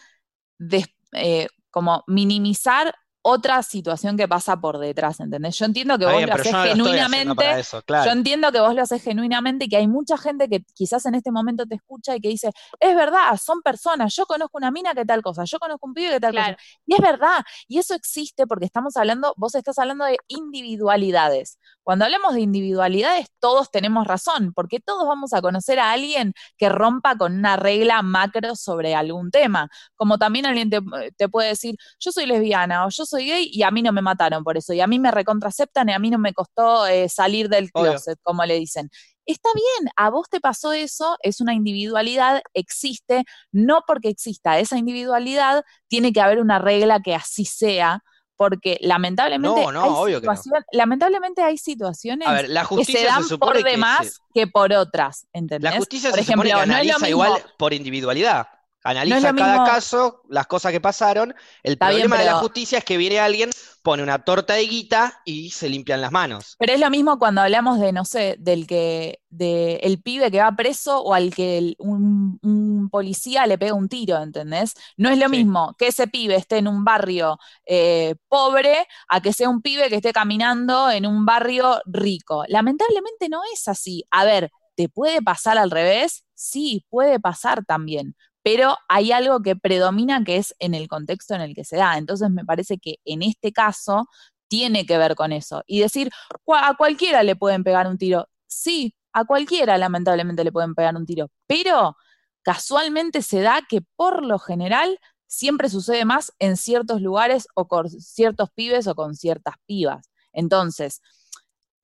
des- 0.59 0.93
eh, 1.13 1.47
como 1.71 2.03
minimizar 2.07 2.93
otra 3.29 3.61
situación 3.61 4.15
que 4.15 4.25
pasa 4.25 4.55
por 4.61 4.77
detrás, 4.77 5.19
¿entendés? 5.19 5.57
Yo 5.57 5.65
entiendo 5.65 5.97
que 5.99 6.05
vos 6.05 6.15
bien, 6.15 6.29
lo 6.29 6.35
haces 6.35 6.53
no 6.53 6.63
genuinamente, 6.63 7.35
para 7.35 7.59
eso, 7.59 7.81
claro. 7.81 8.05
yo 8.05 8.11
entiendo 8.11 8.53
que 8.53 8.61
vos 8.61 8.73
lo 8.73 8.81
haces 8.81 9.03
genuinamente 9.03 9.65
y 9.65 9.67
que 9.67 9.75
hay 9.75 9.87
mucha 9.87 10.17
gente 10.17 10.47
que 10.47 10.63
quizás 10.73 11.05
en 11.07 11.15
este 11.15 11.29
momento 11.29 11.65
te 11.65 11.75
escucha 11.75 12.15
y 12.15 12.21
que 12.21 12.29
dice, 12.29 12.51
es 12.79 12.95
verdad, 12.95 13.37
son 13.37 13.61
personas, 13.61 14.15
yo 14.15 14.25
conozco 14.25 14.57
una 14.57 14.71
mina 14.71 14.93
que 14.93 15.03
tal 15.03 15.21
cosa, 15.21 15.43
yo 15.43 15.59
conozco 15.59 15.87
un 15.87 15.93
pibe 15.93 16.11
que 16.11 16.19
tal 16.21 16.31
Claro. 16.31 16.55
cosa. 16.55 16.67
Y 16.85 16.93
es 16.95 17.01
verdad, 17.01 17.43
y 17.67 17.79
eso 17.79 17.95
existe 17.95 18.47
porque 18.47 18.63
estamos 18.63 18.95
hablando, 18.95 19.33
vos 19.35 19.55
estás 19.55 19.77
hablando 19.77 20.05
de 20.05 20.17
individualidades. 20.29 21.57
Cuando 21.87 22.03
hablamos 22.03 22.33
de 22.33 22.41
individualidades, 22.41 23.27
todos 23.39 23.71
tenemos 23.71 24.05
razón, 24.05 24.51
porque 24.53 24.81
todos 24.81 25.07
vamos 25.07 25.31
a 25.31 25.41
conocer 25.41 25.79
a 25.79 25.93
alguien 25.93 26.33
que 26.57 26.67
rompa 26.67 27.15
con 27.15 27.33
una 27.33 27.55
regla 27.55 28.01
macro 28.01 28.57
sobre 28.57 28.93
algún 28.93 29.31
tema. 29.31 29.69
Como 29.95 30.17
también 30.17 30.45
alguien 30.45 30.69
te, 30.69 30.81
te 31.15 31.29
puede 31.29 31.47
decir, 31.47 31.77
yo 31.97 32.11
soy 32.11 32.25
lesbiana 32.25 32.85
o 32.85 32.89
yo 32.89 33.05
soy 33.05 33.27
gay 33.27 33.49
y 33.53 33.63
a 33.63 33.71
mí 33.71 33.81
no 33.81 33.93
me 33.93 34.01
mataron 34.01 34.43
por 34.43 34.57
eso, 34.57 34.73
y 34.73 34.81
a 34.81 34.87
mí 34.87 34.99
me 34.99 35.11
recontraceptan 35.11 35.87
y 35.87 35.93
a 35.93 35.99
mí 35.99 36.09
no 36.09 36.17
me 36.17 36.33
costó 36.33 36.85
eh, 36.87 37.07
salir 37.07 37.47
del 37.47 37.69
Obvio. 37.71 37.91
closet, 37.91 38.19
como 38.21 38.43
le 38.43 38.55
dicen. 38.59 38.89
Está 39.25 39.47
bien, 39.55 39.89
a 39.95 40.09
vos 40.09 40.27
te 40.29 40.41
pasó 40.41 40.73
eso, 40.73 41.15
es 41.21 41.39
una 41.39 41.53
individualidad, 41.53 42.41
existe, 42.53 43.23
no 43.53 43.83
porque 43.87 44.09
exista 44.09 44.59
esa 44.59 44.77
individualidad, 44.77 45.63
tiene 45.87 46.11
que 46.11 46.19
haber 46.19 46.41
una 46.41 46.59
regla 46.59 46.99
que 46.99 47.15
así 47.15 47.45
sea, 47.45 48.03
porque 48.37 48.77
lamentablemente, 48.81 49.61
No, 49.61 49.71
no, 49.71 49.83
hay, 49.83 49.89
que 50.21 50.27
no. 50.27 50.35
situación- 50.35 50.65
lamentablemente 50.71 51.41
hay 51.41 51.57
situaciones 51.57 52.27
ver, 52.33 52.49
la 52.49 52.61
que 52.61 52.67
se 52.99 53.05
dan 53.05 53.23
se 53.23 53.29
supone 53.29 53.51
por 53.53 53.63
que 53.63 53.71
demás 53.71 54.07
se- 54.07 54.19
que 54.33 54.47
por 54.47 54.71
otras, 54.73 55.27
¿entendés? 55.33 55.63
La 55.71 55.77
justicia 55.77 56.09
por 56.11 56.19
se 56.19 56.25
supone 56.25 56.49
ejemplo, 56.49 56.57
que 56.57 56.61
es 56.63 56.67
lo 56.67 56.73
analiza 56.75 57.09
igual 57.09 57.31
por 57.57 57.73
individualidad. 57.73 58.47
Analiza 58.89 59.33
cada 59.33 59.51
mismo- 59.53 59.65
caso, 59.65 60.21
las 60.29 60.47
cosas 60.47 60.71
que 60.71 60.79
pasaron. 60.81 61.33
El 61.63 61.73
Está 61.73 61.89
bien, 61.89 62.01
problema 62.01 62.19
de 62.19 62.25
la 62.25 62.37
justicia 62.39 62.77
es 62.77 62.83
que 62.85 62.97
viene 62.97 63.19
alguien, 63.19 63.49
pone 63.83 64.03
una 64.03 64.23
torta 64.23 64.53
de 64.53 64.65
guita 64.67 65.21
y 65.25 65.49
se 65.51 65.69
limpian 65.69 66.01
las 66.01 66.11
manos. 66.11 66.55
Pero 66.59 66.73
es 66.73 66.79
lo 66.79 66.89
mismo 66.89 67.19
cuando 67.19 67.41
hablamos 67.41 67.79
de, 67.79 67.91
no 67.91 68.03
sé, 68.05 68.35
del 68.39 68.67
que, 68.67 69.21
de 69.29 69.75
el 69.83 70.01
pibe 70.01 70.29
que 70.31 70.39
va 70.41 70.53
preso 70.55 70.99
o 71.01 71.13
al 71.13 71.33
que 71.33 71.57
el- 71.57 71.75
un, 71.79 72.39
un 72.43 72.89
policía 72.89 73.45
le 73.45 73.57
pega 73.57 73.73
un 73.73 73.89
tiro, 73.89 74.17
¿entendés? 74.21 74.73
No 74.97 75.09
es 75.09 75.17
lo 75.17 75.25
Sí. 75.25 75.31
mismo 75.37 75.75
que 75.77 75.87
ese 75.87 76.07
pibe 76.07 76.35
esté 76.35 76.57
en 76.57 76.67
un 76.67 76.83
barrio 76.83 77.37
eh, 77.65 78.15
pobre 78.29 78.87
a 79.09 79.21
que 79.21 79.33
sea 79.33 79.49
un 79.49 79.61
pibe 79.61 79.89
que 79.89 79.95
esté 79.97 80.11
caminando 80.13 80.89
en 80.91 81.05
un 81.05 81.25
barrio 81.25 81.81
rico. 81.85 82.43
Lamentablemente 82.47 83.29
no 83.29 83.41
es 83.53 83.67
así. 83.67 84.03
A 84.11 84.23
ver, 84.25 84.49
¿te 84.75 84.89
puede 84.89 85.21
pasar 85.21 85.57
al 85.57 85.71
revés? 85.71 86.23
Sí, 86.33 86.85
puede 86.89 87.19
pasar 87.19 87.65
también. 87.65 88.15
Pero 88.47 88.77
hay 88.87 89.11
algo 89.11 89.41
que 89.41 89.57
predomina 89.57 90.23
que 90.23 90.37
es 90.37 90.55
en 90.59 90.73
el 90.73 90.87
contexto 90.87 91.35
en 91.35 91.41
el 91.41 91.53
que 91.53 91.65
se 91.65 91.75
da. 91.75 91.97
Entonces 91.97 92.29
me 92.29 92.45
parece 92.45 92.77
que 92.77 92.95
en 93.03 93.21
este 93.21 93.51
caso 93.51 94.07
tiene 94.47 94.85
que 94.85 94.97
ver 94.97 95.15
con 95.15 95.33
eso. 95.33 95.63
Y 95.67 95.81
decir, 95.81 96.09
"Cua- 96.45 96.61
a 96.69 96.75
cualquiera 96.77 97.23
le 97.23 97.35
pueden 97.35 97.65
pegar 97.65 97.87
un 97.87 97.97
tiro. 97.97 98.29
Sí, 98.47 98.95
a 99.11 99.25
cualquiera 99.25 99.77
lamentablemente 99.77 100.45
le 100.45 100.53
pueden 100.53 100.75
pegar 100.75 100.95
un 100.95 101.05
tiro, 101.05 101.29
pero 101.45 101.97
casualmente 102.41 103.21
se 103.21 103.41
da 103.41 103.61
que 103.67 103.81
por 103.97 104.25
lo 104.25 104.39
general 104.39 104.97
siempre 105.25 105.67
sucede 105.69 106.05
más 106.05 106.31
en 106.39 106.55
ciertos 106.55 107.01
lugares 107.01 107.47
o 107.53 107.67
con 107.67 107.89
ciertos 107.89 108.49
pibes 108.55 108.87
o 108.87 108.95
con 108.95 109.15
ciertas 109.15 109.55
pibas. 109.65 110.09
Entonces, 110.31 111.01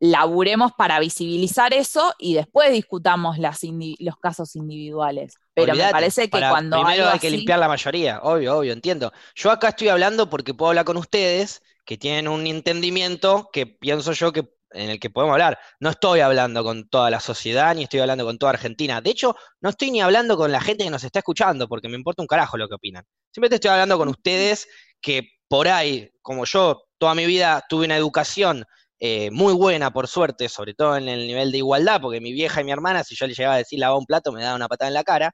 laburemos 0.06 0.74
para 0.74 0.99
visibilizar 0.99 1.74
eso 1.74 2.14
y 2.20 2.34
después 2.34 2.74
discutamos 2.74 3.38
las 3.38 3.62
los 3.99 4.18
casos 4.18 4.54
individuales. 4.58 5.36
Pero 5.54 5.74
me 5.76 5.89
parece 5.91 6.24
que 6.24 6.28
para- 6.28 6.49
cuando 6.49 6.82
primero 6.82 7.08
hay 7.08 7.20
que 7.20 7.30
limpiar 7.30 7.58
la 7.58 7.70
mayoría, 7.70 8.20
obvio, 8.22 8.58
obvio, 8.58 8.74
entiendo. 8.74 9.14
Yo 9.34 9.49
acá 9.49 9.70
estoy 9.70 9.88
hablando 9.88 10.30
porque 10.30 10.54
puedo 10.54 10.72
hablar 10.72 10.84
con 10.84 10.97
ustedes 10.97 11.62
que 11.86 11.97
tienen 11.97 12.28
un 12.28 12.45
entendimiento 12.47 13.49
que 13.54 13.66
pienso 13.66 14.12
yo 14.12 14.34
que 14.34 14.49
en 14.72 14.89
el 14.89 14.99
que 14.99 15.10
podemos 15.10 15.32
hablar. 15.36 15.58
No 15.80 15.89
estoy 15.91 16.20
hablando 16.20 16.66
con 16.66 16.89
toda 16.89 17.10
la 17.10 17.22
sociedad 17.22 17.74
ni 17.74 17.84
estoy 17.84 18.01
hablando 18.01 18.26
con 18.26 18.38
toda 18.38 18.49
Argentina. 18.51 18.99
De 18.99 19.12
hecho, 19.12 19.38
no 19.62 19.70
estoy 19.70 19.89
ni 19.89 20.01
hablando 20.01 20.36
con 20.36 20.51
la 20.51 20.60
gente 20.60 20.84
que 20.84 20.89
nos 20.89 21.06
está 21.06 21.20
escuchando 21.20 21.70
porque 21.70 21.88
me 21.88 21.95
importa 21.95 22.22
un 22.24 22.28
carajo 22.28 22.58
lo 22.58 22.68
que 22.68 22.76
opinan. 22.76 23.06
Simplemente 23.32 23.56
estoy 23.56 23.72
hablando 23.72 23.97
con 23.97 24.10
ustedes 24.10 24.68
que 24.99 25.30
por 25.47 25.70
ahí, 25.70 26.10
como 26.22 26.43
yo, 26.43 26.84
toda 26.97 27.16
mi 27.16 27.26
vida 27.26 27.64
tuve 27.70 27.86
una 27.86 27.95
educación 27.95 28.66
eh, 29.06 29.32
muy 29.32 29.54
buena, 29.54 29.91
por 29.91 30.08
suerte, 30.08 30.47
sobre 30.49 30.74
todo 30.74 30.95
en 30.97 31.10
el 31.10 31.28
nivel 31.28 31.51
de 31.51 31.58
igualdad, 31.60 31.99
porque 32.01 32.22
mi 32.22 32.32
vieja 32.34 32.62
y 32.62 32.64
mi 32.64 32.72
hermana, 32.72 33.04
si 33.04 33.16
yo 33.16 33.28
le 33.28 33.34
llegaba 33.34 33.56
a 33.56 33.58
decir 33.60 33.80
lava 33.80 33.97
un 33.97 34.06
plato, 34.06 34.32
me 34.32 34.41
daba 34.41 34.56
una 34.56 34.70
patada 34.70 34.88
en 34.89 34.93
la 34.95 35.04
cara. 35.04 35.32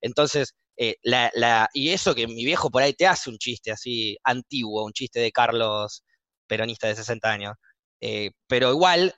Entonces, 0.00 0.54
eh, 0.76 0.96
la, 1.02 1.30
la- 1.34 1.68
y 1.74 1.90
eso 1.90 2.14
que 2.14 2.26
mi 2.28 2.44
viejo 2.44 2.70
por 2.70 2.82
ahí 2.82 2.92
te 2.94 3.06
hace 3.06 3.30
un 3.30 3.38
chiste 3.38 3.70
así 3.72 4.16
antiguo, 4.24 4.84
un 4.84 4.92
chiste 4.92 5.20
de 5.20 5.32
Carlos 5.32 6.04
peronista 6.46 6.86
de 6.88 6.96
60 6.96 7.30
años. 7.32 7.54
Eh, 8.00 8.30
pero 8.46 8.70
igual, 8.72 9.14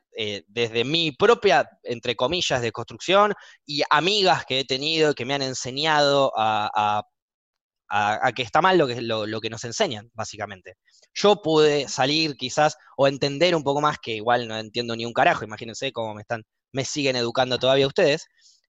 desde 0.49 0.85
mi 0.85 1.13
propia, 1.13 1.69
entre 1.83 2.17
comillas, 2.17 2.61
de 2.63 2.73
construcción 2.73 3.35
y 3.67 3.83
amigas 3.91 4.45
que 4.47 4.61
he 4.61 4.65
tenido 4.65 5.15
que 5.15 5.25
me 5.25 5.35
han 5.35 5.43
enseñado 5.43 6.33
a- 6.37 7.03
a- 7.91 8.27
a 8.27 8.33
que 8.33 8.43
está 8.43 8.61
mal 8.63 8.79
lo 8.79 8.87
que, 8.87 9.03
lo, 9.03 9.27
lo 9.27 9.41
que 9.41 9.51
nos 9.51 9.65
enseñan, 9.65 10.11
básicamente. 10.15 10.77
Yo 11.15 11.43
pude 11.43 11.89
salir 11.89 12.37
quizás 12.37 12.77
o 12.97 13.09
entender 13.09 13.55
un 13.57 13.63
poco 13.65 13.81
más, 13.81 13.99
que 13.99 14.13
igual 14.17 14.49
no 14.49 14.57
entiendo 14.59 14.97
ni 14.97 15.05
un 15.07 15.13
carajo, 15.13 15.45
imagínense 15.45 15.93
cómo 15.93 16.15
me 16.15 16.23
están, 16.23 16.45
me 16.73 16.85
siguen 16.85 17.17
educando 17.17 17.59
todavía 17.59 17.87
ustedes. 17.87 18.27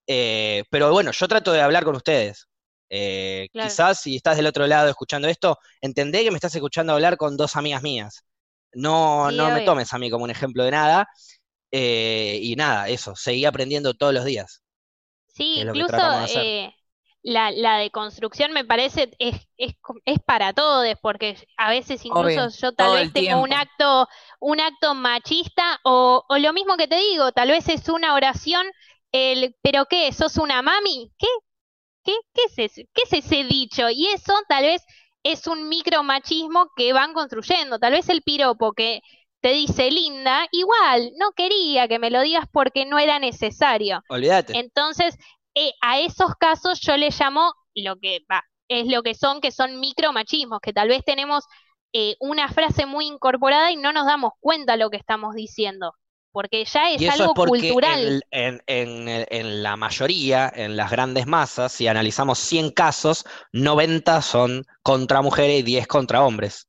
Eh, 0.07 0.63
pero 0.69 0.91
bueno, 0.91 1.11
yo 1.11 1.27
trato 1.27 1.51
de 1.51 1.61
hablar 1.61 1.83
con 1.85 1.95
ustedes. 1.95 2.47
Eh, 2.89 3.47
Claro. 3.51 3.69
Quizás 3.69 4.01
si 4.01 4.15
estás 4.17 4.35
del 4.37 4.47
otro 4.47 4.67
lado 4.67 4.89
escuchando 4.89 5.27
esto, 5.27 5.57
entendé 5.81 6.23
que 6.23 6.31
me 6.31 6.37
estás 6.37 6.55
escuchando 6.55 6.93
hablar 6.93 7.17
con 7.17 7.37
dos 7.37 7.55
amigas 7.55 7.83
mías. 7.83 8.23
No, 8.73 9.29
Sí, 9.29 9.35
no 9.37 9.49
me 9.51 9.61
tomes 9.61 9.93
a 9.93 9.99
mí 9.99 10.09
como 10.09 10.23
un 10.25 10.31
ejemplo 10.31 10.63
de 10.63 10.71
nada. 10.71 11.07
Eh, 11.71 12.39
y 12.41 12.55
nada, 12.55 12.89
eso, 12.89 13.15
seguí 13.15 13.45
aprendiendo 13.45 13.93
todos 13.93 14.13
los 14.13 14.25
días. 14.25 14.63
Sí, 15.27 15.61
incluso 15.61 15.95
la, 17.23 17.51
la 17.51 17.77
deconstrucción 17.77 18.51
me 18.51 18.65
parece 18.65 19.11
es, 19.19 19.47
es, 19.57 19.75
para 20.25 20.53
todos, 20.53 20.87
porque 21.01 21.37
a 21.57 21.69
veces 21.69 22.03
incluso 22.05 22.45
Obvio, 22.45 22.49
yo 22.49 22.71
tal 22.73 22.93
vez 22.93 23.13
tengo 23.13 23.41
un 23.41 23.53
acto, 23.53 24.07
un 24.39 24.59
acto 24.59 24.95
machista, 24.95 25.79
o, 25.83 26.23
o 26.27 26.37
lo 26.37 26.53
mismo 26.53 26.77
que 26.77 26.87
te 26.87 26.97
digo, 26.97 27.31
tal 27.31 27.49
vez 27.49 27.69
es 27.69 27.87
una 27.89 28.15
oración, 28.15 28.65
el, 29.11 29.55
pero 29.61 29.85
¿qué? 29.85 30.11
¿Sos 30.13 30.37
una 30.37 30.61
mami? 30.61 31.11
¿Qué? 31.17 31.27
¿Qué, 32.03 32.13
qué 32.33 32.41
es 32.47 32.57
ese, 32.57 32.89
qué 32.93 33.03
es 33.03 33.13
ese 33.25 33.43
dicho? 33.43 33.89
Y 33.89 34.07
eso 34.07 34.33
tal 34.49 34.63
vez 34.63 34.83
es 35.23 35.45
un 35.47 35.69
micromachismo 35.69 36.71
que 36.75 36.93
van 36.93 37.13
construyendo. 37.13 37.77
Tal 37.79 37.93
vez 37.93 38.09
el 38.09 38.23
piropo 38.23 38.73
que 38.73 39.01
te 39.41 39.49
dice 39.49 39.91
linda, 39.91 40.47
igual, 40.51 41.11
no 41.17 41.31
quería 41.33 41.87
que 41.87 41.99
me 41.99 42.11
lo 42.11 42.21
digas 42.21 42.45
porque 42.51 42.85
no 42.85 42.99
era 42.99 43.19
necesario. 43.19 44.01
Olvídate. 44.09 44.57
Entonces, 44.57 45.17
eh, 45.55 45.71
a 45.81 45.99
esos 45.99 46.35
casos 46.39 46.79
yo 46.81 46.97
le 46.97 47.09
llamo 47.11 47.53
lo 47.75 47.97
que 47.99 48.19
va, 48.31 48.43
es 48.67 48.87
lo 48.87 49.03
que 49.03 49.15
son, 49.15 49.41
que 49.41 49.51
son 49.51 49.79
micromachismos, 49.79 50.59
que 50.61 50.73
tal 50.73 50.87
vez 50.89 51.03
tenemos 51.05 51.45
eh, 51.93 52.15
una 52.19 52.49
frase 52.49 52.85
muy 52.85 53.07
incorporada 53.07 53.71
y 53.71 53.77
no 53.77 53.93
nos 53.93 54.05
damos 54.05 54.33
cuenta 54.39 54.77
lo 54.77 54.89
que 54.89 54.97
estamos 54.97 55.35
diciendo, 55.35 55.93
porque 56.31 56.65
ya 56.65 56.91
es 56.91 57.01
Y 57.01 57.05
eso 57.05 57.23
algo 57.23 57.25
es 57.25 57.31
porque 57.33 57.75
cultural. 57.75 57.79
en, 57.83 58.21
en- 58.31 58.61
en- 58.67 59.25
en 59.29 59.63
la 59.63 59.75
mayoría, 59.77 60.51
en 60.55 60.75
las 60.77 60.89
grandes 60.91 61.27
masas, 61.27 61.71
si 61.73 61.87
analizamos 61.87 62.39
100 62.39 62.71
casos, 62.71 63.25
90 63.51 64.21
son 64.21 64.65
contra 64.83 65.21
mujeres 65.21 65.59
y 65.59 65.63
10 65.63 65.87
contra 65.87 66.23
hombres. 66.23 66.67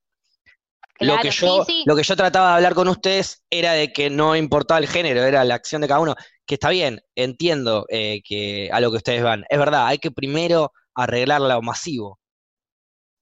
Lo 0.98 1.18
que 1.18 1.30
sí, 1.32 1.32
yo, 1.32 1.66
sí. 1.66 1.84
lo 1.84 1.96
que 1.96 2.04
yo 2.04 2.14
trataba 2.16 2.50
de 2.50 2.56
hablar 2.56 2.74
con 2.74 2.86
ustedes 2.88 3.42
era 3.50 3.72
de 3.72 3.92
que 3.92 4.08
no 4.10 4.36
importaba 4.36 4.78
el 4.78 4.86
género, 4.88 5.22
era 5.24 5.44
la 5.44 5.56
acción 5.56 5.82
de 5.82 5.88
cada 5.88 6.00
uno. 6.00 6.14
Que 6.46 6.54
está 6.54 6.70
bien, 6.70 7.02
entiendo 7.14 7.86
eh, 7.88 8.20
que 8.24 8.68
a 8.72 8.80
lo 8.80 8.90
que 8.90 8.96
ustedes 8.98 9.22
van. 9.22 9.44
Es 9.48 9.58
verdad, 9.58 9.86
hay 9.86 9.98
que 9.98 10.10
primero 10.10 10.72
arreglar 10.94 11.40
lo 11.40 11.62
masivo. 11.62 12.18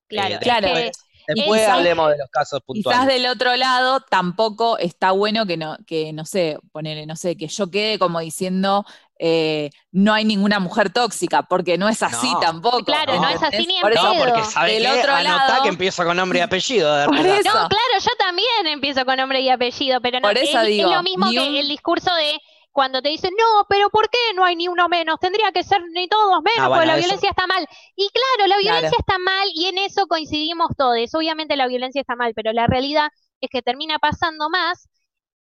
Claro, 0.09 0.37
Eh, 0.37 0.39
claro, 0.41 0.69
que- 0.75 0.91
Después 1.33 1.61
quizás- 1.61 1.75
hablemos 1.77 2.11
de 2.11 2.19
los 2.19 2.29
casos 2.31 2.59
Quizás 2.61 2.65
puntuales. 2.67 3.07
del 3.07 3.27
otro 3.27 3.55
lado 3.55 4.01
tampoco 4.01 4.79
está 4.79 5.13
bueno 5.13 5.47
que 5.47 5.57
no, 5.57 5.77
que 5.87 6.13
no 6.13 6.25
sé, 6.25 6.59
ponele, 6.73 7.07
no 7.07 7.15
sé, 7.15 7.37
que 7.37 7.47
yo 7.47 7.71
quede 7.71 8.01
como 8.01 8.19
diciendo 8.19 8.85
eh, 9.23 9.71
no 9.93 10.15
hay 10.15 10.25
ninguna 10.25 10.59
mujer 10.61 10.91
tóxica, 10.91 11.43
porque 11.43 11.77
no 11.77 11.89
es 11.91 12.03
así 12.03 12.33
No. 12.33 12.41
tampoco. 12.41 12.83
Claro, 12.87 13.21
no 13.21 13.29
es 13.29 13.41
así 13.43 13.67
ni 13.67 13.77
en 13.77 13.83
Por 13.83 13.93
eso- 13.93 14.03
No, 14.03 14.15
porque 14.19 14.33
pedo. 14.41 14.45
¿sabe 14.51 14.73
Del 14.73 14.83
qué? 14.85 14.99
otro 14.99 15.13
Anotá 15.13 15.47
lado- 15.49 15.63
que 15.63 15.69
empieza 15.69 16.05
con 16.07 16.17
nombre 16.17 16.39
y 16.39 16.43
apellido. 16.43 16.97
de 16.97 17.05
Por 17.07 17.17
eso. 17.19 17.27
No, 17.45 17.53
claro, 17.69 17.95
yo 18.03 18.11
también 18.19 18.67
empiezo 18.67 19.05
con 19.05 19.17
nombre 19.19 19.41
y 19.43 19.51
apellido, 19.51 20.01
pero 20.01 20.21
no, 20.21 20.27
Por 20.27 20.39
eso 20.39 20.59
es, 20.63 20.79
lo 20.79 21.03
mismo 21.03 21.31
que 21.31 21.39
un- 21.39 21.55
el 21.55 21.69
discurso 21.69 22.13
de 22.15 22.41
cuando 22.73 23.03
te 23.03 23.09
dicen, 23.09 23.33
no, 23.39 23.67
pero 23.69 23.91
¿por 23.91 24.09
qué 24.11 24.19
no 24.35 24.45
hay 24.45 24.55
ni 24.57 24.69
uno 24.69 24.89
menos? 24.89 25.19
Tendría 25.21 25.51
que 25.53 25.65
ser 25.65 25.83
ni 25.93 26.07
todos 26.09 26.41
menos, 26.43 26.61
Ah, 26.61 26.69
porque 26.69 26.87
la 26.87 26.93
eso- 26.95 27.01
violencia 27.07 27.31
está 27.31 27.47
mal. 27.47 27.67
Y 27.97 28.09
claro, 28.11 28.49
la 28.49 28.57
Claro. 28.57 28.61
violencia 28.63 28.97
está 28.99 29.19
mal 29.19 29.49
y 29.55 29.67
en 29.67 29.79
eso 29.79 30.07
coincidimos 30.07 30.69
todos. 30.77 31.15
Obviamente 31.15 31.57
la 31.57 31.67
violencia 31.67 32.01
está 32.01 32.15
mal, 32.17 32.33
pero 32.35 32.53
la 32.53 32.67
realidad 32.67 33.11
es 33.41 33.51
que 33.51 33.63
termina 33.63 33.99
pasando 33.99 34.49
más 34.51 34.89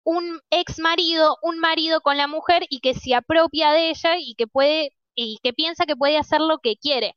un 0.05 0.41
ex 0.51 0.79
marido, 0.79 1.37
un 1.43 1.59
marido 1.59 2.01
con 2.01 2.16
la 2.16 2.26
mujer 2.29 2.64
y 2.70 2.81
que 2.81 2.95
se 2.95 3.14
apropia 3.14 3.72
de 3.72 3.91
ella 3.91 4.16
y 4.18 4.35
que 4.35 4.47
puede, 4.47 4.93
y 5.14 5.39
que 5.43 5.53
piensa 5.53 5.85
que 5.85 5.97
puede 5.97 6.16
hacer 6.16 6.41
lo 6.41 6.59
que 6.61 6.76
quiere. 6.76 7.14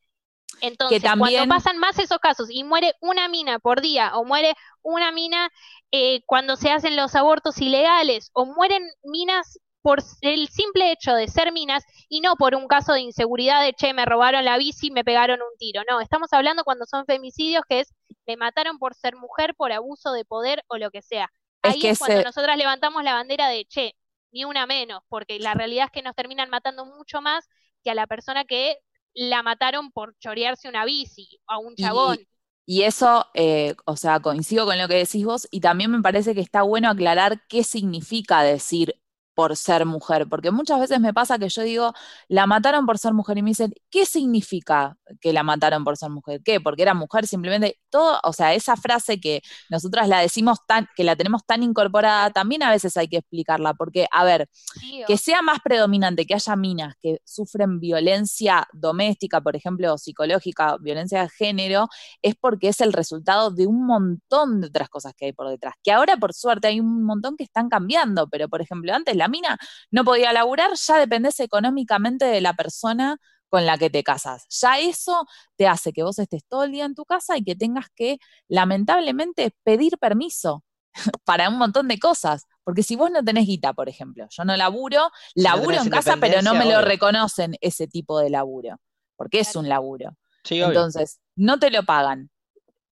Entonces, 0.59 1.01
también- 1.01 1.37
cuando 1.47 1.55
pasan 1.55 1.77
más 1.77 1.97
esos 1.99 2.19
casos 2.19 2.49
y 2.51 2.63
muere 2.65 2.93
una 2.99 3.29
mina 3.29 3.59
por 3.59 3.79
día 3.79 4.11
o 4.15 4.25
muere 4.25 4.53
una 4.81 5.11
mina 5.13 5.49
eh, 5.91 6.21
cuando 6.25 6.55
se 6.57 6.69
hacen 6.71 6.95
los 6.97 7.15
abortos 7.15 7.59
ilegales 7.61 8.29
o 8.33 8.45
mueren 8.45 8.83
minas 9.03 9.57
por 9.81 9.99
el 10.21 10.47
simple 10.49 10.91
hecho 10.91 11.13
de 11.13 11.27
ser 11.27 11.51
minas 11.51 11.83
y 12.09 12.21
no 12.21 12.35
por 12.35 12.55
un 12.55 12.67
caso 12.67 12.93
de 12.93 13.01
inseguridad 13.01 13.61
de, 13.63 13.73
che, 13.73 13.93
me 13.93 14.05
robaron 14.05 14.45
la 14.45 14.57
bici 14.57 14.87
y 14.87 14.91
me 14.91 15.03
pegaron 15.03 15.39
un 15.41 15.57
tiro. 15.57 15.81
No, 15.89 15.99
estamos 16.01 16.31
hablando 16.33 16.63
cuando 16.63 16.85
son 16.85 17.05
femicidios, 17.05 17.63
que 17.67 17.81
es, 17.81 17.93
me 18.27 18.37
mataron 18.37 18.77
por 18.79 18.95
ser 18.95 19.15
mujer, 19.15 19.55
por 19.55 19.71
abuso 19.71 20.11
de 20.13 20.25
poder 20.25 20.63
o 20.67 20.77
lo 20.77 20.91
que 20.91 21.01
sea. 21.01 21.29
Es 21.63 21.75
Ahí 21.75 21.79
que 21.79 21.89
es 21.89 21.97
cuando 21.97 22.21
ese- 22.21 22.23
nosotras 22.23 22.57
levantamos 22.57 23.03
la 23.03 23.13
bandera 23.13 23.47
de, 23.49 23.65
che, 23.65 23.95
ni 24.31 24.45
una 24.45 24.65
menos, 24.65 25.01
porque 25.09 25.39
la 25.39 25.53
realidad 25.53 25.85
es 25.85 25.91
que 25.91 26.01
nos 26.01 26.15
terminan 26.15 26.49
matando 26.49 26.85
mucho 26.85 27.21
más 27.21 27.47
que 27.83 27.91
a 27.91 27.95
la 27.95 28.07
persona 28.07 28.45
que 28.45 28.77
la 29.13 29.43
mataron 29.43 29.91
por 29.91 30.15
chorearse 30.19 30.69
una 30.69 30.85
bici, 30.85 31.39
a 31.47 31.57
un 31.59 31.75
Y- 31.75 31.77
chabón. 31.77 32.25
Y 32.65 32.83
eso, 32.83 33.25
eh, 33.33 33.75
o 33.85 33.97
sea, 33.97 34.19
coincido 34.21 34.65
con 34.65 34.77
lo 34.77 34.87
que 34.87 34.93
decís 34.95 35.25
vos 35.25 35.47
y 35.51 35.59
también 35.61 35.91
me 35.91 36.01
parece 36.01 36.33
que 36.35 36.41
está 36.41 36.61
bueno 36.61 36.89
aclarar 36.89 37.45
qué 37.49 37.63
significa 37.63 38.43
decir 38.43 39.00
por 39.33 39.55
ser 39.55 39.85
mujer, 39.85 40.27
porque 40.29 40.51
muchas 40.51 40.79
veces 40.79 40.99
me 40.99 41.13
pasa 41.13 41.39
que 41.39 41.49
yo 41.49 41.61
digo, 41.63 41.93
la 42.27 42.47
mataron 42.47 42.85
por 42.85 42.97
ser 42.97 43.13
mujer 43.13 43.37
y 43.37 43.43
me 43.43 43.51
dicen, 43.51 43.73
¿qué 43.89 44.05
significa 44.05 44.97
que 45.19 45.33
la 45.33 45.43
mataron 45.43 45.83
por 45.83 45.97
ser 45.97 46.09
mujer? 46.09 46.41
¿Qué? 46.43 46.59
Porque 46.59 46.81
era 46.81 46.93
mujer, 46.93 47.27
simplemente 47.27 47.79
todo, 47.89 48.19
o 48.23 48.33
sea, 48.33 48.53
esa 48.53 48.75
frase 48.75 49.19
que 49.19 49.41
nosotras 49.69 50.07
la 50.07 50.19
decimos 50.19 50.59
tan, 50.67 50.87
que 50.95 51.03
la 51.03 51.15
tenemos 51.15 51.45
tan 51.45 51.63
incorporada, 51.63 52.31
también 52.31 52.63
a 52.63 52.71
veces 52.71 52.97
hay 52.97 53.07
que 53.07 53.17
explicarla, 53.17 53.73
porque, 53.73 54.07
a 54.11 54.23
ver, 54.23 54.49
que 55.07 55.17
sea 55.17 55.41
más 55.41 55.59
predominante 55.63 56.25
que 56.25 56.33
haya 56.33 56.55
minas 56.55 56.95
que 57.01 57.19
sufren 57.25 57.79
violencia 57.79 58.67
doméstica, 58.73 59.41
por 59.41 59.55
ejemplo, 59.55 59.93
o 59.93 59.97
psicológica, 59.97 60.77
violencia 60.79 61.21
de 61.23 61.29
género, 61.29 61.87
es 62.21 62.35
porque 62.35 62.69
es 62.69 62.81
el 62.81 62.93
resultado 62.93 63.51
de 63.51 63.67
un 63.67 63.85
montón 63.85 64.61
de 64.61 64.67
otras 64.67 64.89
cosas 64.89 65.13
que 65.15 65.25
hay 65.25 65.33
por 65.33 65.49
detrás. 65.49 65.75
Que 65.83 65.91
ahora, 65.91 66.17
por 66.17 66.33
suerte, 66.33 66.67
hay 66.67 66.79
un 66.79 67.03
montón 67.03 67.37
que 67.37 67.43
están 67.43 67.69
cambiando, 67.69 68.27
pero, 68.29 68.49
por 68.49 68.61
ejemplo, 68.61 68.93
antes 68.93 69.15
la 69.21 69.27
mina 69.27 69.57
no 69.91 70.03
podía 70.03 70.33
laburar, 70.33 70.71
ya 70.75 70.97
dependés 70.97 71.39
económicamente 71.39 72.25
de 72.25 72.41
la 72.41 72.53
persona 72.53 73.17
con 73.51 73.65
la 73.65 73.77
que 73.77 73.89
te 73.89 74.03
casas. 74.03 74.45
Ya 74.49 74.79
eso 74.79 75.25
te 75.57 75.67
hace 75.67 75.91
que 75.91 76.03
vos 76.03 76.17
estés 76.17 76.43
todo 76.47 76.63
el 76.63 76.71
día 76.71 76.85
en 76.85 76.95
tu 76.95 77.05
casa 77.05 77.37
y 77.37 77.43
que 77.43 77.55
tengas 77.55 77.87
que, 77.93 78.17
lamentablemente, 78.47 79.51
pedir 79.63 79.97
permiso 79.99 80.63
para 81.25 81.49
un 81.49 81.57
montón 81.57 81.87
de 81.87 81.99
cosas. 81.99 82.47
Porque 82.63 82.81
si 82.81 82.95
vos 82.95 83.11
no 83.11 83.23
tenés 83.23 83.45
guita, 83.45 83.73
por 83.73 83.89
ejemplo, 83.89 84.25
yo 84.29 84.45
no 84.45 84.55
laburo, 84.55 85.11
no 85.35 85.43
laburo 85.43 85.81
en 85.81 85.89
casa, 85.89 86.15
pero 86.19 86.41
no 86.41 86.53
me 86.53 86.65
lo 86.65 86.81
reconocen 86.81 87.57
ese 87.59 87.87
tipo 87.87 88.19
de 88.19 88.29
laburo, 88.29 88.79
porque 89.17 89.41
es 89.41 89.55
un 89.55 89.67
laburo. 89.67 90.15
Sí. 90.43 90.61
Entonces, 90.61 91.19
no 91.35 91.59
te 91.59 91.69
lo 91.69 91.83
pagan. 91.83 92.31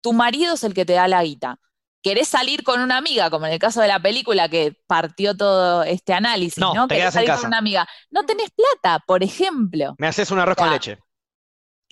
Tu 0.02 0.14
marido 0.14 0.54
es 0.54 0.64
el 0.64 0.74
que 0.74 0.86
te 0.86 0.94
da 0.94 1.08
la 1.08 1.24
guita. 1.24 1.60
Querés 2.06 2.28
salir 2.28 2.64
con 2.64 2.82
una 2.82 2.98
amiga, 2.98 3.32
como 3.32 3.48
en 3.48 3.54
el 3.54 3.58
caso 3.58 3.82
de 3.82 3.88
la 3.88 4.00
película 4.00 4.48
que 4.48 4.78
partió 4.86 5.36
todo 5.36 5.82
este 5.84 6.14
análisis, 6.14 6.60
No, 6.60 6.72
¿no? 6.76 6.88
te 6.88 6.94
Querés 6.94 7.06
quedás 7.06 7.16
en 7.16 7.18
salir 7.18 7.28
casa. 7.30 7.42
con 7.42 7.48
una 7.48 7.58
amiga. 7.58 7.88
No 8.12 8.24
tenés 8.28 8.52
plata, 8.52 9.04
por 9.08 9.24
ejemplo. 9.24 9.96
Me 9.98 10.06
haces 10.06 10.30
un 10.30 10.38
arroz 10.38 10.56
con 10.56 10.68
Ya. 10.68 10.74
leche. 10.74 11.00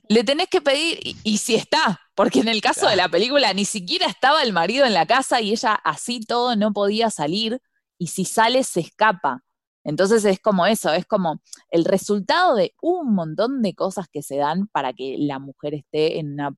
Le 0.10 0.24
tenés 0.24 0.50
que 0.50 0.62
pedir, 0.62 1.00
y, 1.02 1.18
y 1.24 1.38
si 1.40 1.56
está, 1.56 2.00
porque 2.14 2.42
en 2.42 2.48
el 2.48 2.62
caso 2.62 2.88
de 2.88 2.96
la 2.96 3.10
película 3.10 3.52
ni 3.56 3.66
siquiera 3.66 4.06
estaba 4.06 4.44
el 4.44 4.54
marido 4.54 4.86
en 4.86 4.94
la 4.94 5.08
casa 5.08 5.42
y 5.42 5.52
ella 5.52 5.74
así 5.84 6.20
todo 6.20 6.56
no 6.56 6.74
podía 6.74 7.10
salir, 7.10 7.60
y 7.98 8.08
si 8.08 8.26
sale 8.26 8.64
se 8.64 8.82
escapa. 8.82 9.42
Entonces 9.84 10.24
es 10.26 10.40
como 10.40 10.66
eso, 10.68 10.94
es 10.94 11.06
como 11.08 11.42
el 11.72 11.86
resultado 11.86 12.56
de 12.56 12.76
un 12.82 13.16
montón 13.16 13.62
de 13.64 13.74
cosas 13.74 14.08
que 14.12 14.22
se 14.22 14.38
dan 14.38 14.68
para 14.68 14.94
que 14.94 15.16
la 15.18 15.40
mujer 15.40 15.74
esté 15.74 16.20
en 16.20 16.34
una 16.34 16.54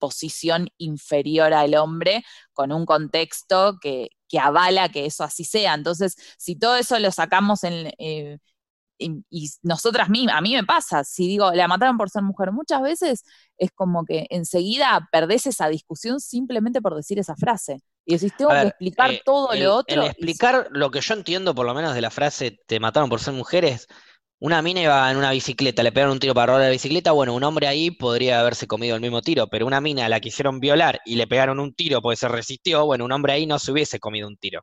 posición 0.00 0.68
inferior 0.78 1.54
al 1.54 1.76
hombre 1.76 2.24
con 2.54 2.72
un 2.72 2.86
contexto 2.86 3.78
que, 3.80 4.10
que 4.28 4.40
avala 4.40 4.88
que 4.90 5.06
eso 5.06 5.24
así 5.24 5.44
sea. 5.44 5.74
Entonces, 5.74 6.16
si 6.38 6.56
todo 6.56 6.76
eso 6.76 6.98
lo 6.98 7.12
sacamos 7.12 7.64
en, 7.64 7.92
eh, 7.98 8.38
y, 8.98 9.24
y 9.30 9.48
nosotras 9.62 10.10
mismas, 10.10 10.36
a 10.36 10.40
mí 10.42 10.54
me 10.54 10.64
pasa, 10.64 11.04
si 11.04 11.26
digo, 11.26 11.52
la 11.52 11.68
mataron 11.68 11.96
por 11.96 12.10
ser 12.10 12.22
mujer, 12.22 12.52
muchas 12.52 12.82
veces 12.82 13.24
es 13.56 13.70
como 13.74 14.04
que 14.04 14.26
enseguida 14.30 15.08
perdés 15.10 15.46
esa 15.46 15.68
discusión 15.68 16.20
simplemente 16.20 16.82
por 16.82 16.94
decir 16.94 17.18
esa 17.18 17.34
frase. 17.36 17.80
Y 18.04 18.14
decís, 18.14 18.34
tengo 18.36 18.50
ver, 18.52 18.60
que 18.60 18.68
explicar 18.68 19.10
eh, 19.10 19.22
todo 19.24 19.54
el, 19.54 19.64
lo 19.64 19.74
otro. 19.76 20.02
el 20.02 20.04
y- 20.04 20.10
explicar 20.10 20.68
lo 20.70 20.90
que 20.90 21.00
yo 21.00 21.14
entiendo, 21.14 21.54
por 21.54 21.66
lo 21.66 21.74
menos, 21.74 21.94
de 21.94 22.00
la 22.02 22.10
frase 22.10 22.58
te 22.66 22.80
mataron 22.80 23.08
por 23.08 23.20
ser 23.20 23.34
mujeres. 23.34 23.86
Una 24.42 24.62
mina 24.62 24.80
iba 24.80 25.10
en 25.10 25.18
una 25.18 25.32
bicicleta, 25.32 25.82
le 25.82 25.92
pegaron 25.92 26.12
un 26.14 26.18
tiro 26.18 26.32
para 26.32 26.46
robar 26.46 26.62
la 26.62 26.70
bicicleta. 26.70 27.12
Bueno, 27.12 27.34
un 27.34 27.44
hombre 27.44 27.66
ahí 27.66 27.90
podría 27.90 28.40
haberse 28.40 28.66
comido 28.66 28.94
el 28.96 29.02
mismo 29.02 29.20
tiro, 29.20 29.48
pero 29.48 29.66
una 29.66 29.82
mina 29.82 30.06
a 30.06 30.08
la 30.08 30.18
quisieron 30.18 30.60
violar 30.60 30.98
y 31.04 31.16
le 31.16 31.26
pegaron 31.26 31.60
un 31.60 31.74
tiro 31.74 32.00
porque 32.00 32.16
se 32.16 32.26
resistió. 32.28 32.86
Bueno, 32.86 33.04
un 33.04 33.12
hombre 33.12 33.34
ahí 33.34 33.46
no 33.46 33.58
se 33.58 33.70
hubiese 33.70 34.00
comido 34.00 34.26
un 34.26 34.38
tiro. 34.38 34.62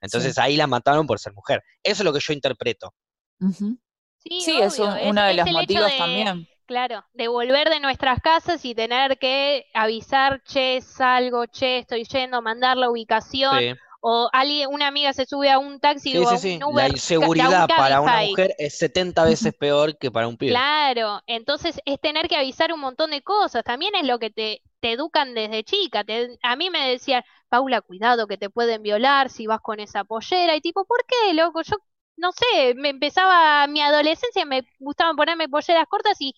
Entonces 0.00 0.38
ahí 0.38 0.56
la 0.56 0.66
mataron 0.68 1.06
por 1.08 1.18
ser 1.18 1.32
mujer. 1.32 1.62
Eso 1.82 2.02
es 2.02 2.04
lo 2.04 2.12
que 2.12 2.20
yo 2.20 2.32
interpreto. 2.32 2.94
Sí, 3.40 4.40
Sí, 4.40 4.58
es 4.60 4.78
un- 4.78 4.96
es- 4.96 5.10
uno 5.10 5.22
de 5.24 5.44
motivos 5.52 5.90
de- 5.90 5.98
también. 5.98 6.48
Claro, 6.66 7.04
de 7.12 7.28
volver 7.28 7.68
de 7.68 7.78
nuestras 7.80 8.20
casas 8.20 8.64
y 8.64 8.74
tener 8.74 9.18
que 9.18 9.66
avisar, 9.74 10.42
che, 10.44 10.80
salgo, 10.80 11.44
che, 11.46 11.78
estoy 11.78 12.04
yendo, 12.04 12.40
mandar 12.40 12.78
la 12.78 12.88
ubicación, 12.88 13.58
Sí, 13.58 13.74
o 14.06 14.28
alguien, 14.32 14.68
una 14.72 14.88
amiga 14.88 15.12
se 15.14 15.26
sube 15.26 15.50
a 15.50 15.58
un 15.58 15.80
taxi 15.80 16.16
sí, 16.16 16.24
o 16.24 16.28
a 16.28 16.36
sí, 16.36 16.38
sí. 16.38 16.62
un 16.62 16.72
Uber, 16.72 16.86
La 16.86 16.88
inseguridad 16.88 17.74
un 17.74 17.74
para 17.74 18.00
una 18.00 18.18
mujer 18.18 18.54
es 18.58 18.76
70 18.78 19.24
veces 19.24 19.54
peor 19.54 19.98
que 19.98 20.10
para 20.10 20.28
un 20.28 20.36
pibe. 20.36 20.64
Claro, 20.66 21.22
entonces 21.26 21.80
es 21.86 21.98
tener 22.00 22.28
que 22.28 22.36
avisar 22.36 22.70
un 22.72 22.80
montón 22.80 23.10
de 23.12 23.22
cosas, 23.22 23.64
también 23.64 23.94
es 23.94 24.06
lo 24.06 24.18
que 24.18 24.28
te, 24.30 24.60
te 24.80 24.92
educan 24.92 25.32
desde 25.34 25.64
chica. 25.64 26.04
Te- 26.04 26.38
a 26.42 26.54
mí 26.56 26.68
me 26.68 26.86
decían, 26.90 27.22
Paula, 27.48 27.80
cuidado 27.80 28.26
que 28.26 28.36
te 28.36 28.50
pueden 28.50 28.82
violar 28.82 29.30
si 29.30 29.46
vas 29.46 29.60
con 29.62 29.80
esa 29.80 30.04
pollera, 30.04 30.54
y 30.54 30.60
tipo, 30.60 30.84
¿por 30.84 31.02
qué, 31.06 31.32
loco? 31.32 31.62
Yo 31.62 31.76
no 32.16 32.30
sé, 32.32 32.74
me 32.74 32.90
empezaba 32.90 33.66
mi 33.68 33.80
adolescencia, 33.80 34.44
me 34.44 34.62
gustaban 34.78 35.16
ponerme 35.16 35.48
polleras 35.48 35.86
cortas 35.88 36.16
y, 36.20 36.34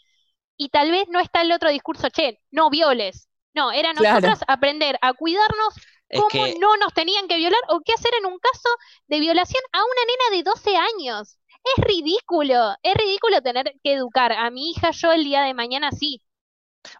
y 0.56 0.68
tal 0.70 0.90
vez 0.90 1.08
no 1.08 1.20
está 1.20 1.42
el 1.42 1.52
otro 1.52 1.70
discurso, 1.70 2.08
che, 2.10 2.40
no 2.50 2.70
violes. 2.70 3.28
No, 3.54 3.72
era 3.72 3.92
Claro. 3.94 4.30
nosotras 4.32 4.40
aprender 4.48 4.98
a 5.02 5.14
cuidarnos 5.14 5.74
Es 6.08 6.24
cómo 6.24 6.46
que 6.46 6.54
no 6.58 6.76
nos 6.78 6.92
tenían 6.94 7.28
que 7.28 7.36
violar 7.36 7.60
o 7.68 7.80
qué 7.84 7.92
hacer 7.92 8.12
en 8.18 8.26
un 8.26 8.38
caso 8.38 8.68
de 9.08 9.20
violación 9.20 9.62
a 9.72 9.78
una 9.84 10.02
nena 10.06 10.36
de 10.36 10.42
12 10.50 10.76
años. 10.76 11.38
Es 11.76 11.84
ridículo, 11.84 12.74
es 12.82 12.94
ridículo 12.94 13.42
tener 13.42 13.72
que 13.84 13.92
educar 13.94 14.32
a 14.32 14.50
mi 14.50 14.70
hija 14.70 14.90
yo 14.92 15.12
el 15.12 15.24
día 15.24 15.42
de 15.42 15.54
mañana 15.54 15.90
sí. 15.92 16.22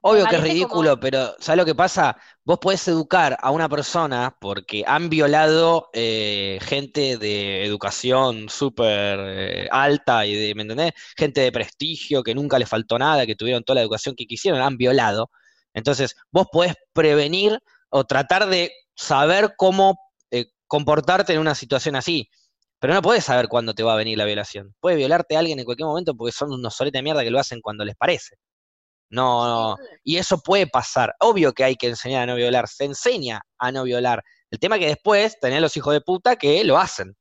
Obvio 0.03 0.27
que 0.29 0.37
es 0.37 0.43
ridículo, 0.43 0.99
como- 0.99 1.01
pero 1.01 1.35
¿sabes 1.39 1.59
lo 1.59 1.65
que 1.65 1.75
pasa? 1.75 2.17
Vos 2.45 2.59
podés 2.59 2.87
educar 2.89 3.37
a 3.41 3.51
una 3.51 3.69
persona 3.69 4.37
porque 4.41 4.85
han 4.87 5.09
violado 5.09 5.91
eh, 5.93 6.59
gente 6.63 7.19
de 7.19 7.65
educación 7.65 8.49
súper 8.49 9.19
eh, 9.21 9.69
alta 9.71 10.27
y 10.27 10.35
de, 10.35 10.55
¿me 10.55 10.63
entendés? 10.63 10.93
Gente 11.17 11.41
de 11.41 11.53
prestigio 11.53 12.23
que 12.23 12.35
nunca 12.35 12.59
les 12.59 12.69
faltó 12.69 12.99
nada, 12.99 13.27
que 13.27 13.37
tuvieron 13.37 13.63
toda 13.65 13.77
la 13.77 13.83
educación 13.83 14.15
que 14.17 14.27
quisieron, 14.27 14.61
han 14.61 14.77
violado. 14.77 15.31
Entonces, 15.75 16.17
vos 16.31 16.47
podés 16.51 16.75
prevenir 16.93 17.59
o 17.91 18.05
tratar 18.05 18.47
de 18.49 18.73
saber 18.97 19.55
cómo 19.57 19.99
eh, 20.31 20.47
comportarte 20.67 21.33
en 21.33 21.41
una 21.41 21.55
situación 21.55 21.97
así. 21.97 22.29
Pero 22.79 22.95
no 22.95 23.03
podés 23.03 23.25
saber 23.25 23.49
cuándo 23.49 23.75
te 23.75 23.83
va 23.83 23.95
a 23.95 23.97
venir 23.97 24.19
la 24.19 24.25
violación. 24.25 24.75
Puede 24.81 24.97
violarte 24.97 25.37
alguien 25.37 25.59
en 25.59 25.65
cualquier 25.65 25.87
momento 25.87 26.15
porque 26.15 26.33
son 26.33 26.53
unos 26.53 26.75
soletes 26.75 26.99
de 26.99 27.03
mierda 27.03 27.25
que 27.25 27.31
lo 27.31 27.39
hacen 27.39 27.61
cuando 27.61 27.85
les 27.85 27.97
parece. 27.97 28.37
No, 29.09 29.77
y 30.03 30.17
eso 30.17 30.41
puede 30.41 30.67
pasar. 30.67 31.15
Obvio 31.21 31.53
que 31.53 31.65
hay 31.65 31.77
que 31.77 31.89
enseñar 31.89 32.25
a 32.25 32.27
no 32.27 32.35
violar. 32.35 32.69
Se 32.69 32.85
enseña 32.85 33.41
a 33.59 33.73
no 33.73 33.85
violar. 33.85 34.23
El 34.51 34.59
tema 34.59 34.77
es 34.77 34.81
que 34.81 34.89
después 34.89 35.39
tenés 35.41 35.61
los 35.61 35.77
hijos 35.77 35.95
de 35.95 36.01
puta 36.01 36.37
que 36.37 36.65
lo 36.65 36.77
hacen. 36.77 37.17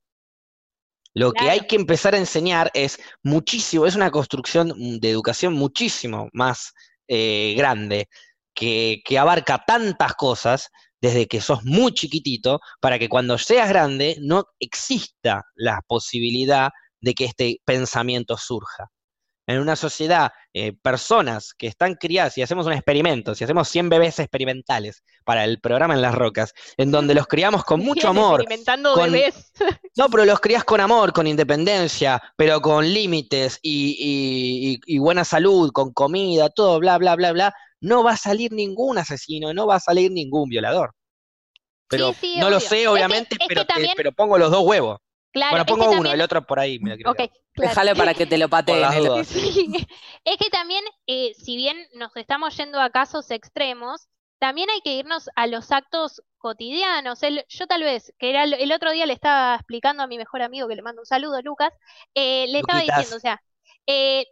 Lo 1.14 1.31
que 1.31 1.49
hay 1.49 1.61
que 1.61 1.77
empezar 1.77 2.14
a 2.14 2.18
enseñar 2.18 2.69
es 2.73 2.99
muchísimo, 3.23 3.85
es 3.85 3.95
una 3.95 4.11
construcción 4.11 4.99
de 4.99 5.10
educación 5.10 5.53
muchísimo 5.53 6.27
más 6.34 6.73
eh, 7.07 7.53
grande, 7.56 8.10
que, 8.53 9.02
que 9.06 9.18
abarca 9.18 9.64
tantas 9.65 10.14
cosas 10.15 10.69
desde 11.06 11.27
que 11.27 11.41
sos 11.41 11.64
muy 11.64 11.91
chiquitito, 11.94 12.60
para 12.82 12.98
que 12.99 13.07
cuando 13.10 13.38
seas 13.38 13.69
grande 13.69 14.18
no 14.22 14.45
exista 14.60 15.44
la 15.56 15.82
posibilidad 15.88 16.72
de 16.99 17.14
que 17.14 17.26
este 17.26 17.61
pensamiento 17.65 18.38
surja 18.38 18.88
en 19.48 19.60
una 19.60 19.76
sociedad, 19.76 20.32
eh, 20.56 20.73
personas 20.82 21.53
que 21.56 21.68
están 21.68 21.94
criadas, 21.94 22.36
y 22.36 22.41
hacemos 22.41 22.65
un 22.65 22.73
experimento, 22.73 23.36
si 23.36 23.44
hacemos 23.44 23.69
100 23.69 23.90
bebés 23.90 24.18
experimentales 24.18 25.03
para 25.23 25.44
el 25.44 25.60
programa 25.60 25.94
en 25.94 26.02
las 26.02 26.15
rocas, 26.15 26.52
en 26.77 26.90
donde 26.90 27.14
los 27.14 27.27
criamos 27.27 27.64
con 27.64 27.80
mucho 27.86 28.07
amor, 28.10 28.41
Experimentando 28.41 28.94
con- 28.95 29.11
bebés. 29.11 29.52
no, 29.95 30.10
pero 30.10 30.26
los 30.26 30.40
crías 30.45 30.64
con 30.64 30.82
amor, 30.82 31.14
con 31.14 31.27
independencia, 31.27 32.19
pero 32.36 32.60
con 32.60 32.91
límites 32.91 33.60
y, 33.61 33.95
y- 33.99 34.73
y- 34.73 34.95
y 34.95 34.98
buena 34.98 35.23
salud, 35.23 35.72
con 35.72 35.94
comida, 35.94 36.49
todo, 36.49 36.80
bla, 36.80 36.98
bla, 36.98 37.15
bla, 37.15 37.32
bla, 37.32 37.53
no 37.81 38.03
va 38.03 38.11
a 38.14 38.18
salir 38.18 38.52
ningún 38.52 38.97
asesino, 38.97 39.53
no 39.53 39.68
va 39.68 39.76
a 39.76 39.80
salir 39.80 40.11
ningún 40.11 40.49
violador. 40.49 40.91
Pero 41.88 42.14
Sí, 42.14 42.19
sí, 42.34 42.38
no 42.39 42.49
lo 42.49 42.60
sé, 42.60 42.77
Es 42.77 42.81
que- 42.84 42.88
obviamente, 42.88 43.35
es 43.35 43.39
que 43.39 43.45
pero, 43.47 43.61
te- 43.65 43.73
también- 43.73 43.93
pero 43.95 44.11
pongo 44.11 44.38
los 44.38 44.49
dos 44.52 44.64
huevos. 44.65 44.97
Claro, 45.31 45.52
bueno, 45.52 45.61
es 45.64 45.68
que 45.68 45.72
pongo 45.73 45.84
uno, 45.85 45.93
también- 45.95 46.15
el 46.15 46.22
otro 46.22 46.45
por 46.45 46.60
ahí. 46.60 46.80
me 46.80 46.91
lo 46.91 46.95
quiero 46.95 47.11
Ok, 47.11 47.18
quedar. 47.18 47.30
claro. 47.53 47.69
Déjalo 47.69 47.95
para 47.95 48.14
que 48.14 48.26
te 48.26 48.38
lo 48.38 48.49
pateen. 48.49 49.26
Sí. 49.26 49.68
Es 50.26 50.38
que 50.38 50.49
también, 50.49 50.84
eh, 51.07 51.34
si 51.38 51.56
bien 51.57 51.77
nos 51.93 52.15
estamos 52.15 52.56
yendo 52.57 52.80
a 52.81 52.89
casos 52.89 53.30
extremos, 53.31 54.07
también 54.39 54.69
hay 54.69 54.81
que 54.81 54.93
irnos 54.95 55.30
a 55.35 55.45
los 55.47 55.72
actos 55.72 56.23
cotidianos. 56.39 57.22
El- 57.23 57.45
yo 57.49 57.68
tal 57.68 57.84
vez, 57.84 58.14
que 58.18 58.30
era 58.30 58.43
el, 58.45 58.53
el 58.53 58.72
otro 58.72 58.91
día 58.91 59.06
le 59.06 59.14
estaba 59.14 59.56
explicando 59.56 60.02
a 60.03 60.07
mi 60.07 60.18
mejor 60.18 60.41
amigo, 60.41 60.68
que 60.68 60.76
le 60.76 60.81
mando 60.81 61.02
un 61.02 61.06
saludo, 61.06 61.41
Lucas, 61.41 61.72
eh, 62.15 62.47
le 62.47 62.60
estaba 62.60 62.81
diciendo, 62.81 63.18
o 63.18 63.19
sea, 63.19 63.41
eh, 63.88 64.26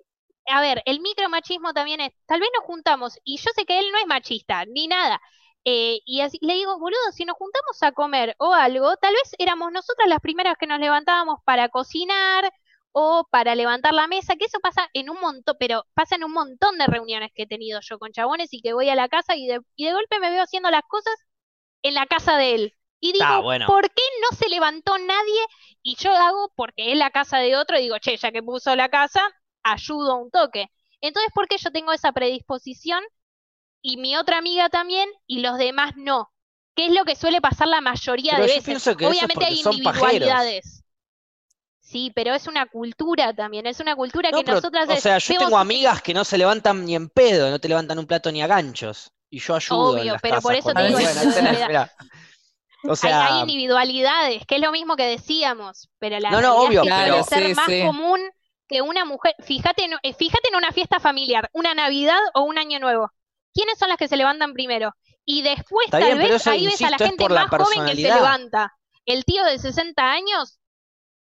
a 0.48 0.62
ver, 0.62 0.82
el 0.86 1.00
micromachismo 1.02 1.74
también 1.74 2.02
es, 2.02 2.12
tal 2.26 2.40
vez 2.40 2.50
nos 2.56 2.66
juntamos, 2.66 3.18
y 3.24 3.38
yo 3.38 3.50
sé 3.56 3.66
que 3.66 3.80
él 3.80 3.86
no 3.92 3.98
es 4.00 4.08
machista, 4.08 4.66
ni 4.66 4.88
nada. 4.88 5.22
eh, 5.66 6.00
y 6.06 6.22
así, 6.22 6.38
le 6.42 6.56
digo, 6.56 6.78
boludo, 6.80 7.12
si 7.14 7.26
nos 7.26 7.38
juntamos 7.38 7.82
a 7.84 7.92
comer 7.94 8.36
o 8.40 8.54
algo, 8.54 8.98
tal 8.98 9.14
vez 9.14 9.34
éramos 9.40 9.72
nosotras 9.72 10.08
las 10.10 10.20
primeras 10.20 10.58
que 10.60 10.68
nos 10.68 10.80
levantábamos 10.80 11.40
para 11.46 11.70
cocinar, 11.70 12.52
o 12.96 13.26
para 13.32 13.56
levantar 13.56 13.94
la 13.94 14.08
mesa, 14.08 14.36
que 14.36 14.46
eso 14.46 14.60
pasa 14.60 14.88
en 14.94 15.10
un 15.10 15.20
montón, 15.20 15.56
pero 15.60 15.86
pasa 15.96 16.16
en 16.16 16.24
un 16.24 16.32
montón 16.32 16.78
de 16.78 16.86
reuniones 16.88 17.32
que 17.34 17.44
he 17.44 17.48
tenido 17.48 17.80
yo 17.82 17.98
con 18.00 18.12
chabones 18.12 18.54
y 18.54 18.62
que 18.62 18.74
voy 18.74 18.90
a 18.90 18.96
la 18.96 19.10
casa 19.10 19.36
y 19.36 19.48
de, 19.48 19.62
y 19.76 19.86
de 19.88 19.94
golpe 19.94 20.20
me 20.20 20.30
veo 20.30 20.44
haciendo 20.44 20.70
las 20.70 20.84
cosas 20.88 21.14
en 21.84 21.94
la 21.96 22.06
casa 22.08 22.38
de 22.38 22.56
él. 22.56 22.74
Y 23.00 23.12
digo, 23.14 23.34
Ah, 23.34 23.40
bueno. 23.42 23.66
¿por 23.66 23.90
qué 23.92 24.02
no 24.22 24.38
se 24.38 24.50
levantó 24.50 24.98
nadie? 24.98 25.42
Y 25.84 25.96
yo 25.98 26.12
hago 26.14 26.52
porque 26.56 26.92
es 26.92 26.98
la 26.98 27.12
casa 27.12 27.40
de 27.40 27.56
otro 27.58 27.78
y 27.78 27.84
digo, 27.84 27.98
che, 28.00 28.18
ya 28.18 28.32
que 28.32 28.44
puso 28.44 28.76
la 28.76 28.90
casa, 28.90 29.22
ayudo 29.64 30.18
un 30.18 30.30
toque. 30.32 30.68
Entonces, 31.02 31.32
¿por 31.34 31.48
qué 31.48 31.58
yo 31.58 31.72
tengo 31.72 31.92
esa 31.94 32.12
predisposición 32.12 33.04
y 33.82 33.98
mi 33.98 34.16
otra 34.16 34.38
amiga 34.38 34.70
también 34.70 35.10
y 35.28 35.40
los 35.42 35.58
demás 35.58 35.94
no? 35.96 36.32
¿Qué 36.76 36.88
es 36.88 36.92
lo 36.94 37.06
que 37.06 37.16
suele 37.16 37.40
pasar 37.42 37.68
la 37.68 37.82
mayoría 37.82 38.32
Pero 38.34 38.44
de 38.44 38.50
yo 38.50 38.56
veces? 38.64 38.88
Obviamente 38.88 39.46
hay 39.46 39.60
individualidades. 39.64 40.84
Sí, 41.80 42.12
pero 42.16 42.34
es 42.34 42.48
una 42.48 42.66
cultura 42.66 43.34
también, 43.36 43.68
es 43.68 43.80
una 43.80 43.96
cultura 43.96 44.32
No, 44.32 44.40
que 44.40 44.44
pero, 44.46 44.56
nosotras 44.56 44.90
o 44.90 44.96
sea, 44.96 45.20
yo 45.20 45.34
vemos- 45.34 45.46
tengo 45.46 45.58
amigas 45.60 46.02
que 46.02 46.14
no 46.14 46.24
se 46.24 46.38
levantan 46.40 46.86
ni 46.86 46.96
en 46.96 47.10
pedo, 47.10 47.52
no 47.52 47.60
te 47.60 47.68
levantan 47.70 48.00
un 48.00 48.08
plato 48.08 48.32
ni 48.32 48.42
a 48.42 48.48
ganchos. 48.48 49.12
Y 49.30 49.40
yo 49.40 49.56
ayudo 49.56 49.94
en 49.96 50.02
Obvio, 50.02 50.14
las 50.14 50.22
pero 50.22 50.42
por 50.42 50.56
eso 50.56 50.74
te 50.74 50.84
digo, 50.88 51.00
bueno. 51.00 51.90
O 52.86 52.92
hay, 52.92 52.96
sea, 52.98 53.36
hay 53.36 53.42
individualidades, 53.42 54.46
que 54.46 54.56
es 54.56 54.62
lo 54.62 54.72
mismo 54.72 54.96
que 54.96 55.04
decíamos, 55.06 55.90
pero 56.00 56.20
la 56.20 56.32
No, 56.32 56.42
no, 56.42 56.56
obvio, 56.58 56.82
es 56.84 56.90
que 56.90 56.94
pero- 56.96 57.24
suele 57.24 57.24
ser 57.24 57.38
Claro, 57.40 57.48
sí, 57.50 57.56
más 57.56 57.66
sí. 57.68 57.82
común 57.86 58.20
que 58.74 58.82
una 58.82 59.06
mujer, 59.06 59.36
fíjate 59.40 59.86
en, 59.86 59.94
eh, 60.02 60.14
fíjate 60.14 60.50
en 60.50 60.56
una 60.56 60.72
fiesta 60.72 61.00
familiar, 61.00 61.50
una 61.54 61.76
Navidad 61.76 62.20
o 62.34 62.42
un 62.42 62.58
Año 62.58 62.80
Nuevo. 62.80 63.12
¿Quiénes 63.54 63.78
son 63.78 63.90
las 63.90 63.98
que 63.98 64.08
se 64.08 64.18
levantan 64.18 64.54
primero? 64.54 64.94
Y 65.26 65.44
después 65.44 65.86
Está 65.86 66.00
tal 66.00 66.16
bien, 66.16 66.18
vez 66.18 66.42
eso, 66.42 66.50
ahí 66.50 66.66
ves 66.66 66.82
a 66.82 66.90
la 66.90 66.98
gente 66.98 67.30
la 67.30 67.46
más 67.46 67.62
joven 67.62 67.86
que 67.86 67.96
se 67.96 68.02
levanta. 68.02 68.74
El 69.06 69.26
tío 69.26 69.44
de 69.46 69.60
60 69.60 70.02
años 70.02 70.60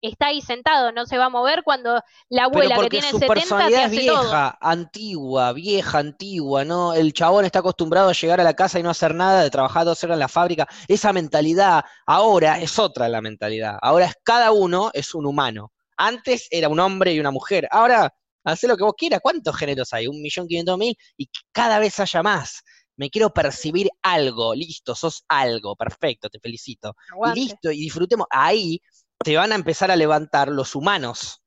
está 0.01 0.27
ahí 0.27 0.41
sentado, 0.41 0.91
no 0.91 1.05
se 1.05 1.17
va 1.17 1.25
a 1.25 1.29
mover 1.29 1.63
cuando 1.63 2.01
la 2.29 2.45
abuela 2.45 2.77
que 2.79 2.89
tiene 2.89 3.11
su 3.11 3.19
70 3.19 3.33
te 3.33 3.39
personalidad 3.39 3.81
es 3.81 3.87
hace 3.87 4.07
todo. 4.07 4.21
vieja, 4.21 4.57
antigua, 4.59 5.53
vieja, 5.53 5.97
antigua, 5.99 6.65
¿no? 6.65 6.93
El 6.93 7.13
chabón 7.13 7.45
está 7.45 7.59
acostumbrado 7.59 8.09
a 8.09 8.13
llegar 8.13 8.41
a 8.41 8.43
la 8.43 8.53
casa 8.55 8.79
y 8.79 8.83
no 8.83 8.89
hacer 8.89 9.13
nada, 9.13 9.43
de 9.43 9.51
trabajar 9.51 9.85
dos 9.85 10.03
horas 10.03 10.15
en 10.15 10.19
la 10.19 10.27
fábrica. 10.27 10.67
Esa 10.87 11.13
mentalidad 11.13 11.85
ahora 12.07 12.59
es 12.59 12.79
otra 12.79 13.07
la 13.07 13.21
mentalidad. 13.21 13.77
Ahora 13.81 14.05
es 14.05 14.15
cada 14.23 14.51
uno 14.51 14.89
es 14.93 15.13
un 15.13 15.25
humano. 15.25 15.71
Antes 15.97 16.47
era 16.49 16.69
un 16.69 16.79
hombre 16.79 17.13
y 17.13 17.19
una 17.19 17.31
mujer. 17.31 17.67
Ahora, 17.71 18.13
hace 18.43 18.67
lo 18.67 18.77
que 18.77 18.83
vos 18.83 18.93
quieras. 18.97 19.19
¿Cuántos 19.21 19.55
géneros 19.55 19.93
hay? 19.93 20.07
Un 20.07 20.21
millón 20.21 20.47
quinientos 20.47 20.77
mil 20.77 20.97
y 21.17 21.29
cada 21.51 21.79
vez 21.79 21.99
haya 21.99 22.23
más. 22.23 22.63
Me 22.97 23.09
quiero 23.09 23.33
percibir 23.33 23.89
algo. 24.01 24.55
Listo, 24.55 24.95
sos 24.95 25.23
algo. 25.27 25.75
Perfecto, 25.75 26.29
te 26.29 26.39
felicito. 26.39 26.95
Y 27.33 27.39
listo, 27.39 27.71
y 27.71 27.79
disfrutemos. 27.79 28.27
Ahí 28.29 28.79
te 29.19 29.35
van 29.35 29.51
a 29.51 29.55
empezar 29.55 29.91
a 29.91 29.95
levantar 29.95 30.49
los 30.49 30.75
humanos 30.75 31.41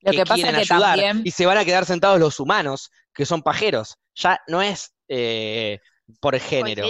Lo 0.00 0.10
que, 0.10 0.18
que 0.18 0.24
pasa 0.24 0.34
quieren 0.34 0.56
es 0.56 0.68
que 0.68 0.74
ayudar 0.74 0.98
también. 0.98 1.22
y 1.24 1.30
se 1.30 1.46
van 1.46 1.58
a 1.58 1.64
quedar 1.64 1.86
sentados 1.86 2.18
los 2.18 2.40
humanos, 2.40 2.90
que 3.14 3.26
son 3.26 3.42
pajeros. 3.42 3.96
Ya 4.14 4.40
no 4.48 4.60
es 4.60 4.94
eh, 5.08 5.78
por 6.20 6.38
género. 6.38 6.86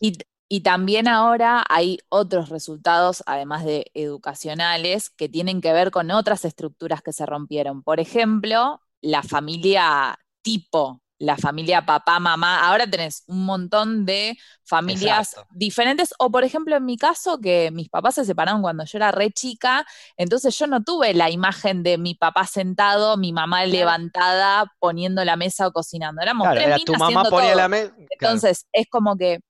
Y, 0.00 0.16
y 0.48 0.60
también 0.60 1.08
ahora 1.08 1.64
hay 1.68 1.98
otros 2.08 2.48
resultados, 2.50 3.22
además 3.26 3.64
de 3.64 3.90
educacionales, 3.94 5.10
que 5.10 5.28
tienen 5.28 5.60
que 5.60 5.72
ver 5.72 5.90
con 5.90 6.10
otras 6.10 6.44
estructuras 6.44 7.02
que 7.02 7.12
se 7.12 7.26
rompieron. 7.26 7.82
Por 7.82 8.00
ejemplo, 8.00 8.80
la 9.00 9.22
familia 9.22 10.18
tipo, 10.42 11.02
la 11.18 11.36
familia 11.36 11.84
papá, 11.86 12.20
mamá. 12.20 12.68
Ahora 12.68 12.88
tenés 12.88 13.24
un 13.26 13.44
montón 13.44 14.04
de 14.06 14.36
familias 14.64 15.30
Exacto. 15.32 15.48
diferentes. 15.54 16.14
O 16.18 16.30
por 16.30 16.44
ejemplo, 16.44 16.76
en 16.76 16.84
mi 16.84 16.96
caso, 16.96 17.40
que 17.40 17.70
mis 17.72 17.88
papás 17.88 18.14
se 18.16 18.24
separaron 18.24 18.62
cuando 18.62 18.84
yo 18.84 18.98
era 18.98 19.10
re 19.12 19.30
chica, 19.32 19.86
entonces 20.16 20.56
yo 20.58 20.66
no 20.66 20.82
tuve 20.84 21.14
la 21.14 21.30
imagen 21.30 21.82
de 21.82 21.98
mi 21.98 22.14
papá 22.14 22.46
sentado, 22.46 23.16
mi 23.16 23.32
mamá 23.32 23.64
levantada, 23.66 24.72
poniendo 24.78 25.24
la 25.24 25.36
mesa 25.36 25.66
o 25.66 25.72
cocinando. 25.72 26.22
Éramos 26.22 26.44
Claro, 26.46 26.56
tres 26.60 26.66
era 26.68 26.78
tu 26.84 26.94
mamá 26.96 27.24
ponía 27.24 27.48
todo. 27.48 27.56
la 27.56 27.68
mesa. 27.68 27.94
Entonces, 28.10 28.66
es 28.72 28.86
como 28.90 29.16
que 29.16 29.40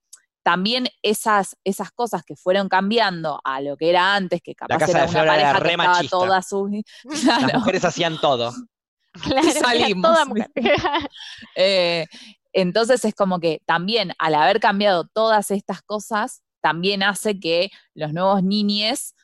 también 0.47 0.86
esas, 1.02 1.56
esas 1.64 1.90
cosas 1.90 2.23
que 2.24 2.36
fueron 2.36 2.68
cambiando 2.68 3.40
a 3.43 3.60
lo 3.60 3.77
que 3.77 3.90
era 3.90 4.14
antes, 4.14 4.40
que 4.40 4.55
capaz 4.55 4.78
casa 4.78 4.93
era 4.93 5.01
de 5.01 5.06
una 5.06 5.12
Flora 5.12 5.40
era 5.40 5.52
pareja 5.55 5.64
que 5.64 5.70
estaba 5.73 5.93
machista. 5.93 6.16
toda 6.16 6.43
su... 6.43 6.85
las 7.52 7.55
mujeres 7.55 7.85
hacían 7.85 8.20
todo. 8.20 8.52
Claro, 9.23 9.51
salimos. 9.51 10.02
toda 10.02 10.24
mujer. 10.27 10.51
Eh, 11.55 12.05
entonces 12.52 13.02
es 13.02 13.14
como 13.14 13.40
que 13.40 13.62
también 13.64 14.12
al 14.18 14.35
haber 14.35 14.60
cambiado 14.60 15.09
todas 15.09 15.51
estas 15.51 15.81
cosas, 15.81 16.43
también 16.60 17.02
hace 17.02 17.40
que 17.40 17.70
los 17.94 18.12
nuevos 18.12 18.43
niñes 18.43 19.14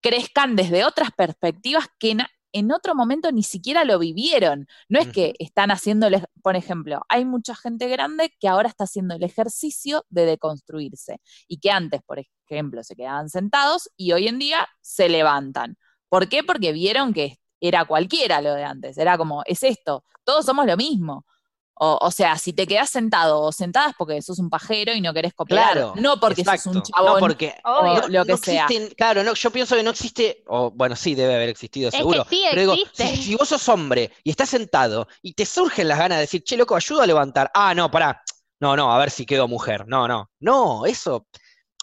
crezcan 0.00 0.54
desde 0.54 0.84
otras 0.84 1.10
perspectivas 1.10 1.88
que 1.98 2.16
en, 2.52 2.72
otro 2.72 2.94
momento 2.94 3.32
ni 3.32 3.42
siquiera 3.42 3.84
lo 3.84 3.98
vivieron. 3.98 4.66
No 4.88 4.98
es 5.00 5.08
que 5.08 5.34
están 5.38 5.70
haciéndole, 5.70 6.24
por 6.42 6.56
ejemplo, 6.56 7.02
hay 7.08 7.24
mucha 7.24 7.54
gente 7.54 7.88
grande 7.88 8.34
que 8.38 8.48
ahora 8.48 8.68
está 8.68 8.84
haciendo 8.84 9.14
el 9.14 9.22
ejercicio 9.22 10.04
de 10.08 10.26
deconstruirse 10.26 11.20
y 11.48 11.58
que 11.58 11.70
antes, 11.70 12.02
por 12.02 12.20
ejemplo, 12.48 12.82
se 12.82 12.96
quedaban 12.96 13.28
sentados 13.28 13.90
y 13.96 14.12
hoy 14.12 14.28
en 14.28 14.38
día 14.38 14.68
se 14.80 15.08
levantan. 15.08 15.76
¿Por 16.08 16.28
qué? 16.28 16.42
Porque 16.42 16.72
vieron 16.72 17.12
que 17.12 17.38
era 17.60 17.84
cualquiera 17.84 18.40
lo 18.40 18.54
de 18.54 18.64
antes, 18.64 18.98
era 18.98 19.18
como, 19.18 19.42
es 19.46 19.62
esto, 19.62 20.04
todos 20.24 20.46
somos 20.46 20.66
lo 20.66 20.76
mismo. 20.76 21.26
O, 21.82 21.98
o 22.00 22.10
sea, 22.10 22.36
si 22.36 22.52
te 22.52 22.66
quedás 22.66 22.90
sentado 22.90 23.40
o 23.40 23.52
sentada 23.52 23.88
es 23.90 23.94
porque 23.96 24.20
sos 24.20 24.38
un 24.38 24.50
pajero 24.50 24.92
y 24.92 25.00
no 25.00 25.14
querés 25.14 25.32
cooperar, 25.32 25.72
Claro. 25.72 25.94
no 25.96 26.20
porque 26.20 26.44
sos 26.44 26.66
un 26.66 26.76
exacto. 26.76 26.92
chabón. 26.94 27.12
No 27.14 27.18
porque 27.20 27.54
Obvio. 27.64 28.04
o 28.04 28.08
lo 28.08 28.24
que 28.26 28.32
no 28.32 28.36
sea. 28.36 28.66
existen- 28.66 28.94
claro, 28.96 29.24
no, 29.24 29.32
yo 29.32 29.50
pienso 29.50 29.76
que 29.76 29.82
no 29.82 29.90
existe, 29.90 30.44
o 30.48 30.70
bueno, 30.70 30.94
sí 30.94 31.14
debe 31.14 31.34
haber 31.36 31.48
existido, 31.48 31.88
Es 31.88 31.92
que 31.94 31.98
seguro. 31.98 32.26
sí 32.28 32.42
pero 32.50 32.60
digo, 32.60 32.74
si, 32.92 33.16
si 33.16 33.34
vos 33.34 33.48
sos 33.48 33.66
hombre 33.70 34.12
y 34.22 34.30
estás 34.30 34.50
sentado 34.50 35.08
y 35.22 35.32
te 35.32 35.46
surgen 35.46 35.88
las 35.88 35.98
ganas 35.98 36.18
de 36.18 36.22
decir, 36.22 36.44
che, 36.44 36.56
loco, 36.58 36.76
ayudo 36.76 37.00
a 37.00 37.06
levantar. 37.06 37.50
Ah, 37.54 37.74
no, 37.74 37.90
pará. 37.90 38.22
no, 38.60 38.76
no, 38.76 38.92
a 38.92 38.98
ver 38.98 39.10
si 39.10 39.24
quedo 39.24 39.48
mujer. 39.48 39.86
No, 39.88 40.06
no. 40.06 40.28
No, 40.38 40.84
eso. 40.84 41.26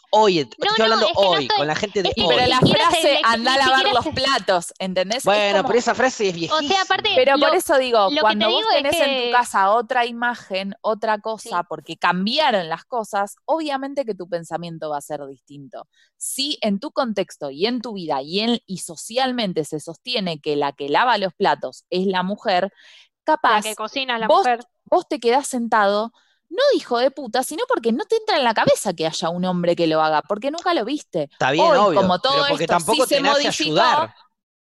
Hoy, 0.10 0.40
estoy 0.40 0.58
no, 0.78 0.84
hablando 0.86 1.06
es 1.06 1.12
que 1.12 1.22
no 1.22 1.30
hoy, 1.30 1.42
estoy- 1.44 1.58
con 1.58 1.68
la 1.68 1.76
gente 1.76 2.02
de 2.04 2.10
es 2.10 2.16
que 2.16 2.22
hoy. 2.24 2.36
Pero 2.36 2.48
la 2.48 2.60
frase 2.60 3.20
anda 3.24 3.54
a 3.54 3.58
lavar 3.58 3.94
los 3.94 4.08
platos, 4.14 4.74
¿entendés? 4.80 5.18
Es 5.18 5.24
Bueno, 5.26 5.58
como- 5.58 5.68
pero 5.68 5.80
esa 5.80 5.96
frase 5.96 6.30
es 6.30 6.34
O 6.34 6.38
viejísima. 6.38 6.70
sea, 6.70 6.82
aparte, 6.84 7.10
Pero 7.16 7.38
por 7.38 7.54
eso 7.56 7.78
digo, 7.78 8.08
cuando 8.22 8.46
te 8.48 8.52
vos 8.52 8.62
digo 8.62 8.70
es 8.72 8.84
tenés 8.84 9.02
en 9.08 9.26
tu 9.32 9.38
casa 9.38 9.72
otra 9.72 10.06
imagen, 10.06 10.76
otra 10.82 11.20
cosa, 11.20 11.60
Sí. 11.60 11.66
porque 11.68 11.98
cambiaron 11.98 12.70
las 12.70 12.86
cosas, 12.86 13.36
obviamente 13.46 14.06
que 14.06 14.16
tu 14.16 14.30
pensamiento 14.30 14.90
va 14.90 14.98
a 14.98 15.02
ser 15.02 15.26
distinto. 15.28 15.88
Si 16.16 16.58
en 16.62 16.80
tu 16.80 16.92
contexto 16.92 17.52
y 17.52 17.66
en 17.66 17.82
tu 17.82 17.94
vida 17.94 18.22
y, 18.22 18.40
en- 18.40 18.60
y 18.66 18.78
socialmente 18.78 19.66
se 19.66 19.80
sostiene 19.82 20.40
que 20.40 20.56
la 20.56 20.72
que 20.72 20.88
lava 20.88 21.18
los 21.18 21.34
platos 21.34 21.84
es 21.90 22.08
la 22.08 22.24
mujer, 22.24 22.64
la 22.64 22.70
capaz 23.26 23.64
que 23.64 23.76
cocina 23.76 24.18
la 24.18 24.28
vos, 24.28 24.38
mujer. 24.40 24.62
vos 24.86 25.06
te 25.10 25.20
quedás 25.20 25.48
sentado, 25.48 26.14
no 26.50 26.62
hijo 26.76 26.98
de 27.00 27.12
puta, 27.12 27.44
sino 27.44 27.64
porque 27.68 27.92
no 27.92 28.06
te 28.06 28.16
entra 28.18 28.38
en 28.38 28.44
la 28.44 28.54
cabeza 28.54 28.94
que 28.94 29.06
haya 29.06 29.30
un 29.30 29.46
hombre 29.46 29.76
que 29.76 29.88
lo 29.88 30.02
haga, 30.02 30.22
porque 30.22 30.50
nunca 30.52 30.74
lo 30.74 30.86
viste. 30.86 31.24
Está 31.32 31.52
bien, 31.52 31.66
Hoy, 31.66 31.78
obvio. 31.78 32.02
como 32.02 32.20
todo 32.20 32.34
pero 32.34 32.48
porque 32.50 32.64
esto 32.64 32.74
tampoco 32.74 33.04
sí 33.04 33.10
se 33.10 33.16
te 33.16 33.22
nace 33.22 33.44
modificó, 33.44 33.70
ayudar. 33.82 34.16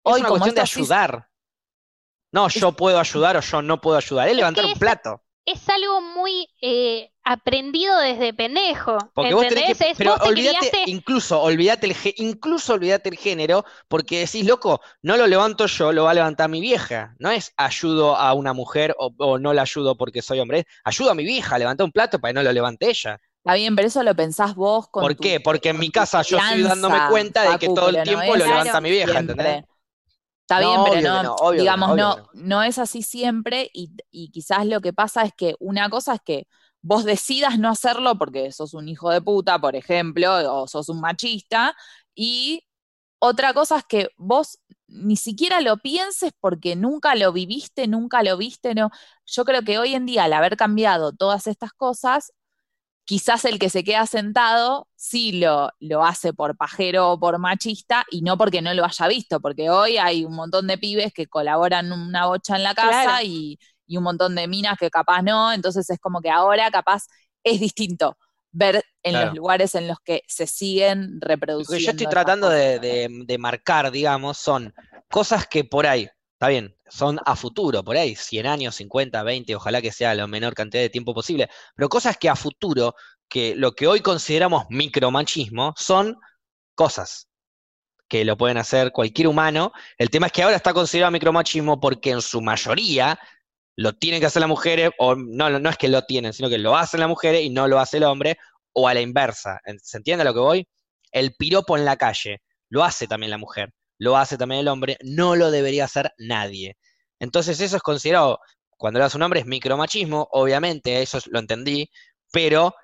hoy 0.03 0.13
es 0.15 0.21
una 0.21 0.29
como 0.29 0.41
cuestión 0.41 0.65
de 0.65 0.67
sí- 0.71 0.81
ayudar. 0.81 1.29
No, 2.33 2.49
yo 2.49 2.73
puedo 2.73 2.99
ayudar 2.99 3.37
o 3.37 3.41
yo 3.41 3.61
no 3.63 3.81
puedo 3.81 3.97
ayudar. 3.99 4.29
Es 4.29 4.37
levantar 4.37 4.65
que 4.65 4.73
un 4.73 4.79
plato. 4.79 5.23
Es 5.45 5.69
algo 5.69 6.01
muy 6.01 6.47
eh, 6.61 7.11
aprendido 7.25 7.99
desde 7.99 8.33
pendejo. 8.33 8.97
Porque 9.13 9.35
vos 9.35 9.47
tenés 9.49 9.65
¿entendés? 9.71 9.79
que. 9.79 9.91
Es- 9.93 9.99
Pero 9.99 10.11
vos 10.13 10.21
te 10.21 10.29
olvídate, 10.29 10.59
criaste- 10.71 10.85
incluso, 10.91 11.43
olvídate 11.43 11.87
el, 11.89 11.97
incluso 12.19 12.75
olvídate 12.75 13.09
el 13.09 13.17
género, 13.17 13.65
porque 13.89 14.21
decís, 14.21 14.47
loco, 14.47 14.81
no 15.03 15.17
lo 15.17 15.27
levanto 15.27 15.67
yo, 15.67 15.93
lo 15.93 16.05
va 16.05 16.13
a 16.13 16.15
levantar 16.15 16.49
mi 16.49 16.61
vieja. 16.61 17.15
No 17.19 17.31
es 17.31 17.53
ayudo 17.57 18.15
a 18.17 18.33
una 18.35 18.53
mujer 18.53 18.95
o, 18.99 19.13
o 19.19 19.39
no 19.39 19.53
la 19.53 19.63
ayudo 19.63 19.97
porque 19.97 20.23
soy 20.23 20.39
hombre, 20.39 20.61
es 20.61 20.67
ayudo 20.85 21.11
a 21.11 21.15
mi 21.15 21.25
vieja 21.25 21.57
a 21.57 21.59
levantar 21.59 21.85
un 21.87 21.93
plato 21.93 22.21
para 22.21 22.31
que 22.31 22.35
no 22.37 22.43
lo 22.45 22.53
levante 22.53 22.89
ella. 22.89 23.19
Está 23.45 23.55
bien, 23.55 23.75
pero 23.75 23.89
eso 23.89 24.05
lo 24.05 24.15
pensás 24.15 24.55
vos 24.55 24.87
con 24.89 25.03
¿Por 25.03 25.17
tu- 25.17 25.23
qué? 25.25 25.41
Porque 25.41 25.71
en 25.71 25.79
mi 25.81 25.91
casa 25.91 26.23
yo 26.23 26.37
estoy 26.39 26.63
dándome 26.63 26.99
cuenta 27.11 27.43
de 27.43 27.59
que 27.59 27.67
todo 27.67 27.89
el 27.89 27.97
no 27.97 28.03
tiempo 28.05 28.37
lo 28.37 28.47
levanta 28.47 28.81
mi 28.81 28.91
vieja, 28.91 29.13
siempre. 29.13 29.65
Está 30.53 30.61
No, 30.61 30.85
bien, 30.85 31.03
pero 31.03 31.23
no, 31.23 31.35
obvio 31.37 31.61
digamos, 31.63 31.91
obvio 31.93 31.97
no. 31.97 32.31
no 32.35 32.63
es 32.63 32.79
así 32.79 33.03
siempre 33.03 33.71
y, 33.73 33.93
y 34.11 34.31
quizás 34.31 34.67
lo 34.67 34.81
que 34.81 34.93
pasa 34.93 35.23
es 35.23 35.33
que 35.35 35.55
una 35.61 35.89
cosa 35.91 36.15
es 36.15 36.21
que 36.25 36.47
vos 36.83 37.05
decidas 37.05 37.59
no 37.59 37.69
hacerlo 37.71 38.17
porque 38.19 38.51
sos 38.53 38.75
un 38.75 38.89
hijo 38.89 39.11
de 39.11 39.21
puta, 39.23 39.59
por 39.61 39.77
ejemplo, 39.77 40.55
o 40.63 40.67
sos 40.69 40.89
un 40.89 41.01
machista, 41.01 41.75
y 42.15 42.65
otra 43.19 43.55
cosa 43.55 43.79
es 43.79 43.85
que 43.85 44.09
vos 44.17 44.59
ni 44.89 45.17
siquiera 45.17 45.61
lo 45.61 45.79
pienses 45.79 46.33
porque 46.41 46.77
nunca 46.77 47.15
lo 47.15 47.33
viviste, 47.33 47.87
nunca 47.89 48.23
lo 48.23 48.37
viste, 48.37 48.75
no. 48.75 48.91
Yo 49.27 49.45
creo 49.45 49.63
que 49.63 49.79
hoy 49.79 49.95
en 49.95 50.07
día, 50.07 50.25
al 50.25 50.33
haber 50.35 50.57
cambiado 50.57 51.13
todas 51.13 51.47
estas 51.47 51.73
cosas, 51.73 52.33
quizás 53.05 53.45
el 53.45 53.59
que 53.59 53.69
se 53.71 53.85
queda 53.85 54.07
sentado 54.07 54.89
sí 54.97 55.33
lo, 55.41 55.71
lo 55.81 56.05
hace 56.05 56.33
por 56.33 56.57
pajero 56.57 57.11
o 57.13 57.19
por 57.21 57.39
machista 57.39 58.05
y 58.11 58.23
no 58.23 58.39
porque 58.39 58.63
no 58.63 58.73
lo 58.75 58.85
haya 58.85 59.09
visto, 59.09 59.41
porque 59.41 59.71
hoy 59.71 59.99
hay 59.99 60.25
un 60.25 60.35
montón 60.35 60.67
de 60.67 60.79
pibes 60.79 61.13
que 61.13 61.27
colaboran 61.27 61.93
una 61.93 62.27
bocha 62.27 62.57
en 62.57 62.63
la 62.63 62.75
casa 62.75 63.03
Claro. 63.05 63.25
y, 63.27 63.59
y 63.87 63.97
un 63.97 64.05
montón 64.05 64.35
de 64.35 64.47
minas 64.49 64.79
que 64.79 64.91
capaz 64.91 65.23
no, 65.23 65.53
entonces 65.53 65.89
es 65.91 65.99
como 65.99 66.21
que 66.21 66.31
ahora 66.31 66.71
capaz 66.71 67.05
es 67.45 67.61
distinto 67.61 68.17
ver 68.53 68.85
en 69.03 69.13
Claro. 69.13 69.27
los 69.29 69.37
lugares 69.37 69.75
en 69.75 69.89
los 69.89 69.99
que 70.05 70.23
se 70.29 70.47
siguen 70.47 71.19
Lo 71.21 71.27
reproduciendo. 71.29 71.79
que 71.79 71.85
yo 71.85 71.91
estoy 71.91 72.07
tratando 72.07 72.49
de- 72.49 73.09
de 73.27 73.39
marcar, 73.39 73.91
digamos, 73.91 74.39
son 74.39 74.73
cosas 75.11 75.47
que 75.49 75.65
por 75.65 75.87
ahí, 75.87 76.09
está 76.43 76.49
bien, 76.49 76.77
son 76.89 77.21
a 77.25 77.37
futuro, 77.37 77.85
por 77.85 77.97
ahí, 77.97 78.17
100 78.17 78.49
años, 78.49 78.75
50, 78.75 79.23
20, 79.23 79.55
ojalá 79.55 79.81
que 79.81 79.93
sea 79.93 80.13
la 80.13 80.27
menor 80.27 80.55
cantidad 80.55 80.83
de 80.83 80.91
tiempo 80.91 81.15
posible, 81.15 81.49
pero 81.77 81.89
cosas 81.89 82.17
que 82.19 82.29
a 82.29 82.35
futuro, 82.35 82.97
que 83.29 83.55
lo 83.55 83.77
que 83.77 83.87
hoy 83.87 84.01
consideramos 84.01 84.65
micromachismo, 84.69 85.73
son 85.77 86.19
cosas 86.75 87.29
que 88.09 88.25
lo 88.25 88.37
pueden 88.37 88.57
hacer 88.59 88.91
cualquier 88.91 89.29
humano. 89.29 89.73
El 89.97 90.11
tema 90.11 90.27
es 90.27 90.33
que 90.33 90.43
ahora 90.43 90.57
está 90.57 90.75
considerado 90.75 91.13
micromachismo 91.13 91.79
porque 91.81 92.11
en 92.11 92.21
su 92.21 92.41
mayoría 92.41 93.21
lo 93.77 93.93
tienen 93.93 94.19
que 94.19 94.27
hacer 94.27 94.41
las 94.41 94.49
mujeres, 94.49 94.91
o 94.99 95.15
no, 95.15 95.49
no 95.49 95.71
es 95.71 95.77
que 95.77 95.89
lo 95.89 96.03
tienen, 96.03 96.33
sino 96.33 96.49
que 96.49 96.59
lo 96.59 96.77
hacen 96.77 96.99
las 96.99 97.09
mujeres 97.09 97.43
y 97.43 97.51
no 97.51 97.69
lo 97.69 97.79
hace 97.79 97.99
el 97.99 98.03
hombre, 98.03 98.37
o 98.73 98.89
a 98.89 98.95
la 98.95 99.01
inversa. 99.01 99.61
¿Se 99.81 99.97
entiende 99.97 100.23
a 100.23 100.25
lo 100.25 100.35
que 100.35 100.41
voy? 100.41 100.69
El 101.13 101.37
piropo 101.37 101.79
en 101.79 101.85
la 101.85 101.97
calle 101.97 102.43
lo 102.69 102.83
hace 102.83 103.07
también 103.07 103.31
la 103.31 103.39
mujer, 103.39 103.73
lo 104.03 104.17
hace 104.17 104.37
también 104.37 104.61
el 104.63 104.69
hombre, 104.69 104.97
no 105.05 105.37
lo 105.37 105.51
debería 105.51 105.85
hacer 105.87 106.13
nadie. 106.19 106.77
Entonces 107.21 107.61
eso 107.61 107.77
es 107.77 107.83
considerado, 107.83 108.41
cuando 108.77 108.99
lo 108.99 109.05
hace 109.07 109.17
un 109.17 109.23
hombre 109.23 109.41
es 109.41 109.47
micromachismo, 109.47 110.29
obviamente, 110.33 111.03
eso 111.03 111.19
es- 111.19 111.27
lo 111.29 111.39
entendí, 111.39 111.89
pero 112.33 112.75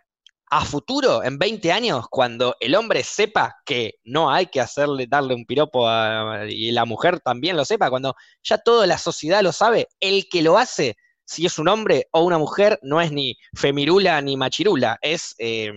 a 0.51 0.65
futuro, 0.65 1.23
en 1.25 1.39
20 1.39 1.73
años, 1.73 2.07
cuando 2.11 2.55
el 2.61 2.75
hombre 2.75 3.03
sepa 3.05 3.57
que 3.67 3.95
no 4.05 4.31
hay 4.31 4.47
que 4.47 4.61
hacerle, 4.61 5.07
darle 5.09 5.35
un 5.35 5.45
piropo 5.45 5.89
a- 5.89 6.47
y 6.49 6.71
la 6.73 6.85
mujer 6.87 7.21
también 7.21 7.57
lo 7.57 7.65
sepa, 7.65 7.91
cuando 7.91 8.15
ya 8.43 8.59
toda 8.59 8.87
la 8.87 8.97
sociedad 8.99 9.43
lo 9.43 9.53
sabe, 9.53 9.89
el 10.01 10.29
que 10.31 10.43
lo 10.43 10.57
hace, 10.59 10.97
si 11.27 11.45
es 11.47 11.59
un 11.59 11.69
hombre 11.69 12.07
o 12.13 12.23
una 12.23 12.39
mujer, 12.39 12.79
no 12.83 13.01
es 13.01 13.13
ni 13.13 13.37
femirula 13.55 14.21
ni 14.23 14.37
machirula, 14.37 14.99
es 15.03 15.35
eh, 15.39 15.73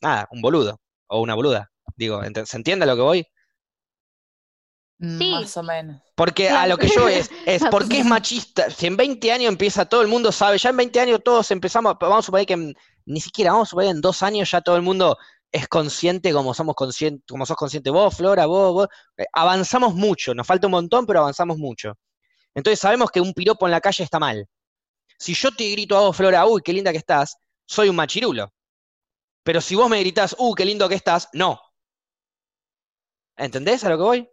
nada, 0.00 0.26
un 0.30 0.42
boludo 0.42 0.80
o 1.08 1.20
una 1.22 1.34
boluda. 1.34 1.70
Digo, 1.96 2.20
¿se 2.44 2.56
entiende 2.56 2.84
a 2.84 2.88
lo 2.88 2.96
que 2.96 3.02
voy? 3.02 3.26
Sí. 5.00 5.30
Más 5.30 5.56
o 5.56 5.62
menos. 5.62 6.02
Porque 6.16 6.50
a 6.50 6.66
lo 6.66 6.76
que 6.76 6.88
yo 6.88 7.06
es, 7.08 7.30
es 7.46 7.62
¿por 7.70 7.88
qué 7.88 8.00
es 8.00 8.04
machista? 8.06 8.68
Si 8.70 8.86
en 8.86 8.96
20 8.96 9.30
años 9.30 9.48
empieza, 9.48 9.84
todo 9.86 10.02
el 10.02 10.08
mundo 10.08 10.32
sabe, 10.32 10.58
ya 10.58 10.70
en 10.70 10.76
20 10.76 10.98
años 11.00 11.20
todos 11.24 11.50
empezamos, 11.52 11.94
vamos 12.00 12.18
a 12.18 12.22
suponer 12.22 12.46
que 12.46 12.54
en- 12.54 12.74
ni 13.06 13.20
siquiera, 13.20 13.52
vamos 13.52 13.68
a 13.68 13.70
suponer 13.70 13.90
en 13.90 14.00
dos 14.00 14.22
años 14.22 14.50
ya 14.50 14.60
todo 14.60 14.76
el 14.76 14.82
mundo 14.82 15.16
es 15.52 15.66
consciente 15.68 16.32
como 16.32 16.52
somos 16.52 16.74
conscientes, 16.74 17.24
como 17.28 17.46
sos 17.46 17.56
consciente 17.56 17.90
vos, 17.90 18.14
Flora, 18.16 18.46
vos, 18.46 18.72
vos. 18.74 18.88
Eh, 19.16 19.24
Avanzamos 19.32 19.94
mucho, 19.94 20.34
nos 20.34 20.46
falta 20.46 20.66
un 20.66 20.72
montón, 20.72 21.06
pero 21.06 21.20
avanzamos 21.20 21.56
mucho. 21.58 21.94
Entonces 22.54 22.80
sabemos 22.80 23.10
que 23.10 23.20
un 23.20 23.32
piropo 23.32 23.66
en 23.66 23.70
la 23.70 23.80
calle 23.80 24.02
está 24.04 24.18
mal. 24.18 24.46
Si 25.18 25.32
yo 25.34 25.50
te 25.52 25.70
grito 25.70 25.96
a 25.96 26.00
vos, 26.00 26.16
Flora, 26.16 26.44
uy, 26.46 26.60
qué 26.62 26.72
linda 26.72 26.90
que 26.92 26.98
estás, 26.98 27.36
soy 27.66 27.88
un 27.88 27.96
machirulo. 27.96 28.52
Pero 29.44 29.60
si 29.60 29.74
vos 29.74 29.88
me 29.88 30.00
gritás, 30.00 30.34
uy, 30.38 30.54
qué 30.56 30.64
lindo 30.64 30.88
que 30.88 30.96
estás, 30.96 31.28
no. 31.32 31.60
¿Entendés 33.36 33.84
a 33.84 33.88
lo 33.90 33.96
que 33.96 34.02
voy? 34.02 34.28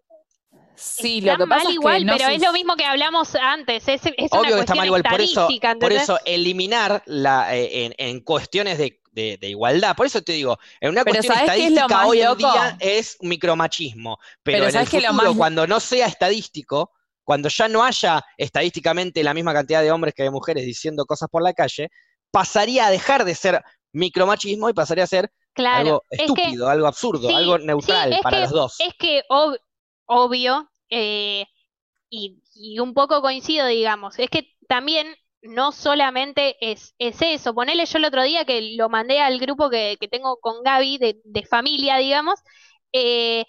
Sí, 0.77 1.19
Está 1.19 1.33
lo 1.33 1.37
que 1.45 1.49
pasa 1.49 1.63
mal 1.63 1.67
es 1.71 1.73
igual, 1.75 1.97
que 1.99 2.05
no 2.05 2.17
pero 2.17 2.29
es 2.29 2.41
lo 2.41 2.51
mismo 2.53 2.75
que 2.75 2.85
hablamos 2.85 3.35
antes. 3.35 3.87
Es, 3.87 4.01
es 4.05 4.31
una 4.31 4.41
Obvio 4.41 4.55
que 4.55 4.59
está 4.61 4.73
cuestión 4.73 4.77
mal 4.77 4.85
igual, 4.87 5.03
por 5.03 5.21
eso, 5.21 5.29
estadística, 5.41 5.67
por 5.69 5.73
¿entendés? 5.91 6.03
eso 6.03 6.19
eliminar 6.25 7.03
la, 7.05 7.55
eh, 7.55 7.85
en, 7.85 7.95
en 7.97 8.19
cuestiones 8.21 8.77
de, 8.77 8.99
de- 9.11 9.37
de 9.39 9.47
igualdad, 9.49 9.95
por 9.95 10.05
eso 10.05 10.21
te 10.21 10.33
digo, 10.33 10.57
en 10.81 10.89
una 10.91 11.03
Pero 11.03 11.15
cuestión 11.15 11.35
¿sabés 11.35 11.51
qué 11.51 11.57
es 11.57 11.63
estadística 11.71 11.97
más 11.97 12.07
hoy 12.07 12.21
en 12.21 12.37
día 12.37 12.77
es 12.79 13.17
micromachismo, 13.21 14.17
pero, 14.43 14.57
Pero 14.57 14.57
en 14.63 14.67
el 14.67 14.71
¿sabés 14.73 14.89
qué 14.89 14.97
es 14.97 15.05
futuro, 15.05 15.29
más- 15.29 15.37
cuando 15.37 15.65
no 15.67 15.79
sea 15.79 16.07
estadístico, 16.07 16.91
cuando 17.23 17.47
ya 17.49 17.67
no 17.69 17.83
haya 17.83 18.23
estadísticamente 18.37 19.23
la 19.23 19.33
misma 19.33 19.53
cantidad 19.53 19.81
de 19.81 19.91
hombres 19.91 20.13
que 20.13 20.23
de 20.23 20.31
mujeres 20.31 20.65
diciendo 20.65 21.05
cosas 21.05 21.29
por 21.29 21.41
la 21.41 21.53
calle, 21.53 21.89
pasaría 22.29 22.87
a 22.87 22.91
dejar 22.91 23.23
de 23.25 23.35
ser 23.35 23.63
micromachismo 23.93 24.69
y 24.69 24.73
pasaría 24.73 25.05
a 25.05 25.07
ser 25.07 25.31
Claro, 25.53 25.77
algo 25.79 26.03
es 26.11 26.17
que 26.17 26.23
estúpido, 26.25 26.67
algo 26.69 26.85
absurdo, 26.87 27.29
sí, 27.29 27.33
algo 27.33 27.57
neutral 27.57 28.11
es 28.13 28.19
para 28.21 28.37
que- 28.37 28.41
los 28.43 28.51
dos. 28.51 28.75
es 28.79 28.93
que 28.99 29.23
ob- 29.29 29.57
obvio, 30.05 30.69
eh, 30.89 31.45
y, 32.09 32.41
y 32.55 32.79
un 32.79 32.93
poco 32.93 33.21
coincido, 33.21 33.67
digamos, 33.67 34.19
es 34.19 34.29
que 34.29 34.49
también 34.67 35.07
no 35.41 35.71
solamente 35.71 36.55
es, 36.61 36.95
es 36.99 37.21
eso. 37.21 37.53
Ponele 37.53 37.85
yo 37.85 37.97
el 37.99 38.05
otro 38.05 38.23
día 38.23 38.45
que 38.45 38.75
lo 38.77 38.89
mandé 38.89 39.19
al 39.21 39.39
grupo 39.39 39.69
que, 39.69 39.97
que 39.99 40.07
tengo 40.07 40.37
con 40.39 40.63
Gaby 40.63 40.97
de, 40.97 41.21
de 41.23 41.45
familia, 41.45 41.97
digamos, 41.97 42.39
eh, 42.93 43.45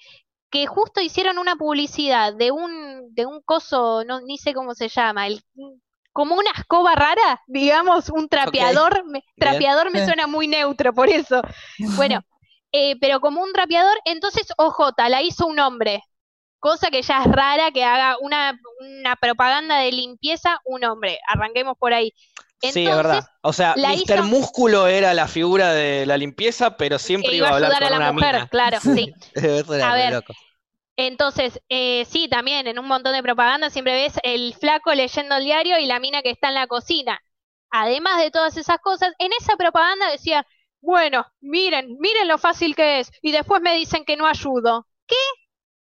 que 0.51 0.67
justo 0.67 1.01
hicieron 1.03 1.39
una 1.39 1.57
publicidad 1.57 2.35
de 2.35 2.53
un, 2.53 3.15
de 3.15 3.27
un 3.27 3.43
coso, 3.43 4.05
no, 4.07 4.21
ni 4.23 4.39
sé 4.39 4.55
cómo 4.55 4.75
se 4.75 4.89
llama, 4.89 5.27
el, 5.29 5.43
como 6.13 6.35
una 6.37 6.51
escoba 6.53 6.95
rara, 6.95 7.43
digamos, 7.47 8.09
un 8.11 8.29
trapeador, 8.29 9.05
me- 9.07 9.23
trapeador 9.39 9.91
me 9.91 10.03
Sí. 10.03 10.03
suena 10.03 10.27
muy 10.27 10.49
neutro, 10.49 10.93
por 10.95 11.09
eso. 11.11 11.43
Bueno, 11.95 12.21
eh, 12.73 12.97
pero 13.01 13.21
como 13.21 13.43
un 13.43 13.53
trapeador, 13.53 13.97
entonces 14.05 14.49
OJ 14.59 15.09
la 15.09 15.23
hizo 15.23 15.47
un 15.47 15.59
hombre, 15.61 16.03
cosa 16.67 16.91
que 16.91 17.03
ya 17.03 17.23
es 17.23 17.31
rara 17.31 17.71
que 17.71 17.85
haga 17.85 18.17
una, 18.21 18.59
una 18.81 19.15
propaganda 19.17 19.79
de 19.79 19.93
limpieza 19.93 20.61
un 20.65 20.85
hombre, 20.85 21.19
arranquemos 21.29 21.77
por 21.79 21.95
ahí. 21.95 22.13
sí, 22.61 22.87
es 22.87 22.97
verdad. 22.97 23.25
O 23.43 23.53
sea, 23.53 23.75
Mr. 23.77 23.93
hizo- 23.95 24.23
Músculo 24.25 24.87
era 24.89 25.15
la 25.15 25.29
figura 25.29 25.73
de 25.73 26.07
la 26.07 26.17
limpieza, 26.17 26.77
pero 26.77 26.99
siempre 26.99 27.35
iba 27.37 27.49
a 27.49 27.55
hablar 27.55 27.73
ayudar 27.73 27.85
a 27.85 27.87
con 27.89 27.99
la 27.99 28.05
una 28.11 28.13
mujer, 28.13 28.35
mina. 28.35 28.49
claro, 28.49 28.79
sí. 28.81 29.13
A 29.85 29.95
ver, 29.95 30.13
loco. 30.13 30.33
Entonces, 30.97 31.61
eh, 31.69 32.05
sí, 32.09 32.27
también 32.29 32.67
en 32.67 32.79
un 32.79 32.87
montón 32.89 33.13
de 33.13 33.23
propaganda 33.23 33.71
siempre 33.71 33.93
ves 33.93 34.15
el 34.23 34.55
flaco 34.55 34.95
leyendo 34.95 35.37
el 35.37 35.45
diario 35.45 35.79
y 35.79 35.87
la 35.87 36.01
mina 36.01 36.23
que 36.23 36.31
está 36.31 36.49
en 36.49 36.55
la 36.55 36.67
cocina. 36.67 37.21
Además 37.71 38.19
de 38.21 38.31
todas 38.31 38.57
esas 38.57 38.79
cosas, 38.81 39.13
en 39.19 39.31
esa 39.39 39.57
propaganda 39.57 40.11
decía, 40.11 40.47
bueno, 40.81 41.27
miren, 41.41 41.97
miren 42.01 42.29
lo 42.29 42.39
fácil 42.39 42.75
que 42.75 43.01
es, 43.01 43.11
y 43.21 43.31
después 43.33 43.61
me 43.61 43.77
dicen 43.77 44.05
que 44.05 44.17
no 44.17 44.27
ayudo. 44.27 44.87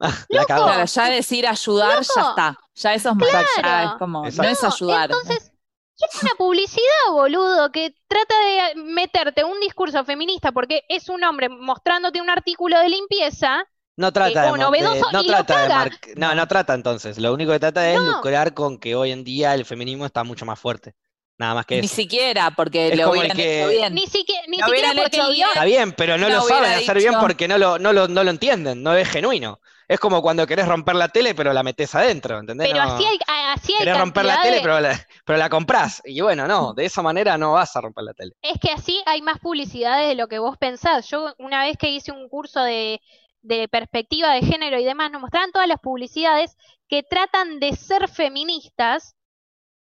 La. 0.29 0.45
Claro, 0.45 0.85
ya 0.85 1.11
decir 1.11 1.47
ayudar 1.47 2.03
ya 2.03 2.23
está. 2.29 2.59
Ya 2.75 2.95
eso 2.95 3.11
es 3.11 3.17
más, 3.17 3.29
ya 3.33 3.63
Claro. 3.63 3.89
es 3.91 3.95
como, 3.99 4.23
no 4.23 4.43
es 4.45 4.65
ayudar. 4.65 5.11
Entonces, 5.11 5.53
Y 5.99 6.05
es 6.05 6.23
una 6.23 6.35
publicidad, 6.35 7.11
boludo, 7.13 7.73
que 7.73 7.95
trata 8.07 8.35
de 8.75 8.83
meterte 8.83 9.45
un 9.45 9.59
discurso 9.61 10.05
feminista 10.05 10.53
porque 10.53 10.83
es 10.91 11.09
un 11.09 11.25
hombre 11.25 11.49
mostrándote 11.49 12.21
un 12.21 12.29
artículo 12.29 12.79
de 12.79 12.91
limpieza. 12.91 13.65
No 13.97 14.13
trata 14.13 14.53
de, 14.53 14.59
no 14.59 15.25
trata 15.25 15.63
de 15.63 15.69
caga. 15.69 15.75
mar- 15.77 15.91
no, 16.17 16.35
no 16.35 16.47
trata 16.47 16.75
entonces. 16.75 17.17
Lo 17.17 17.33
único 17.33 17.53
que 17.53 17.61
trata 17.61 17.91
es 17.91 17.99
No. 17.99 18.17
lucrar 18.17 18.53
con 18.53 18.79
que 18.79 18.95
hoy 18.95 19.11
en 19.11 19.25
día 19.25 19.55
el 19.55 19.65
feminismo 19.65 20.05
está 20.05 20.23
mucho 20.23 20.45
más 20.45 20.61
fuerte. 20.61 20.95
Nada 21.39 21.55
más 21.55 21.65
que 21.65 21.81
Ni 21.81 21.87
eso. 21.87 21.95
siquiera 21.97 22.51
porque 22.51 22.89
Es 22.89 22.99
lo 22.99 23.11
hubieran 23.11 23.35
que- 23.35 23.61
hecho 23.63 23.69
bien. 23.71 23.95
Ni 23.95 24.07
siquiera, 24.07 24.43
ni 24.49 24.59
porque 24.59 24.83
Está 24.83 25.65
bien, 25.65 25.93
pero 25.93 26.19
no 26.19 26.29
No 26.29 26.35
lo 26.37 26.43
saben 26.43 26.73
hacer 26.75 26.99
bien 26.99 27.15
porque 27.21 27.49
no 27.49 27.57
lo, 27.57 27.79
no 27.79 27.95
lo, 27.95 28.07
no 28.09 28.23
lo 28.23 28.31
entienden, 28.31 28.83
no 28.83 28.95
es 28.95 29.09
genuino. 29.09 29.61
Es 29.89 30.01
como 30.01 30.21
cuando 30.21 30.47
querés 30.47 30.67
romper 30.67 30.97
la 30.97 31.09
tele, 31.09 31.35
pero 31.35 31.53
la 31.53 31.63
metés 31.63 31.95
adentro, 31.95 32.39
¿entendés? 32.39 32.69
Pero 32.69 32.85
No- 32.85 32.95
así 32.95 33.05
hay, 33.05 33.19
así 33.55 33.73
hay 33.73 33.79
querés 33.81 33.99
romper 33.99 34.25
la 34.25 34.43
tele, 34.43 34.61
pero 34.61 34.81
la, 34.81 35.07
pero 35.25 35.39
la 35.39 35.49
comprás. 35.49 36.03
Y 36.05 36.21
bueno, 36.21 36.49
no, 36.49 36.75
de 36.75 36.87
esa 36.87 37.03
manera 37.03 37.39
no 37.39 37.53
vas 37.53 37.77
a 37.77 37.81
romper 37.81 38.05
la 38.05 38.15
tele. 38.15 38.33
Es 38.43 38.59
que 38.61 38.71
así 38.71 39.01
hay 39.07 39.23
más 39.23 39.39
publicidades 39.39 40.09
de 40.09 40.15
lo 40.17 40.27
que 40.29 40.39
vos 40.41 40.57
pensás. 40.59 41.09
Yo 41.09 41.35
una 41.39 41.63
vez 41.63 41.77
que 41.79 41.91
hice 41.91 42.11
un 42.11 42.29
curso 42.29 42.63
de, 42.63 43.01
de 43.43 43.69
perspectiva 43.69 44.33
de 44.33 44.43
género 44.43 44.79
y 44.81 44.85
demás, 44.85 45.11
nos 45.13 45.21
mostraban 45.21 45.53
todas 45.53 45.69
las 45.69 45.79
publicidades 45.81 46.57
que 46.89 47.03
tratan 47.05 47.61
de 47.61 47.77
ser 47.77 48.09
feministas 48.09 49.15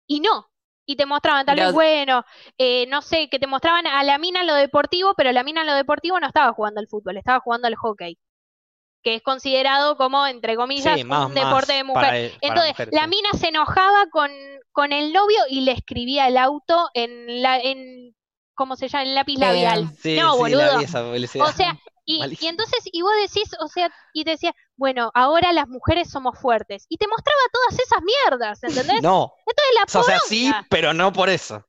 y 0.06 0.20
no. 0.20 0.48
Y 0.84 0.96
te 0.96 1.06
mostraban 1.06 1.46
tal 1.46 1.56
vez, 1.56 1.72
bueno, 1.72 2.24
eh, 2.58 2.86
no 2.88 3.02
sé, 3.02 3.28
que 3.28 3.38
te 3.38 3.46
mostraban 3.46 3.86
a 3.86 4.02
la 4.02 4.18
mina 4.18 4.40
en 4.40 4.48
lo 4.48 4.54
deportivo, 4.54 5.14
pero 5.16 5.30
la 5.30 5.44
mina 5.44 5.60
en 5.60 5.68
lo 5.68 5.74
deportivo 5.74 6.18
no 6.18 6.26
estaba 6.26 6.52
jugando 6.52 6.80
al 6.80 6.88
fútbol, 6.88 7.16
estaba 7.16 7.38
jugando 7.40 7.68
al 7.68 7.76
hockey, 7.76 8.18
que 9.02 9.14
es 9.16 9.22
considerado 9.22 9.96
como, 9.96 10.26
entre 10.26 10.56
comillas, 10.56 10.98
Sí, 10.98 11.04
más, 11.04 11.26
un 11.26 11.34
deporte 11.34 11.72
de 11.72 11.84
mujer. 11.84 12.02
para 12.04 12.18
el- 12.18 12.30
para 12.40 12.48
Entonces, 12.66 12.88
la 12.92 13.02
sí. 13.04 13.08
mina 13.08 13.28
se 13.38 13.48
enojaba 13.48 14.06
con, 14.10 14.30
con 14.72 14.92
el 14.92 15.12
novio 15.12 15.38
y 15.48 15.62
le 15.62 15.72
escribía 15.72 16.28
el 16.28 16.36
auto 16.36 16.88
en 16.94 17.42
la, 17.42 17.58
en, 17.58 18.14
¿cómo 18.54 18.76
se 18.76 18.88
llama? 18.88 19.04
En 19.04 19.14
lápiz 19.14 19.38
labial. 19.38 19.88
Sí, 20.00 20.16
no, 20.16 20.36
boludo. 20.36 20.80
esa 20.80 21.02
publicidad. 21.02 21.48
O 21.48 21.52
sea, 21.52 21.76
y, 22.04 22.20
entonces, 22.46 22.80
y 22.92 23.02
vos 23.02 23.12
decís, 23.20 23.50
o 23.60 23.68
sea, 23.68 23.90
y 24.12 24.24
te 24.24 24.32
decía, 24.32 24.54
bueno, 24.76 25.10
ahora 25.14 25.52
las 25.52 25.68
mujeres 25.68 26.10
somos 26.10 26.38
fuertes. 26.40 26.86
Y 26.88 26.96
te 26.96 27.06
mostraba 27.06 27.40
todas 27.52 27.78
esas 27.80 28.00
mierdas, 28.02 28.62
¿entendés? 28.64 29.02
no, 29.02 29.32
Entonces 29.46 29.74
la 29.94 30.00
o 30.00 30.02
sea, 30.04 30.18
sí, 30.20 30.46
poronga. 30.48 30.66
pero 30.68 30.92
no 30.94 31.12
por 31.12 31.28
eso. 31.28 31.64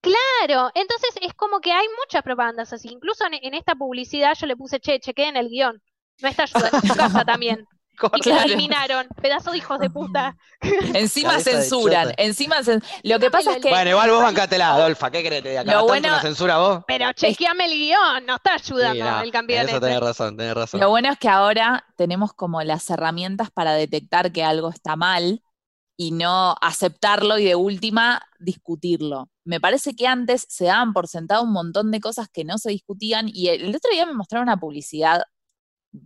Claro, 0.00 0.70
entonces 0.74 1.10
es 1.22 1.32
como 1.34 1.60
que 1.60 1.72
hay 1.72 1.86
muchas 1.98 2.22
propagandas 2.22 2.72
así. 2.74 2.88
Incluso 2.90 3.24
en, 3.26 3.34
en 3.42 3.54
esta 3.54 3.74
publicidad 3.74 4.34
yo 4.38 4.46
le 4.46 4.56
puse, 4.56 4.78
che, 4.80 5.00
chequeen 5.00 5.36
el 5.36 5.48
guion. 5.48 5.82
No 6.22 6.28
está 6.28 6.44
ayudando 6.44 6.78
en 6.82 6.88
su 6.88 6.94
casa 6.94 7.24
también. 7.24 7.66
Y 8.16 8.20
Claro. 8.22 8.42
eliminaron. 8.46 9.06
Pedazo 9.22 9.52
de 9.52 9.58
hijos 9.58 9.78
de 9.78 9.88
puta. 9.88 10.36
Encima 10.94 11.38
censuran, 11.38 12.12
encima 12.16 12.56
cen- 12.56 12.82
Lo 13.04 13.20
que 13.20 13.30
pasa 13.30 13.52
es 13.52 13.62
que 13.62 13.68
Bueno, 13.68 13.90
igual 13.90 14.10
vos 14.10 14.20
bancatela, 14.20 14.74
Adolfa, 14.74 15.12
¿qué 15.12 15.22
querés? 15.22 15.44
¿Te 15.44 15.62
bueno- 15.76 16.08
una 16.08 16.20
censura 16.20 16.58
vos? 16.58 16.82
Pero 16.88 17.12
chequeame 17.12 17.66
el 17.66 17.70
guion, 17.70 18.26
no 18.26 18.34
está 18.34 18.58
Sí, 18.58 18.72
ayudando 18.72 19.04
no, 19.04 19.20
el 19.20 19.30
campeón 19.30 19.66
eso 19.66 19.76
este. 19.76 19.86
tenés 19.86 20.00
razón, 20.00 20.36
tenés 20.36 20.54
razón. 20.54 20.80
Lo 20.80 20.88
bueno 20.90 21.08
es 21.12 21.18
que 21.20 21.28
ahora 21.28 21.84
tenemos 21.96 22.32
como 22.32 22.60
las 22.64 22.90
herramientas 22.90 23.52
para 23.52 23.74
detectar 23.74 24.32
que 24.32 24.42
algo 24.42 24.70
está 24.70 24.96
mal 24.96 25.40
y 25.96 26.10
no 26.10 26.56
aceptarlo 26.60 27.38
y 27.38 27.44
de 27.44 27.54
última 27.54 28.22
discutirlo. 28.40 29.28
Me 29.44 29.60
parece 29.60 29.94
que 29.94 30.08
antes 30.08 30.46
se 30.48 30.64
daban 30.64 30.92
por 30.94 31.06
sentado 31.06 31.44
un 31.44 31.52
montón 31.52 31.92
de 31.92 32.00
cosas 32.00 32.26
que 32.28 32.42
no 32.44 32.58
se 32.58 32.70
discutían 32.70 33.28
y 33.32 33.50
el 33.50 33.68
otro 33.76 33.92
día 33.92 34.04
me 34.04 34.14
mostraron 34.14 34.48
una 34.48 34.56
publicidad 34.56 35.22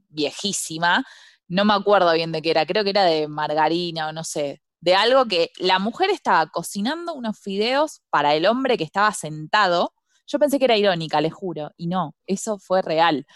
viejísima, 0.09 1.05
no 1.49 1.65
me 1.65 1.75
acuerdo 1.75 2.13
bien 2.13 2.33
de 2.33 2.43
qué 2.43 2.51
era, 2.51 2.67
creo 2.67 2.85
que 2.85 2.91
era 2.91 3.05
de 3.05 3.29
margarina 3.29 4.09
o 4.09 4.13
no 4.13 4.25
sé, 4.25 4.63
de 4.81 4.95
algo 4.95 5.27
que 5.27 5.51
la 5.59 5.79
mujer 5.79 6.11
estaba 6.11 6.47
cocinando 6.51 7.15
unos 7.15 7.39
fideos 7.41 8.03
para 8.11 8.35
el 8.35 8.47
hombre 8.47 8.77
que 8.79 8.85
estaba 8.85 9.13
sentado. 9.13 9.95
Yo 10.27 10.39
pensé 10.39 10.59
que 10.59 10.67
era 10.67 10.77
irónica, 10.77 11.21
le 11.21 11.31
juro, 11.31 11.71
y 11.77 11.87
no, 11.89 12.15
eso 12.27 12.59
fue 12.59 12.83
real 12.83 13.27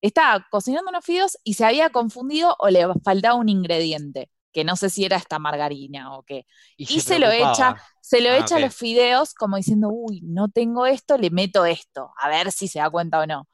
estaba 0.00 0.46
cocinando 0.50 0.90
unos 0.90 1.04
fideos 1.04 1.38
y 1.44 1.54
se 1.54 1.64
había 1.64 1.90
confundido 1.90 2.54
o 2.58 2.68
le 2.68 2.86
faltaba 3.04 3.34
un 3.34 3.48
ingrediente, 3.48 4.30
que 4.52 4.64
no 4.64 4.76
sé 4.76 4.90
si 4.90 5.04
era 5.04 5.16
esta 5.16 5.38
margarina 5.38 6.14
o 6.16 6.22
qué. 6.22 6.46
Y 6.86 7.00
se 7.00 7.18
lo 7.18 7.30
echa, 7.30 7.74
se 8.00 8.20
lo 8.20 8.30
Ah, 8.30 8.32
echa 8.32 8.56
a 8.56 8.60
los 8.60 8.74
fideos 8.74 9.34
como 9.34 9.56
diciendo, 9.56 9.88
uy, 9.90 10.20
no 10.22 10.48
tengo 10.48 10.86
esto, 10.86 11.18
le 11.18 11.30
meto 11.30 11.64
esto, 11.66 12.12
a 12.20 12.28
ver 12.28 12.52
si 12.52 12.68
se 12.68 12.78
da 12.78 12.90
cuenta 12.90 13.20
o 13.20 13.26
no. 13.26 13.48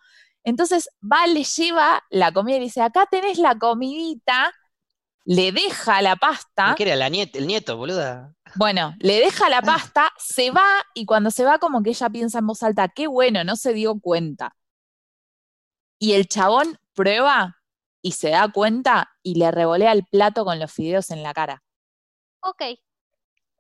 Entonces 0.44 0.89
va, 1.02 1.27
le 1.27 1.44
lleva 1.44 2.02
la 2.10 2.32
comida 2.32 2.56
y 2.56 2.60
le 2.60 2.64
dice, 2.66 2.82
acá 2.82 3.06
tenés 3.10 3.39
la 3.39 3.56
comidita, 3.59 4.52
le 5.24 5.52
deja 5.52 6.02
la 6.02 6.16
pasta, 6.16 6.74
¿Qué 6.77 6.82
era 6.85 6.97
la 6.97 7.09
niet- 7.09 7.36
el 7.36 7.47
nieto, 7.47 7.77
boluda? 7.77 8.35
bueno, 8.56 8.94
le 8.98 9.20
deja 9.20 9.48
la 9.48 9.62
pasta, 9.62 10.12
se 10.19 10.51
va 10.51 10.64
y 10.94 11.06
cuando 11.06 11.31
se 11.31 11.44
va 11.44 11.59
como 11.59 11.82
que 11.82 11.90
ella 11.90 12.10
piensa 12.10 12.40
en 12.40 12.47
voz 12.48 12.62
alta, 12.62 12.89
qué 12.89 13.06
bueno, 13.06 13.44
no 13.44 13.56
se 13.56 13.73
dio 13.73 13.98
cuenta. 14.01 14.56
Y 15.98 16.12
el 16.14 16.27
chabón 16.28 16.78
prueba 16.94 17.59
y 18.02 18.12
se 18.12 18.31
da 18.31 18.51
cuenta 18.51 19.12
y 19.23 19.36
le 19.36 19.51
revolea 19.52 19.93
el 19.93 20.05
plato 20.05 20.44
con 20.44 20.59
los 20.59 20.73
fideos 20.73 21.10
en 21.10 21.23
la 21.23 21.32
cara. 21.32 21.62
Ok. 22.40 22.62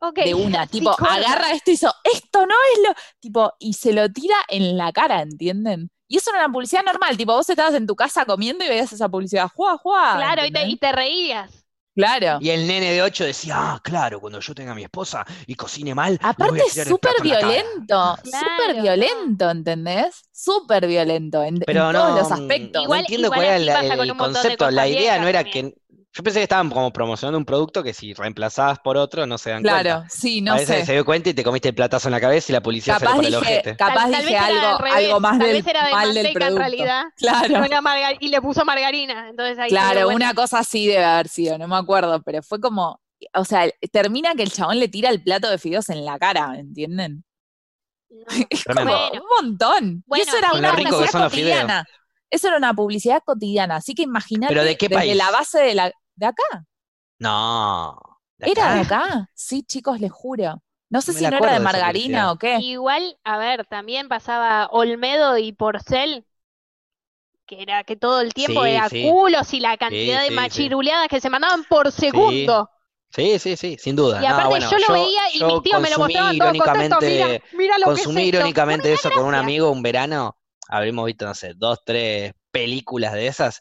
Ok. 0.00 0.16
De 0.24 0.34
una, 0.34 0.66
tipo, 0.66 0.90
agarra 0.90 1.52
esto 1.52 1.70
y 1.70 1.74
hizo, 1.74 1.94
esto 2.12 2.44
no 2.44 2.54
es 2.74 2.88
lo, 2.88 2.94
tipo, 3.20 3.52
y 3.60 3.74
se 3.74 3.92
lo 3.92 4.08
tira 4.10 4.34
en 4.48 4.76
la 4.76 4.92
cara, 4.92 5.22
¿entienden? 5.22 5.90
Y 6.12 6.18
eso 6.18 6.30
era 6.30 6.40
una 6.44 6.52
publicidad 6.52 6.82
normal, 6.84 7.16
tipo, 7.16 7.32
vos 7.32 7.48
estabas 7.48 7.74
en 7.74 7.86
tu 7.86 7.96
casa 7.96 8.24
comiendo 8.26 8.64
y 8.64 8.68
veías 8.68 8.92
esa 8.92 9.08
publicidad, 9.08 9.48
¡juá, 9.54 9.78
juá! 9.78 10.14
Claro, 10.16 10.44
y 10.44 10.52
te, 10.52 10.58
¿entendés? 10.58 10.74
y 10.74 10.76
te 10.76 10.92
reías. 10.92 11.50
Claro. 11.94 12.38
Y 12.40 12.48
el 12.50 12.66
nene 12.66 12.90
de 12.92 13.02
8 13.02 13.24
decía, 13.24 13.54
ah, 13.58 13.80
claro, 13.82 14.20
cuando 14.20 14.40
yo 14.40 14.54
tenga 14.54 14.72
a 14.72 14.74
mi 14.74 14.82
esposa 14.82 15.24
y 15.46 15.54
cocine 15.54 15.94
mal, 15.94 16.18
Aparte 16.22 16.62
es 16.66 16.72
súper 16.86 17.12
plato 17.12 17.22
en 17.24 17.28
la 17.28 17.40
cara". 17.40 17.48
violento, 17.52 18.18
Claro, 18.22 18.46
súper 18.46 18.82
violento, 18.82 19.50
¿entendés? 19.50 20.22
Súper 20.32 20.86
violento 20.86 21.42
en, 21.42 21.56
en 21.56 21.62
Pero 21.66 21.92
todos 21.92 22.14
no, 22.14 22.16
los 22.16 22.30
mm, 22.30 22.32
aspectos. 22.32 22.82
Igual- 22.82 22.98
no 22.98 23.00
entiendo 23.00 23.26
igual 23.26 23.38
cuál 23.38 23.46
era 23.46 23.80
el 23.94 24.16
concepto. 24.16 24.70
La 24.70 24.88
idea 24.88 25.18
no 25.18 25.28
era 25.28 25.44
también. 25.44 25.72
que. 25.72 25.81
Yo 26.14 26.22
pensé 26.22 26.40
que 26.40 26.42
estaban 26.42 26.68
como 26.68 26.92
promocionando 26.92 27.38
un 27.38 27.44
producto 27.46 27.82
que 27.82 27.94
si 27.94 28.12
reemplazabas 28.12 28.78
por 28.80 28.98
otro 28.98 29.26
no 29.26 29.38
se 29.38 29.48
dan 29.48 29.62
Claro, 29.62 29.90
cuenta. 30.00 30.08
sí, 30.10 30.42
no 30.42 30.52
Parece 30.52 30.74
que 30.74 30.80
sé. 30.80 30.86
se 30.86 30.92
dio 30.92 31.04
cuenta 31.06 31.30
y 31.30 31.34
te 31.34 31.42
comiste 31.42 31.68
el 31.70 31.74
platazo 31.74 32.08
en 32.08 32.12
la 32.12 32.20
cabeza 32.20 32.52
y 32.52 32.54
la 32.54 32.60
policía 32.62 32.98
Capaz 32.98 33.14
pone 33.14 33.28
el 33.28 33.34
dije, 33.34 33.42
ojete. 33.42 33.76
capaz 33.76 33.94
Tal- 33.94 34.10
tal 34.12 34.22
dije 34.26 34.36
algo, 34.36 34.78
revés, 34.78 34.94
algo 35.06 35.20
más 35.20 35.38
tal 35.38 35.46
del, 35.46 35.56
vez 35.62 35.66
era 35.66 35.86
de 35.86 35.92
mal 35.92 36.14
del 36.14 36.24
manteca 36.24 36.30
en 36.30 36.34
producto. 36.54 36.58
realidad. 36.58 37.02
Claro, 37.16 38.16
y 38.20 38.28
le 38.28 38.42
puso 38.42 38.64
margarina. 38.66 39.28
Entonces 39.30 39.58
ahí 39.58 39.70
claro, 39.70 40.08
una 40.10 40.34
cosa 40.34 40.58
así 40.58 40.86
debe 40.86 41.04
haber 41.04 41.28
sido, 41.28 41.56
no 41.56 41.66
me 41.66 41.76
acuerdo, 41.76 42.20
pero 42.22 42.42
fue 42.42 42.60
como, 42.60 43.00
o 43.32 43.44
sea, 43.46 43.70
termina 43.90 44.34
que 44.34 44.42
el 44.42 44.52
chabón 44.52 44.78
le 44.80 44.88
tira 44.88 45.08
el 45.08 45.22
plato 45.22 45.48
de 45.48 45.56
fideos 45.56 45.88
en 45.88 46.04
la 46.04 46.18
cara, 46.18 46.56
¿entienden? 46.58 47.24
No. 48.10 48.24
Es 48.50 48.64
Tremendo. 48.64 48.90
como 48.92 49.08
Bueno. 49.08 49.22
un 49.22 49.46
montón. 49.46 50.04
Bueno, 50.06 50.24
y 50.26 50.28
eso 50.28 50.36
era 50.36 50.52
una 50.52 50.72
rico 50.72 50.90
que 50.90 50.90
publicidad 50.96 51.10
son 51.12 51.22
los 51.22 51.32
fideos. 51.32 51.56
cotidiana. 51.60 51.84
Eso 52.30 52.48
era 52.48 52.56
una 52.56 52.74
publicidad 52.74 53.22
cotidiana, 53.24 53.76
así 53.76 53.94
que 53.94 54.02
imagínate 54.02 54.54
¿Pero 54.54 54.64
de 54.64 54.76
qué 54.78 54.88
desde 54.88 55.00
país? 55.00 55.16
la 55.16 55.30
base 55.30 55.58
de 55.60 55.74
la 55.74 55.92
de 56.16 56.26
acá. 56.26 56.66
No. 57.18 57.98
¿de 58.38 58.50
¿Era 58.50 58.74
de 58.74 58.80
acá? 58.80 59.30
Sí, 59.34 59.62
chicos, 59.62 60.00
les 60.00 60.10
juro. 60.12 60.62
No 60.90 61.00
sé 61.00 61.12
Me 61.12 61.18
si 61.20 61.24
no 61.26 61.36
era 61.38 61.52
de 61.54 61.60
margarina 61.60 62.32
o 62.32 62.36
qué. 62.38 62.58
Igual, 62.58 63.18
a 63.24 63.38
ver, 63.38 63.66
también 63.66 64.08
pasaba 64.08 64.66
Olmedo 64.70 65.38
y 65.38 65.52
Porcel, 65.52 66.26
que 67.46 67.62
era 67.62 67.84
que 67.84 67.96
todo 67.96 68.20
el 68.20 68.32
tiempo 68.34 68.62
Sí, 68.64 68.70
era 68.70 68.88
sí. 68.88 69.02
culos 69.08 69.52
y 69.54 69.60
la 69.60 69.76
cantidad 69.76 70.18
sí, 70.18 70.24
de 70.24 70.28
sí. 70.28 70.34
machiruleadas 70.34 71.08
que 71.08 71.20
se 71.20 71.30
mandaban 71.30 71.64
por 71.64 71.90
segundo. 71.92 72.70
Sí, 73.10 73.38
sí, 73.38 73.56
sí, 73.56 73.76
sin 73.78 73.94
duda. 73.94 74.20
Y 74.22 74.26
No, 74.26 74.28
aparte 74.28 74.48
bueno, 74.48 74.70
yo 74.70 74.78
lo 74.78 74.94
veía 74.94 75.20
y 75.34 75.38
yo 75.38 75.46
mis 75.48 75.62
tíos 75.62 75.80
me 75.82 75.90
lo 75.90 75.96
consumí 75.96 76.14
mostraban 76.14 76.38
todo 76.38 76.64
contento. 76.64 76.96
Mira, 77.00 77.14
irónicamente- 77.14 77.56
mira 77.56 77.78
lo 77.78 77.84
que 77.86 77.90
es 77.92 77.96
consumí 77.98 78.22
esto. 78.22 78.36
irónicamente 78.36 78.92
eso 78.92 79.10
con 79.10 79.24
un 79.26 79.34
amigo 79.34 79.70
un 79.70 79.82
verano. 79.82 80.38
Habremos 80.68 81.04
visto, 81.06 81.26
no 81.26 81.34
sé, 81.34 81.52
dos, 81.54 81.78
tres 81.84 82.32
películas 82.50 83.12
de 83.12 83.26
esas. 83.26 83.60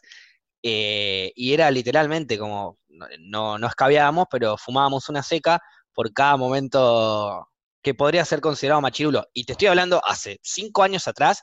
Eh, 0.62 1.32
y 1.34 1.52
era 1.52 1.70
literalmente 1.70 2.38
como, 2.38 2.78
no, 3.20 3.58
no, 3.58 3.66
escabeábamos, 3.66 4.26
pero 4.30 4.56
fumábamos 4.56 5.08
una 5.08 5.22
seca 5.22 5.60
por 5.92 6.12
cada 6.12 6.36
momento 6.36 7.48
que 7.82 7.94
podría 7.94 8.24
ser 8.24 8.40
considerado 8.40 8.80
machirulo. 8.80 9.26
Y 9.32 9.44
te 9.44 9.52
estoy 9.52 9.68
hablando 9.68 10.00
hace 10.06 10.38
cinco 10.42 10.82
años 10.82 11.08
atrás, 11.08 11.42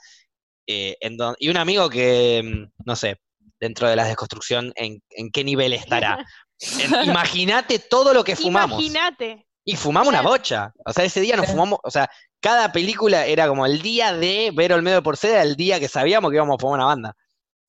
eh, 0.68 0.96
en 1.02 1.18
don- 1.18 1.36
y 1.40 1.50
un 1.50 1.58
amigo 1.58 1.90
que, 1.90 2.42
mm, 2.44 2.84
no 2.86 2.96
sé, 2.96 3.18
dentro 3.60 3.90
de 3.90 3.96
la 3.96 4.06
desconstrucción, 4.06 4.72
en, 4.76 5.02
en 5.10 5.32
qué 5.32 5.44
nivel 5.44 5.74
estará. 5.74 6.26
Imagínate 7.04 7.80
todo 7.80 8.14
lo 8.14 8.24
que 8.24 8.36
fumamos. 8.36 8.82
Imagínate. 8.82 9.46
Y 9.66 9.76
fumamos 9.76 10.10
una 10.10 10.22
bocha. 10.22 10.74
O 10.86 10.94
sea, 10.94 11.04
ese 11.04 11.22
día 11.22 11.36
nos 11.36 11.48
fumamos, 11.48 11.80
o 11.84 11.92
sea, 11.92 12.10
cada 12.40 12.72
película 12.72 13.26
era 13.26 13.48
como 13.48 13.66
el 13.66 13.82
día 13.82 14.14
de 14.14 14.52
ver 14.54 14.74
Olmedo 14.74 15.04
por 15.04 15.18
seda, 15.18 15.42
el 15.44 15.56
día 15.56 15.80
que 15.80 15.88
sabíamos 15.90 16.32
que 16.32 16.36
íbamos 16.38 16.56
a 16.56 16.60
fumar 16.60 16.80
una 16.80 16.86
banda. 16.86 17.16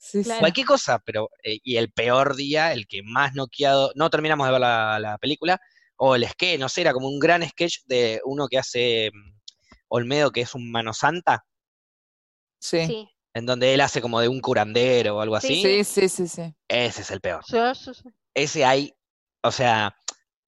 Sí, 0.03 0.19
sí. 0.19 0.25
Claro. 0.25 0.41
Cualquier 0.41 0.67
cosa, 0.67 0.99
pero, 1.05 1.29
eh, 1.45 1.59
y 1.63 1.77
el 1.77 1.93
peor 1.93 2.35
día, 2.35 2.73
el 2.73 2.87
que 2.89 3.03
más 3.03 3.35
noqueado, 3.35 3.93
no 3.95 4.09
terminamos 4.09 4.47
de 4.47 4.53
ver 4.53 4.61
la, 4.61 4.99
la 4.99 5.19
película, 5.19 5.61
o 5.97 6.15
el 6.17 6.27
sketch, 6.27 6.59
no 6.59 6.71
sé, 6.71 6.81
era 6.81 6.95
como 6.95 7.07
un 7.09 7.19
gran 7.19 7.47
sketch 7.47 7.81
de 7.85 8.21
uno 8.25 8.49
que 8.49 8.57
hace 8.59 9.11
mm, 9.13 9.39
Olmedo, 9.89 10.31
que 10.33 10.41
es 10.41 10.55
un 10.55 10.71
mano 10.71 10.95
santa, 10.95 11.45
Sí. 12.59 12.87
Sí. 12.87 13.09
en 13.35 13.47
donde 13.47 13.75
él 13.75 13.81
hace 13.81 14.01
como 14.01 14.21
de 14.21 14.29
un 14.29 14.41
curandero 14.41 15.17
o 15.17 15.21
algo 15.21 15.37
así. 15.37 15.63
Sí, 15.63 15.85
sí, 15.85 16.09
sí, 16.09 16.29
sí. 16.29 16.55
Ese 16.69 17.03
es 17.03 17.11
el 17.11 17.21
peor. 17.21 17.45
Sí, 17.47 17.57
sí, 17.75 17.93
sí. 17.95 18.09
ese 18.35 18.65
hay, 18.65 18.93
o 19.43 19.51
sea, 19.53 19.95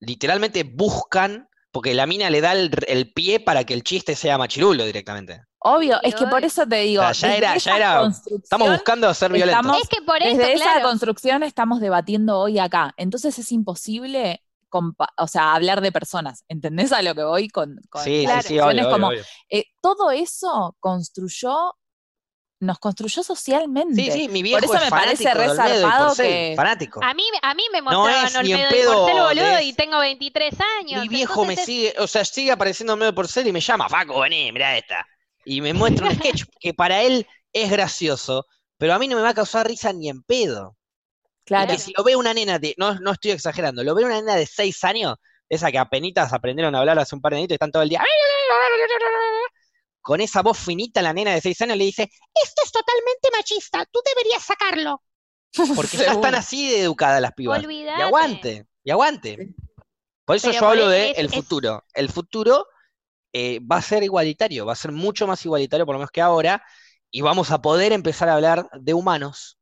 literalmente 0.00 0.62
buscan 0.64 1.48
porque 1.70 1.94
la 1.94 2.06
mina 2.06 2.28
le 2.28 2.40
da 2.40 2.52
el, 2.52 2.70
el 2.86 3.12
pie 3.12 3.40
para 3.40 3.64
que 3.64 3.72
el 3.74 3.82
chiste 3.82 4.14
sea 4.14 4.36
machirulo 4.36 4.84
directamente. 4.84 5.42
Obvio, 5.64 5.98
es 6.02 6.14
que 6.14 6.26
por 6.26 6.44
eso 6.44 6.66
te 6.66 6.76
digo. 6.76 7.02
O 7.02 7.14
sea, 7.14 7.30
ya 7.30 7.36
era- 7.36 7.48
ya 7.50 7.56
esa 7.56 7.76
era- 7.76 7.98
construcción- 8.00 8.40
Estamos 8.42 8.70
buscando 8.70 9.14
ser 9.14 9.32
violentos. 9.32 9.60
Estamos- 9.60 9.82
Es 9.82 9.88
que 9.88 10.02
por 10.02 10.22
eso, 10.22 10.36
Desde 10.36 10.52
esa 10.54 10.64
claro. 10.64 10.88
construcción 10.88 11.42
estamos 11.42 11.80
debatiendo 11.80 12.38
hoy 12.38 12.58
acá. 12.58 12.92
Entonces 12.96 13.38
es 13.38 13.52
imposible, 13.52 14.42
o 15.18 15.26
sea, 15.28 15.54
hablar 15.54 15.80
de 15.80 15.92
personas. 15.92 16.44
¿Entendés 16.48 16.92
a 16.92 17.02
lo 17.02 17.14
que 17.14 17.22
voy 17.24 17.48
con, 17.48 17.78
con 17.90 18.02
Sí, 18.02 18.26
sí, 18.26 18.48
sí, 18.48 18.58
obvio, 18.58 18.90
como, 18.90 19.08
obvio. 19.08 19.22
eh, 19.50 19.64
todo 19.80 20.10
eso 20.10 20.76
construyó, 20.80 21.74
nos 22.60 22.78
construyó 22.78 23.22
socialmente. 23.22 23.94
Sí, 24.02 24.10
sí, 24.12 24.28
mi 24.28 24.40
viejo 24.42 24.64
eso 24.64 24.74
es 24.76 24.84
me 24.84 24.90
parece 24.90 25.24
fanático 25.24 25.38
re 25.38 25.44
de 25.44 25.50
Olmedo 25.50 25.78
y 25.78 25.80
zarpado 25.82 26.06
Porcel, 26.06 26.26
que- 26.26 26.52
fanático. 26.56 27.00
A 27.04 27.12
mí, 27.14 27.24
a 27.42 27.54
mí 27.54 27.62
me 27.72 27.78
No 27.80 27.84
mostraban 27.90 28.30
en 28.30 28.36
Olmedo 28.36 28.68
y 28.68 28.72
pedo 28.72 28.92
Porcel, 28.94 29.20
boludo, 29.22 29.56
de- 29.56 29.64
y 29.64 29.72
tengo 29.74 29.98
23 29.98 30.54
años. 30.80 31.02
Mi 31.02 31.08
viejo 31.08 31.44
me 31.44 31.54
es- 31.54 31.64
sigue, 31.64 31.94
o 31.98 32.06
sea, 32.06 32.24
sigue 32.24 32.52
apareciendo 32.52 32.96
medio 32.96 33.14
por 33.14 33.26
ser 33.28 33.46
y 33.46 33.52
me 33.52 33.60
llama, 33.60 33.88
Faco, 33.88 34.20
vení, 34.20 34.52
mirá 34.52 34.76
esta. 34.76 35.06
Y 35.44 35.60
me 35.60 35.74
muestra 35.74 36.08
un 36.08 36.14
sketch 36.14 36.44
que 36.60 36.74
para 36.74 37.02
él 37.02 37.26
es 37.52 37.70
gracioso, 37.70 38.46
pero 38.78 38.94
a 38.94 38.98
mí 38.98 39.08
no 39.08 39.16
me 39.16 39.22
va 39.22 39.30
a 39.30 39.34
causar 39.34 39.66
risa 39.66 39.92
ni 39.92 40.08
en 40.08 40.22
pedo. 40.22 40.76
Claro. 41.44 41.72
Que 41.72 41.78
si 41.78 41.92
lo 41.96 42.04
ve 42.04 42.16
una 42.16 42.32
nena 42.32 42.58
de, 42.58 42.74
no, 42.78 42.94
no 43.00 43.12
estoy 43.12 43.32
exagerando, 43.32 43.82
lo 43.82 43.94
ve 43.94 44.04
una 44.04 44.20
nena 44.20 44.36
de 44.36 44.46
6 44.46 44.84
años, 44.84 45.16
esa 45.48 45.70
que 45.70 45.78
apenitas 45.78 46.32
aprendieron 46.32 46.74
a 46.74 46.78
hablar 46.78 46.98
hace 46.98 47.14
un 47.14 47.20
par 47.20 47.32
de 47.32 47.38
añitos 47.38 47.54
y 47.54 47.56
están 47.56 47.70
todo 47.70 47.82
el 47.82 47.88
día. 47.88 48.02
Con 50.00 50.20
esa 50.20 50.42
voz 50.42 50.58
finita, 50.58 51.02
la 51.02 51.12
nena 51.12 51.32
de 51.32 51.40
6 51.40 51.62
años 51.62 51.76
le 51.76 51.84
dice, 51.84 52.02
esto 52.02 52.62
es 52.64 52.72
totalmente 52.72 53.28
machista, 53.36 53.84
tú 53.90 54.00
deberías 54.04 54.42
sacarlo. 54.42 55.02
Porque 55.76 55.96
ya 55.98 56.12
están 56.12 56.34
así 56.34 56.70
de 56.70 56.82
educadas 56.82 57.20
las 57.20 57.32
pibas. 57.32 57.62
Y 57.62 57.86
aguante, 57.86 58.66
y 58.82 58.90
aguante. 58.90 59.54
Por 60.24 60.36
eso 60.36 60.48
Pero 60.48 60.60
yo 60.60 60.68
hablo 60.68 60.88
ahí 60.88 61.12
de 61.12 61.28
futuro. 61.28 61.84
El 61.94 62.08
futuro 62.08 62.66
eh, 63.32 63.60
va 63.60 63.76
a 63.76 63.82
ser 63.82 64.02
igualitario, 64.02 64.66
va 64.66 64.72
a 64.72 64.76
ser 64.76 64.92
mucho 64.92 65.26
más 65.26 65.44
igualitario 65.44 65.86
por 65.86 65.94
lo 65.94 66.00
menos 66.00 66.10
que 66.10 66.20
ahora, 66.20 66.62
y 67.10 67.20
vamos 67.20 67.50
a 67.50 67.60
poder 67.60 67.92
empezar 67.92 68.28
a 68.28 68.34
hablar 68.34 68.68
de 68.72 68.94
humanos 68.94 69.58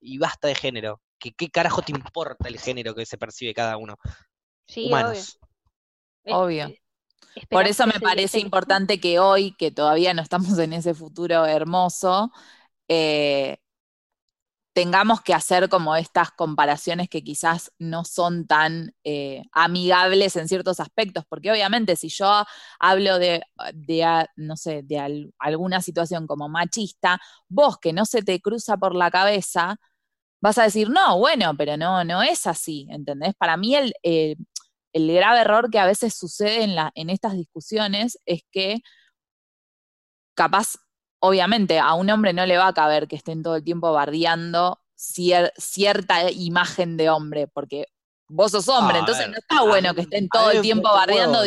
y 0.00 0.18
basta 0.18 0.48
de 0.48 0.54
género. 0.54 1.00
¿Qué, 1.18 1.32
qué 1.32 1.50
carajo 1.50 1.82
te 1.82 1.92
importa 1.92 2.48
el 2.48 2.58
género 2.58 2.94
que 2.94 3.04
se 3.06 3.18
percibe 3.18 3.54
cada 3.54 3.76
uno? 3.76 3.96
Sí, 4.66 4.86
Humanos. 4.86 5.38
obvio. 6.24 6.66
Obvio. 6.66 6.74
Por 7.50 7.66
eso 7.66 7.86
me 7.86 8.00
parece 8.00 8.38
importante 8.40 9.00
que 9.00 9.18
hoy, 9.18 9.54
que 9.56 9.70
todavía 9.70 10.14
no 10.14 10.22
estamos 10.22 10.58
en 10.58 10.72
ese 10.72 10.94
futuro 10.94 11.46
hermoso, 11.46 12.32
eh, 12.88 13.58
tengamos 14.78 15.22
que 15.22 15.34
hacer 15.34 15.68
como 15.68 15.96
estas 15.96 16.30
comparaciones 16.30 17.08
que 17.08 17.24
quizás 17.24 17.72
no 17.80 18.04
son 18.04 18.46
tan 18.46 18.94
eh, 19.04 19.42
amigables 19.52 20.36
en 20.36 20.46
ciertos 20.48 20.78
aspectos, 20.80 21.24
porque 21.28 21.50
obviamente 21.50 21.96
si 21.96 22.08
yo 22.10 22.44
hablo 22.78 23.18
de, 23.18 23.42
de, 23.74 24.04
a- 24.04 24.28
no 24.36 24.56
sé, 24.56 24.82
de 24.84 24.98
al- 25.00 25.34
alguna 25.40 25.82
situación 25.82 26.28
como 26.28 26.48
machista, 26.48 27.20
vos 27.48 27.78
que 27.78 27.92
no 27.92 28.04
se 28.06 28.22
te 28.22 28.40
cruza 28.40 28.76
por 28.76 28.94
la 28.94 29.10
cabeza, 29.10 29.76
vas 30.40 30.58
a 30.58 30.64
decir, 30.64 30.90
no, 30.90 31.18
bueno, 31.18 31.56
pero 31.56 31.76
no, 31.76 32.04
no 32.04 32.22
es 32.22 32.46
así, 32.46 32.86
¿entendés? 32.90 33.34
Para 33.38 33.56
mí 33.56 33.74
el, 33.76 33.94
el 34.92 35.12
grave 35.12 35.40
error 35.40 35.70
que 35.70 35.78
a 35.78 35.86
veces 35.86 36.14
sucede 36.14 36.62
en, 36.64 36.74
la, 36.74 36.90
en 36.94 37.10
estas 37.10 37.34
discusiones 37.34 38.18
es 38.26 38.42
que 38.52 38.80
capaz, 40.34 40.76
obviamente, 41.20 41.78
a 41.78 41.94
un 41.94 42.10
hombre 42.10 42.32
no 42.32 42.46
le 42.46 42.56
va 42.58 42.68
a 42.68 42.72
caber 42.74 43.08
que 43.08 43.16
estén 43.16 43.42
todo 43.42 43.56
el 43.56 43.64
tiempo 43.64 43.92
bardeando 43.92 44.80
cier- 44.96 45.52
cierta 45.56 46.30
imagen 46.30 46.96
de 46.96 47.10
hombre, 47.10 47.46
porque 47.48 47.86
vos 48.28 48.52
sos 48.52 48.68
hombre, 48.68 48.96
A 48.96 49.00
entonces 49.00 49.26
ver, 49.26 49.30
no 49.30 49.38
está 49.38 49.62
bueno 49.62 49.90
mí- 49.90 49.94
que 49.96 50.00
estén 50.02 50.28
todo 50.28 50.50
el 50.50 50.60
tiempo 50.60 50.88
bardeando. 50.92 51.42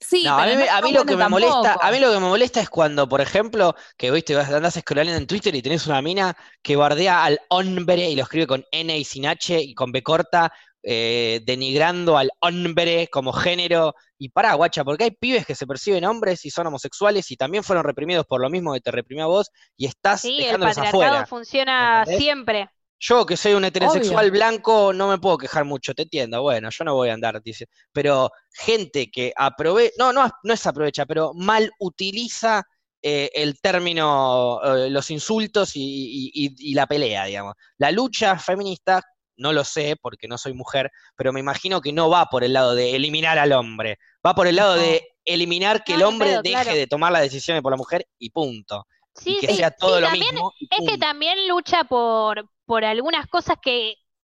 Sí, 0.00 0.22
No, 0.22 0.34
a 0.38 0.44
pero 0.44 0.50
mí, 0.50 0.54
no 0.54 0.60
me- 0.60 0.68
a 0.70 0.74
está 0.76 0.86
mí 0.86 0.92
lo 0.92 1.04
que 1.04 1.16
me 1.16 1.28
molesta, 1.28 1.76
a 1.82 1.90
mí 1.90 1.98
lo 1.98 2.12
que 2.12 2.20
me 2.20 2.28
molesta 2.28 2.60
es 2.60 2.70
cuando, 2.70 3.08
por 3.08 3.20
ejemplo, 3.20 3.74
que 3.96 4.12
viste, 4.12 4.36
vas- 4.36 4.48
andás 4.48 4.74
scrollando 4.74 5.14
en 5.14 5.26
Twitter 5.26 5.52
y 5.56 5.60
tenés 5.60 5.88
una 5.88 6.00
mina 6.00 6.36
que 6.62 6.76
bardea 6.76 7.24
al 7.24 7.40
hombre 7.48 8.08
y 8.08 8.14
lo 8.14 8.22
escribe 8.22 8.46
con 8.46 8.64
N 8.70 8.96
y 8.96 9.04
sin 9.04 9.26
H 9.26 9.60
y 9.60 9.74
con 9.74 9.90
B 9.90 10.04
corta, 10.04 10.52
eh, 10.82 11.40
denigrando 11.44 12.16
al 12.18 12.30
hombre 12.40 13.08
como 13.10 13.32
género. 13.32 13.94
Y 14.18 14.30
pará, 14.30 14.54
guacha, 14.54 14.84
porque 14.84 15.04
hay 15.04 15.10
pibes 15.12 15.46
que 15.46 15.54
se 15.54 15.66
perciben 15.66 16.04
hombres 16.04 16.44
y 16.44 16.50
son 16.50 16.66
homosexuales 16.66 17.30
y 17.30 17.36
también 17.36 17.62
fueron 17.64 17.84
reprimidos 17.84 18.26
por 18.26 18.40
lo 18.40 18.50
mismo 18.50 18.72
que 18.74 18.80
te 18.80 18.90
reprimió 18.90 19.24
a 19.24 19.28
vos 19.28 19.50
y 19.76 19.86
estás 19.86 20.22
Sí, 20.22 20.38
el 20.44 20.58
patriarcado 20.58 20.88
afuera. 20.88 21.26
funciona 21.26 21.98
¿entendés? 22.00 22.18
siempre. 22.18 22.70
Yo 23.00 23.24
que 23.26 23.36
soy 23.36 23.52
un 23.52 23.64
heterosexual 23.64 24.26
Obvio. 24.26 24.32
blanco 24.32 24.92
no 24.92 25.06
me 25.08 25.18
puedo 25.18 25.38
quejar 25.38 25.64
mucho, 25.64 25.94
te 25.94 26.02
entiendo, 26.02 26.42
bueno, 26.42 26.68
yo 26.70 26.84
no 26.84 26.94
voy 26.94 27.10
a 27.10 27.14
andar 27.14 27.40
diciendo, 27.40 27.70
pero 27.92 28.28
gente 28.52 29.08
que 29.08 29.32
aprovecha, 29.36 29.94
no, 29.98 30.12
no, 30.12 30.28
no 30.42 30.52
es 30.52 30.66
aprovecha, 30.66 31.06
pero 31.06 31.32
mal 31.32 31.70
utiliza 31.78 32.64
eh, 33.00 33.30
el 33.34 33.60
término, 33.60 34.58
eh, 34.64 34.90
los 34.90 35.12
insultos 35.12 35.76
y, 35.76 35.80
y- 35.80 36.46
y- 36.46 36.70
y 36.72 36.74
la 36.74 36.88
pelea, 36.88 37.26
digamos. 37.26 37.54
La 37.76 37.92
lucha 37.92 38.36
feminista, 38.36 39.00
no 39.38 39.52
lo 39.54 39.64
sé 39.64 39.96
porque 40.00 40.28
no 40.28 40.36
soy 40.36 40.52
mujer, 40.52 40.90
pero 41.16 41.32
me 41.32 41.40
imagino 41.40 41.80
que 41.80 41.92
no 41.92 42.10
va 42.10 42.26
por 42.26 42.44
el 42.44 42.52
lado 42.52 42.74
de 42.74 42.94
eliminar 42.94 43.38
al 43.38 43.52
hombre, 43.52 43.98
va 44.24 44.34
por 44.34 44.46
el 44.46 44.56
lado 44.56 44.76
No. 44.76 44.82
de 44.82 45.08
eliminar 45.24 45.82
que 45.84 45.94
No, 45.94 45.98
el 46.00 46.04
hombre 46.04 46.28
pedo, 46.30 46.42
deje 46.42 46.54
claro. 46.62 46.74
de 46.74 46.86
tomar 46.86 47.12
las 47.12 47.22
decisiones 47.22 47.62
por 47.62 47.72
la 47.72 47.76
mujer 47.78 48.06
y 48.18 48.30
punto. 48.30 48.86
Sí, 49.14 49.36
y 49.36 49.40
que 49.40 49.46
sí, 49.48 49.56
sea 49.56 49.70
todo 49.70 49.96
sí, 49.96 50.00
lo 50.02 50.06
también 50.08 50.34
mismo. 50.34 50.52
y 50.60 50.68
Es 50.70 50.88
que 50.90 50.98
también 50.98 51.48
lucha 51.48 51.84
por, 51.84 52.48
por 52.66 52.84
algunas 52.84 53.26
cosas 53.26 53.56
que 53.60 53.94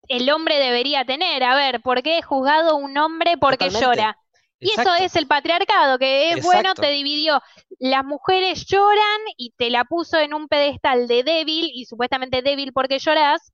el 0.07 0.29
hombre 0.31 0.57
debería 0.57 1.05
tener. 1.05 1.43
A 1.43 1.55
ver, 1.55 1.81
¿por 1.81 2.01
qué 2.01 2.17
es 2.17 2.25
juzgado 2.25 2.75
un 2.77 2.97
hombre 2.97 3.37
porque 3.37 3.65
Totalmente. 3.69 3.85
llora? 4.01 4.17
Y 4.59 4.69
Exacto. 4.69 4.93
eso 4.95 5.03
es 5.05 5.15
el 5.15 5.27
patriarcado, 5.27 5.97
que 5.97 6.31
es 6.33 6.43
bueno, 6.43 6.73
te 6.75 6.91
dividió. 6.91 7.41
Las 7.79 8.03
mujeres 8.05 8.65
lloran 8.67 9.21
y 9.37 9.53
te 9.57 9.69
la 9.71 9.85
puso 9.85 10.19
en 10.19 10.33
un 10.35 10.47
pedestal 10.47 11.07
de 11.07 11.23
débil 11.23 11.69
y 11.73 11.85
supuestamente 11.85 12.41
débil 12.43 12.71
porque 12.73 12.99
llorás. 12.99 13.51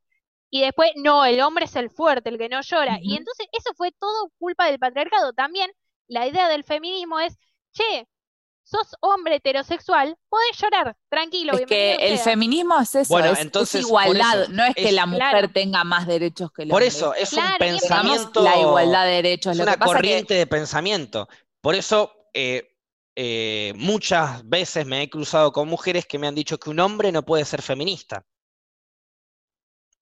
Y 0.49 0.61
después, 0.61 0.91
no, 0.95 1.26
el 1.26 1.41
hombre 1.41 1.65
es 1.65 1.76
el 1.76 1.90
fuerte, 1.90 2.30
el 2.30 2.38
que 2.38 2.49
no 2.49 2.61
llora. 2.61 2.99
Y 3.02 3.15
entonces 3.18 3.48
eso 3.52 3.72
fue 3.76 3.91
todo 3.91 4.32
culpa 4.40 4.65
del 4.68 4.80
patriarcado. 4.80 5.34
También 5.34 5.69
la 6.07 6.26
idea 6.28 6.48
del 6.48 6.64
feminismo 6.64 7.19
es, 7.19 7.36
che, 7.74 8.07
sos 8.64 8.95
hombre 9.02 9.36
heterosexual, 9.36 10.15
podés 10.30 10.57
llorar, 10.61 10.95
tranquilo, 11.10 11.53
Es 11.53 11.65
que 11.65 11.95
el 11.95 12.15
sea. 12.15 12.24
feminismo 12.26 12.78
es 12.80 12.95
eso, 12.95 13.14
Bueno, 13.14 13.32
es- 13.32 13.40
entonces, 13.40 13.82
por 13.86 13.90
igualdad, 14.06 14.41
eso, 14.44 14.52
no 14.52 14.64
es 14.65 14.76
que 14.76 14.91
la 14.91 15.06
mujer 15.06 15.30
Claro. 15.30 15.49
tenga 15.52 15.84
más 15.86 16.06
derechos 16.07 16.52
que 16.52 16.64
el 16.64 16.69
Por 16.69 16.78
hombre. 16.82 16.88
eso, 16.88 17.14
es 17.14 17.32
un 17.34 17.40
Claro, 17.40 17.57
pensamiento. 17.60 18.41
la 18.44 18.57
igualdad 18.60 19.06
de 19.06 19.11
derechos. 19.11 19.52
Es 19.52 19.57
Lo 19.57 19.64
una 19.64 19.74
que 19.74 19.78
pasa 19.80 19.91
que 19.91 19.95
corriente 19.98 20.34
de 20.34 20.48
pensamiento. 20.48 21.28
Por 21.61 21.76
eso, 21.76 22.11
eh, 22.34 22.74
eh, 23.15 23.74
muchas 23.78 24.48
veces 24.48 24.86
me 24.86 25.02
he 25.02 25.10
cruzado 25.10 25.52
con 25.52 25.68
mujeres 25.68 26.06
que 26.06 26.19
me 26.19 26.28
han 26.28 26.36
dicho 26.36 26.57
que 26.60 26.69
un 26.69 26.80
hombre 26.80 27.11
no 27.11 27.24
puede 27.24 27.45
ser 27.45 27.61
feminista. 27.61 28.24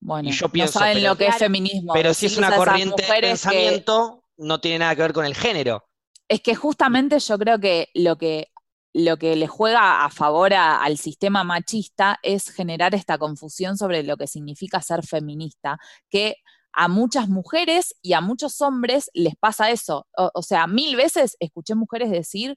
Bueno, 0.06 0.30
Y 0.30 0.32
yo 0.34 0.46
no 0.48 0.52
pienso, 0.52 0.80
saben 0.80 0.98
pero- 0.98 1.10
lo 1.10 1.18
que 1.18 1.28
es 1.28 1.36
feminismo. 1.38 1.94
Pero 1.94 2.14
si 2.14 2.28
es 2.28 2.38
una 2.38 2.56
corriente 2.56 3.02
de 3.02 3.08
que- 3.08 3.22
pensamiento, 3.22 4.24
no 4.38 4.60
tiene 4.62 4.80
nada 4.80 4.96
que 4.96 5.02
ver 5.02 5.14
con 5.14 5.26
el 5.26 5.34
género. 5.36 5.84
Es 6.28 6.42
que 6.42 6.54
justamente 6.56 7.20
yo 7.20 7.38
creo 7.40 7.60
que 7.60 7.90
lo 7.96 8.16
que, 8.18 8.50
lo 8.94 9.18
que 9.18 9.36
le 9.36 9.48
juega 9.48 10.06
a 10.06 10.10
favor 10.12 10.54
a- 10.54 10.84
al 10.84 10.98
sistema 11.00 11.44
machista 11.44 12.20
es 12.22 12.50
generar 12.52 12.94
esta 12.94 13.18
confusión 13.18 13.78
sobre 13.78 14.04
lo 14.04 14.16
que 14.16 14.28
significa 14.28 14.80
ser 14.82 15.04
feminista, 15.06 15.80
que 16.10 16.36
a 16.72 16.88
muchas 16.88 17.28
mujeres 17.28 17.96
y 18.04 18.14
a 18.14 18.22
muchos 18.22 18.62
hombres 18.62 19.10
les 19.14 19.36
pasa 19.38 19.72
eso. 19.72 20.08
O, 20.18 20.30
o 20.34 20.42
sea, 20.44 20.68
mil 20.68 20.96
veces 20.96 21.36
escuché 21.40 21.74
mujeres 21.74 22.12
decir, 22.12 22.56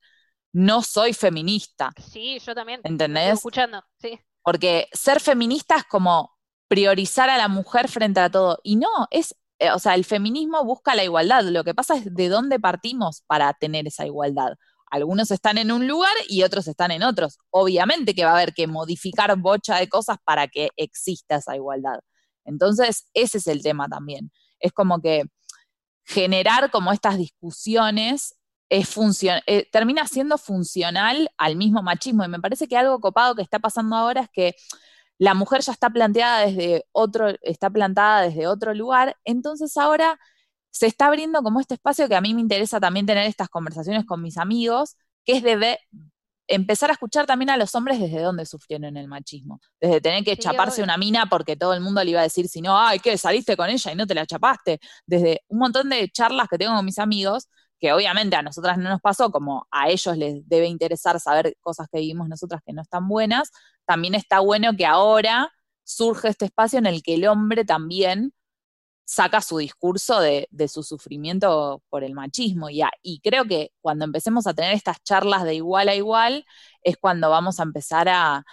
no 0.52 0.82
soy 0.82 1.12
feminista, 1.14 1.92
Sí, 2.10 2.38
yo 2.44 2.54
también. 2.54 2.78
lo 2.78 2.82
estoy 2.82 2.92
¿entendés? 2.92 3.34
escuchando, 3.34 3.82
sí. 4.00 4.18
Porque 4.42 4.88
ser 4.92 5.20
feminista 5.20 5.76
es 5.76 5.84
como 5.84 6.37
priorizar 6.68 7.30
a 7.30 7.38
la 7.38 7.48
mujer 7.48 7.88
frente 7.88 8.20
a 8.20 8.30
todo. 8.30 8.58
Y 8.62 8.76
no, 8.76 8.88
es, 9.10 9.34
eh, 9.58 9.72
o 9.72 9.78
sea, 9.78 9.94
el 9.94 10.04
feminismo 10.04 10.64
busca 10.64 10.94
la 10.94 11.04
igualdad. 11.04 11.42
Lo 11.44 11.64
que 11.64 11.74
pasa 11.74 11.96
es 11.96 12.14
de 12.14 12.28
dónde 12.28 12.60
partimos 12.60 13.22
para 13.26 13.52
tener 13.54 13.86
esa 13.86 14.06
igualdad. 14.06 14.54
Algunos 14.90 15.30
están 15.30 15.58
en 15.58 15.70
un 15.72 15.86
lugar 15.86 16.14
y 16.28 16.42
otros 16.44 16.68
están 16.68 16.90
en 16.90 17.02
otros. 17.02 17.38
Obviamente 17.50 18.14
que 18.14 18.24
va 18.24 18.30
a 18.30 18.36
haber 18.36 18.54
que 18.54 18.66
modificar 18.66 19.36
bocha 19.36 19.76
de 19.76 19.88
cosas 19.88 20.18
para 20.24 20.48
que 20.48 20.70
exista 20.76 21.36
esa 21.36 21.56
igualdad. 21.56 22.00
Entonces, 22.44 23.08
ese 23.12 23.38
es 23.38 23.46
el 23.46 23.62
tema 23.62 23.88
también. 23.88 24.30
Es 24.60 24.72
como 24.72 25.00
que 25.00 25.24
generar 26.04 26.70
como 26.70 26.92
estas 26.92 27.18
discusiones 27.18 28.34
es 28.70 28.96
eh, 29.46 29.68
termina 29.70 30.06
siendo 30.06 30.38
funcional 30.38 31.30
al 31.36 31.56
mismo 31.56 31.82
machismo. 31.82 32.24
Y 32.24 32.28
me 32.28 32.40
parece 32.40 32.66
que 32.68 32.76
algo 32.76 33.00
copado 33.00 33.34
que 33.34 33.42
está 33.42 33.58
pasando 33.58 33.96
ahora 33.96 34.22
es 34.22 34.28
que 34.32 34.54
la 35.18 35.34
mujer 35.34 35.60
ya 35.62 35.72
está 35.72 35.90
planteada 35.90 36.46
desde 36.46 36.84
otro, 36.92 37.28
está 37.42 37.70
plantada 37.70 38.22
desde 38.22 38.46
otro 38.46 38.74
lugar, 38.74 39.16
entonces 39.24 39.76
ahora 39.76 40.18
se 40.70 40.86
está 40.86 41.06
abriendo 41.08 41.42
como 41.42 41.60
este 41.60 41.74
espacio 41.74 42.08
que 42.08 42.16
a 42.16 42.20
mí 42.20 42.34
me 42.34 42.40
interesa 42.40 42.80
también 42.80 43.06
tener 43.06 43.26
estas 43.26 43.48
conversaciones 43.48 44.04
con 44.06 44.22
mis 44.22 44.38
amigos, 44.38 44.96
que 45.24 45.32
es 45.38 45.42
de 45.42 45.56
ver- 45.56 45.78
empezar 46.46 46.88
a 46.90 46.94
escuchar 46.94 47.26
también 47.26 47.50
a 47.50 47.56
los 47.58 47.74
hombres 47.74 48.00
desde 48.00 48.22
dónde 48.22 48.46
sufrieron 48.46 48.96
el 48.96 49.06
machismo, 49.08 49.60
desde 49.80 50.00
tener 50.00 50.24
que 50.24 50.36
Sí, 50.36 50.42
chaparse 50.42 50.82
obvio. 50.82 50.84
una 50.84 50.96
mina 50.96 51.26
porque 51.26 51.56
todo 51.56 51.74
el 51.74 51.80
mundo 51.82 52.02
le 52.02 52.10
iba 52.12 52.20
a 52.20 52.22
decir, 52.22 52.48
si 52.48 52.62
no, 52.62 52.78
ay, 52.78 53.00
¿qué? 53.00 53.18
Saliste 53.18 53.56
con 53.56 53.68
ella 53.68 53.92
y 53.92 53.96
no 53.96 54.06
te 54.06 54.14
la 54.14 54.24
chapaste, 54.26 54.80
desde 55.06 55.42
un 55.48 55.58
montón 55.58 55.90
de 55.90 56.08
charlas 56.10 56.48
que 56.48 56.56
tengo 56.58 56.74
con 56.74 56.84
mis 56.86 56.98
amigos, 56.98 57.48
que 57.78 57.92
obviamente 57.92 58.36
a 58.36 58.42
nosotras 58.42 58.78
no 58.78 58.90
nos 58.90 59.00
pasó, 59.00 59.30
como 59.30 59.66
a 59.70 59.88
ellos 59.88 60.16
les 60.16 60.48
debe 60.48 60.66
interesar 60.66 61.20
saber 61.20 61.56
cosas 61.60 61.88
que 61.92 62.00
vivimos 62.00 62.28
nosotras 62.28 62.60
que 62.64 62.72
no 62.72 62.82
están 62.82 63.08
buenas, 63.08 63.50
también 63.86 64.14
está 64.14 64.40
bueno 64.40 64.76
que 64.76 64.86
ahora 64.86 65.52
surge 65.84 66.28
este 66.28 66.46
espacio 66.46 66.78
en 66.78 66.86
el 66.86 67.02
que 67.02 67.14
el 67.14 67.26
hombre 67.26 67.64
también 67.64 68.32
saca 69.08 69.40
su 69.40 69.58
discurso 69.58 70.20
de, 70.20 70.48
su 70.68 70.82
sufrimiento 70.82 71.82
por 71.88 72.04
el 72.04 72.14
machismo. 72.14 72.68
Y, 72.70 72.82
y, 73.02 73.20
creo 73.20 73.46
que 73.46 73.72
cuando 73.80 74.04
empecemos 74.04 74.46
a 74.46 74.54
tener 74.54 74.74
estas 74.74 75.02
charlas 75.02 75.44
de 75.44 75.54
igual 75.54 75.88
a 75.88 75.94
igual, 75.94 76.44
es 76.82 76.98
cuando 76.98 77.30
vamos 77.30 77.58
a 77.58 77.62
empezar 77.62 78.08
a, 78.10 78.44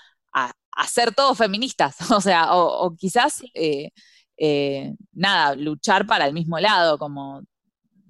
ser 0.90 1.14
todos 1.14 1.38
feministas. 1.38 1.98
O 2.12 2.22
sea, 2.22 2.56
o, 2.56 2.96
quizás, 2.96 3.42
eh, 3.54 3.92
eh, 4.38 4.96
nada, 5.14 5.56
luchar 5.56 6.06
para 6.08 6.26
el 6.26 6.34
mismo 6.34 6.60
lado, 6.60 6.98
como 6.98 7.42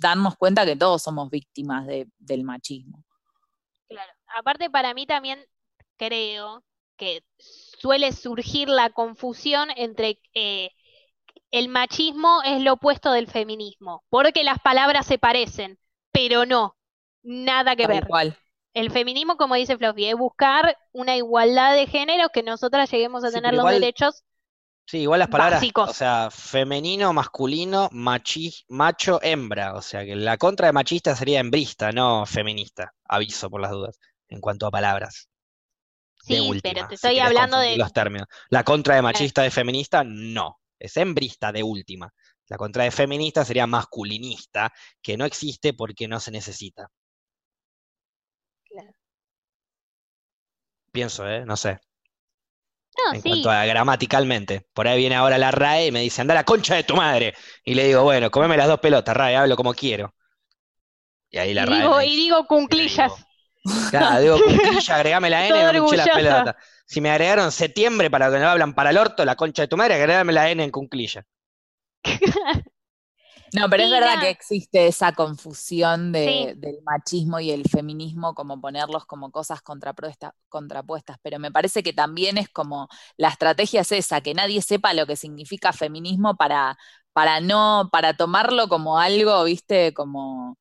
darnos 0.06 0.36
cuenta 0.38 0.66
que 0.66 0.76
todos 0.76 1.02
somos 1.02 1.30
víctimas 1.30 1.88
del 1.88 2.44
machismo. 2.44 3.04
Claro. 3.88 4.12
Aparte, 4.38 4.70
para 4.70 4.94
mí 4.94 5.06
también 5.06 5.40
creo 5.98 6.64
que 6.98 7.24
suele 7.38 8.12
surgir 8.12 8.70
la 8.70 8.90
confusión 8.90 9.70
entre 9.76 10.20
eh, 10.34 10.72
el 11.52 11.70
machismo 11.70 12.42
es 12.44 12.62
lo 12.62 12.74
opuesto 12.74 13.12
del 13.12 13.28
feminismo, 13.28 14.04
porque 14.10 14.44
las 14.44 14.60
palabras 14.60 15.06
se 15.06 15.18
parecen, 15.18 15.80
pero 16.12 16.46
no, 16.46 16.76
nada 17.24 17.76
que 17.76 17.88
ver. 17.88 18.08
El 18.74 18.92
feminismo, 18.92 19.38
como 19.38 19.56
dice 19.56 19.78
Fluffy, 19.78 20.06
es 20.06 20.18
buscar 20.18 20.78
una 20.92 21.16
igualdad 21.16 21.74
de 21.74 21.88
género, 21.88 22.28
que 22.30 22.44
nosotras 22.44 22.92
lleguemos 22.92 23.24
a 23.24 23.32
tener 23.32 23.54
los 23.54 23.70
derechos. 23.70 24.24
Sí, 24.88 25.00
igual 25.00 25.20
las 25.20 25.30
palabras, 25.30 25.64
o 25.76 25.94
sea, 25.94 26.30
femenino, 26.30 27.12
masculino, 27.12 27.90
macho, 27.92 29.20
hembra, 29.24 29.74
o 29.74 29.82
sea, 29.82 30.06
que 30.06 30.16
la 30.16 30.38
contra 30.38 30.68
de 30.68 30.74
machista 30.74 31.16
sería 31.16 31.40
hembrista, 31.40 31.92
no 31.92 32.26
feminista, 32.28 32.94
aviso 33.06 33.50
por 33.50 33.62
las 33.62 33.72
dudas, 33.72 34.00
en 34.28 34.40
cuanto 34.42 34.68
a 34.68 34.72
palabras. 34.72 35.28
Sí, 36.22 36.60
pero 36.62 36.88
te 36.88 36.96
estoy 36.96 37.18
hablando 37.20 37.58
de 37.58 37.78
los 37.78 37.94
términos. 37.94 38.28
La 38.50 38.64
contra 38.64 38.96
de 38.96 39.02
machista 39.02 39.42
de 39.42 39.52
feminista, 39.52 40.04
no 40.04 40.60
es 40.80 40.98
hembrista 40.98 41.52
de 41.52 41.64
última. 41.64 42.14
La 42.48 42.58
contra 42.58 42.84
de 42.84 42.92
feminista 42.92 43.44
sería 43.44 43.66
masculinista, 43.66 44.72
que 45.02 45.18
no 45.18 45.26
existe 45.26 45.74
porque 45.74 46.08
no 46.08 46.20
se 46.20 46.30
necesita. 46.32 46.92
Pienso, 50.92 51.28
¿eh? 51.28 51.44
No 51.46 51.58
sé. 51.58 51.80
En 53.14 53.22
cuanto 53.22 53.50
a 53.50 53.66
gramaticalmente. 53.66 54.68
Por 54.74 54.88
ahí 54.88 54.98
viene 54.98 55.16
ahora 55.16 55.38
la 55.38 55.52
RAE 55.52 55.88
y 55.88 55.92
me 55.92 56.02
dice, 56.02 56.22
anda 56.22 56.34
la 56.34 56.44
concha 56.44 56.76
de 56.76 56.84
tu 56.84 56.96
madre. 56.96 57.34
Y 57.64 57.74
le 57.76 57.86
digo, 57.86 58.04
bueno, 58.04 58.32
comeme 58.32 58.58
las 58.58 58.68
dos 58.68 58.80
pelotas, 58.80 59.16
RAE, 59.16 59.36
hablo 59.36 59.56
como 59.56 59.74
quiero. 59.74 60.14
Y 61.30 61.38
ahí 61.38 61.54
la 61.54 61.66
RAE. 61.66 61.82
Digo, 61.82 62.02
y 62.02 62.16
digo 62.16 62.48
cunclillas. 62.48 63.12
Claro, 63.90 64.22
digo 64.22 64.40
cunclilla, 64.40 64.96
agregame 64.96 65.30
la 65.30 65.48
N, 65.48 65.74
no 65.74 65.90
me 65.90 65.98
las 65.98 66.10
pelotas. 66.10 66.56
Si 66.86 67.02
me 67.02 67.10
agregaron 67.10 67.52
septiembre 67.52 68.12
para 68.12 68.32
que 68.32 68.40
no 68.40 68.48
hablan 68.48 68.74
para 68.74 68.92
el 68.92 68.98
orto, 68.98 69.26
la 69.26 69.36
concha 69.36 69.64
de 69.64 69.68
tu 69.68 69.78
madre, 69.78 69.96
agregame 69.96 70.34
la 70.34 70.50
N 70.50 70.64
en 70.64 70.72
cunclilla. 70.72 71.26
No, 73.56 73.70
pero 73.70 73.84
es 73.84 73.92
verdad 73.92 74.20
que 74.20 74.30
existe 74.30 74.88
esa 74.88 75.14
confusión 75.14 76.12
del 76.12 76.80
machismo 76.84 77.40
y 77.40 77.52
el 77.52 77.64
feminismo, 77.68 78.34
como 78.34 78.60
ponerlos 78.60 79.06
como 79.06 79.32
cosas 79.32 79.62
contrapuestas, 79.62 81.18
pero 81.22 81.40
me 81.40 81.52
parece 81.52 81.84
que 81.84 81.94
también 81.94 82.38
es 82.38 82.50
como 82.50 82.88
la 83.18 83.30
estrategia 83.30 83.82
es 83.82 83.92
esa, 83.92 84.22
que 84.22 84.34
nadie 84.34 84.62
sepa 84.62 84.94
lo 84.94 85.06
que 85.06 85.16
significa 85.16 85.74
feminismo 85.74 86.36
para, 86.36 86.78
para 87.14 87.40
no, 87.40 87.90
para 87.92 88.16
tomarlo 88.16 88.68
como 88.68 89.00
algo, 89.00 89.44
viste, 89.44 89.94
como 89.94 90.58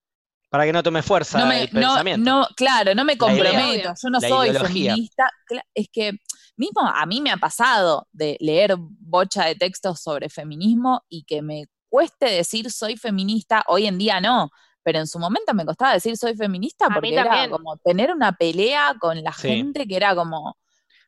para 0.54 0.66
que 0.66 0.72
no 0.72 0.84
tome 0.84 1.02
fuerza 1.02 1.44
no 1.44 1.50
el 1.50 1.68
pensamiento. 1.68 2.30
No, 2.30 2.46
claro, 2.54 2.94
no 2.94 3.04
me 3.04 3.18
comprometo, 3.18 3.92
yo 4.00 4.08
no 4.08 4.20
soy 4.20 4.52
feminista. 4.52 5.28
Es 5.74 5.88
que 5.92 6.12
mismo 6.56 6.80
a 6.82 7.04
mí 7.06 7.20
me 7.20 7.32
ha 7.32 7.38
pasado 7.38 8.06
de 8.12 8.36
leer 8.38 8.76
bocha 8.78 9.46
de 9.46 9.56
textos 9.56 10.00
sobre 10.00 10.28
feminismo 10.28 11.02
y 11.08 11.24
que 11.24 11.42
me 11.42 11.64
cueste 11.94 12.26
decir 12.26 12.72
soy 12.72 12.96
feminista, 12.96 13.62
hoy 13.68 13.86
en 13.86 13.98
día 13.98 14.20
no, 14.20 14.50
pero 14.82 14.98
en 14.98 15.06
su 15.06 15.20
momento 15.20 15.54
me 15.54 15.64
costaba 15.64 15.92
decir 15.92 16.16
soy 16.16 16.34
feminista 16.34 16.88
porque 16.92 17.14
era 17.14 17.48
como 17.48 17.76
tener 17.76 18.10
una 18.10 18.32
pelea 18.32 18.96
con 18.98 19.22
la 19.22 19.32
gente 19.32 19.86
que 19.86 19.94
era 19.94 20.12
como... 20.12 20.56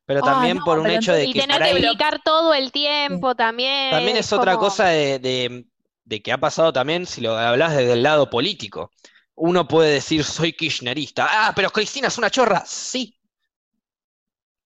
Pero 0.05 0.21
también 0.21 0.61
por 0.61 0.79
un 0.79 0.87
hecho 0.87 1.13
de 1.13 1.25
que... 1.25 1.31
Y 1.31 1.33
tener 1.33 1.61
que 1.61 1.71
explicar 1.71 2.21
todo 2.25 2.55
el 2.55 2.71
tiempo 2.71 3.35
también. 3.35 3.91
También 3.91 4.17
es, 4.17 4.33
otra 4.33 4.57
cosa 4.59 4.87
de, 4.87 5.67
de, 6.05 6.23
que 6.23 6.31
ha 6.31 6.39
pasado 6.39 6.73
también, 6.73 7.05
si 7.05 7.21
lo 7.21 7.37
hablas 7.37 7.75
desde 7.75 7.95
el 7.95 8.05
lado 8.05 8.31
político 8.31 8.93
uno 9.35 9.67
puede 9.67 9.95
decir 9.95 10.23
soy 10.23 10.53
kirchnerista. 10.53 11.27
Ah, 11.29 11.53
pero 11.55 11.69
Cristina 11.71 12.07
es 12.07 12.17
una 12.17 12.31
chorra. 12.31 12.63
Sí. 12.65 13.16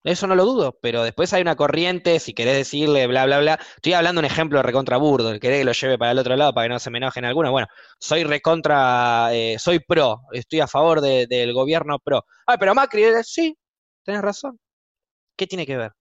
Eso 0.03 0.25
no 0.25 0.35
lo 0.35 0.45
dudo, 0.45 0.79
pero 0.81 1.03
después 1.03 1.31
hay 1.33 1.43
una 1.43 1.55
corriente, 1.55 2.19
si 2.19 2.33
querés 2.33 2.55
decirle 2.55 3.05
bla, 3.05 3.25
bla, 3.25 3.39
bla. 3.39 3.59
Estoy 3.75 3.93
hablando 3.93 4.21
de 4.21 4.27
un 4.27 4.31
ejemplo 4.31 4.63
recontra 4.63 4.97
burdo, 4.97 5.39
querés 5.39 5.59
que 5.59 5.63
lo 5.63 5.73
lleve 5.73 5.97
para 5.99 6.11
el 6.11 6.19
otro 6.19 6.35
lado 6.35 6.53
para 6.53 6.65
que 6.65 6.69
no 6.73 6.79
se 6.79 6.89
me 6.89 6.97
enojen 6.97 7.25
algunos. 7.25 7.51
Bueno, 7.51 7.67
soy 7.99 8.23
recontra, 8.23 9.29
eh, 9.31 9.57
soy 9.59 9.79
pro, 9.79 10.21
estoy 10.31 10.59
a 10.61 10.67
favor 10.67 11.01
del 11.01 11.53
gobierno 11.53 11.99
pro. 11.99 12.25
Ah, 12.47 12.57
pero 12.57 12.73
Macri, 12.73 13.03
eh, 13.03 13.23
sí, 13.23 13.55
tenés 14.03 14.21
razón. 14.21 14.59
¿Qué 15.37 15.47
tiene 15.47 15.65
que 15.67 15.77
ver? 15.77 15.91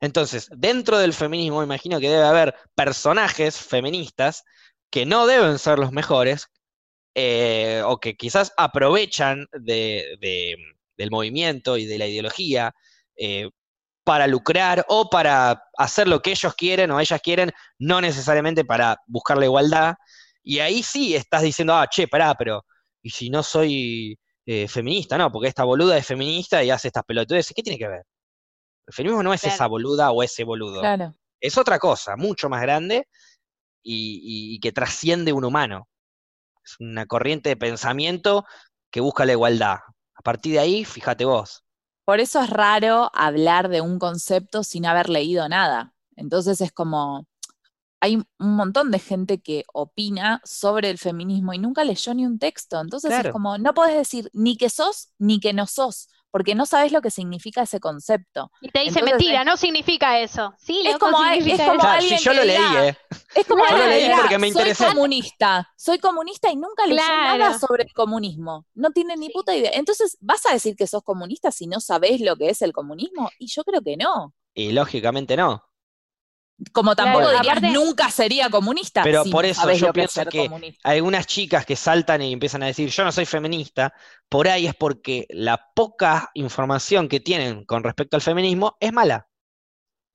Entonces, 0.00 0.48
dentro 0.56 0.98
del 0.98 1.14
feminismo, 1.14 1.62
imagino 1.62 2.00
que 2.00 2.10
debe 2.10 2.24
haber 2.24 2.54
personajes 2.74 3.58
feministas 3.58 4.44
que 4.90 5.06
no 5.06 5.26
deben 5.26 5.58
ser 5.58 5.78
los 5.78 5.92
mejores, 5.92 6.48
eh, 7.14 7.82
o 7.86 7.98
que 7.98 8.16
quizás 8.16 8.52
aprovechan 8.56 9.46
del 9.52 11.10
movimiento 11.10 11.76
y 11.76 11.86
de 11.86 11.98
la 11.98 12.06
ideología 12.06 12.74
eh, 13.16 13.50
para 14.04 14.26
lucrar 14.26 14.84
o 14.88 15.08
para 15.08 15.64
hacer 15.78 16.08
lo 16.08 16.20
que 16.20 16.32
ellos 16.32 16.54
quieren 16.54 16.90
o 16.90 17.00
ellas 17.00 17.20
quieren, 17.22 17.52
no 17.78 18.00
necesariamente 18.00 18.64
para 18.64 18.98
buscar 19.06 19.38
la 19.38 19.46
igualdad. 19.46 19.94
Y 20.42 20.58
ahí 20.58 20.82
sí 20.82 21.14
estás 21.14 21.42
diciendo, 21.42 21.74
ah, 21.74 21.86
che, 21.88 22.06
pará, 22.06 22.34
pero 22.34 22.64
¿y 23.02 23.10
si 23.10 23.30
no 23.30 23.42
soy 23.42 24.18
eh, 24.46 24.68
feminista? 24.68 25.16
No, 25.16 25.32
porque 25.32 25.48
esta 25.48 25.64
boluda 25.64 25.96
es 25.96 26.06
feminista 26.06 26.62
y 26.62 26.70
hace 26.70 26.88
estas 26.88 27.04
pelotudes. 27.04 27.52
¿Qué 27.54 27.62
tiene 27.62 27.78
que 27.78 27.88
ver? 27.88 28.02
El 28.86 28.92
feminismo 28.92 29.22
no 29.22 29.32
es 29.32 29.44
esa 29.44 29.66
boluda 29.66 30.10
o 30.10 30.22
ese 30.22 30.44
boludo. 30.44 30.82
Es 31.40 31.56
otra 31.56 31.78
cosa, 31.78 32.16
mucho 32.16 32.50
más 32.50 32.60
grande 32.60 33.08
y 33.82 34.58
que 34.60 34.72
trasciende 34.72 35.32
un 35.32 35.44
humano. 35.44 35.88
Es 36.64 36.76
una 36.80 37.06
corriente 37.06 37.50
de 37.50 37.56
pensamiento 37.56 38.44
que 38.90 39.00
busca 39.00 39.24
la 39.24 39.32
igualdad. 39.32 39.78
A 40.14 40.22
partir 40.22 40.54
de 40.54 40.60
ahí, 40.60 40.84
fíjate 40.84 41.24
vos. 41.24 41.63
Por 42.04 42.20
eso 42.20 42.42
es 42.42 42.50
raro 42.50 43.10
hablar 43.14 43.68
de 43.68 43.80
un 43.80 43.98
concepto 43.98 44.62
sin 44.62 44.86
haber 44.86 45.08
leído 45.08 45.48
nada. 45.48 45.94
Entonces 46.16 46.60
es 46.60 46.70
como, 46.72 47.26
hay 48.00 48.16
un 48.16 48.26
montón 48.38 48.90
de 48.90 48.98
gente 48.98 49.40
que 49.40 49.64
opina 49.72 50.40
sobre 50.44 50.90
el 50.90 50.98
feminismo 50.98 51.54
y 51.54 51.58
nunca 51.58 51.84
leyó 51.84 52.12
ni 52.14 52.26
un 52.26 52.38
texto. 52.38 52.80
Entonces 52.80 53.12
es 53.12 53.32
como, 53.32 53.56
no 53.58 53.72
podés 53.74 53.96
decir 53.96 54.30
ni 54.34 54.56
que 54.56 54.68
sos 54.68 55.12
ni 55.18 55.40
que 55.40 55.52
no 55.54 55.66
sos 55.66 56.08
porque 56.34 56.56
no 56.56 56.66
sabes 56.66 56.90
lo 56.90 57.00
que 57.00 57.12
significa 57.12 57.62
ese 57.62 57.78
concepto. 57.78 58.50
Y 58.60 58.68
te 58.70 58.80
dice 58.80 59.04
mentira, 59.04 59.44
no 59.44 59.56
significa 59.56 60.18
eso. 60.18 60.52
Sí, 60.58 60.82
es 60.84 60.98
como, 60.98 61.22
es 61.22 61.62
como 61.62 61.82
alguien 61.84 62.18
yo 62.18 62.34
lo 62.34 62.42
leí, 62.42 62.76
¿eh? 62.78 62.98
Es 63.36 63.46
como 63.46 63.64
yo 63.64 63.78
lo 63.78 63.86
leí 63.86 64.10
porque 64.20 64.38
me 64.38 64.48
interesó. 64.48 64.82
Soy 64.82 64.94
comunista, 64.94 65.72
soy 65.76 65.98
comunista 66.00 66.50
y 66.50 66.56
nunca 66.56 66.86
leí 66.86 66.96
nada 66.96 67.56
sobre 67.56 67.84
el 67.84 67.92
comunismo. 67.92 68.66
No 68.74 68.90
tiene 68.90 69.16
ni 69.16 69.30
puta 69.30 69.54
idea. 69.54 69.70
Entonces, 69.74 70.18
¿vas 70.20 70.44
a 70.46 70.52
decir 70.52 70.74
que 70.74 70.88
sos 70.88 71.04
comunista 71.04 71.52
si 71.52 71.68
no 71.68 71.78
sabes 71.78 72.20
lo 72.20 72.34
que 72.34 72.50
es 72.50 72.62
el 72.62 72.72
comunismo? 72.72 73.30
Y 73.38 73.46
yo 73.46 73.62
creo 73.62 73.82
que 73.82 73.96
no. 73.96 74.34
Y 74.54 74.72
lógicamente 74.72 75.36
no. 75.36 75.62
Como 76.72 76.94
tampoco 76.94 77.30
dirías 77.30 77.62
nunca 77.62 78.10
sería 78.10 78.48
comunista. 78.48 79.02
Pero 79.02 79.24
por 79.24 79.44
eso 79.44 79.70
yo 79.72 79.92
pienso 79.92 80.24
que 80.26 80.48
hay 80.84 80.96
algunas 80.98 81.26
chicas 81.26 81.66
que 81.66 81.74
saltan 81.74 82.22
y 82.22 82.32
empiezan 82.32 82.62
a 82.62 82.66
decir 82.66 82.88
yo 82.90 83.04
no 83.04 83.10
soy 83.10 83.26
feminista, 83.26 83.92
por 84.28 84.46
ahí 84.48 84.66
es 84.66 84.74
porque 84.74 85.26
la 85.30 85.70
poca 85.74 86.30
información 86.34 87.08
que 87.08 87.20
tienen 87.20 87.64
con 87.64 87.82
respecto 87.82 88.16
al 88.16 88.22
feminismo 88.22 88.76
es 88.78 88.92
mala. 88.92 89.28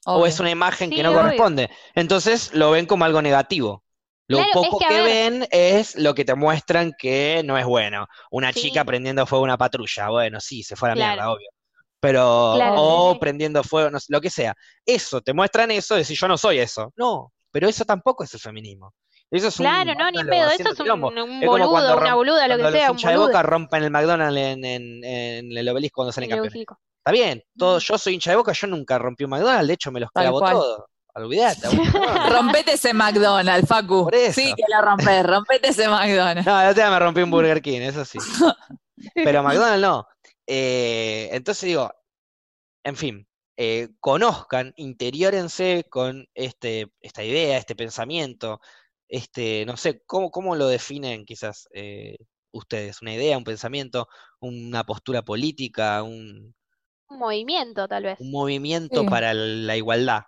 O 0.05 0.25
es 0.25 0.39
una 0.39 0.49
imagen 0.49 0.89
que 0.89 1.03
no 1.03 1.13
corresponde. 1.13 1.69
Entonces 1.93 2.53
lo 2.53 2.71
ven 2.71 2.85
como 2.85 3.03
algo 3.03 3.21
negativo. 3.21 3.83
Lo 4.27 4.39
poco 4.53 4.79
que, 4.79 5.01
ven 5.01 5.47
es 5.51 5.95
lo 5.95 6.13
que 6.13 6.23
te 6.23 6.35
muestran 6.35 6.93
que 6.97 7.41
no 7.43 7.57
es 7.57 7.65
bueno. 7.65 8.07
Una 8.31 8.53
chica 8.53 8.85
prendiendo 8.85 9.25
fuego 9.25 9.43
a 9.43 9.47
una 9.47 9.57
patrulla. 9.57 10.09
Bueno, 10.09 10.39
sí, 10.39 10.63
se 10.63 10.75
fue 10.75 10.89
a 10.89 10.95
la 10.95 11.07
mierda, 11.07 11.31
obvio 11.31 11.49
pero 11.99 12.55
o 12.75 13.19
prendiendo 13.19 13.63
fuego, 13.63 13.89
no 13.89 13.99
sé, 13.99 14.07
lo 14.09 14.21
que 14.21 14.29
sea. 14.29 14.55
Eso, 14.85 15.21
te 15.21 15.33
muestran 15.33 15.71
eso, 15.71 15.95
decir 15.95 16.17
yo 16.17 16.27
no 16.27 16.37
soy 16.37 16.59
eso. 16.59 16.93
No, 16.95 17.31
pero 17.51 17.67
eso 17.67 17.85
tampoco 17.85 18.23
es 18.23 18.33
el 18.33 18.39
feminismo. 18.39 18.93
Eso 19.31 19.49
es 19.49 19.57
claro, 19.57 19.93
no, 19.93 20.09
ni 20.09 20.23
pedo, 20.23 20.49
eso 20.49 20.71
es 20.71 20.79
un, 20.79 21.01
boludo, 21.01 21.97
una 21.97 22.15
boluda, 22.15 22.47
lo 22.47 22.57
que 22.57 22.71
sea. 22.71 22.87
Los 22.87 22.97
hinchas 22.97 23.11
de 23.11 23.17
boca 23.17 23.43
rompen 23.43 23.83
el 23.83 23.91
McDonald's 23.91 24.39
en, 24.39 24.65
en, 24.65 25.03
en 25.03 25.57
el 25.57 25.69
obelisco 25.69 25.97
cuando 25.97 26.11
salen 26.11 26.31
campeones. 26.31 26.65
Está 26.99 27.11
bien, 27.11 27.43
todo, 27.55 27.77
yo 27.79 27.97
soy 27.97 28.15
hincha 28.15 28.31
de 28.31 28.37
boca, 28.37 28.53
yo 28.53 28.67
nunca 28.67 28.97
rompí 28.97 29.25
un 29.25 29.29
McDonald's, 29.29 29.67
de 29.67 29.73
hecho 29.73 29.91
me 29.91 29.99
los 29.99 30.11
clavo 30.11 30.39
todos. 30.41 30.83
Olvídate. 31.15 31.67
Rompete 32.29 32.73
ese 32.73 32.93
McDonald's, 32.93 33.67
Facu. 33.67 34.05
Por 34.05 34.15
eso. 34.15 34.39
Sí 34.39 34.53
que 34.55 34.63
lo 34.73 34.81
rompes, 34.81 35.25
rompete 35.25 35.69
ese 35.69 35.87
McDonald's. 35.89 36.45
No, 36.45 36.59
otro 36.59 36.73
día 36.73 36.89
me 36.89 36.99
rompí 36.99 37.21
un 37.21 37.31
Burger 37.31 37.61
King, 37.61 37.81
eso 37.81 38.05
sí. 38.05 38.19
Pero 39.15 39.43
McDonald's 39.43 39.81
no. 39.81 40.07
Eh, 40.51 41.29
entonces 41.31 41.67
digo, 41.67 41.93
en 42.83 42.95
fin, 42.97 43.27
eh, 43.57 43.89
conozcan, 43.99 44.73
interiórense 44.77 45.85
con 45.89 46.27
este, 46.33 46.91
esta 47.01 47.23
idea, 47.23 47.57
este 47.57 47.75
pensamiento, 47.75 48.59
este, 49.07 49.65
no 49.67 49.77
sé, 49.77 50.01
¿cómo, 50.07 50.31
cómo 50.31 50.55
lo 50.55 50.67
definen 50.67 51.25
quizás 51.25 51.67
eh, 51.73 52.17
ustedes? 52.51 53.01
¿Una 53.03 53.13
idea, 53.13 53.37
un 53.37 53.43
pensamiento, 53.43 54.07
una 54.39 54.83
postura 54.85 55.21
política, 55.23 56.01
un, 56.03 56.55
Un 57.09 57.19
movimiento, 57.19 57.87
tal 57.87 58.03
vez. 58.03 58.19
un 58.19 58.31
movimiento 58.31 59.01
Sí. 59.01 59.07
para 59.07 59.33
la 59.35 59.77
igualdad? 59.77 60.23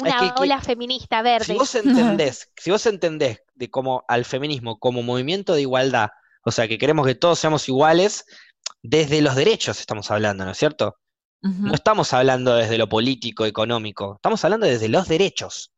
Una 0.00 0.18
que- 0.34 0.42
ola 0.42 0.60
feminista 0.60 1.18
Si 1.18 1.24
verde. 1.24 1.54
vos 1.54 1.74
entendés, 2.20 2.52
si 2.56 2.70
vos 2.70 2.86
entendés 2.86 3.42
de 3.54 3.70
como 3.70 4.04
al 4.08 4.24
feminismo 4.24 4.78
como 4.78 5.02
movimiento 5.02 5.54
de 5.54 5.62
igualdad, 5.62 6.10
o 6.44 6.50
sea, 6.52 6.68
que 6.68 6.78
queremos 6.78 7.06
que 7.06 7.14
todos 7.16 7.38
seamos 7.38 7.68
iguales, 7.68 8.24
desde 8.82 9.22
los 9.22 9.36
derechos 9.36 9.80
estamos 9.80 10.10
hablando, 10.10 10.44
¿no 10.44 10.50
es 10.52 10.58
cierto? 10.58 10.96
No 11.64 11.74
estamos 11.74 12.12
hablando 12.12 12.54
desde 12.56 12.78
lo 12.78 12.88
político, 12.88 13.46
económico, 13.46 14.16
estamos 14.16 14.44
hablando 14.44 14.66
desde 14.66 14.88
los 14.88 15.08
derechos. 15.08 15.72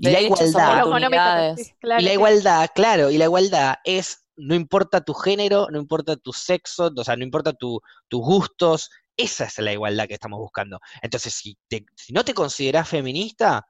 Y 0.00 0.10
la 0.10 0.20
igualdad, 0.20 0.82
claro, 1.08 1.50
y 1.94 2.02
la 2.02 2.12
igualdad, 2.12 2.70
claro, 2.74 3.10
y 3.10 3.18
la 3.18 3.24
igualdad 3.24 3.76
es, 3.84 4.26
no 4.36 4.54
importa 4.54 5.00
tu 5.04 5.14
género, 5.14 5.68
no 5.70 5.78
importa 5.78 6.16
tu 6.16 6.32
sexo, 6.32 6.92
o 6.96 7.04
sea, 7.04 7.16
no 7.16 7.24
importa 7.24 7.52
tu- 7.52 7.80
tus 8.08 8.20
gustos, 8.20 8.90
esa 9.16 9.44
es 9.46 9.58
la 9.58 9.72
igualdad 9.72 10.06
que 10.08 10.14
estamos 10.14 10.38
buscando. 10.40 10.80
Entonces, 11.02 11.34
si, 11.34 11.56
te- 11.68 11.86
si 11.96 12.12
no 12.12 12.24
te 12.24 12.34
considerás 12.34 12.88
feminista, 12.88 13.66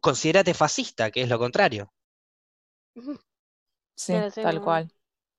considérate 0.00 0.54
fascista, 0.54 1.10
que 1.12 1.22
es 1.22 1.28
lo 1.28 1.38
contrario. 1.38 1.92
Sí, 3.94 4.26
tal 4.40 4.60
cual. 4.60 4.86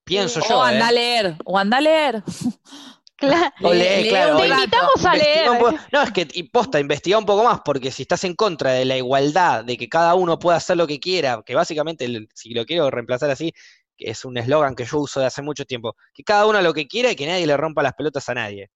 Pienso 0.04 0.40
yo, 0.48 0.60
O 0.60 0.68
¿eh? 0.68 0.74
anda 0.74 0.88
a 0.88 0.92
leer, 0.92 1.36
o 1.46 1.58
anda 1.58 1.78
a 1.78 1.82
leer. 1.82 2.24
Claro. 3.16 3.54
O 3.64 3.74
lee, 3.74 4.10
claro, 4.10 4.38
Te 4.38 4.48
invitamos 4.48 5.06
a 5.06 5.16
leer. 5.16 5.50
No, 5.92 6.02
es 6.02 6.12
que, 6.12 6.28
y 6.34 6.44
posta, 6.44 6.80
investiga 6.80 7.18
un 7.18 7.26
poco 7.26 7.44
más, 7.44 7.62
porque 7.64 7.90
si 7.92 8.02
estás 8.02 8.24
en 8.26 8.36
contra 8.36 8.72
de 8.72 8.84
la 8.84 8.98
igualdad, 8.98 9.64
de 9.64 9.78
que 9.78 9.88
cada 9.88 10.16
uno 10.16 10.40
pueda 10.40 10.58
hacer 10.58 10.76
lo 10.76 10.88
que 10.88 11.00
quiera, 11.00 11.42
que 11.46 11.56
básicamente, 11.56 12.08
si 12.34 12.54
lo 12.54 12.66
quiero 12.66 12.90
reemplazar 12.92 13.30
así, 13.30 13.54
que 13.98 14.10
es 14.10 14.26
un 14.26 14.38
eslogan 14.38 14.76
que 14.76 14.84
yo 14.84 15.00
uso 15.00 15.22
de 15.22 15.28
hace 15.28 15.42
mucho 15.42 15.64
tiempo, 15.64 15.96
que 16.14 16.24
cada 16.24 16.46
uno 16.48 16.62
lo 16.62 16.74
que 16.74 16.88
quiera 16.88 17.12
y 17.12 17.16
que 17.16 17.26
nadie 17.28 17.48
le 17.48 17.56
rompa 17.56 17.82
las 17.84 17.94
pelotas 17.94 18.28
a 18.28 18.34
nadie. 18.34 18.70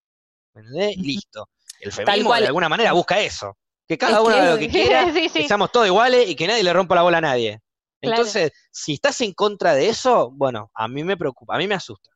¿Me 0.53 0.61
entendés? 0.61 0.97
Listo. 0.97 1.49
El 1.81 1.91
feminismo 1.91 2.33
de 2.35 2.47
alguna 2.47 2.69
manera 2.69 2.93
busca 2.93 3.19
eso. 3.19 3.57
Que 3.87 3.97
cada 3.97 4.17
Es 4.17 4.23
uno 4.23 4.35
haga 4.35 4.51
lo 4.51 4.57
que 4.57 4.69
quiera, 4.69 5.05
Sí, 5.13 5.29
sí. 5.29 5.41
que 5.41 5.47
seamos 5.47 5.71
todos 5.71 5.87
iguales 5.87 6.29
y 6.29 6.35
que 6.35 6.47
nadie 6.47 6.63
le 6.63 6.71
rompa 6.73 6.95
la 6.95 7.01
bola 7.01 7.17
a 7.17 7.21
nadie. 7.21 7.59
Claro. 8.01 8.17
Entonces, 8.17 8.51
si 8.71 8.93
estás 8.93 9.19
en 9.21 9.33
contra 9.33 9.73
de 9.73 9.89
eso, 9.89 10.29
bueno, 10.31 10.69
a 10.75 10.87
mí 10.87 11.03
me 11.03 11.17
preocupa, 11.17 11.55
a 11.55 11.57
mí 11.57 11.67
me 11.67 11.75
asusta. 11.75 12.11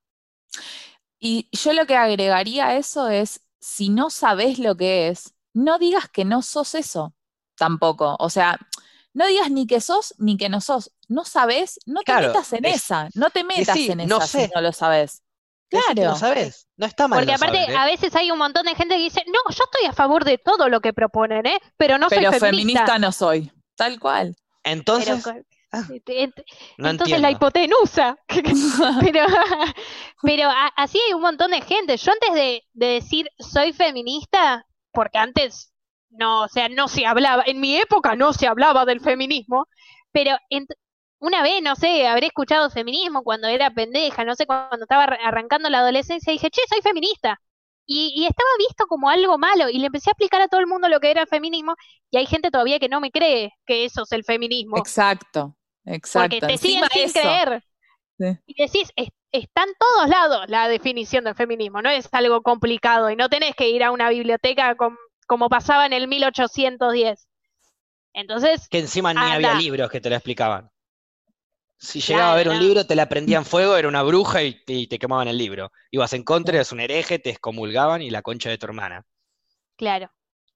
Y 1.20 1.48
yo 1.52 1.74
lo 1.74 1.86
que 1.86 1.96
agregaría 1.96 2.68
a 2.68 2.76
eso 2.78 3.08
es, 3.10 3.42
si 3.60 3.90
no 3.90 4.10
sabes 4.10 4.58
lo 4.60 4.76
que 4.76 5.08
es, 5.10 5.34
no 5.54 5.78
digas 5.80 6.10
que 6.10 6.26
no 6.26 6.42
sos 6.42 6.76
eso 6.76 7.14
tampoco. 7.56 8.16
O 8.20 8.30
sea, 8.30 8.58
no 9.14 9.28
digas 9.28 9.52
ni 9.52 9.68
que 9.68 9.82
sos 9.82 10.16
ni 10.18 10.38
que 10.38 10.50
no 10.50 10.62
sos. 10.62 10.92
No 11.08 11.26
sabes, 11.26 11.80
no 11.86 12.00
te 12.02 12.06
Claro, 12.06 12.28
metas 12.30 12.54
en 12.54 12.66
es- 12.66 12.76
esa, 12.78 13.10
no 13.14 13.30
te 13.30 13.44
metas 13.44 13.78
en 13.78 14.08
no 14.08 14.18
esa 14.18 14.28
si 14.28 14.52
no 14.56 14.62
lo 14.62 14.72
sabes. 14.72 15.22
Claro. 15.70 16.12
No 16.12 16.16
sabes, 16.18 16.68
no 16.76 16.86
está 16.86 17.08
mal. 17.08 17.20
Porque 17.20 17.32
no 17.32 17.36
aparte, 17.38 17.58
saber, 17.60 17.72
¿eh? 17.72 17.78
a 17.78 17.86
veces 17.86 18.14
hay 18.16 18.30
un 18.32 18.38
montón 18.38 18.66
de 18.66 18.76
gente 18.76 18.96
que 18.96 19.04
dice, 19.04 19.24
no, 19.28 19.40
yo 19.56 19.64
estoy 19.64 19.86
a 19.88 19.94
favor 19.94 20.26
de 20.26 20.38
todo 20.38 20.68
lo 20.70 20.82
que 20.82 20.92
proponen, 20.92 21.46
¿eh? 21.46 21.62
Pero 21.78 21.98
no 21.98 22.08
Pero 22.10 22.30
soy 22.32 22.40
feminista. 22.40 22.86
feminista. 22.86 23.00
no 23.00 23.12
soy. 23.14 23.52
Tal 23.76 24.00
cual. 24.00 24.36
Entonces, 24.64 25.22
Pero- 25.24 25.38
ent- 25.38 25.44
ent- 25.44 25.46
no 26.78 26.90
entonces 26.90 27.20
la 27.20 27.32
hipotenusa. 27.32 28.18
pero 29.02 29.26
pero 30.22 30.50
así 30.76 31.00
hay 31.08 31.14
un 31.14 31.22
montón 31.22 31.52
de 31.52 31.62
gente. 31.62 31.98
Yo 31.98 32.12
antes 32.12 32.34
de, 32.34 32.64
de 32.74 32.86
decir 32.88 33.30
soy 33.40 33.74
feminista, 33.74 34.66
porque 34.92 35.18
antes 35.18 35.74
no, 36.10 36.44
o 36.44 36.48
sea, 36.50 36.70
no 36.70 36.88
se 36.88 37.06
hablaba, 37.06 37.44
en 37.46 37.60
mi 37.60 37.78
época 37.78 38.16
no 38.16 38.34
se 38.34 38.48
hablaba 38.48 38.86
del 38.86 39.00
feminismo, 39.02 39.68
pero 40.12 40.38
una 41.20 41.44
vez, 41.44 41.62
no 41.62 41.76
sé, 41.76 42.08
habré 42.08 42.28
escuchado 42.28 42.70
feminismo 42.70 43.24
cuando 43.24 43.48
era 43.48 43.72
pendeja, 43.72 44.26
no 44.26 44.36
sé, 44.36 44.46
cuando 44.46 44.84
estaba 44.84 45.04
arra- 45.06 45.20
arrancando 45.24 45.70
la 45.70 45.80
adolescencia, 45.80 46.34
dije, 46.34 46.50
che, 46.50 46.62
soy 46.70 46.82
feminista. 46.82 47.40
Y, 47.86 48.14
y 48.16 48.26
estaba 48.26 48.50
visto 48.58 48.86
como 48.88 49.10
algo 49.10 49.38
malo, 49.38 49.70
y 49.70 49.80
le 49.80 49.88
empecé 49.88 50.10
a 50.10 50.14
explicar 50.14 50.42
a 50.42 50.48
todo 50.48 50.60
el 50.62 50.68
mundo 50.68 50.88
lo 50.90 51.00
que 51.00 51.12
era 51.12 51.22
el 51.22 51.28
feminismo, 51.28 51.76
y 52.10 52.18
hay 52.18 52.26
gente 52.26 52.50
todavía 52.52 52.80
que 52.80 52.90
no 52.90 53.02
me 53.02 53.12
cree 53.12 53.52
que 53.66 53.86
eso 53.86 54.04
es 54.04 54.12
el 54.14 54.24
feminismo. 54.24 54.78
Exacto. 54.82 55.56
Exacto. 55.86 56.38
Porque 56.40 56.54
te 56.54 56.58
siguen 56.58 56.84
sin 56.92 57.04
eso. 57.04 57.14
creer. 57.20 57.64
Sí. 58.20 58.26
Y 58.46 58.62
decís, 58.64 58.92
"Es- 58.96 59.10
está 59.32 59.64
en 59.64 59.74
todos 59.80 60.10
lados 60.10 60.46
la 60.48 60.68
definición 60.68 61.24
del 61.24 61.36
feminismo, 61.36 61.82
no 61.82 61.90
es 61.90 62.08
algo 62.12 62.42
complicado 62.42 63.10
y 63.10 63.16
no 63.16 63.30
tenés 63.30 63.56
que 63.56 63.70
ir 63.70 63.84
a 63.84 63.92
una 63.92 64.10
biblioteca 64.10 64.76
com- 64.76 64.98
como 65.28 65.50
pasaba 65.50 65.86
en 65.86 65.94
el 65.94 66.08
1810. 66.08 67.28
Entonces, 68.14 68.68
Que 68.70 68.80
encima 68.80 69.14
ni 69.14 69.20
había 69.22 69.52
Anda. 69.52 69.62
libros 69.62 69.90
que 69.90 70.02
te 70.02 70.10
lo 70.10 70.16
explicaban. 70.18 70.70
Si 71.78 72.00
llegaba 72.02 72.34
a 72.34 72.36
ver 72.36 72.50
un 72.50 72.56
no. 72.56 72.62
libro, 72.62 72.86
te 72.86 72.96
la 72.96 73.10
prendían 73.10 73.44
fuego, 73.44 73.76
era 73.76 73.88
una 73.88 74.04
bruja 74.04 74.44
y 74.44 74.64
te, 74.66 74.74
y 74.74 74.88
te 74.88 75.00
quemaban 75.00 75.28
el 75.28 75.38
libro. 75.38 75.72
Ibas 75.90 76.14
en 76.14 76.24
contra, 76.24 76.54
eras 76.56 76.72
un 76.72 76.80
hereje, 76.80 77.18
te 77.18 77.32
excomulgaban 77.32 78.02
y 78.04 78.12
la 78.12 78.22
concha 78.22 78.50
de 78.50 78.58
tu 78.60 78.68
hermana. 78.68 79.04
claro. 79.78 80.12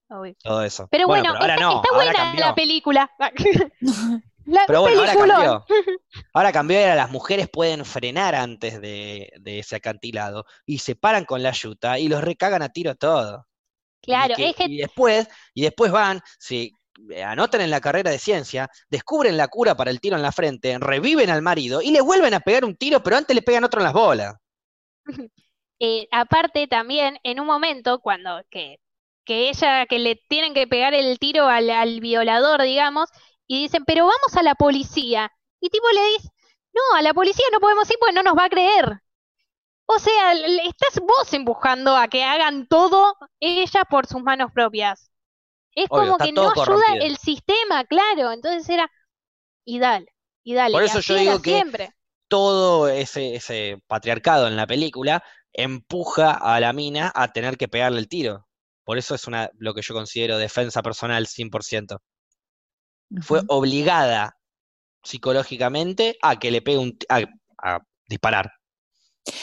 obvio. 0.07 0.35
Todo 0.43 0.61
eso. 0.63 0.87
Pero 0.91 1.07
bueno, 1.07 1.29
pero 1.31 1.41
ahora 1.41 1.53
está, 1.55 1.65
no, 1.65 1.75
está 1.77 1.89
ahora 1.89 2.03
buena 2.05 2.13
cambió. 2.13 2.45
la 2.45 2.53
película. 2.53 3.09
La 4.45 4.65
Pero 4.67 4.81
bueno, 4.81 4.99
ahora 4.99 5.15
cambió. 5.15 5.65
Ahora 6.33 6.51
cambió 6.53 6.79
y 6.79 6.83
ahora 6.83 6.95
las 6.95 7.11
mujeres 7.11 7.49
pueden 7.49 7.85
frenar 7.85 8.35
antes 8.35 8.81
de, 8.81 9.31
de 9.39 9.59
ese 9.59 9.75
acantilado 9.77 10.45
y 10.65 10.79
se 10.79 10.95
paran 10.95 11.25
con 11.25 11.43
la 11.43 11.51
yuta 11.51 11.99
y 11.99 12.07
los 12.07 12.23
recagan 12.23 12.61
a 12.61 12.69
tiro 12.69 12.95
todo. 12.95 13.47
Y 14.05 14.11
Claro, 14.11 14.35
que- 14.35 14.49
es 14.49 14.55
que 14.55 14.65
y 14.65 14.77
después, 14.77 15.27
y 15.53 15.63
después 15.63 15.91
van, 15.91 16.21
se 16.39 16.71
anotan 17.25 17.61
en 17.61 17.71
la 17.71 17.81
carrera 17.81 18.11
de 18.11 18.19
ciencia, 18.19 18.69
descubren 18.89 19.37
la 19.37 19.47
cura 19.49 19.75
para 19.75 19.91
el 19.91 19.99
tiro 20.01 20.15
en 20.17 20.21
la 20.23 20.31
frente, 20.31 20.77
reviven 20.79 21.29
al 21.29 21.41
marido 21.41 21.81
y 21.81 21.91
le 21.91 22.01
vuelven 22.01 22.33
a 22.33 22.39
pegar 22.41 22.65
un 22.65 22.75
tiro, 22.77 23.03
pero 23.03 23.17
antes 23.17 23.35
le 23.35 23.41
pegan 23.41 23.63
otro 23.65 23.79
en 23.81 23.85
las 23.85 23.93
bolas. 23.93 24.35
eh, 25.79 26.07
aparte 26.11 26.67
también 26.67 27.17
en 27.23 27.39
un 27.39 27.47
momento 27.47 27.99
cuando 27.99 28.41
que, 28.49 28.79
que 29.25 29.49
ella, 29.49 29.85
que 29.87 29.99
le 29.99 30.15
tienen 30.29 30.53
que 30.53 30.67
pegar 30.67 30.93
el 30.93 31.19
tiro 31.19 31.47
al, 31.47 31.69
al 31.69 31.99
violador, 31.99 32.61
digamos, 32.63 33.09
y 33.47 33.61
dicen, 33.63 33.85
pero 33.85 34.03
vamos 34.05 34.35
a 34.37 34.43
la 34.43 34.55
policía. 34.55 35.31
Y 35.59 35.69
tipo 35.69 35.87
le 35.93 36.05
dice, 36.17 36.29
no, 36.73 36.97
a 36.97 37.01
la 37.01 37.13
policía 37.13 37.45
no 37.51 37.59
podemos 37.59 37.89
ir 37.89 37.97
porque 37.99 38.13
no 38.15 38.23
nos 38.23 38.37
va 38.37 38.45
a 38.45 38.49
creer. 38.49 39.01
O 39.87 39.99
sea, 39.99 40.33
le- 40.33 40.67
estás 40.67 40.99
vos 41.01 41.31
empujando 41.33 41.95
a 41.95 42.07
que 42.07 42.23
hagan 42.23 42.67
todo 42.67 43.15
ella 43.39 43.85
por 43.85 44.07
sus 44.07 44.21
manos 44.23 44.51
propias. 44.53 45.11
Es 45.75 45.89
Obvio, 45.89 46.11
como 46.11 46.19
que 46.19 46.31
no 46.31 46.51
ayuda 46.51 46.85
el 47.01 47.17
sistema, 47.17 47.85
claro. 47.85 48.31
Entonces 48.31 48.67
era, 48.69 48.91
y 49.65 49.79
dale, 49.79 50.07
y 50.43 50.55
dale. 50.55 50.73
Por 50.73 50.83
eso 50.83 50.99
yo 51.01 51.15
digo 51.15 51.41
que 51.41 51.51
siempre. 51.51 51.93
Todo 52.27 52.89
ese, 52.89 53.35
ese 53.35 53.79
patriarcado 53.87 54.47
en 54.47 54.55
la 54.57 54.67
película 54.67 55.23
empuja 55.53 56.31
a 56.33 56.59
la 56.59 56.73
mina 56.73 57.11
a 57.15 57.31
tener 57.33 57.57
que 57.57 57.67
pegarle 57.67 57.99
el 57.99 58.07
tiro. 58.09 58.47
Por 58.83 58.97
eso 58.97 59.15
es 59.15 59.27
una, 59.27 59.49
lo 59.59 59.73
que 59.73 59.81
yo 59.83 59.93
considero 59.93 60.37
defensa 60.37 60.81
personal 60.83 61.27
100%. 61.27 61.99
Fue 63.21 63.41
obligada 63.47 64.37
psicológicamente 65.03 66.17
a 66.21 66.37
que 66.39 66.51
le 66.51 66.61
pegue 66.61 66.77
un, 66.79 66.97
a, 67.09 67.21
a 67.63 67.79
disparar. 68.07 68.51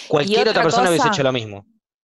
Cualquier 0.09 0.41
otra 0.41 0.53
otra 0.53 0.63
persona 0.65 0.91
hubiese 0.91 1.09
hecho 1.09 1.23
lo 1.23 1.33
mismo. 1.33 1.67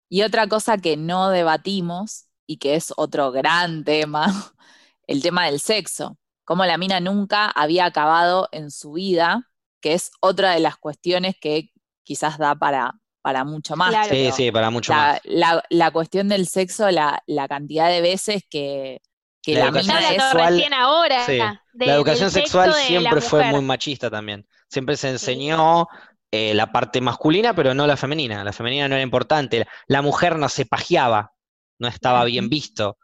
Y 0.09 0.21
otra 0.21 0.47
cosa 0.47 0.77
que 0.77 0.97
no 0.97 1.29
debatimos 1.29 2.25
y 2.47 2.57
que 2.57 2.75
es 2.75 2.93
otro 2.95 3.31
gran 3.31 3.83
tema, 3.83 4.25
el 5.07 5.21
tema 5.21 5.45
del 5.45 5.59
sexo. 5.59 6.17
Como 6.43 6.65
la 6.65 6.77
mina 6.77 6.99
nunca 6.99 7.47
había 7.49 7.85
acabado 7.85 8.47
en 8.51 8.69
su 8.69 8.93
vida, 8.93 9.49
que 9.81 9.93
es 9.93 10.11
otra 10.21 10.51
de 10.51 10.59
las 10.59 10.77
cuestiones 10.77 11.35
que 11.41 11.71
quizás 12.03 12.37
da 12.37 12.53
para, 12.55 12.93
para 13.21 13.43
mucho 13.45 13.75
más. 13.75 13.89
Claro. 13.89 14.09
Sí, 14.09 14.31
sí, 14.31 14.51
para 14.51 14.69
mucho 14.69 14.91
la, 14.93 14.97
más. 14.97 15.21
la- 15.23 15.63
la 15.69 15.91
cuestión 15.91 16.27
del 16.27 16.47
sexo, 16.47 16.91
la, 16.91 17.23
la 17.25 17.47
cantidad 17.47 17.89
de 17.89 18.01
veces 18.01 18.43
que, 18.49 19.01
que 19.45 19.53
La 19.53 19.59
la, 19.59 19.65
educación 19.67 20.01
sexual- 20.01 20.53
recién 20.53 20.73
ahora 20.73 21.25
sí, 21.25 21.39
de- 21.73 21.85
La 21.85 21.93
educación 21.93 22.31
sexual 22.31 22.73
siempre 22.73 23.21
fue 23.21 23.43
muy 23.45 23.61
machista 23.61 24.09
también. 24.09 24.47
Siempre 24.69 24.97
se 24.97 25.09
enseñó 25.09 25.87
eh, 26.31 26.53
la 26.53 26.71
parte 26.71 26.99
masculina, 27.01 27.53
pero 27.55 27.73
no 27.73 27.85
la 27.87 27.95
femenina. 27.95 28.43
La 28.43 28.51
femenina 28.53 28.87
no 28.87 28.95
era 28.95 29.03
importante. 29.03 29.65
La, 29.87 30.01
mujer 30.01 30.37
no 30.37 30.49
se 30.49 30.65
pajeaba, 30.65 31.31
no 31.79 31.87
estaba 31.87 32.23
bien 32.25 32.49
visto. 32.49 32.97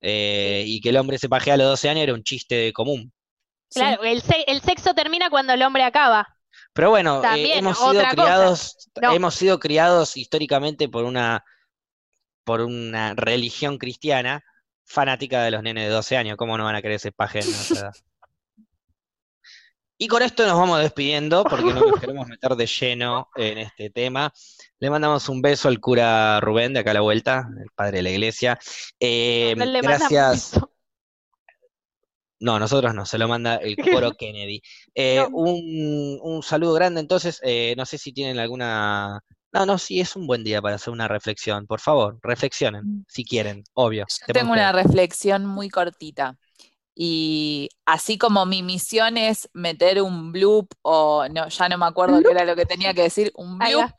Eh, 0.00 0.64
y 0.66 0.80
que 0.80 0.88
el 0.88 0.96
hombre 0.96 1.18
se 1.18 1.28
pajea 1.28 1.54
a 1.54 1.56
los 1.56 1.66
12 1.68 1.88
años 1.88 2.02
era 2.04 2.14
un 2.14 2.22
chiste 2.22 2.72
común. 2.72 3.12
¿sí? 3.70 3.80
Claro, 3.80 4.04
el, 4.04 4.22
se- 4.22 4.44
el 4.46 4.60
sexo 4.62 4.94
termina 4.94 5.28
cuando 5.30 5.52
el 5.52 5.62
hombre 5.62 5.82
acaba. 5.84 6.26
Pero 6.72 6.90
bueno, 6.90 7.22
eh, 7.34 7.58
hemos 7.58 7.78
sido 7.78 8.02
criados, 8.10 8.88
No. 9.00 9.12
hemos 9.12 9.34
sido 9.34 9.58
criados 9.58 10.16
históricamente 10.16 10.88
por 10.88 11.04
una, 11.04 11.44
por 12.44 12.60
una 12.62 13.14
religión 13.14 13.78
cristiana 13.78 14.42
fanática 14.84 15.42
de 15.42 15.50
los 15.50 15.62
nenes 15.62 15.84
de 15.84 15.90
12 15.90 16.16
años. 16.16 16.36
¿Cómo 16.36 16.56
no 16.58 16.64
van 16.64 16.74
a 16.76 16.82
querer 16.82 16.96
ese 16.96 17.12
paje 17.12 17.40
en 17.40 17.48
esa 17.48 17.78
edad? 17.78 17.92
Y 19.98 20.08
con 20.08 20.20
esto 20.22 20.44
nos 20.44 20.58
vamos 20.58 20.80
despidiendo 20.80 21.44
porque 21.44 21.72
no 21.72 21.80
nos 21.86 22.00
queremos 22.00 22.26
meter 22.26 22.56
de 22.56 22.66
lleno 22.66 23.28
en 23.36 23.58
este 23.58 23.88
tema. 23.90 24.32
Le 24.80 24.90
mandamos 24.90 25.28
un 25.28 25.40
beso 25.40 25.68
al 25.68 25.78
cura 25.78 26.40
Rubén 26.40 26.72
de 26.72 26.80
acá 26.80 26.90
a 26.90 26.94
la 26.94 27.02
vuelta, 27.02 27.48
el 27.62 27.70
padre 27.72 27.98
de 27.98 28.02
la 28.02 28.10
iglesia. 28.10 28.58
Eh, 28.98 29.54
No 29.56 29.64
gracias. 29.80 30.58
No, 32.40 32.58
nosotros 32.58 32.92
no, 32.92 33.06
se 33.06 33.18
lo 33.18 33.28
manda 33.28 33.54
el 33.56 33.76
coro 34.10 34.14
Kennedy. 34.16 34.60
Eh, 34.92 35.18
No. 35.18 35.28
un, 35.28 36.18
un 36.20 36.42
saludo 36.42 36.72
grande, 36.72 37.00
entonces, 37.00 37.38
eh, 37.44 37.74
no 37.76 37.86
sé 37.86 37.96
si 37.98 38.12
tienen 38.12 38.40
alguna... 38.40 39.20
No, 39.52 39.66
no, 39.66 39.76
sí, 39.76 40.00
es 40.00 40.16
un 40.16 40.26
buen 40.26 40.44
día 40.44 40.62
para 40.62 40.76
hacer 40.76 40.92
una 40.92 41.08
reflexión. 41.08 41.66
Por 41.66 41.80
favor, 41.80 42.18
reflexionen, 42.22 43.04
si 43.08 43.24
quieren, 43.24 43.64
obvio. 43.74 44.06
Yo 44.26 44.32
tengo 44.32 44.52
una 44.52 44.72
reflexión 44.72 45.44
muy 45.44 45.68
cortita. 45.68 46.38
Y 46.94 47.68
así 47.84 48.16
como 48.16 48.46
mi 48.46 48.62
misión 48.62 49.16
es 49.16 49.48
meter 49.52 50.00
un 50.00 50.32
bloop, 50.32 50.72
o 50.82 51.26
no, 51.28 51.48
ya 51.48 51.68
no 51.68 51.78
me 51.78 51.86
acuerdo 51.86 52.22
qué 52.22 52.30
era 52.30 52.44
lo 52.44 52.56
que 52.56 52.66
tenía 52.66 52.94
que 52.94 53.02
decir, 53.02 53.30
un 53.34 53.58
bloop. 53.58 53.90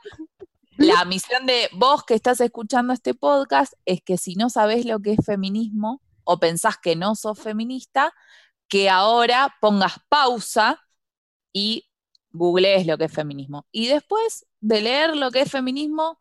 La 0.77 1.05
misión 1.05 1.45
de 1.45 1.69
vos 1.73 2.03
que 2.03 2.15
estás 2.15 2.41
escuchando 2.41 2.93
este 2.93 3.13
podcast 3.13 3.73
es 3.85 4.01
que 4.01 4.17
si 4.17 4.33
no 4.35 4.49
sabés 4.49 4.85
lo 4.85 4.99
que 4.99 5.13
es 5.13 5.25
feminismo 5.25 6.01
o 6.23 6.39
pensás 6.39 6.77
que 6.77 6.95
no 6.95 7.13
sos 7.15 7.39
feminista, 7.39 8.11
que 8.67 8.89
ahora 8.89 9.55
pongas 9.61 9.97
pausa 10.09 10.81
y 11.51 11.89
googlees 12.31 12.87
lo 12.87 12.97
que 12.97 13.05
es 13.05 13.13
feminismo. 13.13 13.67
Y 13.71 13.87
después 13.87 14.47
de 14.63 14.81
leer 14.81 15.15
lo 15.15 15.29
que 15.31 15.41
es 15.41 15.51
feminismo, 15.51 16.17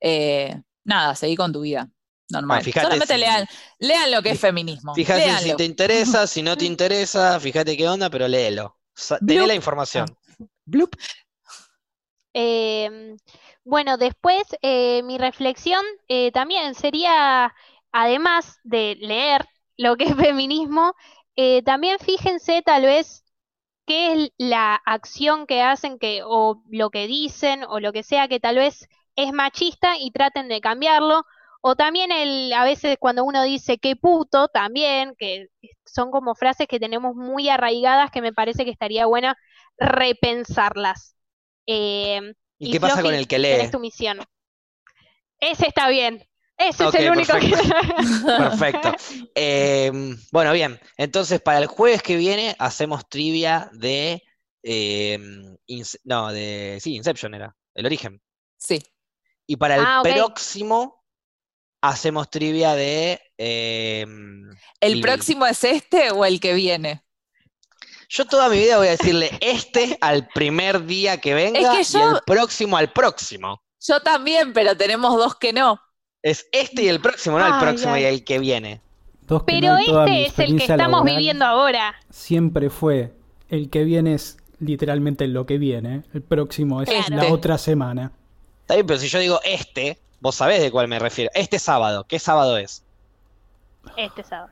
eh, 0.00 0.60
nada, 0.84 1.14
seguí 1.14 1.36
con 1.36 1.52
tu 1.52 1.60
vida. 1.60 1.88
Normal. 2.30 2.60
Ah, 2.60 2.64
fíjate 2.64 2.86
Solamente 2.86 3.14
si- 3.14 3.20
lean, 3.20 3.46
lean 3.78 4.10
lo 4.10 4.22
que 4.22 4.30
es 4.30 4.40
feminismo. 4.40 4.94
Fíjate 4.94 5.36
si 5.38 5.54
te 5.54 5.64
interesa, 5.64 6.26
si 6.26 6.42
no 6.42 6.56
te 6.56 6.64
interesa, 6.64 7.38
fíjate 7.38 7.76
qué 7.76 7.86
onda, 7.88 8.08
pero 8.08 8.26
léelo. 8.26 8.78
Tené 9.08 9.20
Bloop. 9.20 9.48
la 9.48 9.54
información. 9.54 10.06
Bloop. 10.64 10.94
Eh, 12.34 13.16
bueno, 13.64 13.96
después 13.98 14.42
eh, 14.62 15.02
mi 15.02 15.18
reflexión 15.18 15.84
eh, 16.08 16.32
también 16.32 16.74
sería, 16.74 17.54
además 17.92 18.58
de 18.64 18.96
leer 19.00 19.44
lo 19.76 19.96
que 19.96 20.04
es 20.04 20.16
feminismo, 20.16 20.94
eh, 21.36 21.62
también 21.62 21.98
fíjense 21.98 22.62
tal 22.62 22.82
vez 22.82 23.21
qué 23.86 24.12
es 24.12 24.30
la 24.38 24.74
acción 24.74 25.46
que 25.46 25.62
hacen 25.62 25.98
que, 25.98 26.22
o 26.24 26.62
lo 26.70 26.90
que 26.90 27.06
dicen 27.06 27.64
o 27.64 27.80
lo 27.80 27.92
que 27.92 28.02
sea 28.02 28.28
que 28.28 28.40
tal 28.40 28.56
vez 28.56 28.88
es 29.16 29.32
machista 29.32 29.98
y 29.98 30.10
traten 30.10 30.48
de 30.48 30.60
cambiarlo. 30.60 31.24
O 31.60 31.76
también 31.76 32.10
el, 32.10 32.52
a 32.52 32.64
veces 32.64 32.96
cuando 32.98 33.24
uno 33.24 33.42
dice 33.44 33.78
qué 33.78 33.94
puto, 33.94 34.48
también, 34.48 35.14
que 35.16 35.46
son 35.86 36.10
como 36.10 36.34
frases 36.34 36.66
que 36.66 36.80
tenemos 36.80 37.14
muy 37.14 37.48
arraigadas 37.48 38.10
que 38.10 38.20
me 38.20 38.32
parece 38.32 38.64
que 38.64 38.72
estaría 38.72 39.06
buena 39.06 39.36
repensarlas. 39.78 41.14
Eh, 41.66 42.34
¿Y 42.58 42.72
qué 42.72 42.80
pasa 42.80 43.02
con 43.02 43.14
el 43.14 43.28
que 43.28 43.38
lee? 43.38 43.70
tu 43.70 43.78
misión. 43.78 44.18
Ese 45.38 45.66
está 45.66 45.88
bien. 45.88 46.24
Ese 46.68 46.86
es 46.88 46.94
el 46.94 47.10
único 47.10 47.32
que... 47.38 47.50
Perfecto. 48.26 48.92
Eh, 49.34 49.90
bueno, 50.30 50.52
bien. 50.52 50.78
Entonces, 50.96 51.40
para 51.40 51.58
el 51.58 51.66
jueves 51.66 52.02
que 52.02 52.16
viene 52.16 52.54
hacemos 52.58 53.08
trivia 53.08 53.70
de. 53.72 54.22
eh, 54.62 55.18
Ince- 55.68 56.00
no, 56.04 56.30
de. 56.32 56.78
Sí, 56.80 56.94
Inception 56.96 57.34
era. 57.34 57.54
El 57.74 57.86
origen. 57.86 58.20
Sí. 58.58 58.82
Y 59.46 59.56
para 59.56 59.76
el 59.76 59.84
Ah, 59.84 60.02
próximo 60.02 61.02
hacemos 61.82 62.30
trivia 62.30 62.74
de. 62.74 63.20
eh, 63.38 64.06
¿El 64.80 64.96
Y- 64.98 65.02
próximo 65.02 65.46
es 65.46 65.64
este 65.64 66.10
o 66.10 66.24
el 66.24 66.40
que 66.40 66.54
viene? 66.54 67.04
yo 68.08 68.26
toda 68.26 68.50
mi 68.50 68.58
vida 68.58 68.76
voy 68.76 68.88
a 68.88 68.90
decirle 68.90 69.30
este 69.40 69.96
al 70.02 70.28
primer 70.28 70.84
día 70.84 71.18
que 71.18 71.32
venga 71.32 71.58
que 71.58 71.80
y 71.80 71.96
el 72.02 72.20
próximo 72.26 72.76
al 72.76 72.92
próximo. 72.92 73.62
Yo 73.80 74.00
también, 74.00 74.52
pero 74.52 74.76
tenemos 74.76 75.16
dos 75.16 75.36
que 75.36 75.54
no. 75.54 75.80
Es 76.22 76.46
este 76.52 76.82
y 76.82 76.88
el 76.88 77.00
próximo, 77.00 77.38
no 77.38 77.46
el 77.46 77.52
Ay, 77.52 77.60
próximo 77.60 77.96
y 77.96 78.04
el 78.04 78.24
que 78.24 78.38
viene. 78.38 78.80
Dos 79.26 79.42
que 79.42 79.54
Pero 79.54 79.72
no, 79.72 79.78
este 79.78 80.26
es 80.26 80.38
el 80.38 80.56
que 80.56 80.62
estamos 80.62 80.78
laboral 80.78 81.16
viviendo 81.16 81.44
ahora. 81.44 81.94
Siempre 82.10 82.70
fue 82.70 83.12
el 83.48 83.70
que 83.70 83.84
viene 83.84 84.14
es 84.14 84.36
literalmente 84.60 85.26
lo 85.26 85.46
que 85.46 85.58
viene. 85.58 86.02
El 86.14 86.22
próximo 86.22 86.82
es 86.82 86.88
Este. 86.88 87.14
la 87.14 87.32
otra 87.32 87.58
semana. 87.58 88.12
Está 88.62 88.74
bien, 88.74 88.86
pero 88.86 88.98
si 88.98 89.08
yo 89.08 89.18
digo 89.18 89.40
este, 89.44 89.98
vos 90.20 90.36
sabés 90.36 90.62
de 90.62 90.70
cuál 90.70 90.88
me 90.88 90.98
refiero. 90.98 91.30
Este 91.34 91.58
sábado, 91.58 92.04
¿qué 92.08 92.18
sábado 92.18 92.56
es? 92.56 92.84
Este 93.96 94.22
sábado. 94.22 94.50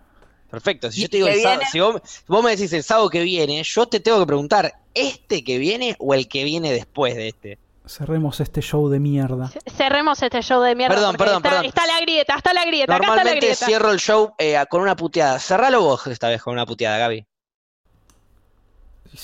Perfecto. 0.51 0.91
Si 0.91 0.99
¿Y 0.99 1.03
yo 1.05 1.09
te 1.09 1.17
digo 1.19 1.29
el 1.29 1.41
sábado, 1.41 1.63
si 1.71 1.79
vos, 1.79 2.03
vos 2.27 2.45
me 2.45 2.51
decís 2.51 2.73
el 2.73 2.83
sábado 2.83 3.09
que 3.09 3.23
viene, 3.23 3.63
yo 3.63 3.87
te 3.87 4.01
tengo 4.01 4.19
que 4.19 4.27
preguntar, 4.27 4.75
¿este 4.95 5.45
que 5.45 5.59
viene 5.59 5.95
o 6.01 6.13
el 6.15 6.27
que 6.27 6.43
viene 6.43 6.73
después 6.73 7.15
de 7.15 7.29
este? 7.29 7.59
Cerremos 7.91 8.39
este 8.39 8.63
show 8.63 8.89
de 8.89 9.01
mierda. 9.01 9.51
Cerremos 9.67 10.23
este 10.23 10.41
show 10.43 10.63
de 10.63 10.77
mierda. 10.77 10.95
Perdón, 10.95 11.17
perdón, 11.17 11.37
está, 11.39 11.49
perdón. 11.49 11.65
está 11.65 11.87
la 11.89 12.01
grieta, 12.01 12.37
está 12.37 12.55
la 12.55 12.65
grieta, 12.65 12.95
acá 12.95 13.03
está 13.03 13.09
la 13.09 13.15
Normalmente 13.17 13.47
grieta. 13.47 13.67
cierro 13.67 13.91
el 13.91 13.99
show 13.99 14.33
eh, 14.39 14.57
con 14.71 14.83
una 14.83 14.95
puteada. 14.95 15.41
Cerralo 15.41 15.81
vos 15.81 16.07
esta 16.07 16.29
vez 16.29 16.41
con 16.41 16.53
una 16.53 16.65
puteada, 16.65 16.99
Gaby. 16.99 17.27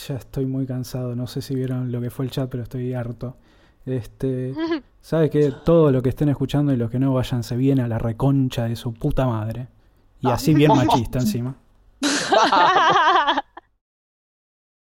Ya 0.09 0.16
estoy 0.16 0.47
muy 0.47 0.66
cansado. 0.66 1.14
No 1.14 1.28
sé 1.28 1.43
si 1.43 1.55
vieron 1.55 1.93
lo 1.93 2.01
que 2.01 2.10
fue 2.10 2.24
el 2.24 2.32
chat, 2.32 2.51
pero 2.51 2.64
estoy 2.64 2.93
harto. 2.93 3.36
Este, 3.86 4.52
¿sabe 5.01 5.30
que 5.30 5.52
Todo 5.64 5.93
lo 5.93 6.02
que 6.02 6.09
estén 6.09 6.28
escuchando 6.28 6.72
y 6.72 6.76
los 6.76 6.90
que 6.90 6.98
no 6.98 7.14
váyanse 7.14 7.55
bien 7.55 7.78
a 7.78 7.86
la 7.86 8.01
reconcha 8.01 8.64
de 8.64 8.74
su 8.74 8.93
puta 8.93 9.26
madre. 9.26 9.68
Y 10.20 10.28
así 10.28 10.55
bien 10.55 10.72
machista 10.74 11.20
encima. 11.20 11.55